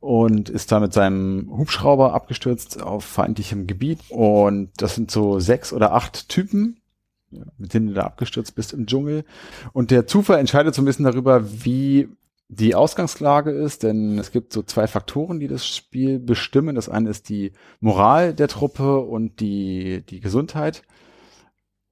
Und 0.00 0.48
ist 0.48 0.72
da 0.72 0.80
mit 0.80 0.92
seinem 0.92 1.48
Hubschrauber 1.56 2.12
abgestürzt 2.12 2.82
auf 2.82 3.04
feindlichem 3.04 3.68
Gebiet. 3.68 4.00
Und 4.08 4.70
das 4.78 4.96
sind 4.96 5.12
so 5.12 5.38
sechs 5.38 5.72
oder 5.72 5.92
acht 5.92 6.28
Typen, 6.28 6.80
mit 7.56 7.74
denen 7.74 7.88
du 7.88 7.94
da 7.94 8.02
abgestürzt 8.02 8.56
bist 8.56 8.72
im 8.72 8.86
Dschungel. 8.86 9.24
Und 9.72 9.92
der 9.92 10.08
Zufall 10.08 10.40
entscheidet 10.40 10.74
so 10.74 10.82
ein 10.82 10.84
bisschen 10.84 11.04
darüber, 11.04 11.44
wie 11.64 12.08
die 12.48 12.74
Ausgangslage 12.74 13.50
ist, 13.50 13.82
denn 13.82 14.18
es 14.18 14.32
gibt 14.32 14.52
so 14.52 14.62
zwei 14.62 14.86
Faktoren, 14.86 15.38
die 15.38 15.48
das 15.48 15.66
Spiel 15.66 16.18
bestimmen. 16.18 16.74
Das 16.74 16.88
eine 16.88 17.10
ist 17.10 17.28
die 17.28 17.52
Moral 17.80 18.34
der 18.34 18.48
Truppe 18.48 19.00
und 19.00 19.40
die, 19.40 20.02
die 20.08 20.20
Gesundheit. 20.20 20.82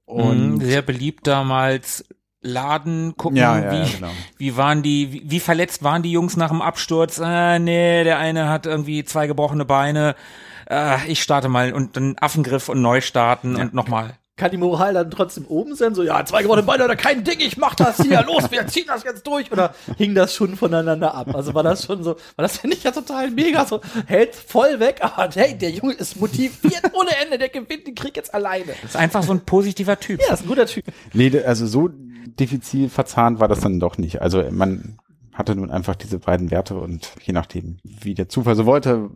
Und 0.06 0.54
Und 0.54 0.60
sehr 0.60 0.82
beliebt 0.82 1.26
damals 1.26 2.04
Laden 2.40 3.16
gucken, 3.16 3.36
ja, 3.36 3.58
ja, 3.58 3.72
wie, 3.72 3.90
ja, 3.90 3.96
genau. 3.96 4.10
wie 4.38 4.56
waren 4.56 4.82
die, 4.82 5.12
wie, 5.12 5.30
wie 5.30 5.40
verletzt 5.40 5.82
waren 5.82 6.02
die 6.02 6.12
Jungs 6.12 6.36
nach 6.36 6.50
dem 6.50 6.62
Absturz? 6.62 7.20
Ah, 7.20 7.58
nee, 7.58 8.04
der 8.04 8.18
eine 8.18 8.48
hat 8.48 8.66
irgendwie 8.66 9.04
zwei 9.04 9.26
gebrochene 9.26 9.64
Beine. 9.64 10.14
Ah, 10.68 10.98
ich 11.06 11.22
starte 11.22 11.48
mal 11.48 11.72
und 11.72 11.96
dann 11.96 12.16
Affengriff 12.20 12.68
und 12.68 12.80
neu 12.80 13.00
starten 13.00 13.56
und 13.56 13.74
nochmal. 13.74 14.16
Kann 14.36 14.50
die 14.50 14.58
Moral 14.58 14.92
dann 14.92 15.10
trotzdem 15.10 15.46
oben 15.46 15.74
sein? 15.74 15.94
So, 15.94 16.02
ja, 16.02 16.22
zwei 16.26 16.42
gewonnene 16.42 16.66
Beine 16.66 16.84
oder 16.84 16.94
kein 16.94 17.24
Ding, 17.24 17.40
ich 17.40 17.56
mach 17.56 17.74
das 17.74 17.96
hier, 17.96 18.22
los, 18.22 18.50
wir 18.50 18.66
ziehen 18.66 18.84
das 18.86 19.02
jetzt 19.02 19.26
durch. 19.26 19.50
Oder 19.50 19.74
hing 19.96 20.14
das 20.14 20.34
schon 20.34 20.56
voneinander 20.56 21.14
ab? 21.14 21.34
Also 21.34 21.54
war 21.54 21.62
das 21.62 21.86
schon 21.86 22.04
so, 22.04 22.16
war 22.36 22.42
das 22.42 22.58
finde 22.58 22.76
ich 22.76 22.84
ja 22.84 22.90
total 22.90 23.30
mega, 23.30 23.64
so 23.64 23.80
hält 24.06 24.34
voll 24.34 24.78
weg, 24.78 24.98
aber 25.00 25.30
hey, 25.34 25.56
der 25.56 25.70
Junge 25.70 25.94
ist 25.94 26.20
motiviert 26.20 26.82
ohne 26.92 27.16
Ende, 27.24 27.38
der 27.38 27.48
gewinnt 27.48 27.86
den 27.86 27.94
Krieg 27.94 28.14
jetzt 28.14 28.34
alleine. 28.34 28.74
Das 28.82 28.90
ist 28.90 28.96
einfach 28.96 29.22
so 29.22 29.32
ein 29.32 29.40
positiver 29.40 29.98
Typ. 29.98 30.20
Ja, 30.20 30.34
ist 30.34 30.42
ein 30.42 30.48
guter 30.48 30.66
Typ. 30.66 30.84
Nee, 31.14 31.32
also 31.40 31.66
so 31.66 31.88
diffizil 31.88 32.90
verzahnt 32.90 33.40
war 33.40 33.48
das 33.48 33.60
dann 33.60 33.80
doch 33.80 33.96
nicht. 33.96 34.20
Also 34.20 34.44
man 34.50 34.98
hatte 35.32 35.54
nun 35.54 35.70
einfach 35.70 35.94
diese 35.94 36.18
beiden 36.18 36.50
Werte 36.50 36.74
und 36.74 37.12
je 37.22 37.32
nachdem, 37.32 37.78
wie 37.84 38.12
der 38.12 38.28
Zufall 38.28 38.54
so 38.54 38.66
wollte, 38.66 39.08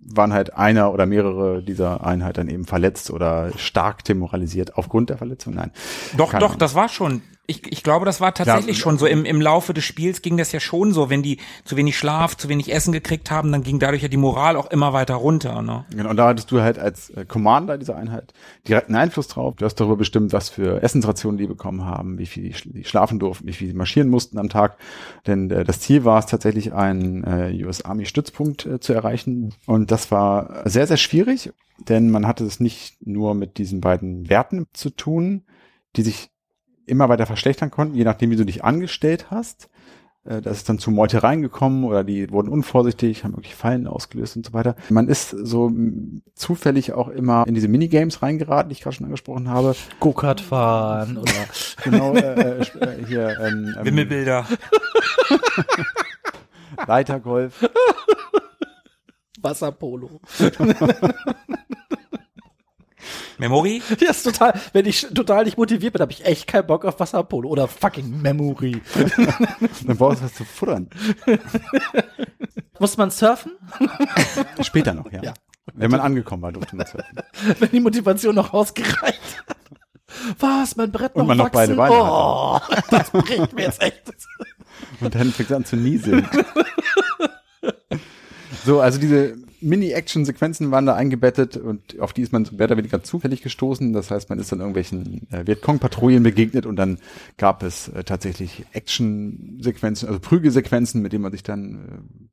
waren 0.00 0.32
halt 0.32 0.54
einer 0.54 0.92
oder 0.92 1.06
mehrere 1.06 1.62
dieser 1.62 2.04
Einheit 2.06 2.38
dann 2.38 2.48
eben 2.48 2.64
verletzt 2.64 3.10
oder 3.10 3.50
stark 3.56 4.04
demoralisiert 4.04 4.76
aufgrund 4.76 5.10
der 5.10 5.18
Verletzung. 5.18 5.54
Nein. 5.54 5.72
Doch, 6.16 6.30
Keine 6.30 6.40
doch, 6.40 6.48
Ahnung. 6.50 6.58
das 6.60 6.74
war 6.74 6.88
schon. 6.88 7.22
Ich, 7.50 7.66
ich 7.72 7.82
glaube, 7.82 8.04
das 8.04 8.20
war 8.20 8.34
tatsächlich 8.34 8.76
Klar. 8.76 8.82
schon 8.92 8.98
so. 8.98 9.06
Im, 9.06 9.24
Im 9.24 9.40
Laufe 9.40 9.72
des 9.72 9.82
Spiels 9.82 10.20
ging 10.20 10.36
das 10.36 10.52
ja 10.52 10.60
schon 10.60 10.92
so. 10.92 11.08
Wenn 11.08 11.22
die 11.22 11.38
zu 11.64 11.78
wenig 11.78 11.96
Schlaf, 11.96 12.36
zu 12.36 12.50
wenig 12.50 12.70
Essen 12.70 12.92
gekriegt 12.92 13.30
haben, 13.30 13.50
dann 13.52 13.62
ging 13.62 13.78
dadurch 13.78 14.02
ja 14.02 14.08
die 14.08 14.18
Moral 14.18 14.54
auch 14.54 14.70
immer 14.70 14.92
weiter 14.92 15.14
runter. 15.14 15.62
Ne? 15.62 15.86
Genau, 15.90 16.10
und 16.10 16.18
da 16.18 16.28
hattest 16.28 16.50
du 16.50 16.60
halt 16.60 16.78
als 16.78 17.08
äh, 17.08 17.24
Commander 17.24 17.78
dieser 17.78 17.96
Einheit 17.96 18.34
direkten 18.68 18.94
Einfluss 18.94 19.28
drauf. 19.28 19.54
Du 19.56 19.64
hast 19.64 19.76
darüber 19.76 19.96
bestimmt, 19.96 20.34
was 20.34 20.50
für 20.50 20.82
Essensrationen 20.82 21.38
die 21.38 21.46
bekommen 21.46 21.86
haben, 21.86 22.18
wie 22.18 22.26
viel 22.26 22.42
die, 22.42 22.54
sch- 22.54 22.70
die 22.70 22.84
schlafen 22.84 23.18
durften, 23.18 23.46
wie 23.48 23.54
viel 23.54 23.68
sie 23.68 23.74
marschieren 23.74 24.10
mussten 24.10 24.36
am 24.36 24.50
Tag. 24.50 24.76
Denn 25.26 25.50
äh, 25.50 25.64
das 25.64 25.80
Ziel 25.80 26.04
war 26.04 26.18
es 26.18 26.26
tatsächlich, 26.26 26.74
einen 26.74 27.24
äh, 27.24 27.64
US 27.64 27.80
Army 27.82 28.04
Stützpunkt 28.04 28.66
äh, 28.66 28.78
zu 28.78 28.92
erreichen. 28.92 29.54
Und 29.64 29.90
das 29.90 30.10
war 30.10 30.68
sehr, 30.68 30.86
sehr 30.86 30.98
schwierig, 30.98 31.50
denn 31.78 32.10
man 32.10 32.26
hatte 32.26 32.44
es 32.44 32.60
nicht 32.60 32.98
nur 33.06 33.34
mit 33.34 33.56
diesen 33.56 33.80
beiden 33.80 34.28
Werten 34.28 34.66
zu 34.74 34.90
tun, 34.90 35.44
die 35.96 36.02
sich 36.02 36.28
immer 36.88 37.08
weiter 37.08 37.26
verschlechtern 37.26 37.70
konnten, 37.70 37.94
je 37.94 38.04
nachdem, 38.04 38.30
wie 38.30 38.36
du 38.36 38.44
dich 38.46 38.64
angestellt 38.64 39.26
hast. 39.30 39.68
Äh, 40.24 40.40
Da 40.42 40.50
ist 40.50 40.68
dann 40.68 40.78
zu 40.78 40.90
Meutereien 40.90 41.42
gekommen 41.42 41.84
oder 41.84 42.04
die 42.04 42.30
wurden 42.30 42.48
unvorsichtig, 42.48 43.24
haben 43.24 43.36
wirklich 43.36 43.54
Fallen 43.54 43.86
ausgelöst 43.86 44.36
und 44.36 44.46
so 44.46 44.52
weiter. 44.52 44.74
Man 44.90 45.08
ist 45.08 45.30
so 45.30 45.70
zufällig 46.34 46.92
auch 46.92 47.08
immer 47.08 47.44
in 47.46 47.54
diese 47.54 47.68
Minigames 47.68 48.22
reingeraten, 48.22 48.68
die 48.68 48.74
ich 48.74 48.80
gerade 48.82 48.96
schon 48.96 49.06
angesprochen 49.06 49.48
habe. 49.48 49.74
Go-Kart 50.00 50.40
fahren 50.40 51.16
oder 51.18 51.32
Genau, 51.84 52.14
äh, 52.14 52.60
äh, 52.60 52.62
äh, 52.80 53.04
hier 53.06 53.38
ähm, 53.40 53.74
ähm, 53.78 53.84
Wimmelbilder. 53.84 54.46
Leitergolf. 56.86 57.68
Wasserpolo. 59.40 60.20
Memory? 63.38 63.82
Ja, 64.00 64.10
ist 64.10 64.22
total, 64.22 64.58
wenn 64.72 64.86
ich 64.86 65.06
total 65.14 65.44
nicht 65.44 65.56
motiviert 65.58 65.92
bin, 65.92 66.02
habe 66.02 66.12
ich 66.12 66.24
echt 66.24 66.46
keinen 66.46 66.66
Bock 66.66 66.84
auf 66.84 66.98
Wasserpolo 67.00 67.48
oder 67.48 67.68
fucking 67.68 68.20
Memory. 68.22 68.80
Dann 69.86 69.96
brauchst 69.96 70.20
du 70.20 70.24
was 70.26 70.34
zu 70.34 70.44
futtern. 70.44 70.88
Muss 72.78 72.96
man 72.96 73.10
surfen? 73.10 73.52
Später 74.62 74.94
noch, 74.94 75.10
ja. 75.12 75.22
Ja. 75.22 75.34
Wenn 75.74 75.90
man 75.90 76.00
angekommen 76.00 76.42
war, 76.42 76.52
durfte 76.52 76.76
man 76.76 76.86
surfen. 76.86 77.18
wenn 77.58 77.70
die 77.70 77.80
Motivation 77.80 78.34
noch 78.34 78.52
ausgereicht 78.52 79.20
hat. 79.48 79.56
Was, 80.38 80.76
mein 80.76 80.90
Brett 80.90 81.14
noch 81.14 81.22
Und 81.22 81.28
man 81.28 81.36
noch 81.38 81.52
wachsen? 81.52 81.54
beide 81.54 81.74
Beine 81.76 81.94
Oh, 81.94 82.60
das 82.90 83.10
bricht 83.10 83.52
mir 83.52 83.62
jetzt 83.64 83.82
echt. 83.82 84.02
Und 85.00 85.14
dann 85.14 85.30
fängt 85.32 85.50
es 85.50 85.56
an 85.56 85.64
zu 85.64 85.76
nieseln. 85.76 86.26
so, 88.64 88.80
also 88.80 88.98
diese 88.98 89.36
Mini-Action-Sequenzen 89.60 90.70
waren 90.70 90.86
da 90.86 90.94
eingebettet 90.94 91.56
und 91.56 91.98
auf 92.00 92.12
die 92.12 92.22
ist 92.22 92.32
man 92.32 92.46
mehr 92.56 92.66
oder 92.66 92.76
weniger 92.76 93.02
zufällig 93.02 93.42
gestoßen. 93.42 93.92
Das 93.92 94.10
heißt, 94.10 94.28
man 94.30 94.38
ist 94.38 94.52
dann 94.52 94.60
irgendwelchen 94.60 95.26
äh, 95.30 95.46
Vietcong-Patrouillen 95.46 96.22
begegnet 96.22 96.66
und 96.66 96.76
dann 96.76 96.98
gab 97.36 97.62
es 97.62 97.88
äh, 97.88 98.04
tatsächlich 98.04 98.64
Action-Sequenzen, 98.72 100.08
also 100.08 100.20
Prügelsequenzen, 100.20 101.02
mit 101.02 101.12
denen 101.12 101.22
man 101.22 101.32
sich 101.32 101.42
dann 101.42 101.74
äh, 101.74 101.78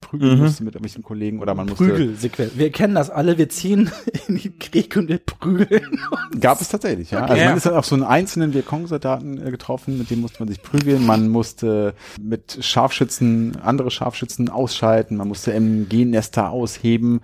prügeln 0.01 0.37
Mhm. 0.37 0.43
musste 0.43 0.63
mit 0.63 0.75
irgendwelchen 0.75 1.03
Kollegen 1.03 1.39
oder 1.39 1.55
man 1.55 1.67
musste. 1.67 1.85
Prügelsequenz. 1.85 2.51
Wir 2.55 2.71
kennen 2.71 2.95
das 2.95 3.09
alle, 3.09 3.37
wir 3.37 3.49
ziehen 3.49 3.89
in 4.27 4.37
den 4.37 4.59
Krieg 4.59 4.95
und 4.97 5.07
wir 5.09 5.17
prügeln. 5.19 5.99
Gab 6.39 6.61
es 6.61 6.69
tatsächlich, 6.69 7.11
ja. 7.11 7.23
Okay. 7.23 7.31
Also 7.33 7.45
man 7.45 7.57
ist 7.57 7.65
dann 7.65 7.73
auf 7.73 7.85
so 7.85 7.95
einen 7.95 8.03
einzelnen 8.03 8.53
Vietcong-Soldaten 8.53 9.45
äh, 9.45 9.51
getroffen, 9.51 9.97
mit 9.97 10.09
dem 10.09 10.21
musste 10.21 10.39
man 10.39 10.47
sich 10.49 10.61
prügeln. 10.61 11.05
Man 11.05 11.29
musste 11.29 11.93
mit 12.21 12.57
Scharfschützen, 12.61 13.57
andere 13.61 13.89
Scharfschützen 13.91 14.49
ausschalten. 14.49 15.17
Man 15.17 15.27
musste 15.27 15.53
MG-Nester 15.53 16.49
ausheben 16.49 17.14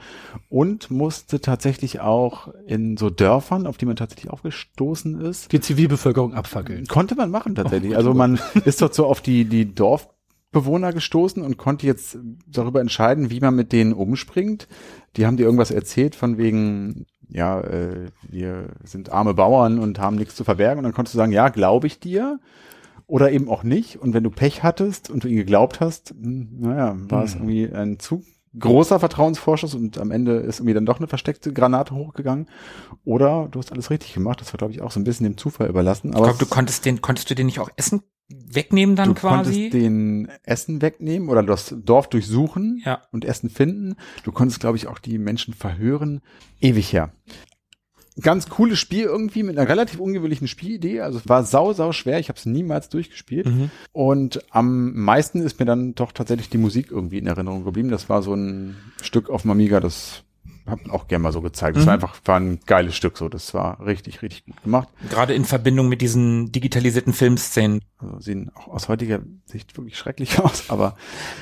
und 0.49 0.91
musste 0.91 1.41
tatsächlich 1.41 1.99
auch 1.99 2.49
in 2.65 2.97
so 2.97 3.09
Dörfern, 3.09 3.67
auf 3.67 3.77
die 3.77 3.85
man 3.85 3.95
tatsächlich 3.95 4.31
aufgestoßen 4.31 5.21
ist, 5.21 5.51
Die 5.51 5.61
Zivilbevölkerung 5.61 6.33
abfackeln. 6.33 6.85
konnte 6.87 7.15
man 7.15 7.31
machen 7.31 7.55
tatsächlich. 7.55 7.95
Also 7.95 8.13
man 8.13 8.39
ist 8.65 8.81
dort 8.81 8.93
so 8.93 9.05
auf 9.05 9.21
die, 9.21 9.45
die 9.45 9.73
Dorfbewohner 9.73 10.93
gestoßen 10.93 11.43
und 11.43 11.57
konnte 11.57 11.85
jetzt 11.85 12.17
darüber 12.47 12.81
entscheiden, 12.81 13.29
wie 13.29 13.39
man 13.39 13.55
mit 13.55 13.71
denen 13.71 13.93
umspringt. 13.93 14.67
Die 15.17 15.25
haben 15.25 15.37
dir 15.37 15.43
irgendwas 15.43 15.71
erzählt 15.71 16.15
von 16.15 16.37
wegen, 16.37 17.05
ja, 17.29 17.61
äh, 17.61 18.07
wir 18.29 18.69
sind 18.83 19.11
arme 19.11 19.33
Bauern 19.33 19.79
und 19.79 19.99
haben 19.99 20.17
nichts 20.17 20.35
zu 20.35 20.43
verbergen. 20.43 20.79
Und 20.79 20.83
dann 20.83 20.93
konntest 20.93 21.15
du 21.15 21.17
sagen, 21.17 21.31
ja, 21.31 21.49
glaube 21.49 21.87
ich 21.87 21.99
dir. 21.99 22.39
Oder 23.07 23.31
eben 23.33 23.49
auch 23.49 23.63
nicht. 23.63 23.97
Und 23.97 24.13
wenn 24.13 24.23
du 24.23 24.29
Pech 24.29 24.63
hattest 24.63 25.09
und 25.09 25.25
du 25.25 25.27
ihn 25.27 25.35
geglaubt 25.35 25.81
hast, 25.81 26.11
hm, 26.11 26.59
naja, 26.59 26.95
war 27.09 27.23
es 27.25 27.35
irgendwie 27.35 27.69
ein 27.69 27.99
zu 27.99 28.23
großer 28.57 28.99
Vertrauensvorschuss 28.99 29.75
und 29.75 29.97
am 29.97 30.11
Ende 30.11 30.37
ist 30.37 30.59
irgendwie 30.59 30.73
dann 30.73 30.85
doch 30.85 30.97
eine 30.99 31.07
versteckte 31.07 31.53
Granate 31.53 31.95
hochgegangen. 31.95 32.47
Oder 33.05 33.47
du 33.49 33.59
hast 33.59 33.71
alles 33.71 33.89
richtig 33.89 34.13
gemacht. 34.13 34.41
Das 34.41 34.53
war, 34.53 34.57
glaube 34.57 34.73
ich, 34.73 34.81
auch 34.81 34.91
so 34.91 34.99
ein 34.99 35.03
bisschen 35.03 35.23
dem 35.25 35.37
Zufall 35.37 35.69
überlassen. 35.69 36.09
Ich 36.09 36.15
Aber 36.15 36.25
glaube, 36.25 36.39
du 36.39 36.45
es- 36.45 36.51
konntest 36.51 36.85
den, 36.85 37.01
konntest 37.01 37.29
du 37.29 37.35
den 37.35 37.45
nicht 37.45 37.59
auch 37.59 37.69
Essen 37.77 38.01
wegnehmen 38.29 38.95
dann 38.95 39.09
du 39.09 39.13
quasi? 39.15 39.69
konntest 39.69 39.73
den 39.73 40.29
Essen 40.43 40.81
wegnehmen 40.81 41.27
oder 41.29 41.43
das 41.43 41.75
Dorf 41.83 42.07
durchsuchen 42.09 42.81
Ja. 42.85 43.01
und 43.11 43.25
Essen 43.25 43.49
finden. 43.49 43.95
Du 44.23 44.31
konntest, 44.31 44.59
glaube 44.61 44.77
ich, 44.77 44.87
auch 44.87 44.99
die 44.99 45.17
Menschen 45.17 45.53
verhören. 45.53 46.21
Ewig 46.61 46.93
her. 46.93 47.11
Ganz 48.19 48.49
cooles 48.49 48.77
Spiel 48.77 49.05
irgendwie 49.05 49.43
mit 49.43 49.57
einer 49.57 49.69
relativ 49.69 49.99
ungewöhnlichen 49.99 50.47
Spielidee. 50.47 51.01
Also 51.01 51.19
es 51.19 51.29
war 51.29 51.43
sau, 51.43 51.71
sau 51.71 51.93
schwer. 51.93 52.19
Ich 52.19 52.27
habe 52.27 52.37
es 52.37 52.45
niemals 52.45 52.89
durchgespielt. 52.89 53.45
Mhm. 53.45 53.71
Und 53.93 54.43
am 54.49 54.93
meisten 54.93 55.41
ist 55.41 55.59
mir 55.59 55.65
dann 55.65 55.95
doch 55.95 56.11
tatsächlich 56.11 56.49
die 56.49 56.57
Musik 56.57 56.91
irgendwie 56.91 57.19
in 57.19 57.27
Erinnerung 57.27 57.63
geblieben. 57.63 57.89
Das 57.89 58.09
war 58.09 58.21
so 58.21 58.33
ein 58.33 58.75
Stück 59.01 59.29
auf 59.29 59.43
dem 59.43 59.51
Amiga, 59.51 59.79
das 60.71 60.87
hab 60.89 60.93
auch 60.93 61.07
gerne 61.07 61.23
mal 61.23 61.31
so 61.31 61.41
gezeigt. 61.41 61.75
Das 61.77 61.83
Mhm. 61.83 61.87
war 61.87 61.93
einfach, 61.95 62.15
war 62.25 62.39
ein 62.39 62.59
geiles 62.65 62.95
Stück 62.95 63.17
so. 63.17 63.29
Das 63.29 63.53
war 63.53 63.85
richtig, 63.85 64.21
richtig 64.21 64.45
gut 64.45 64.61
gemacht. 64.63 64.87
Gerade 65.09 65.33
in 65.33 65.45
Verbindung 65.45 65.89
mit 65.89 66.01
diesen 66.01 66.51
digitalisierten 66.51 67.13
Filmszenen. 67.13 67.81
Also 67.99 68.19
sehen 68.19 68.51
auch 68.55 68.67
aus 68.67 68.87
heutiger 68.87 69.19
Sicht 69.45 69.77
wirklich 69.77 69.97
schrecklich 69.97 70.39
aus, 70.43 70.69
aber 70.69 70.95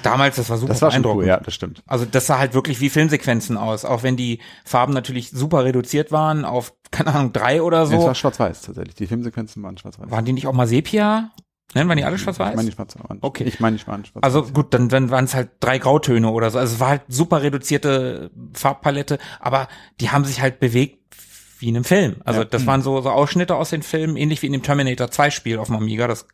Damals, 0.04 0.36
das 0.38 0.50
war 0.50 0.58
super 0.58 0.74
das 0.74 0.82
war 0.82 0.90
beeindruckend. 0.90 1.22
cool, 1.22 1.28
ja, 1.28 1.40
das 1.40 1.54
stimmt. 1.54 1.84
Also 1.88 2.06
das 2.06 2.28
sah 2.28 2.38
halt 2.40 2.54
wirklich 2.54 2.82
wie 2.82 2.90
Filmsequenzen 2.90 3.56
aus, 3.58 3.86
auch 3.86 4.04
wenn 4.04 4.18
die 4.18 4.40
Farben 4.66 4.94
natürlich 4.94 5.30
super 5.32 5.64
reduziert 5.64 6.12
waren 6.12 6.44
auf, 6.46 6.74
keine 6.92 7.14
Ahnung, 7.14 7.32
drei 7.34 7.62
oder 7.62 7.88
Nee, 7.88 7.96
es 7.96 8.02
so. 8.02 8.08
war 8.08 8.16
schwarz-weiß 8.16 8.62
tatsächlich. 8.64 8.96
Die 8.96 9.08
Filmsequenzen 9.08 9.64
waren 9.64 9.78
schwarz-weiß. 9.78 10.10
waren 10.12 10.26
die 10.26 10.34
nicht 10.34 10.48
auch 10.48 10.54
mal 10.54 10.68
Sepia? 10.68 11.32
Nein, 11.76 11.88
waren 11.88 11.98
die 11.98 12.04
alle 12.04 12.18
schwarz-weiß? 12.18 12.50
Ich 12.50 12.56
meine, 12.56 12.70
die 12.70 12.76
schwarz 12.76 12.96
waren. 12.98 13.20
Okay. 13.22 13.44
Ich 13.44 13.60
meine, 13.60 13.78
die 13.78 13.86
waren 13.88 14.04
schwarz 14.04 14.24
Also 14.24 14.44
gut, 14.44 14.74
dann, 14.74 14.90
dann 14.90 15.12
waren 15.12 15.26
es 15.26 15.36
halt 15.36 15.50
drei 15.60 15.78
Grautöne 15.78 16.30
oder 16.32 16.50
so. 16.50 16.58
Also 16.58 16.74
es 16.76 16.80
war 16.80 16.90
halt 16.90 17.04
super 17.08 17.44
reduzierte 17.44 18.32
Farbpalette, 18.54 19.20
aber 19.40 19.68
die 20.02 20.10
haben 20.10 20.26
sich 20.26 20.42
halt 20.42 20.60
bewegt 20.60 20.98
wie 21.60 21.68
in 21.70 21.76
einem 21.76 21.84
Film. 21.84 22.16
Also 22.26 22.40
Ja. 22.42 22.46
das 22.46 22.66
waren 22.66 22.82
so, 22.82 23.02
so 23.02 23.10
Ausschnitte 23.10 23.56
aus 23.56 23.70
den 23.70 23.84
Filmen, 23.84 24.16
ähnlich 24.16 24.42
wie 24.42 24.46
in 24.48 24.54
dem 24.54 24.64
Terminator 24.64 25.12
2 25.12 25.30
Spiel 25.30 25.58
auf 25.60 25.68
dem 25.68 25.76
Amiga. 25.76 26.08
Das 26.08 26.26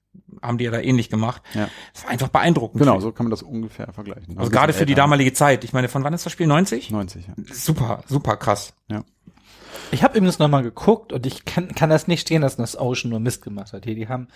haben 0.41 0.57
die 0.57 0.65
ja 0.65 0.71
da 0.71 0.79
ähnlich 0.79 1.09
gemacht. 1.09 1.41
Ja. 1.53 1.67
Das 1.93 2.03
war 2.03 2.11
einfach 2.11 2.27
beeindruckend. 2.29 2.79
Genau, 2.79 2.99
so 2.99 3.11
kann 3.11 3.25
man 3.25 3.31
das 3.31 3.41
ungefähr 3.41 3.91
vergleichen. 3.91 4.37
Also 4.37 4.51
gerade 4.51 4.71
für 4.71 4.85
die 4.85 4.93
damalige 4.95 5.33
Zeit. 5.33 5.63
Ich 5.63 5.73
meine, 5.73 5.89
von 5.89 6.03
wann 6.03 6.13
ist 6.13 6.25
das 6.25 6.31
Spiel? 6.31 6.47
90? 6.47 6.91
90, 6.91 7.27
ja. 7.27 7.33
Super, 7.51 8.03
super 8.07 8.37
krass. 8.37 8.73
Ich 9.91 10.03
habe 10.03 10.17
übrigens 10.17 10.39
noch 10.39 10.47
mal 10.47 10.63
geguckt 10.63 11.13
und 11.13 11.25
ich 11.25 11.45
kann, 11.45 11.69
kann 11.69 11.89
das 11.89 12.07
nicht 12.07 12.21
stehen 12.21 12.41
dass 12.41 12.77
Ocean 12.77 13.09
nur 13.09 13.19
Mist 13.19 13.41
gemacht 13.41 13.73
hat. 13.73 13.85
Hier, 13.85 13.95
die 13.95 14.07
haben, 14.07 14.27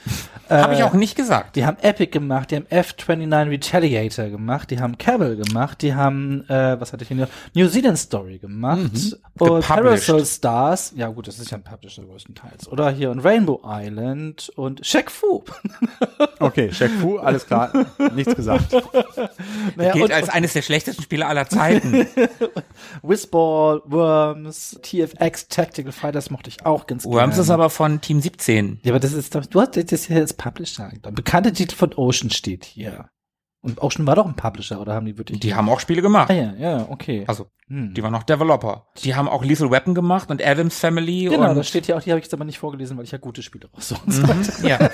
äh, 0.49 0.55
Habe 0.55 0.73
ich 0.73 0.83
auch 0.83 0.93
nicht 0.93 1.15
gesagt. 1.15 1.55
Die 1.55 1.65
haben 1.65 1.77
Epic 1.81 2.11
gemacht, 2.11 2.51
die 2.51 2.57
haben 2.57 2.65
F29 2.65 3.49
Retaliator 3.49 4.25
gemacht, 4.29 4.71
die 4.71 4.79
haben 4.79 4.97
Cabal 4.97 5.35
gemacht, 5.35 5.81
die 5.81 5.93
haben, 5.93 6.47
äh, 6.49 6.79
was 6.79 6.93
hatte 6.93 7.03
ich 7.03 7.09
hier 7.09 7.17
noch? 7.17 7.27
New 7.53 7.67
Zealand 7.67 7.97
Story 7.97 8.37
gemacht. 8.37 8.79
Und 8.79 9.61
Gepublished. 9.61 9.67
Parasol 9.67 10.25
Stars, 10.25 10.93
ja 10.95 11.07
gut, 11.07 11.27
das 11.27 11.39
ist 11.39 11.51
ja 11.51 11.57
ein 11.57 11.63
Publisher 11.63 12.03
größtenteils. 12.03 12.67
Oder 12.67 12.89
hier 12.91 13.11
und 13.11 13.19
Rainbow 13.19 13.61
Island 13.65 14.51
und 14.55 14.85
Shaq 14.85 15.11
Fu. 15.11 15.43
Okay, 16.41 16.71
Shaq 16.71 16.91
Fu, 16.91 17.17
alles 17.17 17.45
klar. 17.45 17.71
Nichts 18.15 18.33
gesagt. 18.33 18.71
Naja, 19.75 19.91
Gilt 19.93 20.05
und, 20.05 20.11
als 20.13 20.29
eines 20.29 20.53
der 20.53 20.61
schlechtesten 20.61 21.03
Spiele 21.03 21.25
aller 21.25 21.47
Zeiten. 21.47 22.07
Whizball, 23.01 23.81
Worms, 23.85 24.79
TFX, 24.81 25.28
Tactical 25.49 25.91
Fighters 25.91 26.29
mochte 26.31 26.49
ich 26.49 26.65
auch 26.65 26.87
ganz 26.87 27.05
Worms 27.05 27.15
gerne. 27.35 27.41
ist 27.41 27.49
aber 27.49 27.69
von 27.69 28.01
Team 28.01 28.21
17. 28.21 28.79
Ja, 28.83 28.91
aber 28.91 28.99
das 28.99 29.13
ist, 29.13 29.35
doch- 29.35 29.45
du 29.45 29.61
hast 29.61 29.75
das 29.91 30.05
hier 30.05 30.17
als 30.17 30.33
Publisher. 30.33 30.91
Der 31.03 31.11
bekannte 31.11 31.53
Titel 31.53 31.75
von 31.75 31.93
Ocean 31.95 32.29
steht 32.29 32.65
hier. 32.65 33.09
Und 33.61 33.81
Ocean 33.83 34.07
war 34.07 34.15
doch 34.15 34.25
ein 34.25 34.37
Publisher, 34.37 34.79
oder 34.79 34.93
haben 34.93 35.05
die 35.05 35.17
wirklich? 35.17 35.41
Die 35.41 35.53
haben 35.53 35.67
auch 35.67 35.81
Spiele 35.81 36.01
gemacht. 36.01 36.29
Ah 36.29 36.33
ja, 36.33 36.53
ja, 36.57 36.87
okay. 36.89 37.25
Also, 37.27 37.47
Hm. 37.67 37.93
die 37.93 38.01
waren 38.01 38.13
noch 38.13 38.23
Developer. 38.23 38.87
Die 39.03 39.15
haben 39.15 39.27
auch 39.27 39.43
Lethal 39.43 39.69
Weapon 39.69 39.93
gemacht 39.93 40.31
und 40.31 40.41
Adams 40.41 40.79
Family 40.79 41.25
Genau, 41.25 41.49
und 41.49 41.55
das 41.57 41.67
steht 41.67 41.85
hier 41.85 41.97
auch, 41.97 42.01
die 42.01 42.11
habe 42.11 42.19
ich 42.19 42.25
jetzt 42.25 42.33
aber 42.33 42.45
nicht 42.45 42.57
vorgelesen, 42.57 42.95
weil 42.97 43.03
ich 43.03 43.11
ja 43.11 43.17
gute 43.17 43.43
Spiele 43.43 43.69
raussuchen 43.75 44.13
Mhm, 44.23 44.65
ja. 44.65 44.79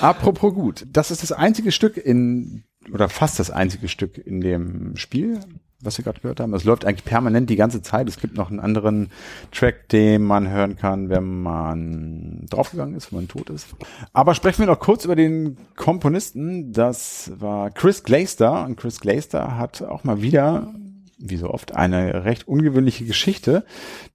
Apropos 0.00 0.54
gut, 0.54 0.86
das 0.90 1.10
ist 1.10 1.22
das 1.22 1.32
einzige 1.32 1.72
Stück 1.72 1.96
in, 1.96 2.64
oder 2.92 3.08
fast 3.08 3.38
das 3.38 3.50
einzige 3.50 3.88
Stück 3.88 4.18
in 4.18 4.40
dem 4.40 4.96
Spiel, 4.96 5.40
was 5.80 5.96
wir 5.96 6.04
gerade 6.04 6.20
gehört 6.20 6.40
haben. 6.40 6.52
Es 6.54 6.64
läuft 6.64 6.84
eigentlich 6.84 7.04
permanent 7.04 7.48
die 7.50 7.56
ganze 7.56 7.82
Zeit. 7.82 8.08
Es 8.08 8.18
gibt 8.18 8.36
noch 8.36 8.50
einen 8.50 8.60
anderen 8.60 9.10
Track, 9.52 9.88
den 9.90 10.22
man 10.22 10.50
hören 10.50 10.76
kann, 10.76 11.08
wenn 11.08 11.42
man 11.42 12.46
draufgegangen 12.50 12.96
ist, 12.96 13.12
wenn 13.12 13.20
man 13.20 13.28
tot 13.28 13.50
ist. 13.50 13.68
Aber 14.12 14.34
sprechen 14.34 14.60
wir 14.60 14.66
noch 14.66 14.80
kurz 14.80 15.04
über 15.04 15.14
den 15.14 15.56
Komponisten. 15.76 16.72
Das 16.72 17.30
war 17.38 17.70
Chris 17.70 18.02
Glaister. 18.02 18.64
Und 18.64 18.76
Chris 18.76 19.00
Glaister 19.00 19.56
hat 19.56 19.82
auch 19.82 20.04
mal 20.04 20.20
wieder 20.20 20.72
wie 21.18 21.36
so 21.36 21.50
oft, 21.50 21.74
eine 21.74 22.24
recht 22.24 22.46
ungewöhnliche 22.46 23.04
Geschichte. 23.04 23.64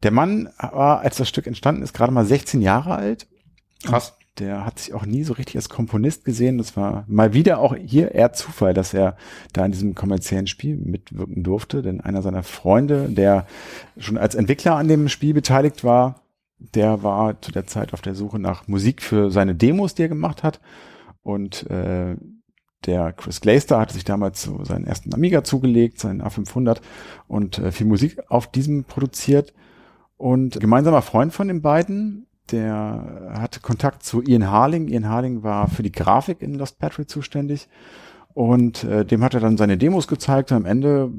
Der 0.03 0.11
Mann 0.11 0.49
war, 0.57 1.01
als 1.01 1.17
das 1.17 1.27
Stück 1.27 1.47
entstanden 1.47 1.81
ist, 1.81 1.93
gerade 1.93 2.13
mal 2.13 2.25
16 2.25 2.61
Jahre 2.61 2.95
alt. 2.95 3.27
Krass. 3.83 4.15
Der 4.39 4.65
hat 4.65 4.79
sich 4.79 4.93
auch 4.93 5.05
nie 5.05 5.23
so 5.23 5.33
richtig 5.33 5.57
als 5.57 5.69
Komponist 5.69 6.25
gesehen. 6.25 6.57
Das 6.57 6.75
war 6.75 7.05
mal 7.07 7.33
wieder 7.33 7.59
auch 7.59 7.75
hier 7.75 8.13
eher 8.13 8.33
Zufall, 8.33 8.73
dass 8.73 8.93
er 8.93 9.15
da 9.53 9.65
in 9.65 9.71
diesem 9.71 9.93
kommerziellen 9.93 10.47
Spiel 10.47 10.75
mitwirken 10.75 11.43
durfte. 11.43 11.83
Denn 11.83 12.01
einer 12.01 12.23
seiner 12.23 12.41
Freunde, 12.41 13.09
der 13.09 13.45
schon 13.97 14.17
als 14.17 14.33
Entwickler 14.33 14.75
an 14.75 14.87
dem 14.87 15.07
Spiel 15.07 15.35
beteiligt 15.35 15.83
war, 15.83 16.23
der 16.57 17.03
war 17.03 17.41
zu 17.41 17.51
der 17.51 17.67
Zeit 17.67 17.93
auf 17.93 18.01
der 18.01 18.15
Suche 18.15 18.39
nach 18.39 18.67
Musik 18.67 19.01
für 19.01 19.29
seine 19.29 19.53
Demos, 19.53 19.93
die 19.93 20.03
er 20.03 20.09
gemacht 20.09 20.41
hat. 20.41 20.59
Und 21.21 21.69
äh, 21.69 22.15
der 22.85 23.13
Chris 23.13 23.41
Glaister 23.41 23.79
hatte 23.79 23.93
sich 23.93 24.03
damals 24.03 24.41
so 24.41 24.63
seinen 24.63 24.85
ersten 24.85 25.13
Amiga 25.13 25.43
zugelegt, 25.43 25.99
seinen 25.99 26.21
A500 26.21 26.81
und 27.27 27.59
äh, 27.59 27.71
viel 27.71 27.87
Musik 27.87 28.19
auf 28.29 28.51
diesem 28.51 28.83
produziert. 28.83 29.53
Und 30.17 30.59
gemeinsamer 30.59 31.01
Freund 31.01 31.33
von 31.33 31.47
den 31.47 31.61
beiden, 31.61 32.27
der 32.51 33.31
hatte 33.33 33.59
Kontakt 33.59 34.03
zu 34.03 34.21
Ian 34.21 34.49
Harling. 34.49 34.87
Ian 34.87 35.07
Harling 35.07 35.43
war 35.43 35.67
für 35.67 35.83
die 35.83 35.91
Grafik 35.91 36.41
in 36.41 36.55
Lost 36.55 36.79
Patrick 36.79 37.09
zuständig. 37.09 37.67
Und 38.33 38.83
äh, 38.83 39.05
dem 39.05 39.23
hat 39.23 39.33
er 39.33 39.39
dann 39.39 39.57
seine 39.57 39.77
Demos 39.77 40.07
gezeigt. 40.07 40.51
Und 40.51 40.57
am 40.57 40.65
Ende 40.65 41.09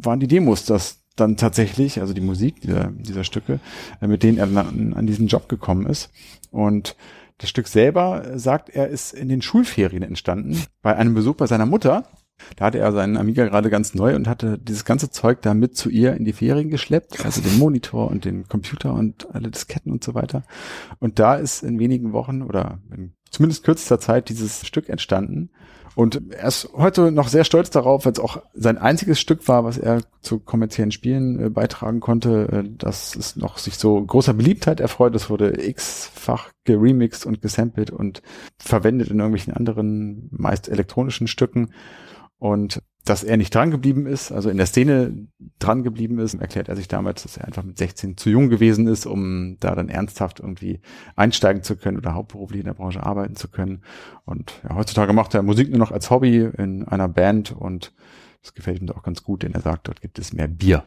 waren 0.00 0.20
die 0.20 0.28
Demos 0.28 0.64
das 0.64 1.02
dann 1.16 1.36
tatsächlich, 1.36 2.00
also 2.00 2.14
die 2.14 2.20
Musik 2.20 2.60
dieser, 2.60 2.92
dieser 2.92 3.24
Stücke, 3.24 3.60
äh, 4.00 4.06
mit 4.06 4.22
denen 4.22 4.38
er 4.38 4.46
dann 4.46 4.94
an 4.94 5.06
diesen 5.06 5.26
Job 5.26 5.48
gekommen 5.48 5.86
ist. 5.86 6.10
Und 6.50 6.96
das 7.38 7.50
Stück 7.50 7.68
selber, 7.68 8.38
sagt 8.38 8.68
er, 8.68 8.88
ist 8.88 9.14
in 9.14 9.28
den 9.28 9.42
Schulferien 9.42 10.02
entstanden, 10.02 10.60
bei 10.82 10.96
einem 10.96 11.14
Besuch 11.14 11.36
bei 11.36 11.46
seiner 11.46 11.66
Mutter. 11.66 12.04
Da 12.56 12.66
hatte 12.66 12.78
er 12.78 12.92
seinen 12.92 13.16
Amiga 13.16 13.44
gerade 13.46 13.70
ganz 13.70 13.94
neu 13.94 14.14
und 14.14 14.28
hatte 14.28 14.58
dieses 14.58 14.84
ganze 14.84 15.10
Zeug 15.10 15.42
da 15.42 15.54
mit 15.54 15.76
zu 15.76 15.90
ihr 15.90 16.14
in 16.14 16.24
die 16.24 16.32
Ferien 16.32 16.70
geschleppt, 16.70 17.24
also 17.24 17.40
den 17.40 17.58
Monitor 17.58 18.10
und 18.10 18.24
den 18.24 18.48
Computer 18.48 18.94
und 18.94 19.28
alle 19.34 19.50
Disketten 19.50 19.92
und 19.92 20.04
so 20.04 20.14
weiter. 20.14 20.42
Und 20.98 21.18
da 21.18 21.34
ist 21.34 21.62
in 21.62 21.78
wenigen 21.78 22.12
Wochen 22.12 22.42
oder 22.42 22.78
in 22.94 23.12
zumindest 23.30 23.64
kürzester 23.64 24.00
Zeit 24.00 24.28
dieses 24.28 24.66
Stück 24.66 24.88
entstanden. 24.88 25.50
Und 25.98 26.32
er 26.32 26.46
ist 26.46 26.68
heute 26.74 27.10
noch 27.10 27.26
sehr 27.26 27.42
stolz 27.42 27.70
darauf, 27.70 28.04
weil 28.04 28.12
es 28.12 28.20
auch 28.20 28.40
sein 28.54 28.78
einziges 28.78 29.18
Stück 29.18 29.48
war, 29.48 29.64
was 29.64 29.78
er 29.78 30.02
zu 30.20 30.38
kommerziellen 30.38 30.92
Spielen 30.92 31.40
äh, 31.40 31.50
beitragen 31.50 31.98
konnte, 31.98 32.48
äh, 32.52 32.70
dass 32.78 33.16
es 33.16 33.34
noch 33.34 33.58
sich 33.58 33.78
so 33.78 34.00
großer 34.00 34.32
Beliebtheit 34.34 34.78
erfreut. 34.78 35.16
Es 35.16 35.28
wurde 35.28 35.60
x-fach 35.60 36.50
geremixed 36.62 37.26
und 37.26 37.42
gesampelt 37.42 37.90
und 37.90 38.22
verwendet 38.58 39.08
in 39.08 39.18
irgendwelchen 39.18 39.52
anderen, 39.52 40.28
meist 40.30 40.68
elektronischen 40.68 41.26
Stücken. 41.26 41.70
Und 42.38 42.82
dass 43.04 43.24
er 43.24 43.36
nicht 43.36 43.54
dran 43.54 43.70
geblieben 43.70 44.06
ist, 44.06 44.32
also 44.32 44.50
in 44.50 44.58
der 44.58 44.66
Szene 44.66 45.28
dran 45.58 45.82
geblieben 45.82 46.18
ist, 46.18 46.34
erklärt 46.34 46.68
er 46.68 46.76
sich 46.76 46.88
damals, 46.88 47.22
dass 47.22 47.38
er 47.38 47.46
einfach 47.46 47.62
mit 47.62 47.78
16 47.78 48.16
zu 48.16 48.28
jung 48.28 48.50
gewesen 48.50 48.86
ist, 48.86 49.06
um 49.06 49.56
da 49.60 49.74
dann 49.74 49.88
ernsthaft 49.88 50.40
irgendwie 50.40 50.80
einsteigen 51.16 51.62
zu 51.62 51.76
können 51.76 51.96
oder 51.96 52.14
hauptberuflich 52.14 52.60
in 52.60 52.66
der 52.66 52.74
Branche 52.74 53.02
arbeiten 53.02 53.34
zu 53.34 53.48
können. 53.48 53.82
Und 54.24 54.60
ja, 54.62 54.74
heutzutage 54.74 55.12
macht 55.12 55.34
er 55.34 55.42
Musik 55.42 55.70
nur 55.70 55.78
noch 55.78 55.92
als 55.92 56.10
Hobby 56.10 56.50
in 56.58 56.84
einer 56.84 57.08
Band 57.08 57.52
und 57.52 57.94
das 58.42 58.54
gefällt 58.54 58.80
ihm 58.80 58.90
auch 58.90 59.02
ganz 59.02 59.22
gut, 59.24 59.42
denn 59.42 59.54
er 59.54 59.62
sagt, 59.62 59.88
dort 59.88 60.00
gibt 60.00 60.18
es 60.18 60.32
mehr 60.32 60.48
Bier. 60.48 60.86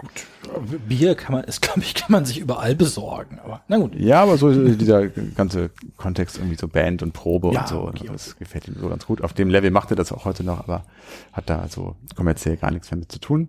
So. 0.00 0.78
Bier 0.88 1.14
kann 1.14 1.34
man, 1.34 1.44
ist, 1.44 1.60
glaube 1.62 1.80
ich, 1.80 1.94
kann 1.94 2.12
man 2.12 2.24
sich 2.24 2.38
überall 2.38 2.74
besorgen. 2.74 3.38
Aber 3.44 3.62
na 3.68 3.78
gut. 3.78 3.94
Ja, 3.94 4.22
aber 4.22 4.36
so 4.36 4.52
dieser 4.52 5.08
ganze 5.08 5.70
Kontext 5.96 6.38
irgendwie 6.38 6.56
so 6.56 6.68
Band 6.68 7.02
und 7.02 7.12
Probe 7.12 7.52
Ja, 7.52 7.62
und 7.62 7.68
so, 7.68 7.88
okay, 7.88 8.08
das 8.10 8.36
gefällt 8.36 8.68
ihm 8.68 8.76
so 8.80 8.88
ganz 8.88 9.06
gut. 9.06 9.22
Auf 9.22 9.32
dem 9.32 9.50
Level 9.50 9.70
macht 9.70 9.90
er 9.90 9.96
das 9.96 10.12
auch 10.12 10.24
heute 10.24 10.44
noch, 10.44 10.60
aber 10.60 10.84
hat 11.32 11.48
da 11.50 11.68
so 11.68 11.96
kommerziell 12.16 12.56
gar 12.56 12.70
nichts 12.70 12.90
mehr 12.90 12.98
mit 12.98 13.12
zu 13.12 13.18
tun. 13.18 13.48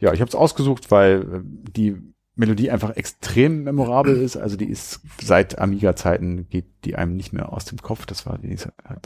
Ja, 0.00 0.12
ich 0.12 0.20
habe 0.20 0.28
es 0.28 0.34
ausgesucht, 0.34 0.90
weil 0.90 1.20
äh, 1.20 1.40
die 1.44 1.96
Melodie 2.36 2.70
einfach 2.70 2.96
extrem 2.96 3.64
memorabel 3.64 4.16
ist. 4.16 4.36
Also 4.36 4.56
die 4.56 4.68
ist 4.68 5.00
seit 5.22 5.58
Amiga-Zeiten 5.58 6.48
geht 6.48 6.66
die 6.84 6.96
einem 6.96 7.16
nicht 7.16 7.32
mehr 7.32 7.52
aus 7.52 7.66
dem 7.66 7.78
Kopf. 7.78 8.06
Das 8.06 8.24
war 8.24 8.38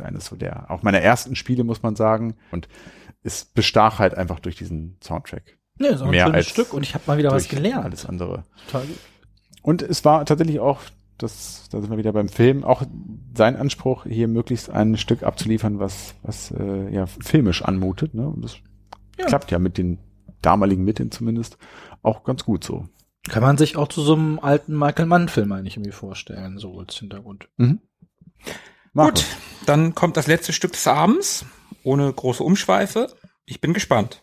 eines 0.02 0.26
so 0.26 0.36
der 0.36 0.70
auch 0.70 0.82
meiner 0.82 1.00
ersten 1.00 1.34
Spiele, 1.34 1.64
muss 1.64 1.82
man 1.82 1.96
sagen. 1.96 2.36
Und 2.52 2.68
es 3.24 3.44
bestach 3.44 3.98
halt 3.98 4.14
einfach 4.14 4.38
durch 4.38 4.54
diesen 4.56 4.96
Soundtrack. 5.02 5.58
Nee, 5.78 5.88
ist 5.88 6.00
auch 6.02 6.06
ein 6.06 6.10
Mehr 6.12 6.24
schönes 6.26 6.36
als 6.36 6.48
Stück 6.48 6.72
und 6.72 6.82
ich 6.82 6.94
habe 6.94 7.04
mal 7.06 7.18
wieder 7.18 7.30
was 7.32 7.48
gelernt. 7.48 7.84
Alles 7.84 8.06
andere. 8.06 8.44
Total 8.66 8.86
gut. 8.86 8.98
Und 9.62 9.82
es 9.82 10.04
war 10.04 10.24
tatsächlich 10.26 10.60
auch, 10.60 10.80
das, 11.18 11.68
da 11.70 11.80
sind 11.80 11.90
wir 11.90 11.98
wieder 11.98 12.12
beim 12.12 12.28
Film, 12.28 12.64
auch 12.64 12.82
sein 13.36 13.56
Anspruch, 13.56 14.04
hier 14.04 14.28
möglichst 14.28 14.70
ein 14.70 14.96
Stück 14.96 15.22
abzuliefern, 15.22 15.78
was, 15.78 16.14
was 16.22 16.50
äh, 16.52 16.92
ja 16.92 17.06
filmisch 17.06 17.62
anmutet. 17.62 18.14
Ne? 18.14 18.28
Und 18.28 18.42
das 18.44 18.56
Ja. 19.18 19.26
klappt 19.26 19.50
ja 19.50 19.58
mit 19.58 19.78
den 19.78 19.98
damaligen 20.42 20.84
Mitteln 20.84 21.10
zumindest 21.10 21.56
auch 22.02 22.24
ganz 22.24 22.44
gut 22.44 22.62
so. 22.64 22.86
Kann 23.28 23.42
man 23.42 23.56
sich 23.56 23.76
auch 23.78 23.88
zu 23.88 24.02
so 24.02 24.14
einem 24.14 24.38
alten 24.38 24.76
Michael 24.76 25.06
Mann-Film 25.06 25.50
eigentlich 25.52 25.76
irgendwie 25.76 25.92
vorstellen, 25.92 26.58
so 26.58 26.78
als 26.78 26.94
Hintergrund. 26.96 27.48
Mhm. 27.56 27.80
Gut, 28.92 29.24
dann 29.66 29.94
kommt 29.94 30.16
das 30.18 30.26
letzte 30.26 30.52
Stück 30.52 30.72
des 30.72 30.86
Abends, 30.86 31.46
ohne 31.84 32.12
große 32.12 32.42
Umschweife. 32.44 33.08
Ich 33.46 33.60
bin 33.62 33.72
gespannt. 33.72 34.22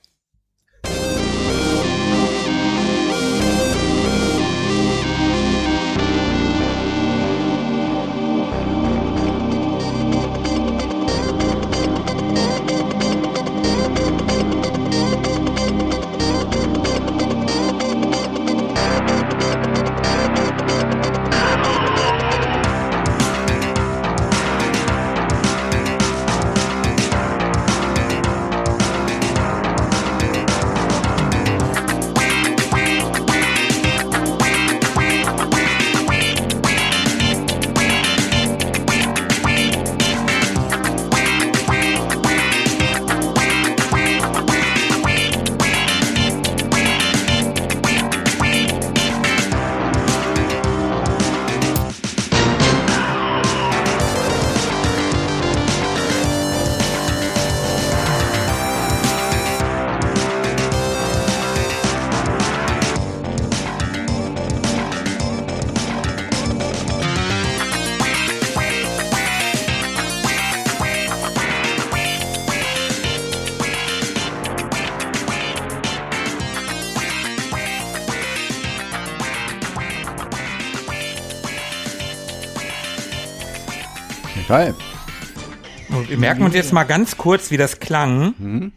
Merken 86.22 86.44
uns 86.44 86.56
jetzt 86.56 86.72
mal 86.72 86.84
ganz 86.84 87.18
kurz, 87.18 87.52
wie 87.52 87.58
das 87.58 87.80
klang. 87.80 88.34
Mhm. 88.38 88.72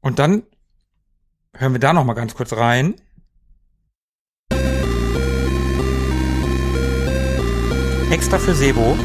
Und 0.00 0.18
dann 0.18 0.42
hören 1.56 1.72
wir 1.72 1.80
da 1.80 1.92
noch 1.92 2.04
mal 2.04 2.14
ganz 2.14 2.34
kurz 2.34 2.52
rein. 2.52 2.94
Extra 8.10 8.38
für 8.38 8.54
Sebo. 8.54 8.98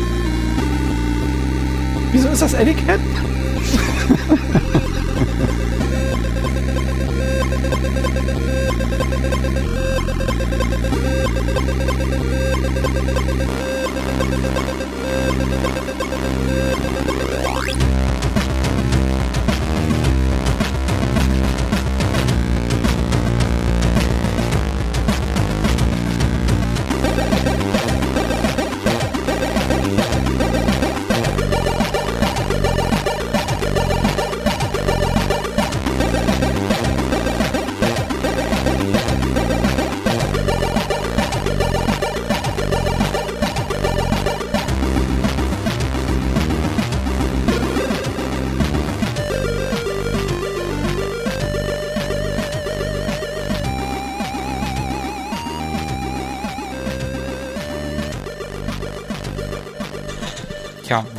Wieso 2.11 2.29
ist 2.29 2.41
das 2.41 2.55
Anakin? 2.55 2.89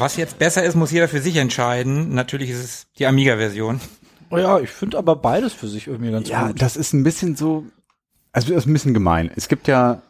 was 0.00 0.16
jetzt 0.16 0.38
besser 0.38 0.64
ist, 0.64 0.74
muss 0.74 0.90
jeder 0.90 1.08
für 1.08 1.20
sich 1.20 1.36
entscheiden. 1.36 2.14
Natürlich 2.14 2.50
ist 2.50 2.64
es 2.64 2.86
die 2.98 3.06
Amiga-Version. 3.06 3.80
Oh 4.30 4.38
ja, 4.38 4.58
ich 4.60 4.70
finde 4.70 4.98
aber 4.98 5.16
beides 5.16 5.52
für 5.52 5.68
sich 5.68 5.86
irgendwie 5.86 6.10
ganz 6.10 6.28
Ja, 6.28 6.48
gut. 6.48 6.62
das 6.62 6.76
ist 6.76 6.92
ein 6.92 7.02
bisschen 7.04 7.36
so, 7.36 7.64
also 8.32 8.48
das 8.52 8.64
ist 8.64 8.66
ein 8.66 8.72
bisschen 8.72 8.94
gemein. 8.94 9.30
Es 9.34 9.48
gibt 9.48 9.66
ja 9.68 10.02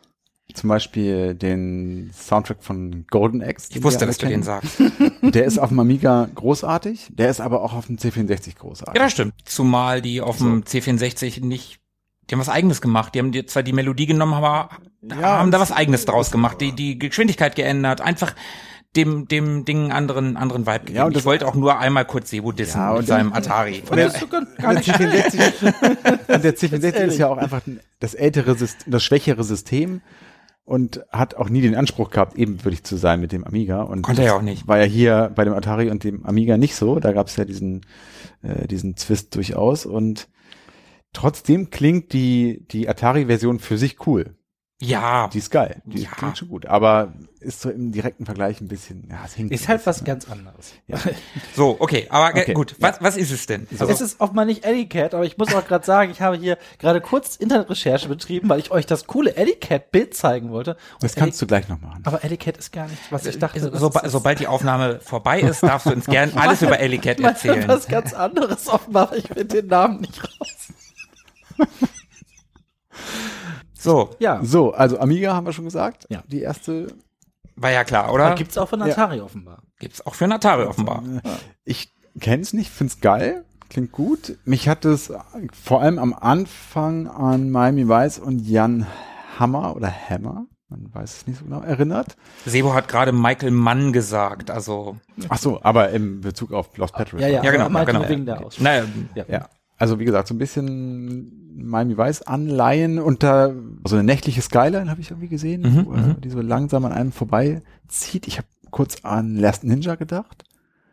zum 0.53 0.69
Beispiel 0.69 1.35
den 1.35 2.11
Soundtrack 2.13 2.59
von 2.63 3.07
Golden 3.11 3.41
Axe. 3.43 3.69
Ich 3.73 3.83
wusste, 3.85 4.05
dass 4.05 4.19
du 4.19 4.27
alle 4.27 4.35
den 4.37 4.43
kennen. 4.43 4.61
sagst. 4.63 4.83
Der 5.35 5.45
ist 5.45 5.59
auf 5.59 5.69
dem 5.69 5.79
Amiga 5.79 6.29
großartig, 6.35 7.07
der 7.11 7.31
ist 7.31 7.41
aber 7.41 7.63
auch 7.63 7.73
auf 7.73 7.87
dem 7.87 7.99
C64 7.99 8.57
großartig. 8.59 8.97
Ja, 8.99 9.05
das 9.05 9.13
stimmt. 9.13 9.35
Zumal 9.45 10.03
die 10.03 10.21
auf 10.21 10.39
dem 10.39 10.65
C64 10.65 11.45
nicht, 11.45 11.79
die 12.29 12.35
haben 12.35 12.41
was 12.41 12.49
eigenes 12.49 12.81
gemacht. 12.81 13.15
Die 13.15 13.21
haben 13.21 13.31
die, 13.31 13.47
zwar 13.47 13.63
die 13.63 13.73
Melodie 13.73 14.07
genommen, 14.07 14.35
aber 14.35 14.71
Ja, 15.03 15.39
haben 15.39 15.53
da 15.53 15.61
was 15.61 15.71
eigenes 15.73 16.05
draus 16.05 16.31
gemacht. 16.33 16.61
Die, 16.61 16.73
die 16.73 16.99
Geschwindigkeit 16.99 17.55
geändert. 17.55 18.01
Einfach 18.01 18.35
dem, 18.97 19.29
dem 19.29 19.65
Ding 19.65 19.93
anderen, 19.93 20.37
anderen 20.37 20.67
Vibe 20.67 20.79
gegeben. 20.81 20.97
Ja, 20.97 21.05
und 21.05 21.17
ich 21.17 21.25
wollte 21.25 21.47
auch 21.47 21.55
nur 21.55 21.79
einmal 21.79 22.05
kurz 22.05 22.31
Sebo 22.31 22.51
dissen 22.53 22.79
Ja, 22.79 22.91
mit 22.91 23.01
und- 23.01 23.07
seinem 23.07 23.33
Atari. 23.33 23.83
Und 23.89 23.97
der, 23.97 24.07
Das 24.07 24.15
ist 24.15 24.21
sogar 24.21 24.41
und 24.41 24.59
der 24.59 24.83
C64, 24.83 25.65
und 26.35 26.45
der 26.45 26.57
C64 26.57 26.95
ist 27.07 27.19
ja 27.19 27.29
auch 27.29 27.39
einfach 27.39 27.63
das 28.01 28.15
ältere 28.15 28.55
System, 28.57 28.91
das 28.93 29.05
schwächere 29.05 29.45
System 29.45 30.01
und 30.65 31.05
hat 31.11 31.35
auch 31.37 31.49
nie 31.49 31.61
den 31.61 31.75
Anspruch 31.75 32.11
gehabt, 32.11 32.37
ebenbürtig 32.37 32.83
zu 32.85 32.97
sein 32.97 33.21
mit 33.21 33.33
dem 33.33 33.45
Amiga. 33.45 33.83
Und 33.83 34.03
Konnte 34.03 34.23
er 34.23 34.29
ja 34.29 34.35
auch 34.35 34.43
nicht. 34.43 34.67
War 34.69 34.79
ja 34.79 34.85
hier 34.85 35.31
bei 35.35 35.45
dem 35.45 35.55
Atari 35.55 35.91
und 35.91 36.03
dem 36.05 36.25
Amiga 36.27 36.57
nicht 36.59 36.75
so. 36.77 36.99
Da 37.01 37.13
gab 37.13 37.27
es 37.29 37.37
ja 37.37 37.45
diesen, 37.45 37.87
äh, 38.43 38.67
diesen 38.69 38.97
Zwist 38.97 39.35
durchaus. 39.37 39.87
Und 39.87 40.29
trotzdem 41.13 41.71
klingt 41.71 42.13
die, 42.13 42.67
die 42.71 42.89
Atari-Version 42.89 43.59
für 43.59 43.79
sich 43.79 44.07
cool. 44.07 44.37
Ja, 44.83 45.29
Die 45.29 45.39
ist 45.39 45.51
geil. 45.51 45.83
Die 45.85 46.03
Ja. 46.05 46.11
klingt 46.11 46.39
schon 46.39 46.49
gut. 46.49 46.65
Aber 46.65 47.13
ist 47.41 47.61
so 47.61 47.69
im 47.71 47.93
direkten 47.93 48.25
Vergleich 48.25 48.61
ein 48.63 48.69
bisschen, 48.69 49.07
ja, 49.11 49.19
es 49.27 49.35
hinkt 49.35 49.53
Ist 49.53 49.69
halt 49.69 49.85
was 49.87 49.97
bisschen, 49.99 50.07
ganz 50.07 50.31
anderes. 50.31 50.73
so, 51.55 51.77
okay, 51.79 52.07
aber 52.11 52.33
ge- 52.33 52.43
Okay, 52.43 52.53
gut, 52.55 52.77
was, 52.79 52.97
was 53.01 53.17
ist 53.19 53.31
es 53.31 53.45
denn? 53.47 53.67
Also, 53.73 53.89
es 53.93 54.01
ist 54.01 54.21
auch 54.23 54.33
mal 54.33 54.45
nicht 54.47 54.65
Alley-Cat, 54.65 55.13
aber 55.15 55.25
ich 55.27 55.37
muss 55.39 55.55
auch 55.55 55.67
gerade 55.67 55.85
sagen, 55.85 56.11
ich 56.11 56.21
habe 56.23 56.37
hier 56.37 56.57
gerade 56.79 57.01
kurz 57.03 57.37
Internetrecherche 57.37 58.09
betrieben, 58.09 58.49
weil 58.49 58.59
ich 58.59 58.71
euch 58.71 58.87
das 58.87 59.07
coole 59.07 59.37
Alley-Cat-Bild 59.37 60.15
zeigen 60.15 60.51
wollte. 60.51 60.73
Und 60.95 61.03
Das 61.03 61.15
kannst 61.15 61.41
du 61.43 61.47
gleich 61.47 61.69
noch 61.69 61.81
machen. 61.81 62.03
Aber 62.07 62.23
Alley-Cat 62.25 62.57
ist 62.57 62.73
gar 62.73 62.89
nicht, 62.89 63.01
was 63.11 63.27
ich 63.27 63.39
dachte. 63.39 63.61
so, 63.61 63.73
was 63.73 63.81
soba- 63.81 64.01
ist- 64.01 64.13
sobald 64.13 64.41
die 64.41 64.47
Aufnahme 64.47 65.01
vorbei 65.01 65.41
ist, 65.41 65.63
darfst 65.63 65.87
du 65.87 65.93
uns 65.93 66.07
gern 66.07 66.33
alles 66.37 66.63
über 66.63 66.79
Meine 67.23 67.33
erzählen. 67.35 67.69
was 67.69 67.87
ganz 67.87 68.13
anderes 68.15 68.67
offenbar, 68.69 69.15
ich 69.15 69.27
finde 69.29 69.45
den 69.45 69.67
Namen 69.67 70.01
nicht 70.01 70.23
raus. 70.23 71.69
So, 73.81 74.11
Ja, 74.19 74.41
So, 74.43 74.73
also 74.73 74.99
Amiga 74.99 75.35
haben 75.35 75.47
wir 75.47 75.53
schon 75.53 75.65
gesagt. 75.65 76.07
Ja. 76.11 76.23
Die 76.27 76.41
erste, 76.43 76.89
war 77.57 77.71
ja 77.71 77.85
klar, 77.85 78.13
oder? 78.13 78.35
gibt's 78.35 78.59
auch 78.59 78.69
von 78.69 78.83
Atari 78.83 79.21
offenbar. 79.21 79.63
Gibt's 79.79 80.05
auch 80.07 80.15
für 80.15 80.25
einen 80.25 80.35
Atari 80.35 80.65
offenbar. 80.65 81.03
ich 81.65 81.93
kenn's 82.21 82.53
nicht, 82.53 82.71
find's 82.71 83.01
geil, 83.01 83.45
klingt 83.71 83.93
gut. 83.93 84.37
Mich 84.45 84.69
hat 84.69 84.85
es 84.85 85.13
vor 85.53 85.81
allem 85.81 85.99
am 85.99 86.13
Anfang 86.13 87.09
an 87.09 87.51
Miami 87.51 87.89
Vice 87.89 88.19
und 88.19 88.47
Jan 88.47 88.87
Hammer 89.39 89.75
oder 89.77 89.91
Hammer, 89.91 90.47
man 90.69 90.89
weiß 90.93 91.17
es 91.19 91.27
nicht 91.27 91.39
so 91.39 91.45
genau, 91.47 91.63
erinnert. 91.63 92.17
Sebo 92.45 92.75
hat 92.75 92.89
gerade 92.89 93.13
Michael 93.13 93.51
Mann 93.51 93.93
gesagt, 93.93 94.51
also, 94.51 94.99
Ach 95.29 95.39
so, 95.39 95.63
aber 95.63 95.91
im 95.91 96.21
Bezug 96.21 96.53
auf 96.53 96.77
Lost 96.77 96.95
Patrick. 96.95 97.21
Ja, 97.21 97.29
ja, 97.29 97.43
Ja, 97.43 97.51
genau, 97.51 97.69
meinte 97.71 97.93
genau. 97.93 98.09
wegen 98.09 98.27
der 98.27 98.47
naja, 98.59 98.85
Ja. 99.15 99.49
Also 99.79 99.99
wie 99.99 100.05
gesagt, 100.05 100.29
so 100.29 100.35
ein 100.35 100.39
bisschen 100.39 101.50
Miami 101.65 101.97
Vice 101.99 102.23
anleihen 102.23 102.99
und 102.99 103.23
da 103.23 103.53
so 103.87 103.97
eine 103.97 104.05
nächtliche 104.05 104.43
Skyline 104.43 104.91
habe 104.91 105.01
ich 105.01 105.11
irgendwie 105.11 105.29
gesehen, 105.29 105.63
Mhm, 105.63 105.87
wo, 105.87 105.95
äh, 105.95 106.15
die 106.21 106.31
so 106.31 106.41
langsam 106.41 106.85
an 106.85 106.93
einem 106.93 107.13
vorbeizieht. 107.13 108.27
Ich 108.27 108.39
habe 108.39 108.49
kurz 108.71 109.05
an 109.05 109.37
Last 109.37 109.65
Ninja 109.65 109.95
gedacht. 109.97 110.45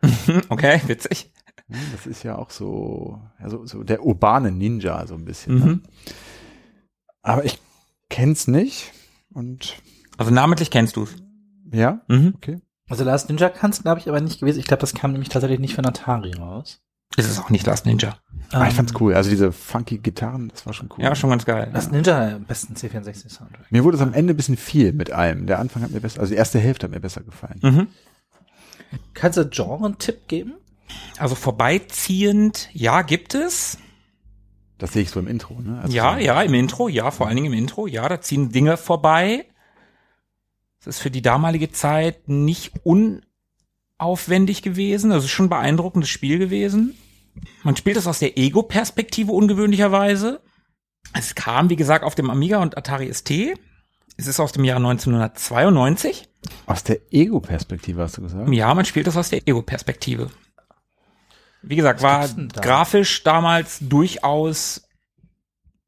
okay, 0.48 0.80
witzig. 0.86 1.30
Ja, 1.68 1.76
Das 1.92 2.06
ist 2.06 2.22
ja 2.22 2.36
auch 2.38 2.50
so, 2.50 3.20
ja, 3.40 3.48
so, 3.50 3.66
so 3.66 3.82
der 3.84 4.04
urbane 4.04 4.50
Ninja 4.52 5.06
so 5.06 5.14
ein 5.14 5.24
bisschen. 5.24 5.58
Ne? 5.58 5.64
Mhm. 5.66 5.82
Aber 7.22 7.44
ich 7.44 7.58
kenn's 8.08 8.46
nicht 8.48 8.92
und 9.32 9.76
Also 10.16 10.32
namentlich 10.32 10.70
kennst 10.70 10.96
du's. 10.96 11.14
ja, 11.72 12.00
Mhm. 12.08 12.32
okay. 12.36 12.60
Also 12.88 13.04
Last 13.04 13.28
Ninja 13.28 13.50
kann's, 13.50 13.82
glaube 13.82 14.00
ich, 14.00 14.08
aber 14.08 14.20
nicht 14.20 14.40
gewesen. 14.40 14.60
Ich 14.60 14.66
glaube, 14.66 14.80
das 14.80 14.94
kam 14.94 15.12
nämlich 15.12 15.28
tatsächlich 15.28 15.60
nicht 15.60 15.74
von 15.74 15.84
Atari 15.84 16.32
raus. 16.32 16.80
Ist 17.16 17.30
es 17.30 17.38
auch 17.38 17.50
nicht 17.50 17.66
Last 17.66 17.86
Ninja. 17.86 18.18
Aber 18.52 18.64
ich 18.64 18.70
Ähm, 18.70 18.76
fand's 18.76 18.94
cool. 19.00 19.14
Also 19.14 19.30
diese 19.30 19.50
funky 19.50 19.98
Gitarren, 19.98 20.48
das 20.48 20.66
war 20.66 20.72
schon 20.72 20.88
cool. 20.96 21.04
Ja, 21.04 21.14
schon 21.14 21.30
ganz 21.30 21.44
geil. 21.44 21.70
Last 21.72 21.90
Ninja, 21.90 22.36
am 22.36 22.44
besten 22.44 22.74
C64-Soundtrack. 22.74 23.70
Mir 23.70 23.84
wurde 23.84 23.96
es 23.96 24.02
am 24.02 24.12
Ende 24.14 24.34
ein 24.34 24.36
bisschen 24.36 24.56
viel 24.56 24.92
mit 24.92 25.10
allem. 25.10 25.46
Der 25.46 25.58
Anfang 25.58 25.82
hat 25.82 25.90
mir 25.90 26.00
besser, 26.00 26.20
also 26.20 26.30
die 26.30 26.36
erste 26.36 26.58
Hälfte 26.58 26.84
hat 26.84 26.92
mir 26.92 27.00
besser 27.00 27.22
gefallen. 27.22 27.58
Mhm. 27.62 27.86
Kannst 29.14 29.38
du 29.38 29.48
Genre 29.48 29.84
einen 29.84 29.98
Tipp 29.98 30.28
geben? 30.28 30.54
Also 31.18 31.34
vorbeiziehend, 31.34 32.68
ja, 32.72 33.02
gibt 33.02 33.34
es. 33.34 33.78
Das 34.78 34.92
sehe 34.92 35.02
ich 35.02 35.10
so 35.10 35.18
im 35.20 35.26
Intro, 35.26 35.60
ne? 35.60 35.80
Also 35.82 35.94
ja, 35.94 36.14
so, 36.14 36.20
ja, 36.20 36.40
im 36.42 36.54
Intro, 36.54 36.88
ja, 36.88 37.10
vor 37.10 37.26
allen 37.26 37.36
Dingen 37.36 37.52
im 37.52 37.58
Intro, 37.58 37.86
ja, 37.86 38.08
da 38.08 38.20
ziehen 38.20 38.50
Dinge 38.50 38.76
vorbei. 38.76 39.44
Das 40.78 40.86
ist 40.96 41.02
für 41.02 41.10
die 41.10 41.22
damalige 41.22 41.72
Zeit 41.72 42.28
nicht 42.28 42.72
unaufwendig 43.98 44.62
gewesen. 44.62 45.10
Das 45.10 45.24
ist 45.24 45.30
schon 45.30 45.46
ein 45.46 45.50
beeindruckendes 45.50 46.08
Spiel 46.08 46.38
gewesen. 46.38 46.96
Man 47.62 47.76
spielt 47.76 47.96
es 47.96 48.06
aus 48.06 48.18
der 48.18 48.36
Ego-Perspektive 48.36 49.32
ungewöhnlicherweise. 49.32 50.40
Es 51.14 51.34
kam, 51.34 51.70
wie 51.70 51.76
gesagt, 51.76 52.04
auf 52.04 52.14
dem 52.14 52.30
Amiga 52.30 52.58
und 52.58 52.76
Atari 52.76 53.12
ST. 53.12 53.30
Es 54.16 54.26
ist 54.26 54.40
aus 54.40 54.52
dem 54.52 54.64
Jahr 54.64 54.78
1992. 54.78 56.28
Aus 56.66 56.82
der 56.82 56.98
Ego-Perspektive 57.12 58.02
hast 58.02 58.16
du 58.16 58.22
gesagt? 58.22 58.52
Ja, 58.52 58.74
man 58.74 58.84
spielt 58.84 59.06
das 59.06 59.16
aus 59.16 59.30
der 59.30 59.46
Ego-Perspektive. 59.46 60.30
Wie 61.62 61.76
gesagt, 61.76 62.02
war 62.02 62.28
da? 62.28 62.60
grafisch 62.60 63.22
damals 63.24 63.78
durchaus 63.80 64.82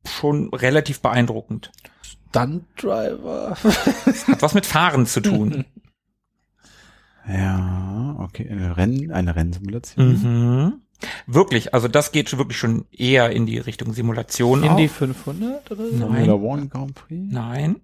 schon 0.07 0.53
relativ 0.55 1.01
beeindruckend. 1.01 1.71
Stunt 2.03 2.65
Driver. 2.77 3.57
Hat 3.63 4.43
was 4.43 4.55
mit 4.55 4.67
Fahren 4.67 5.07
zu 5.07 5.21
tun. 5.21 5.65
Ja, 7.33 8.17
okay. 8.19 8.49
Eine, 8.51 8.77
Renn, 8.77 9.11
eine 9.13 9.37
Rennsimulation. 9.37 10.09
mhm. 10.23 10.73
Wirklich, 11.27 11.73
also 11.73 11.89
das 11.89 12.13
geht 12.13 12.29
schon 12.29 12.39
wirklich 12.39 12.59
schon 12.59 12.85
eher 12.93 13.31
in 13.31 13.47
die 13.47 13.59
Richtung 13.59 13.93
Simulation. 13.95 14.63
Indy 14.63 14.87
auch. 14.87 14.91
500 14.93 15.71
oder 15.71 15.87
so? 15.87 15.97
Nein. 15.97 16.27
Formula 16.27 16.33
One 16.35 16.67
Grand 16.69 16.95
Prix? 16.95 17.23
Nein. 17.33 17.77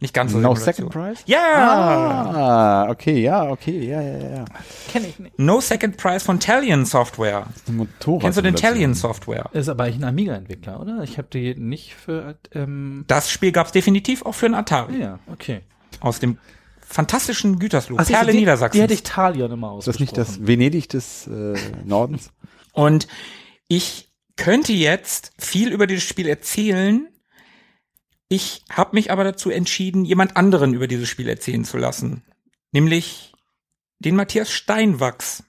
Nicht 0.00 0.12
ganz 0.14 0.32
so 0.32 0.38
No 0.38 0.54
Simulation. 0.54 0.90
Second 0.90 0.92
Prize? 0.92 1.22
Ja! 1.26 2.32
Ah, 2.34 2.90
okay, 2.90 3.22
ja, 3.22 3.48
okay, 3.48 3.88
ja, 3.88 4.00
ja, 4.02 4.18
ja. 4.36 4.44
Kenn 4.92 5.04
ich 5.04 5.18
nicht. 5.18 5.38
No 5.38 5.60
Second 5.60 5.96
Prize 5.96 6.20
von 6.24 6.38
Talion 6.40 6.84
Software. 6.84 7.46
Motorrad 7.72 8.20
Kennst 8.22 8.38
du 8.38 8.42
den 8.42 8.54
Talion 8.56 8.94
Software? 8.94 9.48
Ist 9.52 9.68
aber 9.68 9.84
eigentlich 9.84 9.96
ein 9.96 10.04
Amiga-Entwickler, 10.04 10.80
oder? 10.80 11.02
Ich 11.04 11.16
habe 11.18 11.28
die 11.32 11.54
nicht 11.54 11.94
für, 11.94 12.36
ähm, 12.52 13.04
Das 13.06 13.30
Spiel 13.30 13.50
gab's 13.52 13.72
definitiv 13.72 14.26
auch 14.26 14.34
für 14.34 14.46
einen 14.46 14.56
Atari. 14.56 15.00
ja, 15.00 15.18
okay. 15.32 15.60
Aus 16.00 16.18
dem 16.20 16.38
fantastischen 16.86 17.58
Gütersloh. 17.58 17.96
Du, 17.96 18.04
Perle 18.04 18.32
die, 18.32 18.38
Niedersachsen. 18.38 18.76
Die 18.76 18.82
hätte 18.82 18.94
ich 18.94 19.02
Talion 19.02 19.50
immer 19.50 19.78
Ist 19.78 19.88
das 19.88 20.00
nicht 20.00 20.16
das 20.16 20.46
Venedig 20.46 20.88
des 20.88 21.26
äh, 21.26 21.54
Nordens? 21.84 22.30
Und 22.72 23.06
ich 23.68 24.10
könnte 24.36 24.72
jetzt 24.72 25.32
viel 25.38 25.72
über 25.72 25.86
dieses 25.86 26.04
Spiel 26.04 26.28
erzählen. 26.28 27.08
Ich 28.28 28.64
habe 28.70 28.96
mich 28.96 29.10
aber 29.10 29.24
dazu 29.24 29.50
entschieden, 29.50 30.04
jemand 30.04 30.36
anderen 30.36 30.74
über 30.74 30.88
dieses 30.88 31.08
Spiel 31.08 31.28
erzählen 31.28 31.64
zu 31.64 31.78
lassen. 31.78 32.24
Nämlich 32.72 33.32
den 33.98 34.16
Matthias 34.16 34.50
Steinwachs. 34.50 35.44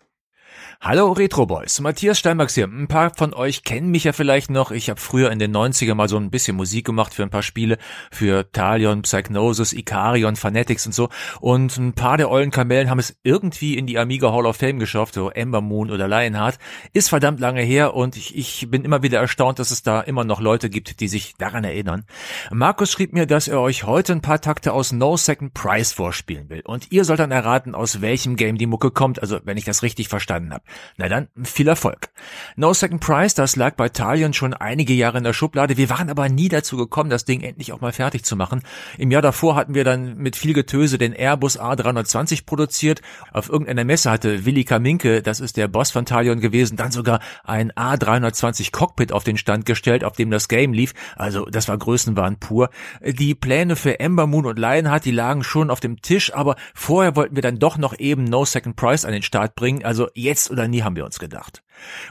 Hallo 0.82 1.14
Retro 1.14 1.48
Boys, 1.48 1.80
Matthias 1.80 2.20
Steinbachs 2.20 2.54
hier. 2.54 2.66
Ein 2.66 2.88
paar 2.88 3.12
von 3.16 3.34
euch 3.34 3.64
kennen 3.64 3.90
mich 3.90 4.04
ja 4.04 4.14
vielleicht 4.14 4.52
noch. 4.52 4.72
Ich 4.72 4.90
habe 4.90 5.00
früher 5.00 5.32
in 5.32 5.40
den 5.40 5.56
90er 5.56 5.96
mal 5.96 6.08
so 6.08 6.18
ein 6.18 6.30
bisschen 6.30 6.56
Musik 6.56 6.86
gemacht 6.86 7.14
für 7.14 7.24
ein 7.24 7.32
paar 7.32 7.42
Spiele, 7.42 7.78
für 8.12 8.52
Talion, 8.52 9.02
Psychnosis, 9.02 9.74
Ikarion, 9.74 10.36
Fanatics 10.36 10.86
und 10.86 10.94
so. 10.94 11.10
Und 11.40 11.76
ein 11.78 11.94
paar 11.94 12.18
der 12.18 12.30
ollen 12.30 12.52
Kamellen 12.52 12.90
haben 12.90 13.00
es 13.00 13.16
irgendwie 13.24 13.76
in 13.78 13.88
die 13.88 13.98
Amiga 13.98 14.32
Hall 14.32 14.46
of 14.46 14.58
Fame 14.58 14.78
geschafft, 14.78 15.16
so 15.16 15.32
Ember 15.32 15.62
Moon 15.62 15.90
oder 15.90 16.08
Lionheart. 16.08 16.60
Ist 16.94 17.10
verdammt 17.10 17.40
lange 17.40 17.62
her 17.62 17.96
und 17.96 18.16
ich, 18.16 18.36
ich 18.38 18.70
bin 18.70 18.84
immer 18.84 19.02
wieder 19.02 19.20
erstaunt, 19.20 19.58
dass 19.58 19.72
es 19.72 19.82
da 19.82 20.02
immer 20.02 20.24
noch 20.24 20.40
Leute 20.40 20.70
gibt, 20.70 21.00
die 21.00 21.08
sich 21.08 21.34
daran 21.38 21.64
erinnern. 21.64 22.04
Markus 22.52 22.92
schrieb 22.92 23.14
mir, 23.14 23.26
dass 23.26 23.48
er 23.48 23.60
euch 23.60 23.86
heute 23.86 24.12
ein 24.12 24.22
paar 24.22 24.42
Takte 24.42 24.74
aus 24.74 24.92
No 24.92 25.18
Second 25.18 25.54
Prize 25.56 25.96
vorspielen 25.96 26.50
will. 26.50 26.62
Und 26.64 26.92
ihr 26.92 27.06
sollt 27.06 27.20
dann 27.20 27.32
erraten, 27.32 27.74
aus 27.74 28.02
welchem 28.02 28.36
Game 28.36 28.58
die 28.60 28.68
Mucke 28.68 28.92
kommt, 28.92 29.20
also 29.22 29.40
wenn 29.46 29.58
ich 29.58 29.66
das 29.66 29.82
richtig 29.82 30.10
verstanden 30.10 30.54
habe. 30.54 30.65
Na 30.98 31.08
dann, 31.08 31.28
viel 31.44 31.68
Erfolg. 31.68 32.10
No 32.56 32.74
Second 32.74 33.02
Prize, 33.02 33.36
das 33.36 33.56
lag 33.56 33.76
bei 33.76 33.90
Talion 33.90 34.34
schon 34.34 34.54
einige 34.54 34.94
Jahre 34.94 35.18
in 35.18 35.24
der 35.24 35.34
Schublade. 35.34 35.78
Wir 35.78 35.90
waren 35.90 36.10
aber 36.10 36.30
nie 36.30 36.50
dazu 36.50 36.78
gekommen, 36.78 37.10
das 37.10 37.26
Ding 37.26 37.42
endlich 37.42 37.74
auch 37.74 37.82
mal 37.82 37.92
fertig 37.92 38.24
zu 38.24 38.36
machen. 38.36 38.62
Im 38.98 39.12
Jahr 39.12 39.22
davor 39.22 39.56
hatten 39.56 39.76
wir 39.76 39.84
dann 39.84 40.18
mit 40.18 40.36
viel 40.36 40.54
Getöse 40.54 40.98
den 40.98 41.14
Airbus 41.14 41.60
A320 41.60 42.46
produziert. 42.46 43.02
Auf 43.32 43.50
irgendeiner 43.50 43.84
Messe 43.84 44.12
hatte 44.12 44.46
Willi 44.46 44.64
Kaminke, 44.64 45.22
das 45.22 45.40
ist 45.40 45.58
der 45.58 45.68
Boss 45.68 45.92
von 45.92 46.06
Talion 46.06 46.40
gewesen, 46.40 46.78
dann 46.78 46.92
sogar 46.92 47.20
ein 47.44 47.72
A320 47.72 48.72
Cockpit 48.72 49.12
auf 49.12 49.24
den 49.24 49.38
Stand 49.38 49.66
gestellt, 49.66 50.04
auf 50.04 50.16
dem 50.16 50.32
das 50.32 50.48
Game 50.48 50.74
lief. 50.74 50.94
Also 51.16 51.46
das 51.46 51.68
war 51.68 51.78
Größenwahn 51.78 52.40
pur. 52.40 52.70
Die 53.04 53.36
Pläne 53.36 53.76
für 53.76 54.00
Ember 54.00 54.28
Moon 54.28 54.46
und 54.46 54.60
Lionheart, 54.60 55.06
die 55.06 55.12
lagen 55.12 55.44
schon 55.44 55.70
auf 55.70 55.80
dem 55.80 56.02
Tisch, 56.02 56.34
aber 56.34 56.56
vorher 56.74 57.16
wollten 57.16 57.36
wir 57.36 57.44
dann 57.44 57.60
doch 57.60 57.78
noch 57.78 57.98
eben 57.98 58.24
No 58.24 58.46
Second 58.46 58.76
Prize 58.76 59.06
an 59.06 59.14
den 59.14 59.24
Start 59.24 59.56
bringen. 59.56 59.84
Also 59.84 60.08
jetzt 60.14 60.55
oder 60.56 60.68
nie 60.68 60.82
haben 60.82 60.96
wir 60.96 61.06
uns 61.06 61.20
gedacht. 61.20 61.64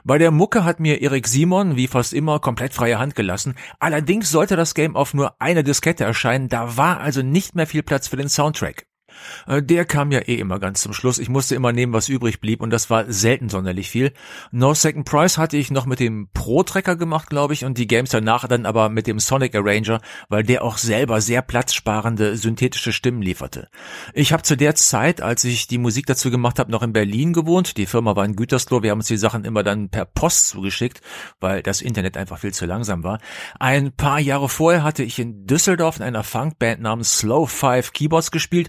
Bei 0.05 0.19
der 0.19 0.31
Mucke 0.31 0.65
hat 0.65 0.81
mir 0.81 1.01
Erik 1.01 1.27
Simon, 1.27 1.77
wie 1.77 1.89
fast 1.89 2.13
immer, 2.13 2.39
komplett 2.39 2.75
freie 2.75 2.99
Hand 2.99 3.15
gelassen. 3.15 3.55
Allerdings 3.81 4.31
sollte 4.31 4.57
das 4.57 4.75
Game 4.75 4.97
auf 4.97 5.15
nur 5.15 5.41
einer 5.41 5.63
Diskette 5.63 6.05
erscheinen, 6.05 6.49
da 6.49 6.77
war 6.77 7.01
also 7.01 7.23
nicht 7.23 7.55
mehr 7.55 7.67
viel 7.67 7.83
Platz 7.83 8.09
für 8.09 8.17
den 8.17 8.29
Soundtrack. 8.29 8.87
Äh, 9.47 9.63
Der 9.63 9.85
kam 9.85 10.13
ja 10.13 10.21
eh 10.21 10.35
immer 10.37 10.59
ganz 10.59 10.83
zum 10.83 10.93
Schluss. 10.93 11.19
Ich 11.19 11.29
musste 11.29 11.55
immer 11.55 11.73
nehmen, 11.73 11.93
was 11.93 12.09
übrig 12.09 12.41
blieb 12.41 12.61
und 12.61 12.71
das 12.71 12.91
war 12.91 13.11
selten 13.13 13.49
sonderlich 13.49 13.91
viel. 13.91 14.13
No 14.51 14.75
Second 14.75 15.05
Price 15.05 15.39
hatte 15.39 15.57
ich 15.57 15.71
noch 15.71 15.87
mit 15.87 16.01
dem 16.01 16.29
Pro-Tracker 16.33 16.97
gemacht, 16.97 17.31
glaube 17.31 17.55
ich, 17.55 17.65
und 17.65 17.79
die 17.79 17.87
Games 17.87 18.11
danach 18.11 18.47
dann 18.49 18.67
aber 18.67 18.89
mit 18.89 19.07
dem 19.07 19.19
Sonic 19.19 19.55
Arranger, 19.55 20.01
weil 20.29 20.43
der 20.43 20.63
auch 20.65 20.79
selber 20.79 21.21
sehr 21.21 21.43
platzsparende 21.43 22.37
synthetische 22.37 22.93
Stimmen 22.93 23.23
lieferte. 23.23 23.69
Ich 24.13 24.33
habe 24.33 24.43
zu 24.43 24.57
der 24.57 24.75
Zeit, 24.75 25.21
als 25.21 25.45
ich 25.45 25.67
die 25.67 25.79
Musik 25.79 26.07
dazu 26.07 26.31
gemacht 26.31 26.59
habe, 26.59 26.71
noch 26.71 26.83
in 26.83 26.93
Berlin 26.93 27.33
gewohnt. 27.33 27.77
Die 27.77 27.87
Firma 27.87 28.17
war 28.17 28.25
in 28.25 28.37
Gütersloh. 28.37 28.83
Wir 28.83 28.91
haben 28.91 28.99
uns 28.99 29.09
die 29.09 29.17
Sachen 29.17 29.45
immer 29.45 29.63
dann 29.63 29.89
per 29.89 30.05
Post 30.05 30.49
zugeschickt, 30.49 31.01
weil 31.41 31.63
das 31.63 31.81
Internet 31.81 32.17
einfach 32.17 32.39
viel 32.39 32.53
zu 32.53 32.67
langsam 32.67 33.05
war. 33.05 33.19
Ein 33.59 33.93
paar 33.93 34.21
Jahre 34.21 34.49
vorher 34.49 34.83
hatte 34.83 35.03
ich 35.03 35.19
in 35.19 35.47
Düsseldorf 35.47 35.97
in 35.97 36.03
einer 36.03 36.25
Funkband 36.25 36.81
namens 36.81 37.19
Slow 37.19 37.47
Five 37.47 37.93
Keyboards 37.93 38.31
gespielt. 38.31 38.69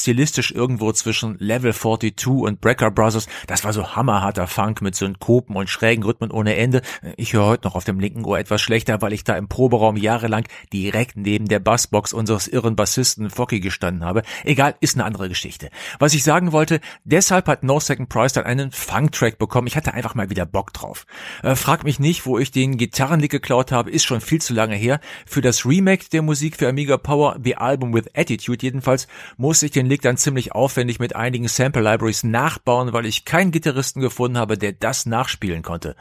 Stilistisch 0.00 0.50
irgendwo 0.50 0.92
zwischen 0.92 1.36
Level 1.38 1.72
42 1.74 2.26
und 2.26 2.60
Brecker 2.60 2.90
Brothers. 2.90 3.26
Das 3.46 3.64
war 3.64 3.72
so 3.72 3.96
hammerharter 3.96 4.46
Funk 4.46 4.82
mit 4.82 4.94
Synkopen 4.94 5.56
und 5.56 5.68
schrägen 5.68 6.04
Rhythmen 6.04 6.30
ohne 6.30 6.56
Ende. 6.56 6.82
Ich 7.16 7.32
höre 7.32 7.46
heute 7.46 7.66
noch 7.66 7.74
auf 7.74 7.84
dem 7.84 8.00
linken 8.00 8.24
Ohr 8.24 8.38
etwas 8.38 8.60
schlechter, 8.62 9.02
weil 9.02 9.12
ich 9.12 9.24
da 9.24 9.36
im 9.36 9.48
Proberaum 9.48 9.96
jahrelang 9.96 10.44
direkt 10.72 11.16
neben 11.16 11.48
der 11.48 11.58
Bassbox 11.58 12.12
unseres 12.12 12.48
irren 12.48 12.76
Bassisten 12.76 13.30
Focky 13.30 13.60
gestanden 13.60 14.04
habe. 14.04 14.22
Egal, 14.44 14.74
ist 14.80 14.96
eine 14.96 15.04
andere 15.04 15.28
Geschichte. 15.28 15.70
Was 15.98 16.14
ich 16.14 16.22
sagen 16.22 16.52
wollte, 16.52 16.80
deshalb 17.04 17.46
hat 17.48 17.62
No 17.62 17.80
Second 17.80 18.08
Price 18.08 18.32
dann 18.32 18.44
einen 18.44 18.72
Funk-Track 18.72 19.38
bekommen. 19.38 19.66
Ich 19.66 19.76
hatte 19.76 19.94
einfach 19.94 20.14
mal 20.14 20.30
wieder 20.30 20.46
Bock 20.46 20.72
drauf. 20.72 21.06
Äh, 21.42 21.56
frag 21.56 21.84
mich 21.84 21.98
nicht, 21.98 22.26
wo 22.26 22.38
ich 22.38 22.50
den 22.50 22.76
Gitarrenlick 22.76 23.30
geklaut 23.30 23.72
habe, 23.72 23.90
ist 23.90 24.04
schon 24.04 24.20
viel 24.20 24.40
zu 24.40 24.54
lange 24.54 24.76
her. 24.76 25.00
Für 25.26 25.40
das 25.40 25.66
Remake 25.66 26.06
der 26.12 26.22
Musik 26.22 26.56
für 26.56 26.68
Amiga 26.68 26.96
Power, 26.96 27.38
The 27.42 27.56
Album 27.56 27.94
with 27.94 28.04
Attitude 28.14 28.62
jedenfalls, 28.62 29.06
musste 29.36 29.66
ich 29.66 29.72
den 29.72 29.83
Lick 29.86 30.02
dann 30.02 30.16
ziemlich 30.16 30.52
aufwendig 30.52 30.98
mit 30.98 31.16
einigen 31.16 31.48
Sample 31.48 31.82
Libraries 31.82 32.24
nachbauen, 32.24 32.92
weil 32.92 33.06
ich 33.06 33.24
keinen 33.24 33.50
Gitarristen 33.50 34.00
gefunden 34.00 34.38
habe, 34.38 34.58
der 34.58 34.72
das 34.72 35.06
nachspielen 35.06 35.62
konnte. 35.62 35.96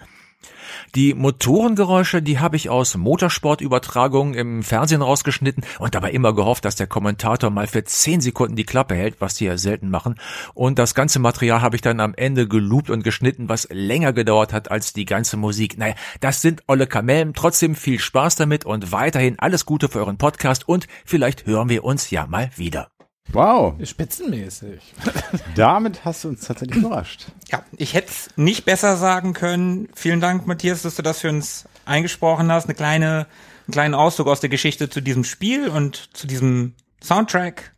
Die 0.96 1.14
Motorengeräusche, 1.14 2.22
die 2.22 2.40
habe 2.40 2.56
ich 2.56 2.70
aus 2.70 2.96
Motorsportübertragungen 2.96 4.34
im 4.34 4.64
Fernsehen 4.64 5.02
rausgeschnitten 5.02 5.64
und 5.80 5.96
dabei 5.96 6.12
immer 6.12 6.34
gehofft, 6.34 6.66
dass 6.66 6.76
der 6.76 6.88
Kommentator 6.88 7.50
mal 7.50 7.68
für 7.68 7.84
10 7.84 8.22
Sekunden 8.22 8.56
die 8.56 8.66
Klappe 8.66 8.96
hält, 8.96 9.20
was 9.20 9.36
die 9.36 9.46
ja 9.46 9.58
selten 9.58 9.90
machen. 9.90 10.16
Und 10.54 10.80
das 10.80 10.96
ganze 10.96 11.20
Material 11.20 11.62
habe 11.62 11.76
ich 11.76 11.82
dann 11.82 12.00
am 12.00 12.14
Ende 12.16 12.48
geloopt 12.48 12.90
und 12.90 13.04
geschnitten, 13.04 13.50
was 13.50 13.68
länger 13.72 14.14
gedauert 14.14 14.54
hat 14.54 14.72
als 14.72 14.94
die 14.94 15.06
ganze 15.06 15.38
Musik. 15.38 15.78
Naja, 15.78 15.96
das 16.20 16.42
sind 16.42 16.64
olle 16.68 16.88
Kamellen. 16.88 17.34
Trotzdem 17.34 17.76
viel 17.76 18.00
Spaß 18.00 18.36
damit 18.36 18.66
und 18.66 18.92
weiterhin 18.92 19.40
alles 19.40 19.66
Gute 19.66 19.90
für 19.90 20.00
euren 20.00 20.18
Podcast 20.18 20.68
und 20.68 20.88
vielleicht 21.06 21.46
hören 21.46 21.70
wir 21.70 21.84
uns 21.84 22.10
ja 22.10 22.28
mal 22.28 22.52
wieder. 22.56 22.93
Wow, 23.32 23.76
Spitzenmäßig. 23.84 24.94
damit 25.56 26.06
hast 26.06 26.24
du 26.24 26.30
uns 26.30 26.42
tatsächlich 26.42 26.78
überrascht. 26.78 27.26
Ja, 27.50 27.64
ich 27.78 27.94
hätte 27.94 28.10
es 28.10 28.30
nicht 28.36 28.66
besser 28.66 28.98
sagen 28.98 29.34
können. 29.34 29.90
Vielen 29.96 30.22
Dank, 30.22 30.46
Matthias, 30.46 30.84
dass 30.84 30.96
du 30.96 31.02
das 31.02 31.22
für 31.22 31.30
uns 31.30 31.66
eingesprochen 31.86 32.52
hast. 32.52 32.66
Eine 32.66 32.76
kleine, 32.76 33.28
einen 33.68 33.72
kleinen 33.72 33.94
Auszug 33.96 34.28
aus 34.28 34.40
der 34.40 34.50
Geschichte 34.50 34.90
zu 34.90 35.02
diesem 35.02 35.24
Spiel 35.24 35.68
und 35.68 36.10
zu 36.14 36.28
diesem 36.28 36.76
Soundtrack 37.02 37.73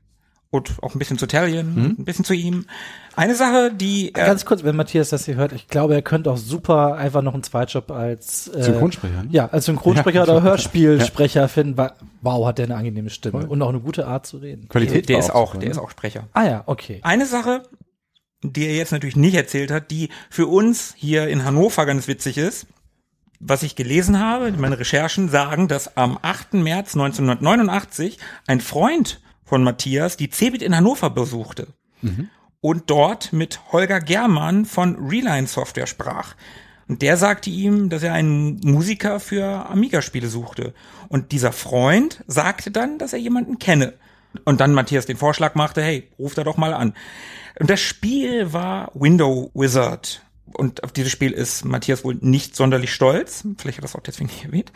und 0.56 0.73
auch 0.82 0.95
ein 0.95 0.99
bisschen 0.99 1.18
zu 1.18 1.27
Talion, 1.27 1.95
ein 1.99 2.06
bisschen 2.06 2.26
zu 2.26 2.34
ihm. 2.34 2.65
Eine 3.15 3.36
Sache, 3.36 3.72
die 3.73 4.10
äh, 4.10 4.11
Ganz 4.11 4.44
kurz, 4.45 4.64
wenn 4.64 4.76
Matthias 4.76 5.10
das 5.10 5.26
hier 5.26 5.36
hört, 5.36 5.53
ich 5.53 5.68
glaube, 5.69 5.94
er 5.95 6.02
könnte 6.02 6.30
auch 6.32 6.38
super 6.38 6.95
einfach 6.95 7.22
noch 7.22 7.34
einen 7.34 7.44
Zweitjob 7.44 7.90
als 7.91 8.48
äh, 8.49 8.61
Synchronsprecher, 8.64 9.23
ne? 9.23 9.30
Ja, 9.32 9.48
als 9.48 9.65
Synchronsprecher 9.65 10.18
Ja, 10.27 10.34
oder. 10.34 10.41
Hörspielsprecher 10.41 11.48
finden. 11.48 11.77
Wa- 11.77 11.94
Wow, 12.22 12.45
hat 12.48 12.57
der 12.57 12.65
eine 12.65 12.76
angenehme 12.76 13.10
Stimme 13.10 13.45
und 13.48 13.61
auch 13.61 13.69
eine 13.69 13.80
gute 13.80 14.07
Art 14.07 14.26
zu 14.26 14.38
reden. 14.38 14.68
Qualität 14.68 15.07
der 15.07 15.18
war 15.18 15.23
ist 15.23 15.30
auch, 15.30 15.49
super, 15.49 15.60
der 15.60 15.69
ne? 15.69 15.72
ist 15.73 15.77
auch 15.77 15.91
Sprecher. 15.91 16.27
Ah 16.34 16.44
ja, 16.45 16.64
okay. 16.65 16.99
Eine 17.03 17.26
Sache, 17.27 17.64
die 18.41 18.65
er 18.65 18.76
jetzt 18.76 18.91
natürlich 18.91 19.15
nicht 19.15 19.36
erzählt 19.36 19.72
hat, 19.72 19.91
die 19.91 20.10
für 20.30 20.48
uns 20.48 20.94
hier 20.98 21.27
in 21.27 21.45
Hannover 21.45 21.86
ganz 21.86 22.07
witzig 22.07 22.38
ist, 22.38 22.68
was 23.40 23.64
ich 23.64 23.76
gelesen 23.76 24.19
habe, 24.19 24.52
meine 24.53 24.80
Recherchen 24.80 25.30
sagen, 25.30 25.68
dass 25.68 25.95
am 25.98 26.18
8. 26.22 26.56
März 26.56 26.95
1989 26.95 28.18
ein 28.48 28.60
Freund 28.61 29.22
von 29.46 29.64
Matthias 29.64 30.18
die 30.18 30.30
Cebit 30.30 30.62
in 30.62 30.76
Hannover 30.76 31.10
besuchte 31.10 31.68
und 32.62 32.90
dort 32.90 33.32
mit 33.32 33.60
Holger 33.72 34.00
Germann 34.00 34.66
von 34.66 34.96
Reline 35.08 35.48
Software 35.48 35.88
sprach. 35.88 36.36
Und 36.88 37.02
der 37.02 37.18
sagte 37.18 37.50
ihm, 37.50 37.90
dass 37.90 38.04
er 38.04 38.14
einen 38.14 38.60
Musiker 38.64 39.20
für 39.20 39.70
Amiga-Spiele 39.70 40.28
suchte. 40.28 40.74
Und 41.08 41.32
dieser 41.32 41.52
Freund 41.52 42.24
sagte 42.28 42.72
dann, 42.72 43.00
dass 43.00 43.14
er 43.14 43.20
jemanden 43.20 43.60
kenne. 43.60 43.94
Und 44.44 44.62
dann 44.62 44.74
Matthias 44.74 45.06
den 45.06 45.18
Vorschlag 45.18 45.56
machte, 45.56 45.82
hey, 45.82 46.10
ruf 46.20 46.36
da 46.36 46.44
doch 46.44 46.58
mal 46.58 46.74
an. 46.74 46.94
Und 47.60 47.70
das 47.70 47.80
Spiel 47.80 48.52
war 48.54 48.92
Window 48.94 49.50
Wizard. 49.54 50.22
Und 50.46 50.84
auf 50.84 50.92
dieses 50.92 51.12
Spiel 51.12 51.32
ist 51.32 51.66
Matthias 51.66 52.04
wohl 52.04 52.18
nicht 52.22 52.56
sonderlich 52.56 52.94
stolz. 52.94 53.44
Vielleicht 53.58 53.78
hat 53.78 53.84
er 53.84 53.88
das 53.88 53.96
auch 53.96 54.02
deswegen 54.02 54.30
nicht 54.30 54.46
erwähnt. 54.46 54.72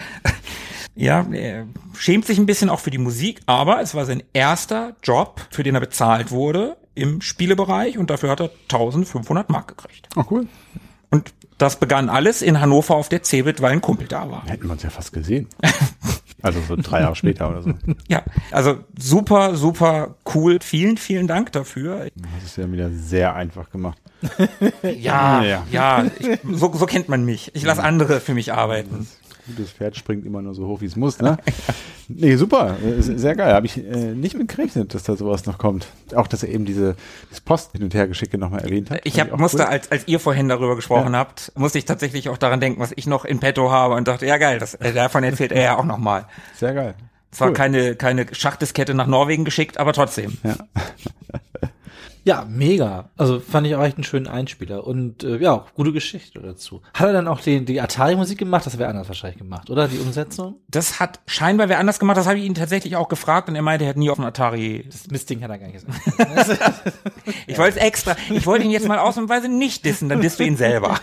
Ja, 0.99 1.25
er 1.31 1.65
schämt 1.97 2.25
sich 2.25 2.37
ein 2.37 2.45
bisschen 2.45 2.69
auch 2.69 2.79
für 2.79 2.91
die 2.91 2.97
Musik, 2.97 3.41
aber 3.45 3.81
es 3.81 3.95
war 3.95 4.05
sein 4.05 4.21
erster 4.33 4.95
Job, 5.03 5.41
für 5.49 5.63
den 5.63 5.75
er 5.75 5.81
bezahlt 5.81 6.31
wurde 6.31 6.77
im 6.95 7.21
Spielebereich 7.21 7.97
und 7.97 8.09
dafür 8.09 8.29
hat 8.31 8.41
er 8.41 8.51
1500 8.63 9.49
Mark 9.49 9.67
gekriegt. 9.69 10.09
Oh, 10.15 10.23
cool. 10.29 10.47
Und 11.09 11.33
das 11.57 11.79
begann 11.79 12.09
alles 12.09 12.41
in 12.41 12.59
Hannover 12.61 12.95
auf 12.95 13.09
der 13.09 13.23
Cebit, 13.23 13.61
weil 13.61 13.71
ein 13.73 13.81
Kumpel 13.81 14.07
da 14.07 14.29
war. 14.29 14.45
Hätten 14.45 14.65
wir 14.67 14.71
uns 14.73 14.83
ja 14.83 14.89
fast 14.89 15.13
gesehen. 15.13 15.47
Also 16.41 16.61
so 16.65 16.77
drei 16.77 17.01
Jahre 17.01 17.17
später 17.17 17.49
oder 17.49 17.63
so. 17.63 17.73
Ja, 18.07 18.23
also 18.51 18.77
super, 18.97 19.57
super 19.57 20.15
cool. 20.33 20.59
Vielen, 20.61 20.95
vielen 20.95 21.27
Dank 21.27 21.51
dafür. 21.51 22.07
Das 22.15 22.43
ist 22.45 22.57
ja 22.57 22.71
wieder 22.71 22.89
sehr 22.91 23.35
einfach 23.35 23.69
gemacht. 23.69 23.97
Ja, 24.83 25.43
Ja. 25.43 25.63
ja, 25.69 26.05
ich, 26.17 26.39
so, 26.49 26.73
so 26.73 26.85
kennt 26.85 27.09
man 27.09 27.25
mich. 27.25 27.51
Ich 27.55 27.63
lasse 27.63 27.83
andere 27.83 28.21
für 28.21 28.33
mich 28.33 28.53
arbeiten. 28.53 29.05
Gutes 29.49 29.71
Pferd 29.71 29.97
springt 29.97 30.25
immer 30.25 30.41
nur 30.41 30.53
so 30.53 30.67
hoch, 30.67 30.81
wie 30.81 30.85
es 30.85 30.95
muss, 30.95 31.19
ne? 31.19 31.37
nee, 32.07 32.35
super. 32.35 32.77
Äh, 32.83 33.01
Sehr 33.01 33.35
geil. 33.35 33.53
Habe 33.53 33.65
ich 33.65 33.77
äh, 33.77 34.13
nicht 34.13 34.37
mit 34.37 34.47
gerechnet, 34.47 34.93
dass 34.93 35.03
da 35.03 35.15
sowas 35.15 35.45
noch 35.45 35.57
kommt. 35.57 35.87
Auch, 36.15 36.27
dass 36.27 36.43
er 36.43 36.49
eben 36.49 36.65
diese, 36.65 36.95
dieses 37.25 37.41
Post 37.41 37.71
hin 37.73 37.83
und 37.83 37.93
her 37.93 38.07
Geschicke 38.07 38.37
nochmal 38.37 38.61
erwähnt 38.61 38.89
hat. 38.91 39.01
Ich 39.03 39.19
hab, 39.19 39.37
musste, 39.37 39.63
cool. 39.63 39.65
als, 39.65 39.91
als 39.91 40.07
ihr 40.07 40.19
vorhin 40.19 40.47
darüber 40.49 40.75
gesprochen 40.75 41.15
habt, 41.15 41.51
musste 41.55 41.77
ich 41.77 41.85
tatsächlich 41.85 42.29
auch 42.29 42.37
daran 42.37 42.59
denken, 42.59 42.79
was 42.79 42.93
ich 42.95 43.07
noch 43.07 43.25
in 43.25 43.39
petto 43.39 43.71
habe 43.71 43.95
und 43.95 44.07
dachte, 44.07 44.25
ja 44.25 44.37
geil, 44.37 44.59
das, 44.59 44.75
äh, 44.75 44.93
davon 44.93 45.23
erzählt 45.23 45.51
er 45.51 45.61
ja 45.61 45.77
auch 45.77 45.85
nochmal. 45.85 46.25
Sehr 46.55 46.73
geil. 46.73 46.95
Zwar 47.31 47.49
Cool. 47.49 47.53
keine, 47.53 47.95
keine 47.95 48.25
Schachdiskette 48.33 48.93
nach 48.93 49.07
Norwegen 49.07 49.45
geschickt, 49.45 49.77
aber 49.77 49.93
trotzdem. 49.93 50.37
Ja. 50.43 50.55
Ja, 52.29 52.45
mega. 52.47 53.09
Also 53.17 53.39
fand 53.39 53.65
ich 53.65 53.73
auch 53.73 53.83
echt 53.83 53.97
einen 53.97 54.03
schönen 54.03 54.27
Einspieler 54.27 54.85
und 54.85 55.23
äh, 55.23 55.37
ja, 55.37 55.51
auch 55.51 55.73
gute 55.73 55.91
Geschichte 55.91 56.39
dazu. 56.39 56.83
Hat 56.93 57.07
er 57.07 57.13
dann 57.13 57.27
auch 57.27 57.41
die, 57.41 57.65
die 57.65 57.81
Atari-Musik 57.81 58.37
gemacht? 58.37 58.67
Das 58.67 58.77
wäre 58.77 58.87
anders 58.87 59.07
wahrscheinlich 59.07 59.39
gemacht, 59.39 59.71
oder? 59.71 59.87
Die 59.87 59.97
Umsetzung? 59.97 60.57
Das 60.67 60.99
hat 60.99 61.21
scheinbar 61.25 61.69
wer 61.69 61.79
anders 61.79 61.97
gemacht, 61.97 62.17
das 62.17 62.27
habe 62.27 62.37
ich 62.37 62.45
ihn 62.45 62.53
tatsächlich 62.53 62.95
auch 62.97 63.09
gefragt 63.09 63.49
und 63.49 63.55
er 63.55 63.63
meinte, 63.63 63.85
er 63.85 63.89
hat 63.89 63.97
nie 63.97 64.11
auf 64.11 64.17
dem 64.17 64.25
Atari. 64.25 64.85
Das 64.87 65.07
Mistding 65.07 65.41
hat 65.41 65.49
er 65.49 65.57
gar 65.57 65.69
nicht 65.69 65.83
gesagt. 65.87 66.93
Ich 67.47 67.57
wollte 67.57 67.79
es 67.79 67.83
extra, 67.83 68.15
ich 68.29 68.45
wollte 68.45 68.65
ihn 68.65 68.69
jetzt 68.69 68.87
mal 68.87 68.99
ausnahmsweise 68.99 69.49
nicht 69.49 69.83
dissen, 69.83 70.07
dann 70.07 70.21
disst 70.21 70.39
du 70.39 70.43
ihn 70.43 70.55
selber. 70.55 70.99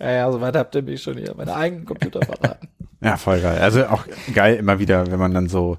ja, 0.00 0.10
ja, 0.10 0.32
so 0.32 0.40
weit 0.40 0.56
habt 0.56 0.74
ihr 0.74 0.82
mich 0.82 1.04
schon 1.04 1.16
hier 1.16 1.34
meine 1.36 1.54
eigenen 1.54 1.84
Computer 1.84 2.20
verraten. 2.20 2.66
Ja, 3.00 3.16
voll 3.16 3.40
geil. 3.40 3.60
Also 3.60 3.86
auch 3.86 4.06
geil 4.34 4.56
immer 4.56 4.80
wieder, 4.80 5.08
wenn 5.08 5.20
man 5.20 5.32
dann 5.32 5.48
so 5.48 5.76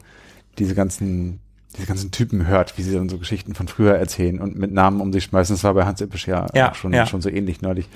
diese 0.58 0.74
ganzen, 0.74 1.42
diese 1.76 1.88
ganzen 1.88 2.12
Typen 2.12 2.48
hört, 2.48 2.78
wie 2.78 2.84
sie 2.84 2.94
dann 2.94 3.10
so 3.10 3.18
Geschichten 3.18 3.54
von 3.56 3.68
früher 3.68 3.96
erzählen 3.96 4.40
und 4.40 4.58
mit 4.58 4.72
Namen 4.72 5.02
um 5.02 5.12
sich 5.12 5.26
schmeißen. 5.26 5.56
Das 5.56 5.64
war 5.64 5.74
bei 5.74 5.86
Hans 5.86 6.02
Ippisch 6.02 6.28
ja, 6.28 6.48
Ja, 6.54 6.72
auch 6.72 6.76
schon, 6.76 6.94
ja. 6.94 7.06
schon 7.06 7.22
so 7.22 7.30
ähnlich 7.30 7.62
neulich. 7.62 7.88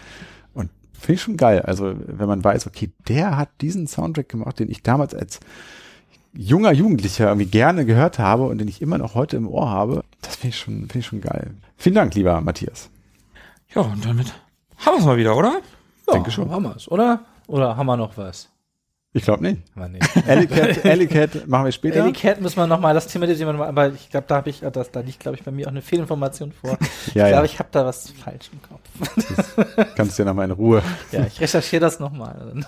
Und 0.54 0.70
finde 0.94 1.14
ich 1.14 1.22
schon 1.22 1.38
geil. 1.38 1.62
Also 1.62 1.94
wenn 2.06 2.28
man 2.28 2.44
weiß, 2.44 2.68
okay, 2.68 2.92
der 3.08 3.38
hat 3.38 3.50
diesen 3.62 3.88
Soundtrack 3.88 4.30
gemacht, 4.30 4.60
den 4.60 4.70
ich 4.70 4.84
damals 4.84 5.14
als 5.14 5.40
junger 6.34 6.72
Jugendlicher 6.72 7.28
irgendwie 7.28 7.48
gerne 7.48 7.86
gehört 7.86 8.20
habe 8.20 8.44
und 8.48 8.60
den 8.60 8.68
ich 8.68 8.82
immer 8.82 8.98
noch 8.98 9.16
heute 9.16 9.38
im 9.38 9.48
Ohr 9.48 9.70
habe, 9.70 10.04
das 10.22 10.36
finde 10.36 10.56
ich 10.56 10.60
schon, 10.60 10.74
finde 10.82 11.00
ich 11.00 11.06
schon 11.06 11.22
geil. 11.22 11.52
Vielen 11.78 11.96
Dank, 11.96 12.14
lieber 12.16 12.40
Matthias. 12.42 12.90
Ja, 13.74 13.82
und 13.82 14.06
damit 14.06 14.34
haben 14.78 14.96
wir 14.96 15.00
es 15.00 15.06
mal 15.06 15.18
wieder, 15.18 15.36
oder? 15.36 15.62
Ja, 16.08 16.14
Denke 16.14 16.32
schon. 16.32 16.50
Haben 16.52 16.64
wir's, 16.64 16.90
oder? 16.90 17.22
Oder 17.48 17.78
haben 17.78 17.88
wir 17.88 17.98
noch 17.98 18.18
was? 18.18 18.50
Ich 19.12 19.24
glaube 19.24 19.42
nicht. 19.44 19.62
Haben 19.76 19.94
wir 19.94 20.00
nicht. 20.00 20.28
Alley 20.28 20.46
Cat, 20.48 20.86
Alley 20.86 21.08
Cat 21.08 21.48
machen 21.48 21.66
wir 21.66 21.72
später. 21.72 22.02
Ellie 22.02 22.14
Cat 22.14 22.42
müssen 22.42 22.58
wir 22.58 22.68
noch 22.68 22.80
mal, 22.80 22.94
das 22.94 23.08
thematisieren 23.08 23.50
wir 23.50 23.54
noch 23.54 23.60
mal, 23.60 23.70
aber 23.70 23.94
ich 23.94 24.10
glaube, 24.12 24.28
da 24.28 24.36
habe 24.36 24.50
ich, 24.52 24.60
das, 24.60 24.92
da 24.92 25.00
liegt, 25.00 25.20
glaube 25.20 25.36
ich, 25.38 25.44
bei 25.44 25.50
mir 25.52 25.66
auch 25.66 25.72
eine 25.72 25.82
Fehlinformation 25.82 26.52
vor. 26.52 26.78
ich 27.08 27.16
Ja, 27.16 27.26
ja. 27.26 27.32
glaube, 27.32 27.48
ich 27.48 27.58
habe 27.58 27.70
da 27.72 27.86
was 27.86 28.12
falsch 28.12 28.52
im 28.54 28.62
Kopf. 28.62 29.96
Kannst 29.96 30.18
du 30.20 30.24
ja 30.24 30.30
noch 30.30 30.36
mal 30.36 30.46
in 30.46 30.52
Ruhe. 30.52 30.84
ja, 31.12 31.26
ich 31.26 31.42
recherchiere 31.42 31.82
das 31.82 32.00
noch 32.00 32.12
mal. 32.12 32.64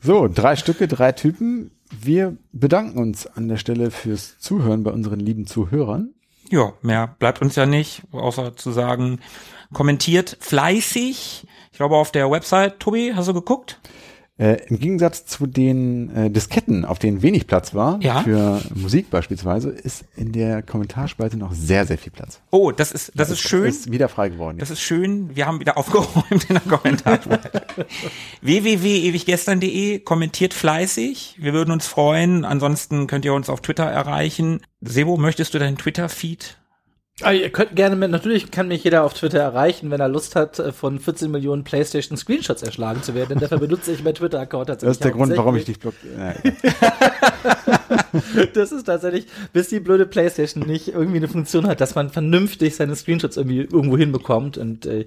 So, 0.00 0.26
drei 0.26 0.56
Stücke, 0.56 0.88
drei 0.88 1.12
Typen. 1.12 1.70
Wir 1.92 2.36
bedanken 2.52 2.98
uns 2.98 3.28
an 3.28 3.46
der 3.46 3.58
Stelle 3.58 3.92
fürs 3.92 4.38
Zuhören 4.38 4.82
bei 4.82 4.90
unseren 4.90 5.20
lieben 5.20 5.46
Zuhörern. 5.46 6.14
Ja, 6.50 6.72
mehr 6.82 7.14
bleibt 7.18 7.40
uns 7.42 7.54
ja 7.54 7.64
nicht, 7.66 8.02
außer 8.10 8.56
zu 8.56 8.72
sagen, 8.72 9.20
kommentiert 9.72 10.36
fleißig. 10.40 11.46
Ich 11.70 11.76
glaube 11.78 11.96
auf 11.96 12.10
der 12.10 12.30
Website, 12.30 12.80
Tobi, 12.80 13.12
hast 13.14 13.28
du 13.28 13.34
geguckt? 13.34 13.78
Äh, 14.38 14.56
Im 14.68 14.78
Gegensatz 14.78 15.26
zu 15.26 15.46
den 15.46 16.08
äh, 16.16 16.30
Disketten, 16.30 16.86
auf 16.86 16.98
denen 16.98 17.20
wenig 17.22 17.46
Platz 17.46 17.74
war, 17.74 17.98
Ja. 18.02 18.22
für 18.22 18.62
Musik 18.74 19.10
beispielsweise, 19.10 19.68
ist 19.68 20.04
in 20.16 20.32
der 20.32 20.62
Kommentarspalte 20.62 21.36
noch 21.36 21.52
sehr, 21.52 21.84
sehr 21.86 21.98
viel 21.98 22.12
Platz. 22.12 22.40
Oh, 22.50 22.72
das 22.72 22.92
ist, 22.92 23.12
das 23.14 23.28
ist 23.30 23.40
schön. 23.40 23.66
Ist 23.66 23.92
wieder 23.92 24.08
frei 24.08 24.30
geworden. 24.30 24.56
Das 24.58 24.70
ist 24.70 24.80
schön. 24.80 25.36
Wir 25.36 25.46
haben 25.46 25.60
wieder 25.60 25.76
aufgeräumt 25.76 26.44
in 26.48 26.54
der 26.54 26.60
Kommentarspalte. 26.60 27.62
www.ewiggestern.de 28.40 29.98
kommentiert 30.00 30.54
fleißig. 30.54 31.36
Wir 31.38 31.52
würden 31.52 31.70
uns 31.70 31.86
freuen. 31.86 32.44
Ansonsten 32.44 33.06
könnt 33.06 33.24
ihr 33.24 33.34
uns 33.34 33.48
auf 33.50 33.60
Twitter 33.60 33.84
erreichen. 33.84 34.60
Sebo, 34.80 35.18
möchtest 35.18 35.52
du 35.54 35.58
deinen 35.58 35.76
Twitter-Feed 35.76 36.56
Aber 37.20 37.34
ihr 37.34 37.50
könnt 37.50 37.76
gerne 37.76 37.94
mit, 37.94 38.10
natürlich 38.10 38.50
kann 38.50 38.68
mich 38.68 38.84
jeder 38.84 39.04
auf 39.04 39.12
Twitter 39.12 39.38
erreichen, 39.38 39.90
wenn 39.90 40.00
er 40.00 40.08
Lust 40.08 40.34
hat, 40.34 40.58
äh, 40.58 40.72
von 40.72 40.98
14 40.98 41.30
Millionen 41.30 41.62
PlayStation 41.62 42.16
Screenshots 42.16 42.62
erschlagen 42.62 43.02
zu 43.02 43.14
werden. 43.14 43.30
Denn 43.30 43.40
dafür 43.40 43.58
benutze 43.58 43.92
ich 43.92 44.02
mein 44.02 44.14
Twitter-Account 44.14 44.68
tatsächlich. 44.68 44.88
Das 44.88 44.96
ist 44.96 45.04
der 45.04 45.12
Grund, 45.12 45.36
warum 45.36 45.56
ich 45.56 45.64
dich 45.64 45.78
blockiere. 45.78 46.34
Das 48.54 48.72
ist 48.72 48.84
tatsächlich, 48.84 49.26
bis 49.52 49.68
die 49.68 49.80
blöde 49.80 50.06
PlayStation 50.06 50.66
nicht 50.66 50.88
irgendwie 50.88 51.16
eine 51.16 51.28
Funktion 51.28 51.66
hat, 51.66 51.80
dass 51.80 51.94
man 51.94 52.10
vernünftig 52.10 52.76
seine 52.76 52.94
Screenshots 52.94 53.36
irgendwie 53.36 53.60
irgendwo 53.60 53.96
hinbekommt. 53.96 54.58
Und 54.58 54.86
äh, 54.86 55.06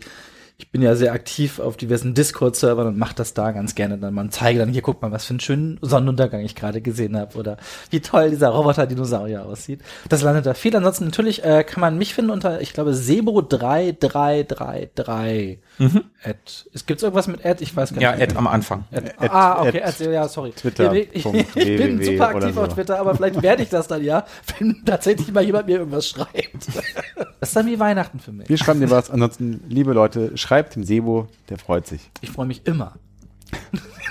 ich 0.58 0.72
bin 0.72 0.82
ja 0.82 0.96
sehr 0.96 1.12
aktiv 1.12 1.60
auf 1.60 1.76
diversen 1.76 2.14
Discord-Servern 2.14 2.88
und 2.88 2.98
mache 2.98 3.16
das 3.16 3.34
da 3.34 3.52
ganz 3.52 3.76
gerne. 3.76 3.98
Dann 3.98 4.14
man 4.14 4.32
zeige 4.32 4.60
dann 4.60 4.70
hier, 4.70 4.82
guck 4.82 5.02
mal, 5.02 5.12
was 5.12 5.26
für 5.26 5.32
einen 5.32 5.42
schönen 5.42 5.78
Sonnenuntergang 5.82 6.40
ich 6.42 6.56
gerade 6.56 6.80
gesehen 6.80 7.18
habe 7.18 7.38
oder 7.38 7.58
wie 7.90 8.00
toll 8.00 8.30
dieser 8.30 8.48
Roboter-Dinosaurier 8.50 9.46
aussieht. 9.46 9.82
Das 10.08 10.22
landet 10.22 10.46
da 10.46 10.54
viel. 10.54 10.74
Ansonsten 10.76 11.06
natürlich 11.06 11.44
äh, 11.44 11.66
kann 11.66 11.82
man 11.82 11.98
mich 11.98 12.14
finden 12.14 12.32
unter, 12.32 12.62
ich 12.62 12.72
glaube, 12.72 12.92
Sebo3333. 12.92 15.58
Mhm. 15.78 16.06
Ad. 16.24 16.40
Es 16.74 16.86
gibt's 16.86 17.04
irgendwas 17.04 17.28
mit 17.28 17.46
Ad? 17.46 17.62
Ich 17.64 17.76
weiß 17.76 17.94
gar 17.94 18.02
Ja, 18.02 18.12
nicht. 18.12 18.22
Ed 18.32 18.38
am 18.38 18.48
Anfang. 18.48 18.86
Ad. 18.92 19.12
Ad- 19.18 19.30
ah, 19.30 19.62
okay, 19.62 19.82
Ad- 19.84 20.04
Ad, 20.04 20.12
ja, 20.14 20.28
sorry. 20.28 20.52
Twitter. 20.52 20.94
Ja, 20.94 21.06
ich, 21.12 21.26
ich 21.56 21.78
bin 21.78 22.02
super 22.04 22.30
aktiv 22.30 22.52
oder 22.56 22.64
auf 22.64 22.70
so. 22.70 22.76
Twitter, 22.76 23.00
aber 23.00 23.16
vielleicht 23.16 23.42
werde 23.42 23.64
ich 23.64 23.70
das 23.70 23.88
dann 23.88 24.04
ja, 24.04 24.26
wenn 24.60 24.84
tatsächlich 24.86 25.32
mal 25.34 25.44
jemand 25.44 25.68
mir 25.68 25.80
irgendwas 25.80 26.08
schreibt. 26.10 26.68
Das 27.42 27.50
ist 27.50 27.56
dann 27.58 27.68
wie 27.68 27.80
Weihnachten 27.80 28.20
für 28.20 28.32
mich. 28.32 28.50
Wir 28.50 28.58
schreiben 28.58 28.80
dir 28.80 28.90
was. 28.90 29.12
Ansonsten, 29.12 29.64
liebe 29.68 29.94
Leute, 29.94 30.36
schreibt 30.36 30.76
dem 30.76 30.84
Sebo, 30.84 31.28
der 31.50 31.60
freut 31.60 31.86
sich. 31.86 32.10
Ich 32.22 32.32
freue 32.32 32.48
mich 32.48 32.66
immer. 32.66 32.94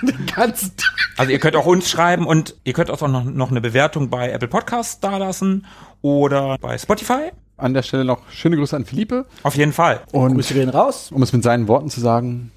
Den 0.01 0.25
ganzen 0.27 0.75
Tag. 0.77 0.95
Also 1.17 1.31
ihr 1.31 1.39
könnt 1.39 1.55
auch 1.55 1.65
uns 1.65 1.89
schreiben 1.89 2.27
und 2.27 2.55
ihr 2.63 2.73
könnt 2.73 2.89
auch 2.91 3.01
noch, 3.07 3.23
noch 3.25 3.51
eine 3.51 3.59
Bewertung 3.61 4.09
bei 4.09 4.31
Apple 4.31 4.47
Podcasts 4.47 4.99
dalassen 5.01 5.65
oder 6.01 6.57
bei 6.59 6.77
Spotify. 6.77 7.31
An 7.57 7.73
der 7.73 7.83
Stelle 7.83 8.03
noch 8.03 8.29
schöne 8.29 8.57
Grüße 8.57 8.75
an 8.75 8.85
Philippe. 8.85 9.25
Auf 9.43 9.55
jeden 9.55 9.71
Fall. 9.71 10.01
Und 10.11 10.35
Grüße 10.35 10.53
gehen 10.53 10.69
raus. 10.69 11.11
um 11.11 11.23
es 11.23 11.31
mit 11.31 11.43
seinen 11.43 11.67
Worten 11.67 11.89
zu 11.89 12.01
sagen, 12.01 12.51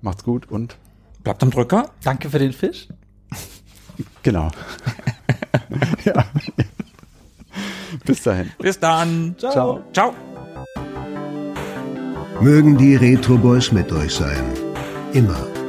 macht's 0.00 0.22
gut 0.22 0.48
und 0.50 0.76
Bleibt 1.24 1.42
am 1.42 1.50
Drücker. 1.50 1.90
Danke 2.04 2.28
für 2.28 2.38
den 2.38 2.52
Fisch. 2.52 2.86
genau. 4.22 4.50
ja. 6.04 6.26
Bis 8.04 8.22
dahin. 8.22 8.52
Bis 8.58 8.78
dann. 8.78 9.34
Ciao. 9.38 9.82
Ciao. 9.92 10.14
Mögen 12.40 12.76
die 12.76 12.96
Retro 12.96 13.38
Boys 13.38 13.72
mit 13.72 13.90
euch 13.90 14.14
sein. 14.14 14.44
Immer. 15.14 15.63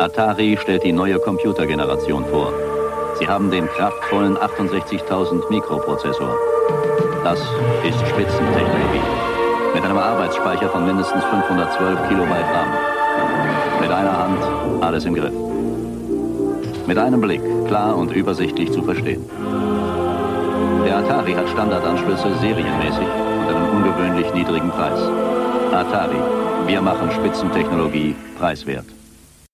Atari 0.00 0.56
stellt 0.56 0.82
die 0.82 0.92
neue 0.92 1.18
Computergeneration 1.18 2.24
vor. 2.24 2.54
Sie 3.18 3.28
haben 3.28 3.50
den 3.50 3.66
kraftvollen 3.66 4.34
68.000 4.38 5.50
Mikroprozessor. 5.50 6.34
Das 7.22 7.38
ist 7.38 8.00
Spitzentechnologie. 8.08 9.04
Mit 9.74 9.84
einem 9.84 9.98
Arbeitsspeicher 9.98 10.70
von 10.70 10.86
mindestens 10.86 11.22
512 11.24 12.08
Kilobyte 12.08 12.46
RAM. 12.54 12.68
Mit 13.78 13.90
einer 13.90 14.16
Hand 14.16 14.82
alles 14.82 15.04
im 15.04 15.14
Griff. 15.14 15.34
Mit 16.86 16.96
einem 16.96 17.20
Blick 17.20 17.42
klar 17.66 17.94
und 17.94 18.10
übersichtlich 18.10 18.72
zu 18.72 18.82
verstehen. 18.82 19.28
Der 20.86 20.96
Atari 20.96 21.34
hat 21.34 21.48
Standardanschlüsse 21.50 22.38
serienmäßig 22.40 23.06
und 23.06 23.54
einen 23.54 23.68
ungewöhnlich 23.68 24.32
niedrigen 24.32 24.70
Preis. 24.70 24.98
Atari, 25.74 26.16
wir 26.66 26.80
machen 26.80 27.10
Spitzentechnologie 27.10 28.16
preiswert. 28.38 28.86